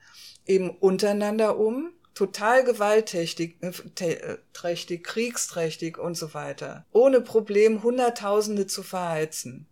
eben 0.47 0.71
untereinander 0.71 1.59
um, 1.59 1.91
total 2.15 2.65
gewaltträchtig, 2.65 3.57
äh, 3.61 4.13
äh, 4.13 4.39
trächtig, 4.53 5.05
kriegsträchtig 5.05 5.99
und 5.99 6.17
so 6.17 6.35
weiter, 6.35 6.85
ohne 6.93 7.21
Problem 7.21 7.83
Hunderttausende 7.83 8.67
zu 8.67 8.83
verheizen. 8.83 9.67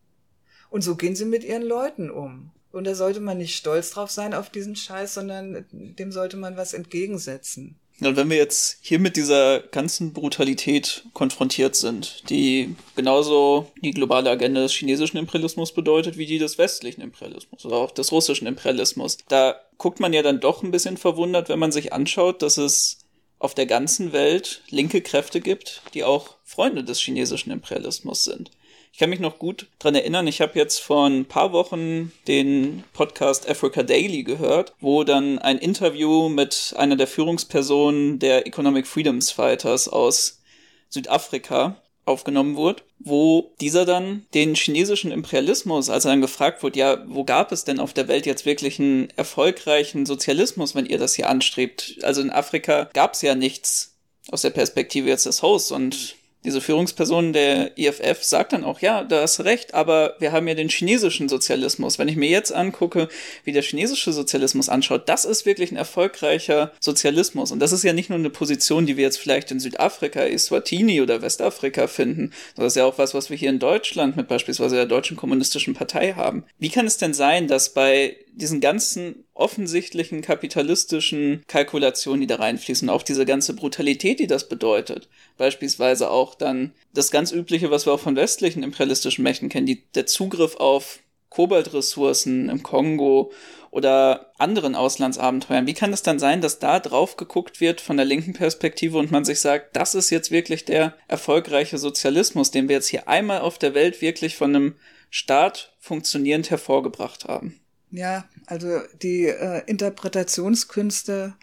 Und 0.70 0.82
so 0.82 0.96
gehen 0.96 1.16
sie 1.16 1.24
mit 1.24 1.44
ihren 1.44 1.62
Leuten 1.62 2.10
um. 2.10 2.50
Und 2.70 2.84
da 2.84 2.94
sollte 2.94 3.20
man 3.20 3.38
nicht 3.38 3.56
stolz 3.56 3.90
drauf 3.90 4.10
sein 4.10 4.34
auf 4.34 4.50
diesen 4.50 4.76
Scheiß, 4.76 5.14
sondern 5.14 5.64
dem 5.72 6.12
sollte 6.12 6.36
man 6.36 6.56
was 6.56 6.74
entgegensetzen. 6.74 7.76
Und 8.00 8.16
wenn 8.16 8.30
wir 8.30 8.36
jetzt 8.36 8.78
hier 8.80 9.00
mit 9.00 9.16
dieser 9.16 9.60
ganzen 9.60 10.12
Brutalität 10.12 11.04
konfrontiert 11.14 11.74
sind, 11.74 12.22
die 12.30 12.76
genauso 12.94 13.66
die 13.82 13.90
globale 13.90 14.30
Agenda 14.30 14.60
des 14.60 14.72
chinesischen 14.72 15.16
Imperialismus 15.16 15.72
bedeutet, 15.72 16.16
wie 16.16 16.26
die 16.26 16.38
des 16.38 16.58
westlichen 16.58 17.00
Imperialismus 17.00 17.66
oder 17.66 17.76
auch 17.76 17.90
des 17.90 18.12
russischen 18.12 18.46
Imperialismus, 18.46 19.18
da 19.28 19.60
guckt 19.78 19.98
man 19.98 20.12
ja 20.12 20.22
dann 20.22 20.38
doch 20.38 20.62
ein 20.62 20.70
bisschen 20.70 20.96
verwundert, 20.96 21.48
wenn 21.48 21.58
man 21.58 21.72
sich 21.72 21.92
anschaut, 21.92 22.42
dass 22.42 22.56
es 22.56 22.98
auf 23.40 23.54
der 23.54 23.66
ganzen 23.66 24.12
Welt 24.12 24.62
linke 24.68 25.00
Kräfte 25.00 25.40
gibt, 25.40 25.82
die 25.94 26.04
auch 26.04 26.36
Freunde 26.44 26.84
des 26.84 27.00
chinesischen 27.00 27.50
Imperialismus 27.50 28.24
sind. 28.24 28.50
Ich 28.92 28.98
kann 28.98 29.10
mich 29.10 29.20
noch 29.20 29.38
gut 29.38 29.66
dran 29.78 29.94
erinnern, 29.94 30.26
ich 30.26 30.40
habe 30.40 30.58
jetzt 30.58 30.80
vor 30.80 31.06
ein 31.06 31.24
paar 31.24 31.52
Wochen 31.52 32.12
den 32.26 32.84
Podcast 32.92 33.48
Africa 33.48 33.82
Daily 33.82 34.24
gehört, 34.24 34.74
wo 34.80 35.04
dann 35.04 35.38
ein 35.38 35.58
Interview 35.58 36.28
mit 36.28 36.74
einer 36.76 36.96
der 36.96 37.06
Führungspersonen 37.06 38.18
der 38.18 38.46
Economic 38.46 38.86
Freedoms 38.86 39.30
Fighters 39.30 39.88
aus 39.88 40.42
Südafrika 40.88 41.76
aufgenommen 42.08 42.56
wurde, 42.56 42.82
wo 42.98 43.54
dieser 43.60 43.84
dann 43.84 44.26
den 44.34 44.54
chinesischen 44.54 45.12
Imperialismus, 45.12 45.90
als 45.90 46.06
er 46.06 46.12
dann 46.12 46.20
gefragt 46.20 46.62
wurde, 46.62 46.78
ja, 46.78 47.04
wo 47.06 47.22
gab 47.22 47.52
es 47.52 47.64
denn 47.64 47.78
auf 47.78 47.92
der 47.92 48.08
Welt 48.08 48.26
jetzt 48.26 48.46
wirklich 48.46 48.80
einen 48.80 49.10
erfolgreichen 49.16 50.06
Sozialismus, 50.06 50.74
wenn 50.74 50.86
ihr 50.86 50.98
das 50.98 51.14
hier 51.14 51.28
anstrebt? 51.28 51.98
Also 52.02 52.22
in 52.22 52.30
Afrika 52.30 52.88
gab 52.94 53.14
es 53.14 53.22
ja 53.22 53.34
nichts 53.34 53.94
aus 54.30 54.42
der 54.42 54.50
Perspektive 54.50 55.08
jetzt 55.08 55.26
des 55.26 55.42
Hosts 55.42 55.70
und 55.70 56.16
diese 56.44 56.60
Führungsperson 56.60 57.32
der 57.32 57.76
IFF 57.76 58.22
sagt 58.22 58.52
dann 58.52 58.64
auch, 58.64 58.80
ja, 58.80 59.02
da 59.02 59.22
hast 59.22 59.40
recht, 59.40 59.74
aber 59.74 60.14
wir 60.18 60.32
haben 60.32 60.46
ja 60.46 60.54
den 60.54 60.68
chinesischen 60.68 61.28
Sozialismus. 61.28 61.98
Wenn 61.98 62.08
ich 62.08 62.16
mir 62.16 62.28
jetzt 62.28 62.52
angucke, 62.52 63.08
wie 63.44 63.52
der 63.52 63.62
chinesische 63.62 64.12
Sozialismus 64.12 64.68
anschaut, 64.68 65.08
das 65.08 65.24
ist 65.24 65.46
wirklich 65.46 65.72
ein 65.72 65.76
erfolgreicher 65.76 66.72
Sozialismus. 66.80 67.50
Und 67.50 67.58
das 67.58 67.72
ist 67.72 67.82
ja 67.82 67.92
nicht 67.92 68.08
nur 68.08 68.18
eine 68.18 68.30
Position, 68.30 68.86
die 68.86 68.96
wir 68.96 69.04
jetzt 69.04 69.18
vielleicht 69.18 69.50
in 69.50 69.60
Südafrika, 69.60 70.20
Eswatini 70.20 71.00
oder 71.00 71.22
Westafrika 71.22 71.86
finden, 71.86 72.32
das 72.54 72.66
ist 72.66 72.76
ja 72.76 72.84
auch 72.84 72.98
was, 72.98 73.14
was 73.14 73.30
wir 73.30 73.36
hier 73.36 73.50
in 73.50 73.58
Deutschland 73.58 74.16
mit 74.16 74.28
beispielsweise 74.28 74.76
der 74.76 74.86
Deutschen 74.86 75.16
Kommunistischen 75.16 75.74
Partei 75.74 76.12
haben. 76.14 76.44
Wie 76.58 76.70
kann 76.70 76.86
es 76.86 76.98
denn 76.98 77.14
sein, 77.14 77.48
dass 77.48 77.74
bei 77.74 78.16
diesen 78.32 78.60
ganzen 78.60 79.24
offensichtlichen 79.38 80.20
kapitalistischen 80.20 81.44
Kalkulationen, 81.46 82.20
die 82.20 82.26
da 82.26 82.36
reinfließen, 82.36 82.90
auch 82.90 83.02
diese 83.02 83.24
ganze 83.24 83.54
Brutalität, 83.54 84.20
die 84.20 84.26
das 84.26 84.48
bedeutet. 84.48 85.08
Beispielsweise 85.36 86.10
auch 86.10 86.34
dann 86.34 86.72
das 86.92 87.10
ganz 87.10 87.32
übliche, 87.32 87.70
was 87.70 87.86
wir 87.86 87.92
auch 87.92 88.00
von 88.00 88.16
westlichen 88.16 88.62
imperialistischen 88.62 89.22
Mächten 89.22 89.48
kennen, 89.48 89.66
die, 89.66 89.84
der 89.94 90.06
Zugriff 90.06 90.56
auf 90.56 91.00
Kobaltressourcen 91.30 92.48
im 92.48 92.62
Kongo 92.62 93.32
oder 93.70 94.32
anderen 94.38 94.74
Auslandsabenteuern. 94.74 95.66
Wie 95.66 95.74
kann 95.74 95.92
es 95.92 96.02
dann 96.02 96.18
sein, 96.18 96.40
dass 96.40 96.58
da 96.58 96.80
drauf 96.80 97.16
geguckt 97.16 97.60
wird 97.60 97.80
von 97.80 97.96
der 97.96 98.06
linken 98.06 98.32
Perspektive 98.32 98.98
und 98.98 99.10
man 99.10 99.24
sich 99.24 99.40
sagt, 99.40 99.76
das 99.76 99.94
ist 99.94 100.10
jetzt 100.10 100.30
wirklich 100.30 100.64
der 100.64 100.94
erfolgreiche 101.06 101.78
Sozialismus, 101.78 102.50
den 102.50 102.68
wir 102.68 102.76
jetzt 102.76 102.88
hier 102.88 103.08
einmal 103.08 103.40
auf 103.40 103.58
der 103.58 103.74
Welt 103.74 104.00
wirklich 104.00 104.36
von 104.36 104.54
einem 104.54 104.76
Staat 105.10 105.74
funktionierend 105.78 106.50
hervorgebracht 106.50 107.26
haben? 107.26 107.60
Ja, 107.90 108.24
also 108.48 108.80
die 109.02 109.26
äh, 109.26 109.62
Interpretationskünste 109.66 111.34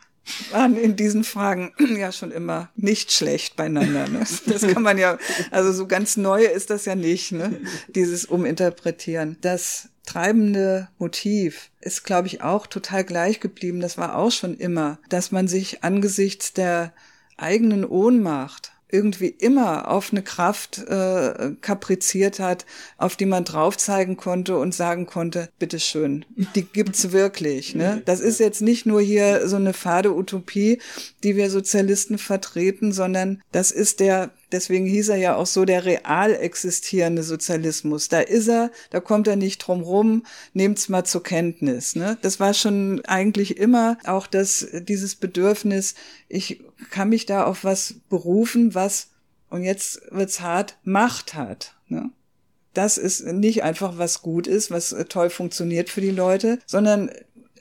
waren 0.52 0.76
in 0.76 0.96
diesen 0.96 1.24
Fragen 1.24 1.72
ja 1.98 2.12
schon 2.12 2.32
immer 2.32 2.70
nicht 2.76 3.12
schlecht 3.12 3.56
beieinander. 3.56 4.08
Ne? 4.08 4.26
Das 4.48 4.62
kann 4.62 4.82
man 4.82 4.98
ja, 4.98 5.20
also 5.52 5.72
so 5.72 5.88
ganz 5.88 6.18
neu 6.18 6.44
ist 6.44 6.72
das 6.72 6.86
ja 6.86 6.96
nicht, 6.96 7.32
ne? 7.32 7.62
dieses 7.90 8.26
Uminterpretieren. 8.26 9.38
Das 9.42 9.90
treibende 10.06 10.90
Motiv 10.98 11.70
ist, 11.80 12.04
glaube 12.04 12.28
ich, 12.28 12.42
auch 12.42 12.66
total 12.66 13.04
gleich 13.04 13.40
geblieben. 13.40 13.82
Das 13.82 13.98
war 13.98 14.16
auch 14.16 14.32
schon 14.32 14.58
immer, 14.58 15.00
dass 15.10 15.32
man 15.32 15.48
sich 15.48 15.84
angesichts 15.84 16.54
der 16.54 16.92
eigenen 17.38 17.86
Ohnmacht 17.86 18.72
irgendwie 18.96 19.28
immer 19.28 19.90
auf 19.90 20.12
eine 20.12 20.24
Kraft 20.24 20.80
äh, 20.80 21.52
kapriziert 21.62 22.40
hat, 22.40 22.66
auf 22.98 23.16
die 23.16 23.26
man 23.26 23.44
drauf 23.44 23.78
zeigen 23.78 24.18
konnte 24.18 24.58
und 24.58 24.74
sagen 24.74 25.06
konnte, 25.06 25.50
bitteschön, 25.60 26.26
die 26.56 26.64
gibt's 26.64 27.12
wirklich. 27.12 27.76
Ne? 27.76 28.02
Das 28.06 28.22
ist 28.22 28.40
jetzt 28.40 28.62
nicht 28.62 28.86
nur 28.86 29.02
hier 29.02 29.48
so 29.48 29.58
eine 29.58 29.74
fade 29.74 30.16
Utopie, 30.16 30.80
die 31.26 31.36
wir 31.36 31.50
Sozialisten 31.50 32.18
vertreten, 32.18 32.94
sondern 32.94 33.42
das 33.52 33.72
ist 33.72 34.00
der 34.00 34.32
deswegen 34.52 34.86
hieß 34.86 35.10
er 35.10 35.18
ja 35.18 35.36
auch 35.36 35.46
so 35.46 35.66
der 35.66 35.86
real 35.86 36.34
existierende 36.34 37.24
Sozialismus. 37.24 38.10
Da 38.10 38.22
ist 38.22 38.48
er, 38.48 38.72
da 38.90 39.00
kommt 39.00 39.28
er 39.28 39.36
nicht 39.36 39.60
drum 39.60 39.82
rum, 39.82 40.26
nehmt's 40.54 40.90
mal 40.90 41.04
zur 41.04 41.24
Kenntnis. 41.24 41.96
Ne? 41.96 42.18
Das 42.22 42.40
war 42.40 42.54
schon 42.54 43.04
eigentlich 43.06 43.58
immer 43.58 43.98
auch 44.06 44.28
das, 44.28 44.68
dieses 44.72 45.16
Bedürfnis, 45.16 45.96
ich 46.30 46.64
kann 46.90 47.10
mich 47.10 47.26
da 47.26 47.46
auf 47.46 47.64
was 47.64 47.96
berufen, 48.10 48.74
was, 48.74 49.10
und 49.50 49.64
jetzt 49.64 50.02
wird's 50.12 50.40
hart, 50.40 50.78
Macht 50.84 51.34
hat. 51.34 51.76
Ne? 51.88 52.10
Das 52.74 52.98
ist 52.98 53.26
nicht 53.26 53.64
einfach 53.64 53.98
was 53.98 54.22
gut 54.22 54.48
ist, 54.48 54.72
was 54.72 54.96
toll 55.10 55.30
funktioniert 55.30 55.90
für 55.90 56.02
die 56.02 56.12
Leute, 56.12 56.60
sondern 56.66 57.12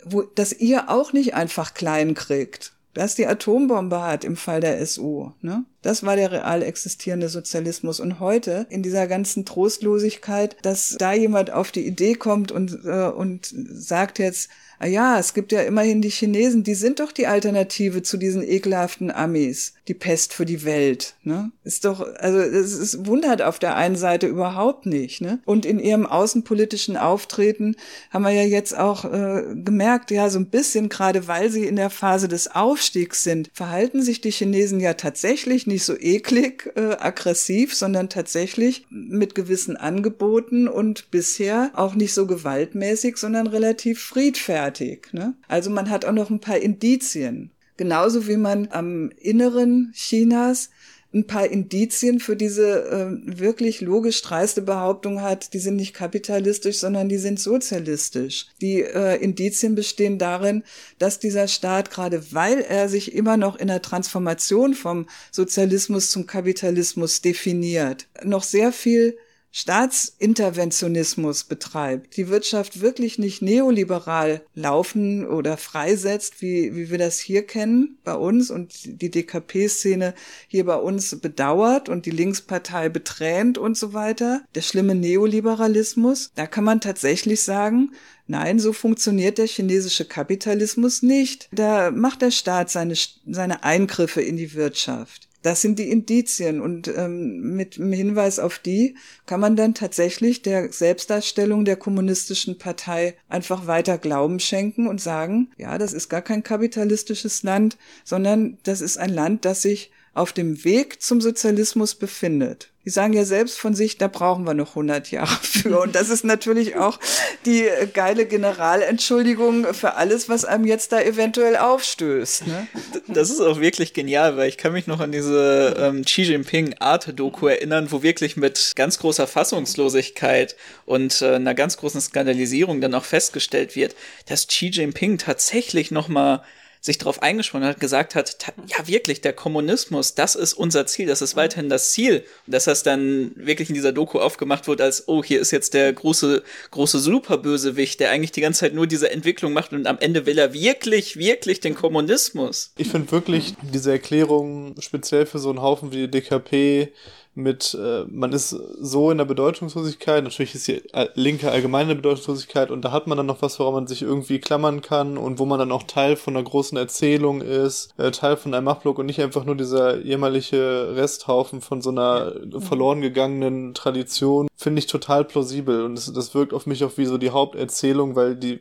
wo, 0.04 0.22
dass 0.22 0.52
ihr 0.52 0.90
auch 0.90 1.12
nicht 1.12 1.34
einfach 1.34 1.74
klein 1.74 2.14
kriegt 2.14 2.74
dass 2.94 3.14
die 3.14 3.26
Atombombe 3.26 4.00
hat 4.02 4.24
im 4.24 4.36
Fall 4.36 4.60
der 4.60 4.84
SU. 4.86 5.32
Ne? 5.42 5.64
Das 5.82 6.04
war 6.04 6.16
der 6.16 6.32
real 6.32 6.62
existierende 6.62 7.28
Sozialismus. 7.28 8.00
Und 8.00 8.20
heute 8.20 8.66
in 8.70 8.82
dieser 8.82 9.06
ganzen 9.06 9.44
Trostlosigkeit, 9.44 10.56
dass 10.62 10.96
da 10.98 11.12
jemand 11.12 11.50
auf 11.50 11.72
die 11.72 11.86
Idee 11.86 12.14
kommt 12.14 12.52
und, 12.52 12.84
äh, 12.84 13.08
und 13.08 13.52
sagt 13.70 14.18
jetzt, 14.18 14.48
ah 14.78 14.86
ja, 14.86 15.18
es 15.18 15.34
gibt 15.34 15.52
ja 15.52 15.62
immerhin 15.62 16.00
die 16.00 16.10
Chinesen, 16.10 16.62
die 16.62 16.74
sind 16.74 17.00
doch 17.00 17.12
die 17.12 17.26
Alternative 17.26 18.02
zu 18.02 18.16
diesen 18.16 18.42
ekelhaften 18.42 19.10
Amis, 19.10 19.73
die 19.88 19.94
Pest 19.94 20.32
für 20.32 20.44
die 20.44 20.64
Welt, 20.64 21.14
ne? 21.22 21.50
Ist 21.62 21.84
doch, 21.84 22.00
also 22.16 22.38
es, 22.38 22.72
es 22.72 23.06
wundert 23.06 23.42
auf 23.42 23.58
der 23.58 23.76
einen 23.76 23.96
Seite 23.96 24.26
überhaupt 24.26 24.86
nicht, 24.86 25.20
ne? 25.20 25.40
Und 25.44 25.66
in 25.66 25.78
ihrem 25.78 26.06
außenpolitischen 26.06 26.96
Auftreten 26.96 27.76
haben 28.10 28.24
wir 28.24 28.32
ja 28.32 28.42
jetzt 28.44 28.76
auch 28.76 29.04
äh, 29.04 29.44
gemerkt, 29.54 30.10
ja, 30.10 30.30
so 30.30 30.38
ein 30.38 30.50
bisschen, 30.50 30.88
gerade 30.88 31.28
weil 31.28 31.50
sie 31.50 31.66
in 31.66 31.76
der 31.76 31.90
Phase 31.90 32.28
des 32.28 32.54
Aufstiegs 32.54 33.24
sind, 33.24 33.50
verhalten 33.52 34.02
sich 34.02 34.20
die 34.20 34.32
Chinesen 34.32 34.80
ja 34.80 34.94
tatsächlich 34.94 35.66
nicht 35.66 35.84
so 35.84 35.96
eklig, 35.98 36.72
äh, 36.76 36.96
aggressiv, 36.98 37.74
sondern 37.74 38.08
tatsächlich 38.08 38.86
mit 38.90 39.34
gewissen 39.34 39.76
Angeboten 39.76 40.68
und 40.68 41.10
bisher 41.10 41.70
auch 41.74 41.94
nicht 41.94 42.14
so 42.14 42.26
gewaltmäßig, 42.26 43.16
sondern 43.16 43.46
relativ 43.46 44.02
friedfertig 44.02 44.54
fertig. 44.64 45.12
Ne? 45.12 45.34
Also 45.48 45.70
man 45.70 45.90
hat 45.90 46.04
auch 46.04 46.12
noch 46.12 46.30
ein 46.30 46.40
paar 46.40 46.58
Indizien. 46.58 47.50
Genauso 47.76 48.28
wie 48.28 48.36
man 48.36 48.68
am 48.70 49.10
Inneren 49.20 49.92
Chinas 49.94 50.70
ein 51.14 51.26
paar 51.26 51.46
Indizien 51.46 52.18
für 52.18 52.36
diese 52.36 52.84
äh, 52.90 53.38
wirklich 53.38 53.80
logisch 53.80 54.20
dreiste 54.22 54.62
Behauptung 54.62 55.22
hat, 55.22 55.54
die 55.54 55.60
sind 55.60 55.76
nicht 55.76 55.94
kapitalistisch, 55.94 56.78
sondern 56.78 57.08
die 57.08 57.18
sind 57.18 57.38
sozialistisch. 57.38 58.48
Die 58.60 58.82
äh, 58.82 59.16
Indizien 59.22 59.76
bestehen 59.76 60.18
darin, 60.18 60.64
dass 60.98 61.20
dieser 61.20 61.46
Staat, 61.46 61.90
gerade 61.90 62.32
weil 62.32 62.60
er 62.60 62.88
sich 62.88 63.14
immer 63.14 63.36
noch 63.36 63.56
in 63.56 63.68
der 63.68 63.80
Transformation 63.80 64.74
vom 64.74 65.06
Sozialismus 65.30 66.10
zum 66.10 66.26
Kapitalismus 66.26 67.22
definiert, 67.22 68.08
noch 68.24 68.42
sehr 68.42 68.72
viel 68.72 69.16
Staatsinterventionismus 69.56 71.44
betreibt, 71.44 72.16
die 72.16 72.28
Wirtschaft 72.28 72.80
wirklich 72.80 73.20
nicht 73.20 73.40
neoliberal 73.40 74.40
laufen 74.56 75.24
oder 75.24 75.56
freisetzt, 75.56 76.42
wie, 76.42 76.74
wie 76.74 76.90
wir 76.90 76.98
das 76.98 77.20
hier 77.20 77.46
kennen 77.46 77.96
bei 78.02 78.16
uns 78.16 78.50
und 78.50 79.00
die 79.00 79.12
DKP-Szene 79.12 80.14
hier 80.48 80.64
bei 80.64 80.74
uns 80.74 81.20
bedauert 81.20 81.88
und 81.88 82.04
die 82.04 82.10
Linkspartei 82.10 82.88
betränt 82.88 83.56
und 83.56 83.78
so 83.78 83.92
weiter, 83.92 84.42
der 84.56 84.62
schlimme 84.62 84.96
Neoliberalismus, 84.96 86.32
da 86.34 86.48
kann 86.48 86.64
man 86.64 86.80
tatsächlich 86.80 87.42
sagen, 87.42 87.92
Nein, 88.26 88.58
so 88.58 88.72
funktioniert 88.72 89.36
der 89.36 89.46
chinesische 89.46 90.06
Kapitalismus 90.06 91.02
nicht. 91.02 91.50
Da 91.52 91.90
macht 91.90 92.22
der 92.22 92.30
Staat 92.30 92.70
seine, 92.70 92.94
seine 93.26 93.64
Eingriffe 93.64 94.22
in 94.22 94.38
die 94.38 94.54
Wirtschaft. 94.54 95.28
Das 95.44 95.60
sind 95.60 95.78
die 95.78 95.90
Indizien 95.90 96.62
und 96.62 96.88
ähm, 96.88 97.54
mit 97.54 97.76
dem 97.76 97.92
Hinweis 97.92 98.38
auf 98.38 98.58
die 98.58 98.96
kann 99.26 99.40
man 99.40 99.56
dann 99.56 99.74
tatsächlich 99.74 100.40
der 100.40 100.72
Selbstdarstellung 100.72 101.66
der 101.66 101.76
kommunistischen 101.76 102.56
Partei 102.56 103.14
einfach 103.28 103.66
weiter 103.66 103.98
Glauben 103.98 104.40
schenken 104.40 104.86
und 104.86 105.02
sagen, 105.02 105.50
ja, 105.58 105.76
das 105.76 105.92
ist 105.92 106.08
gar 106.08 106.22
kein 106.22 106.42
kapitalistisches 106.42 107.42
Land, 107.42 107.76
sondern 108.04 108.56
das 108.62 108.80
ist 108.80 108.96
ein 108.96 109.10
Land, 109.10 109.44
das 109.44 109.60
sich 109.60 109.90
auf 110.14 110.32
dem 110.32 110.64
Weg 110.64 111.02
zum 111.02 111.20
Sozialismus 111.20 111.96
befindet. 111.96 112.70
Die 112.84 112.90
sagen 112.90 113.14
ja 113.14 113.24
selbst 113.24 113.58
von 113.58 113.74
sich, 113.74 113.96
da 113.96 114.08
brauchen 114.08 114.44
wir 114.44 114.52
noch 114.52 114.70
100 114.70 115.10
Jahre 115.10 115.34
für. 115.42 115.80
Und 115.80 115.94
das 115.94 116.10
ist 116.10 116.22
natürlich 116.22 116.76
auch 116.76 117.00
die 117.46 117.66
geile 117.94 118.26
Generalentschuldigung 118.26 119.72
für 119.72 119.94
alles, 119.94 120.28
was 120.28 120.44
einem 120.44 120.66
jetzt 120.66 120.92
da 120.92 121.00
eventuell 121.00 121.56
aufstößt. 121.56 122.46
Ne? 122.46 122.66
Das 123.08 123.30
ist 123.30 123.40
auch 123.40 123.58
wirklich 123.58 123.94
genial, 123.94 124.36
weil 124.36 124.48
ich 124.48 124.58
kann 124.58 124.72
mich 124.72 124.86
noch 124.86 125.00
an 125.00 125.12
diese 125.12 125.74
ähm, 125.78 126.04
Xi 126.04 126.22
Jinping 126.22 126.76
Arte-Doku 126.78 127.48
erinnern, 127.48 127.90
wo 127.90 128.02
wirklich 128.02 128.36
mit 128.36 128.72
ganz 128.76 128.98
großer 128.98 129.26
Fassungslosigkeit 129.26 130.54
und 130.84 131.22
äh, 131.22 131.36
einer 131.36 131.54
ganz 131.54 131.78
großen 131.78 132.02
Skandalisierung 132.02 132.82
dann 132.82 132.94
auch 132.94 133.04
festgestellt 133.04 133.76
wird, 133.76 133.96
dass 134.26 134.46
Xi 134.46 134.66
Jinping 134.66 135.16
tatsächlich 135.16 135.90
noch 135.90 136.08
mal 136.08 136.44
sich 136.84 136.98
darauf 136.98 137.22
eingesprochen 137.22 137.64
hat, 137.64 137.80
gesagt 137.80 138.14
hat, 138.14 138.36
ja 138.66 138.86
wirklich, 138.86 139.22
der 139.22 139.32
Kommunismus, 139.32 140.14
das 140.14 140.34
ist 140.34 140.52
unser 140.52 140.86
Ziel, 140.86 141.06
das 141.06 141.22
ist 141.22 141.34
weiterhin 141.34 141.70
das 141.70 141.92
Ziel. 141.92 142.24
Und 142.46 142.52
dass 142.52 142.64
das 142.64 142.82
dann 142.82 143.32
wirklich 143.36 143.70
in 143.70 143.74
dieser 143.74 143.92
Doku 143.92 144.18
aufgemacht 144.20 144.68
wird 144.68 144.82
als, 144.82 145.08
oh, 145.08 145.24
hier 145.24 145.40
ist 145.40 145.50
jetzt 145.50 145.72
der 145.72 145.90
große, 145.94 146.42
große 146.72 146.98
Superbösewicht, 146.98 148.00
der 148.00 148.10
eigentlich 148.10 148.32
die 148.32 148.42
ganze 148.42 148.60
Zeit 148.60 148.74
nur 148.74 148.86
diese 148.86 149.10
Entwicklung 149.10 149.54
macht 149.54 149.72
und 149.72 149.86
am 149.86 149.96
Ende 149.98 150.26
will 150.26 150.36
er 150.36 150.52
wirklich, 150.52 151.16
wirklich 151.16 151.60
den 151.60 151.74
Kommunismus. 151.74 152.72
Ich 152.76 152.88
finde 152.88 153.10
wirklich 153.10 153.54
diese 153.62 153.92
Erklärung 153.92 154.74
speziell 154.80 155.24
für 155.24 155.38
so 155.38 155.48
einen 155.48 155.62
Haufen 155.62 155.90
wie 155.90 156.06
die 156.06 156.10
DKP 156.10 156.92
mit, 157.34 157.76
äh, 157.80 158.04
man 158.08 158.32
ist 158.32 158.50
so 158.50 159.10
in 159.10 159.18
der 159.18 159.24
Bedeutungslosigkeit, 159.24 160.22
natürlich 160.22 160.54
ist 160.54 160.68
die 160.68 160.82
linke 161.14 161.50
allgemeine 161.50 161.94
Bedeutungslosigkeit 161.94 162.70
und 162.70 162.84
da 162.84 162.92
hat 162.92 163.06
man 163.06 163.16
dann 163.16 163.26
noch 163.26 163.42
was, 163.42 163.58
woran 163.58 163.74
man 163.74 163.86
sich 163.86 164.02
irgendwie 164.02 164.38
klammern 164.38 164.82
kann 164.82 165.18
und 165.18 165.38
wo 165.38 165.44
man 165.44 165.58
dann 165.58 165.72
auch 165.72 165.82
Teil 165.82 166.16
von 166.16 166.36
einer 166.36 166.44
großen 166.44 166.78
Erzählung 166.78 167.40
ist, 167.40 167.92
äh, 167.98 168.10
Teil 168.10 168.36
von 168.36 168.54
einem 168.54 168.64
Machtblock 168.64 168.98
und 168.98 169.06
nicht 169.06 169.20
einfach 169.20 169.44
nur 169.44 169.56
dieser 169.56 169.98
jämmerliche 169.98 170.94
Resthaufen 170.94 171.60
von 171.60 171.82
so 171.82 171.90
einer 171.90 172.32
verloren 172.60 173.00
gegangenen 173.00 173.74
Tradition, 173.74 174.48
finde 174.56 174.78
ich 174.78 174.86
total 174.86 175.24
plausibel 175.24 175.84
und 175.84 175.96
das, 175.96 176.12
das 176.12 176.34
wirkt 176.34 176.54
auf 176.54 176.66
mich 176.66 176.84
auch 176.84 176.96
wie 176.96 177.04
so 177.04 177.18
die 177.18 177.30
Haupterzählung, 177.30 178.16
weil 178.16 178.36
die, 178.36 178.60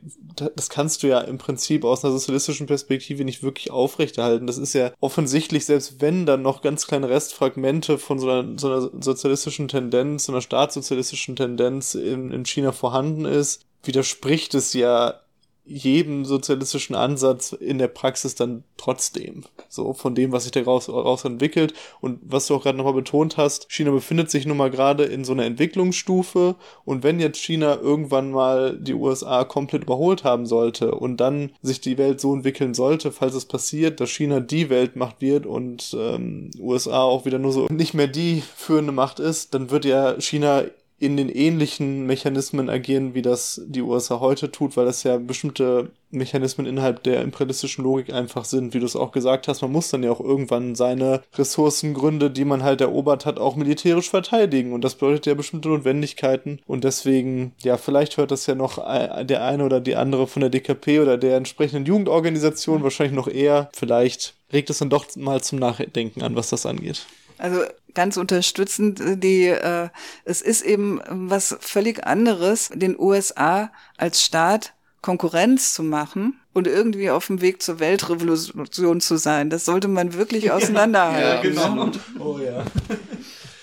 das 0.56 0.70
kannst 0.70 1.04
du 1.04 1.08
ja 1.08 1.22
im 1.22 1.38
Prinzip 1.38 1.86
aus 1.86 2.04
einer 2.04 2.12
sozialistischen 2.14 2.68
Perspektive 2.68 3.24
nicht 3.24 3.44
wirklich 3.44 3.72
aufrechterhalten. 3.72 4.48
Das 4.48 4.58
ist 4.58 4.74
ja 4.74 4.92
offensichtlich, 5.00 5.66
selbst 5.66 6.02
wenn 6.02 6.26
dann 6.26 6.42
noch 6.42 6.62
ganz 6.62 6.88
kleine 6.88 7.10
Restfragmente 7.10 7.98
von 7.98 8.20
so 8.20 8.30
einer 8.30 8.58
so 8.64 8.72
einer 8.72 8.90
sozialistischen 9.04 9.68
Tendenz, 9.68 10.26
so 10.26 10.32
einer 10.32 10.42
staatssozialistischen 10.42 11.36
Tendenz 11.36 11.94
in, 11.96 12.32
in 12.32 12.46
China 12.46 12.72
vorhanden 12.72 13.26
ist, 13.26 13.66
widerspricht 13.84 14.54
es 14.56 14.74
ja 14.74 15.20
jedem 15.66 16.26
sozialistischen 16.26 16.96
Ansatz 16.96 17.54
in 17.54 17.78
der 17.78 17.88
Praxis 17.88 18.36
dann 18.36 18.64
trotzdem. 18.78 19.44
So 19.70 19.94
von 19.94 20.14
dem, 20.14 20.32
was 20.32 20.44
sich 20.44 20.52
daraus 20.52 20.90
raus 20.90 21.24
entwickelt. 21.24 21.74
Und 22.02 22.20
was 22.24 22.48
du 22.48 22.56
auch 22.56 22.64
gerade 22.64 22.78
nochmal 22.78 22.94
betont 22.94 23.38
hast, 23.38 23.72
China 23.72 23.92
befindet 23.92 24.30
sich 24.30 24.46
nun 24.46 24.58
mal 24.58 24.70
gerade 24.70 25.06
in 25.06 25.24
so 25.24 25.32
einer 25.32 25.46
Entwicklungsstufe. 25.46 26.56
Und 26.84 27.04
wenn 27.04 27.20
jetzt 27.20 27.40
China 27.40 27.78
irgendwann 27.80 28.32
mal 28.32 28.78
die 28.78 28.94
USA 28.94 29.46
komplett 29.46 29.84
überholt 29.84 30.24
haben 30.24 30.46
sollte 30.46 30.96
und 30.96 31.18
dann 31.18 31.52
sich 31.62 31.80
die 31.80 31.98
Welt 31.98 32.20
so 32.20 32.34
entwickeln 32.34 32.74
sollte, 32.74 33.12
falls 33.12 33.34
es 33.34 33.46
passiert, 33.46 34.02
dass 34.02 34.10
China 34.10 34.42
die 34.42 34.70
Weltmacht 34.70 35.22
wird 35.22 35.46
und 35.46 35.96
ähm, 35.98 36.52
USA 36.60 37.04
auch 37.04 37.26
wieder 37.26 37.40
nur 37.40 37.54
so 37.54 37.68
nicht 37.68 37.94
mehr 37.94 38.08
die 38.08 38.44
führende 38.56 38.92
Macht 38.92 39.20
ist, 39.20 39.54
dann 39.54 39.72
wird 39.72 39.86
ja 39.86 40.20
China 40.20 40.64
in 41.04 41.18
den 41.18 41.30
ähnlichen 41.30 42.06
Mechanismen 42.06 42.70
agieren, 42.70 43.14
wie 43.14 43.22
das 43.22 43.62
die 43.66 43.82
USA 43.82 44.20
heute 44.20 44.52
tut, 44.52 44.78
weil 44.78 44.86
das 44.86 45.04
ja 45.04 45.18
bestimmte 45.18 45.92
Mechanismen 46.12 46.66
innerhalb 46.66 47.04
der 47.04 47.22
imperialistischen 47.22 47.84
Logik 47.84 48.14
einfach 48.14 48.46
sind, 48.46 48.74
wie 48.74 48.80
du 48.80 48.86
es 48.86 48.96
auch 48.96 49.12
gesagt 49.12 49.48
hast. 49.48 49.62
Man 49.62 49.72
muss 49.72 49.90
dann 49.90 50.04
ja 50.04 50.12
auch 50.12 50.20
irgendwann 50.20 50.76
seine 50.76 51.24
Ressourcengründe, 51.36 52.32
die 52.32 52.46
man 52.46 52.64
halt 52.64 52.82
erobert 52.82 53.26
hat, 53.26 53.40
auch 53.40 53.56
militärisch 53.56 54.10
verteidigen. 54.10 54.74
Und 54.74 54.84
das 54.84 54.96
bedeutet 54.96 55.26
ja 55.26 55.34
bestimmte 55.34 55.70
Notwendigkeiten. 55.70 56.60
Und 56.68 56.84
deswegen, 56.84 57.54
ja, 57.64 57.78
vielleicht 57.78 58.18
hört 58.18 58.32
das 58.32 58.46
ja 58.46 58.56
noch 58.56 58.78
der 58.78 59.44
eine 59.44 59.66
oder 59.66 59.82
die 59.82 59.96
andere 59.96 60.28
von 60.28 60.42
der 60.42 60.50
DKP 60.50 61.00
oder 61.00 61.18
der 61.18 61.36
entsprechenden 61.38 61.86
Jugendorganisation, 61.86 62.84
wahrscheinlich 62.84 63.16
noch 63.16 63.28
eher. 63.28 63.70
Vielleicht 63.74 64.36
regt 64.54 64.70
es 64.70 64.78
dann 64.78 64.90
doch 64.90 65.08
mal 65.16 65.42
zum 65.42 65.60
Nachdenken 65.60 66.22
an, 66.22 66.36
was 66.36 66.50
das 66.50 66.66
angeht. 66.66 67.06
Also 67.40 67.62
ganz 67.94 68.18
unterstützend, 68.18 69.02
die, 69.24 69.48
äh, 69.48 69.90
es 70.26 70.42
ist 70.42 70.62
eben 70.62 71.02
was 71.08 71.56
völlig 71.60 72.06
anderes, 72.06 72.70
den 72.74 73.00
USA 73.00 73.72
als 73.98 74.24
Staat 74.24 74.74
Konkurrenz 75.02 75.74
zu 75.74 75.84
machen 75.84 76.40
und 76.54 76.66
irgendwie 76.66 77.10
auf 77.10 77.28
dem 77.28 77.42
Weg 77.42 77.62
zur 77.62 77.80
Weltrevolution 77.80 79.02
zu 79.02 79.18
sein. 79.18 79.50
Das 79.50 79.66
sollte 79.66 79.88
man 79.88 80.14
wirklich 80.14 80.52
auseinanderhalten. 80.52 81.56
Ja, 81.56 81.68
genau. 81.68 81.92
Oh 82.20 82.40
ja. 82.40 82.66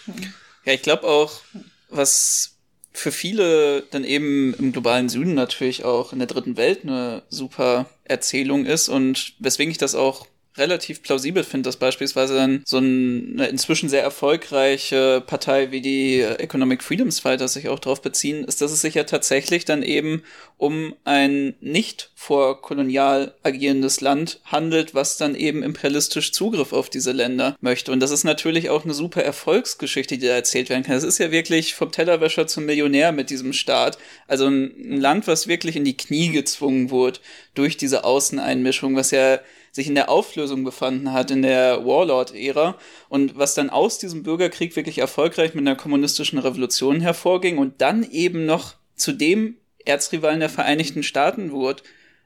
ja, 0.65 0.73
ich 0.73 0.83
glaube 0.83 1.09
auch, 1.09 1.41
was 1.89 2.57
für 2.93 3.13
viele 3.13 3.83
dann 3.91 4.05
eben 4.05 4.55
im 4.55 4.73
globalen 4.73 5.09
Süden 5.09 5.35
natürlich 5.35 5.85
auch 5.85 6.13
in 6.13 6.19
der 6.19 6.29
dritten 6.29 6.57
Welt 6.57 6.81
eine 6.83 7.23
super 7.29 7.87
Erzählung 8.05 8.67
ist 8.67 8.89
und 8.89 9.35
weswegen 9.39 9.71
ich 9.71 9.79
das 9.79 9.95
auch 9.95 10.27
relativ 10.57 11.03
plausibel 11.03 11.45
finde, 11.45 11.69
dass 11.69 11.77
beispielsweise 11.77 12.35
dann 12.35 12.63
so 12.65 12.79
eine 12.79 13.47
inzwischen 13.47 13.89
sehr 13.89 14.03
erfolgreiche 14.03 15.23
Partei 15.25 15.71
wie 15.71 15.81
die 15.81 16.21
Economic 16.21 16.83
Freedoms 16.83 17.21
Fighters 17.21 17.53
sich 17.53 17.69
auch 17.69 17.79
darauf 17.79 18.03
beziehen, 18.03 18.45
ist, 18.45 18.61
dass 18.61 18.73
es 18.73 18.81
sich 18.81 18.95
ja 18.95 19.05
tatsächlich 19.05 19.65
dann 19.65 19.83
eben 19.83 20.23
um 20.57 20.95
ein 21.05 21.55
nicht 21.61 22.11
vorkolonial 22.15 23.35
agierendes 23.43 24.01
Land 24.01 24.41
handelt, 24.45 24.95
was 24.95 25.17
dann 25.17 25.35
eben 25.35 25.63
imperialistisch 25.63 26.33
Zugriff 26.33 26.73
auf 26.73 26.91
diese 26.91 27.13
Länder 27.13 27.57
möchte. 27.61 27.93
Und 27.93 28.01
das 28.01 28.11
ist 28.11 28.25
natürlich 28.25 28.69
auch 28.69 28.85
eine 28.85 28.93
super 28.93 29.23
Erfolgsgeschichte, 29.23 30.19
die 30.19 30.27
da 30.27 30.35
erzählt 30.35 30.69
werden 30.69 30.83
kann. 30.83 30.97
Es 30.97 31.05
ist 31.05 31.19
ja 31.19 31.31
wirklich 31.31 31.75
vom 31.75 31.93
Tellerwäscher 31.93 32.47
zum 32.47 32.67
Millionär 32.67 33.13
mit 33.13 33.31
diesem 33.31 33.53
Staat. 33.53 33.99
Also 34.27 34.47
ein, 34.47 34.73
ein 34.79 35.01
Land, 35.01 35.29
was 35.29 35.49
wirklich 35.49 35.77
in 35.77 35.85
die 35.85 35.97
Knie 35.97 36.29
gezwungen 36.29 36.91
wurde 36.91 37.21
durch 37.55 37.77
diese 37.77 38.05
Außeneinmischung, 38.05 38.97
was 38.97 39.13
ja 39.13 39.41
sich 39.73 39.87
in 39.87 39.95
der 39.95 40.09
Auflösung 40.09 40.65
befanden 40.65 41.13
hat, 41.13 41.31
in 41.31 41.43
der 41.43 41.85
Warlord-Ära 41.85 42.77
und 43.09 43.39
was 43.39 43.55
dann 43.55 43.71
aus 43.71 43.99
diesem 43.99 44.23
Bürgerkrieg 44.23 44.75
wirklich 44.77 44.99
erfolgreich 44.99 45.55
mit 45.55 45.67
einer 45.67 45.77
kommunistischen 45.77 46.39
Revolution 46.39 47.01
hervorging 47.01 47.59
und 47.59 47.81
dann 47.81 48.09
eben 48.11 48.47
noch 48.47 48.75
zu 48.97 49.13
dem 49.13 49.57
Erzrivalen 49.85 50.41
der 50.41 50.49
Vereinigten 50.49 51.03
Staaten 51.03 51.53
wurde. 51.53 51.83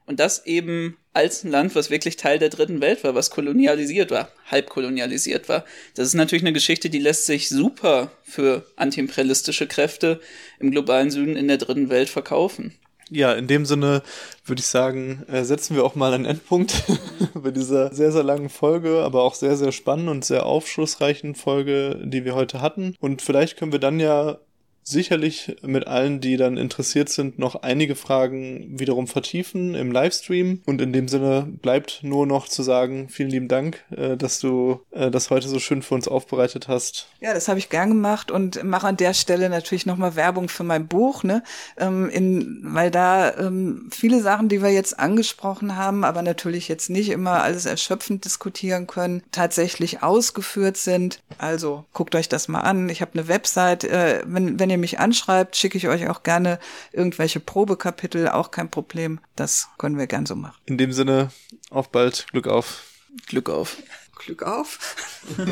Und 0.07 0.19
das 0.19 0.45
eben 0.45 0.97
als 1.13 1.43
ein 1.43 1.49
Land, 1.49 1.73
was 1.73 1.89
wirklich 1.89 2.15
Teil 2.15 2.37
der 2.37 2.49
dritten 2.49 2.79
Welt 2.79 3.03
war, 3.03 3.15
was 3.15 3.31
kolonialisiert 3.31 4.11
war, 4.11 4.29
halb 4.45 4.69
kolonialisiert 4.69 5.49
war. 5.49 5.65
Das 5.95 6.07
ist 6.07 6.13
natürlich 6.13 6.43
eine 6.43 6.53
Geschichte, 6.53 6.89
die 6.89 6.99
lässt 6.99 7.25
sich 7.25 7.49
super 7.49 8.11
für 8.23 8.65
antiimperialistische 8.75 9.65
Kräfte 9.65 10.19
im 10.59 10.69
globalen 10.69 11.09
Süden 11.09 11.35
in 11.35 11.47
der 11.47 11.57
dritten 11.57 11.89
Welt 11.89 12.09
verkaufen. 12.09 12.75
Ja, 13.11 13.33
in 13.33 13.47
dem 13.47 13.65
Sinne 13.65 14.01
würde 14.45 14.59
ich 14.59 14.67
sagen, 14.67 15.23
äh, 15.27 15.43
setzen 15.43 15.75
wir 15.75 15.83
auch 15.83 15.95
mal 15.95 16.13
einen 16.13 16.25
Endpunkt 16.25 16.83
bei 17.35 17.51
dieser 17.51 17.93
sehr, 17.93 18.11
sehr 18.11 18.23
langen 18.23 18.49
Folge, 18.49 19.03
aber 19.03 19.21
auch 19.23 19.35
sehr, 19.35 19.57
sehr 19.57 19.71
spannenden 19.71 20.09
und 20.09 20.25
sehr 20.25 20.45
aufschlussreichen 20.45 21.35
Folge, 21.35 22.01
die 22.03 22.25
wir 22.25 22.33
heute 22.33 22.61
hatten. 22.61 22.95
Und 22.99 23.21
vielleicht 23.21 23.57
können 23.57 23.71
wir 23.71 23.79
dann 23.79 23.99
ja 23.99 24.37
sicherlich 24.87 25.57
mit 25.63 25.87
allen, 25.87 26.21
die 26.21 26.37
dann 26.37 26.57
interessiert 26.57 27.09
sind, 27.09 27.39
noch 27.39 27.55
einige 27.63 27.95
Fragen 27.95 28.79
wiederum 28.79 29.07
vertiefen 29.07 29.73
im 29.73 29.91
Livestream. 29.91 30.61
Und 30.65 30.79
in 30.79 30.93
dem 30.93 31.07
Sinne 31.07 31.47
bleibt 31.61 32.01
nur 32.03 32.27
noch 32.27 32.47
zu 32.47 32.61
sagen, 32.61 33.09
vielen 33.09 33.29
lieben 33.29 33.47
Dank, 33.47 33.83
äh, 33.95 34.15
dass 34.15 34.39
du 34.39 34.81
äh, 34.91 35.09
das 35.09 35.31
heute 35.31 35.47
so 35.47 35.59
schön 35.59 35.81
für 35.81 35.95
uns 35.95 36.07
aufbereitet 36.07 36.67
hast. 36.67 37.07
Ja, 37.19 37.33
das 37.33 37.47
habe 37.47 37.59
ich 37.59 37.69
gern 37.69 37.89
gemacht 37.89 38.29
und 38.29 38.63
mache 38.63 38.87
an 38.87 38.97
der 38.97 39.13
Stelle 39.13 39.49
natürlich 39.49 39.85
nochmal 39.87 40.15
Werbung 40.15 40.49
für 40.49 40.63
mein 40.63 40.87
Buch, 40.87 41.23
ne? 41.23 41.43
Ähm, 41.77 42.09
in, 42.09 42.61
weil 42.63 42.91
da 42.91 43.35
ähm, 43.37 43.89
viele 43.91 44.21
Sachen, 44.21 44.49
die 44.49 44.61
wir 44.61 44.69
jetzt 44.69 44.99
angesprochen 44.99 45.75
haben, 45.75 46.03
aber 46.03 46.21
natürlich 46.21 46.67
jetzt 46.67 46.89
nicht 46.89 47.09
immer 47.09 47.41
alles 47.43 47.65
erschöpfend 47.65 48.23
diskutieren 48.23 48.85
können, 48.85 49.23
tatsächlich 49.31 50.03
ausgeführt 50.03 50.77
sind. 50.77 51.21
Also 51.39 51.85
guckt 51.93 52.13
euch 52.13 52.29
das 52.29 52.47
mal 52.47 52.61
an. 52.61 52.89
Ich 52.89 53.01
habe 53.01 53.13
eine 53.13 53.27
Website, 53.27 53.83
äh, 53.83 54.21
wenn, 54.25 54.59
wenn 54.59 54.69
ihr 54.69 54.74
ihr 54.75 54.79
mich 54.79 54.99
anschreibt, 54.99 55.55
schicke 55.55 55.77
ich 55.77 55.87
euch 55.87 56.07
auch 56.09 56.23
gerne 56.23 56.59
irgendwelche 56.91 57.39
Probekapitel, 57.39 58.29
auch 58.29 58.51
kein 58.51 58.69
Problem. 58.69 59.19
Das 59.35 59.69
können 59.77 59.97
wir 59.97 60.07
gern 60.07 60.25
so 60.25 60.35
machen. 60.35 60.57
In 60.65 60.77
dem 60.77 60.91
Sinne, 60.91 61.29
auf 61.69 61.89
bald, 61.89 62.27
Glück 62.31 62.47
auf. 62.47 62.83
Glück 63.27 63.49
auf. 63.49 63.77
Glück 64.17 64.43
auf. 64.43 64.95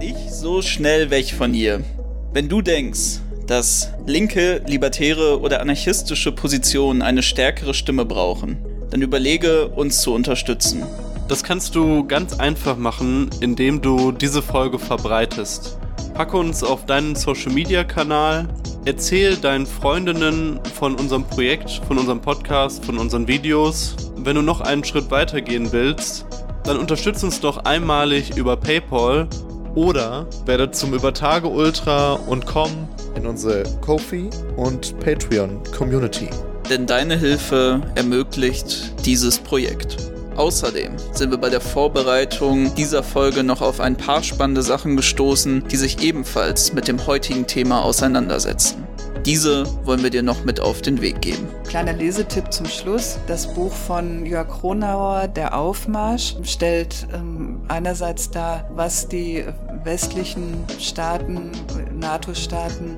Nicht 0.00 0.30
so 0.32 0.62
schnell 0.62 1.10
weg 1.10 1.34
von 1.36 1.54
ihr. 1.54 1.84
Wenn 2.32 2.48
du 2.48 2.62
denkst, 2.62 3.20
dass 3.46 3.90
linke, 4.06 4.62
libertäre 4.66 5.40
oder 5.40 5.60
anarchistische 5.60 6.32
Positionen 6.32 7.02
eine 7.02 7.22
stärkere 7.22 7.74
Stimme 7.74 8.04
brauchen, 8.04 8.58
dann 8.90 9.02
überlege, 9.02 9.68
uns 9.68 10.00
zu 10.00 10.12
unterstützen. 10.12 10.84
Das 11.28 11.44
kannst 11.44 11.74
du 11.74 12.06
ganz 12.06 12.38
einfach 12.38 12.76
machen, 12.76 13.30
indem 13.40 13.82
du 13.82 14.12
diese 14.12 14.42
Folge 14.42 14.78
verbreitest. 14.78 15.77
Pack 16.14 16.34
uns 16.34 16.64
auf 16.64 16.86
deinen 16.86 17.14
Social 17.14 17.52
Media 17.52 17.84
Kanal. 17.84 18.48
Erzähl 18.84 19.36
deinen 19.36 19.66
Freundinnen 19.66 20.60
von 20.74 20.94
unserem 20.94 21.24
Projekt, 21.24 21.80
von 21.86 21.98
unserem 21.98 22.20
Podcast, 22.20 22.84
von 22.84 22.98
unseren 22.98 23.28
Videos. 23.28 23.96
Wenn 24.16 24.36
du 24.36 24.42
noch 24.42 24.60
einen 24.60 24.84
Schritt 24.84 25.10
weiter 25.10 25.40
gehen 25.40 25.72
willst, 25.72 26.26
dann 26.64 26.78
unterstütze 26.78 27.26
uns 27.26 27.40
doch 27.40 27.64
einmalig 27.64 28.36
über 28.36 28.56
PayPal 28.56 29.28
Oder 29.74 30.26
werdet 30.46 30.74
zum 30.74 30.94
Übertage 30.94 31.48
Ultra 31.48 32.14
und 32.14 32.46
komm 32.46 32.70
in 33.14 33.26
unsere 33.26 33.62
Kofi 33.80 34.30
und 34.56 34.98
Patreon 35.00 35.62
Community. 35.76 36.28
Denn 36.68 36.86
deine 36.86 37.16
Hilfe 37.16 37.80
ermöglicht 37.94 38.92
dieses 39.06 39.38
Projekt. 39.38 39.96
Außerdem 40.38 40.92
sind 41.14 41.32
wir 41.32 41.38
bei 41.38 41.50
der 41.50 41.60
Vorbereitung 41.60 42.72
dieser 42.76 43.02
Folge 43.02 43.42
noch 43.42 43.60
auf 43.60 43.80
ein 43.80 43.96
paar 43.96 44.22
spannende 44.22 44.62
Sachen 44.62 44.94
gestoßen, 44.94 45.66
die 45.66 45.74
sich 45.74 46.00
ebenfalls 46.00 46.72
mit 46.72 46.86
dem 46.86 47.08
heutigen 47.08 47.48
Thema 47.48 47.82
auseinandersetzen. 47.82 48.86
Diese 49.26 49.66
wollen 49.84 50.00
wir 50.00 50.10
dir 50.10 50.22
noch 50.22 50.44
mit 50.44 50.60
auf 50.60 50.80
den 50.80 51.00
Weg 51.00 51.22
geben. 51.22 51.48
Kleiner 51.66 51.92
Lesetipp 51.92 52.52
zum 52.52 52.66
Schluss. 52.66 53.18
Das 53.26 53.52
Buch 53.52 53.72
von 53.72 54.24
Jörg 54.24 54.48
Kronauer, 54.48 55.26
Der 55.26 55.58
Aufmarsch, 55.58 56.36
stellt 56.44 57.08
ähm, 57.12 57.62
einerseits 57.66 58.30
dar, 58.30 58.70
was 58.76 59.08
die 59.08 59.44
westlichen 59.82 60.64
Staaten, 60.78 61.50
NATO-Staaten 61.98 62.96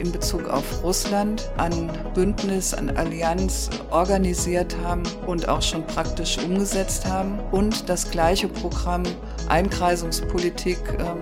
in 0.00 0.12
Bezug 0.12 0.48
auf 0.48 0.82
Russland 0.82 1.50
an 1.56 1.90
Bündnis, 2.14 2.74
an 2.74 2.96
Allianz 2.96 3.70
organisiert 3.90 4.76
haben 4.82 5.02
und 5.26 5.48
auch 5.48 5.62
schon 5.62 5.86
praktisch 5.86 6.38
umgesetzt 6.38 7.06
haben. 7.06 7.38
Und 7.50 7.88
das 7.88 8.10
gleiche 8.10 8.48
Programm 8.48 9.02
Einkreisungspolitik 9.48 10.78
ähm, 10.98 11.20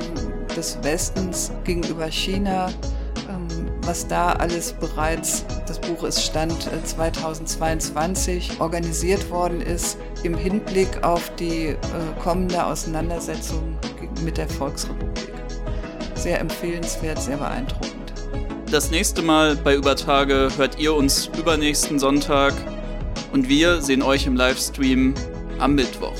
des 0.56 0.78
Westens 0.82 1.50
gegenüber 1.64 2.06
China 2.06 2.70
ähm, 3.28 3.70
was 3.82 4.06
da 4.06 4.32
alles 4.32 4.72
bereits, 4.72 5.44
das 5.66 5.78
Buch 5.80 6.04
ist 6.04 6.22
Stand 6.22 6.68
2022, 6.84 8.50
äh, 8.50 8.60
organisiert 8.60 9.30
worden 9.30 9.60
ist 9.60 9.98
im 10.22 10.36
Hinblick 10.36 11.02
auf 11.02 11.34
die 11.36 11.68
äh, 11.68 11.76
kommende 12.22 12.64
Auseinandersetzung 12.64 13.76
mit 14.24 14.38
der 14.38 14.48
Volksrepublik. 14.48 15.32
Sehr 16.14 16.40
empfehlenswert, 16.40 17.20
sehr 17.20 17.36
beeindruckend. 17.36 18.01
Das 18.72 18.90
nächste 18.90 19.20
Mal 19.20 19.54
bei 19.54 19.74
Übertage 19.74 20.48
hört 20.56 20.78
ihr 20.78 20.94
uns 20.94 21.26
übernächsten 21.38 21.98
Sonntag 21.98 22.54
und 23.30 23.46
wir 23.46 23.82
sehen 23.82 24.00
euch 24.00 24.26
im 24.26 24.34
Livestream 24.34 25.12
am 25.58 25.74
Mittwoch. 25.74 26.16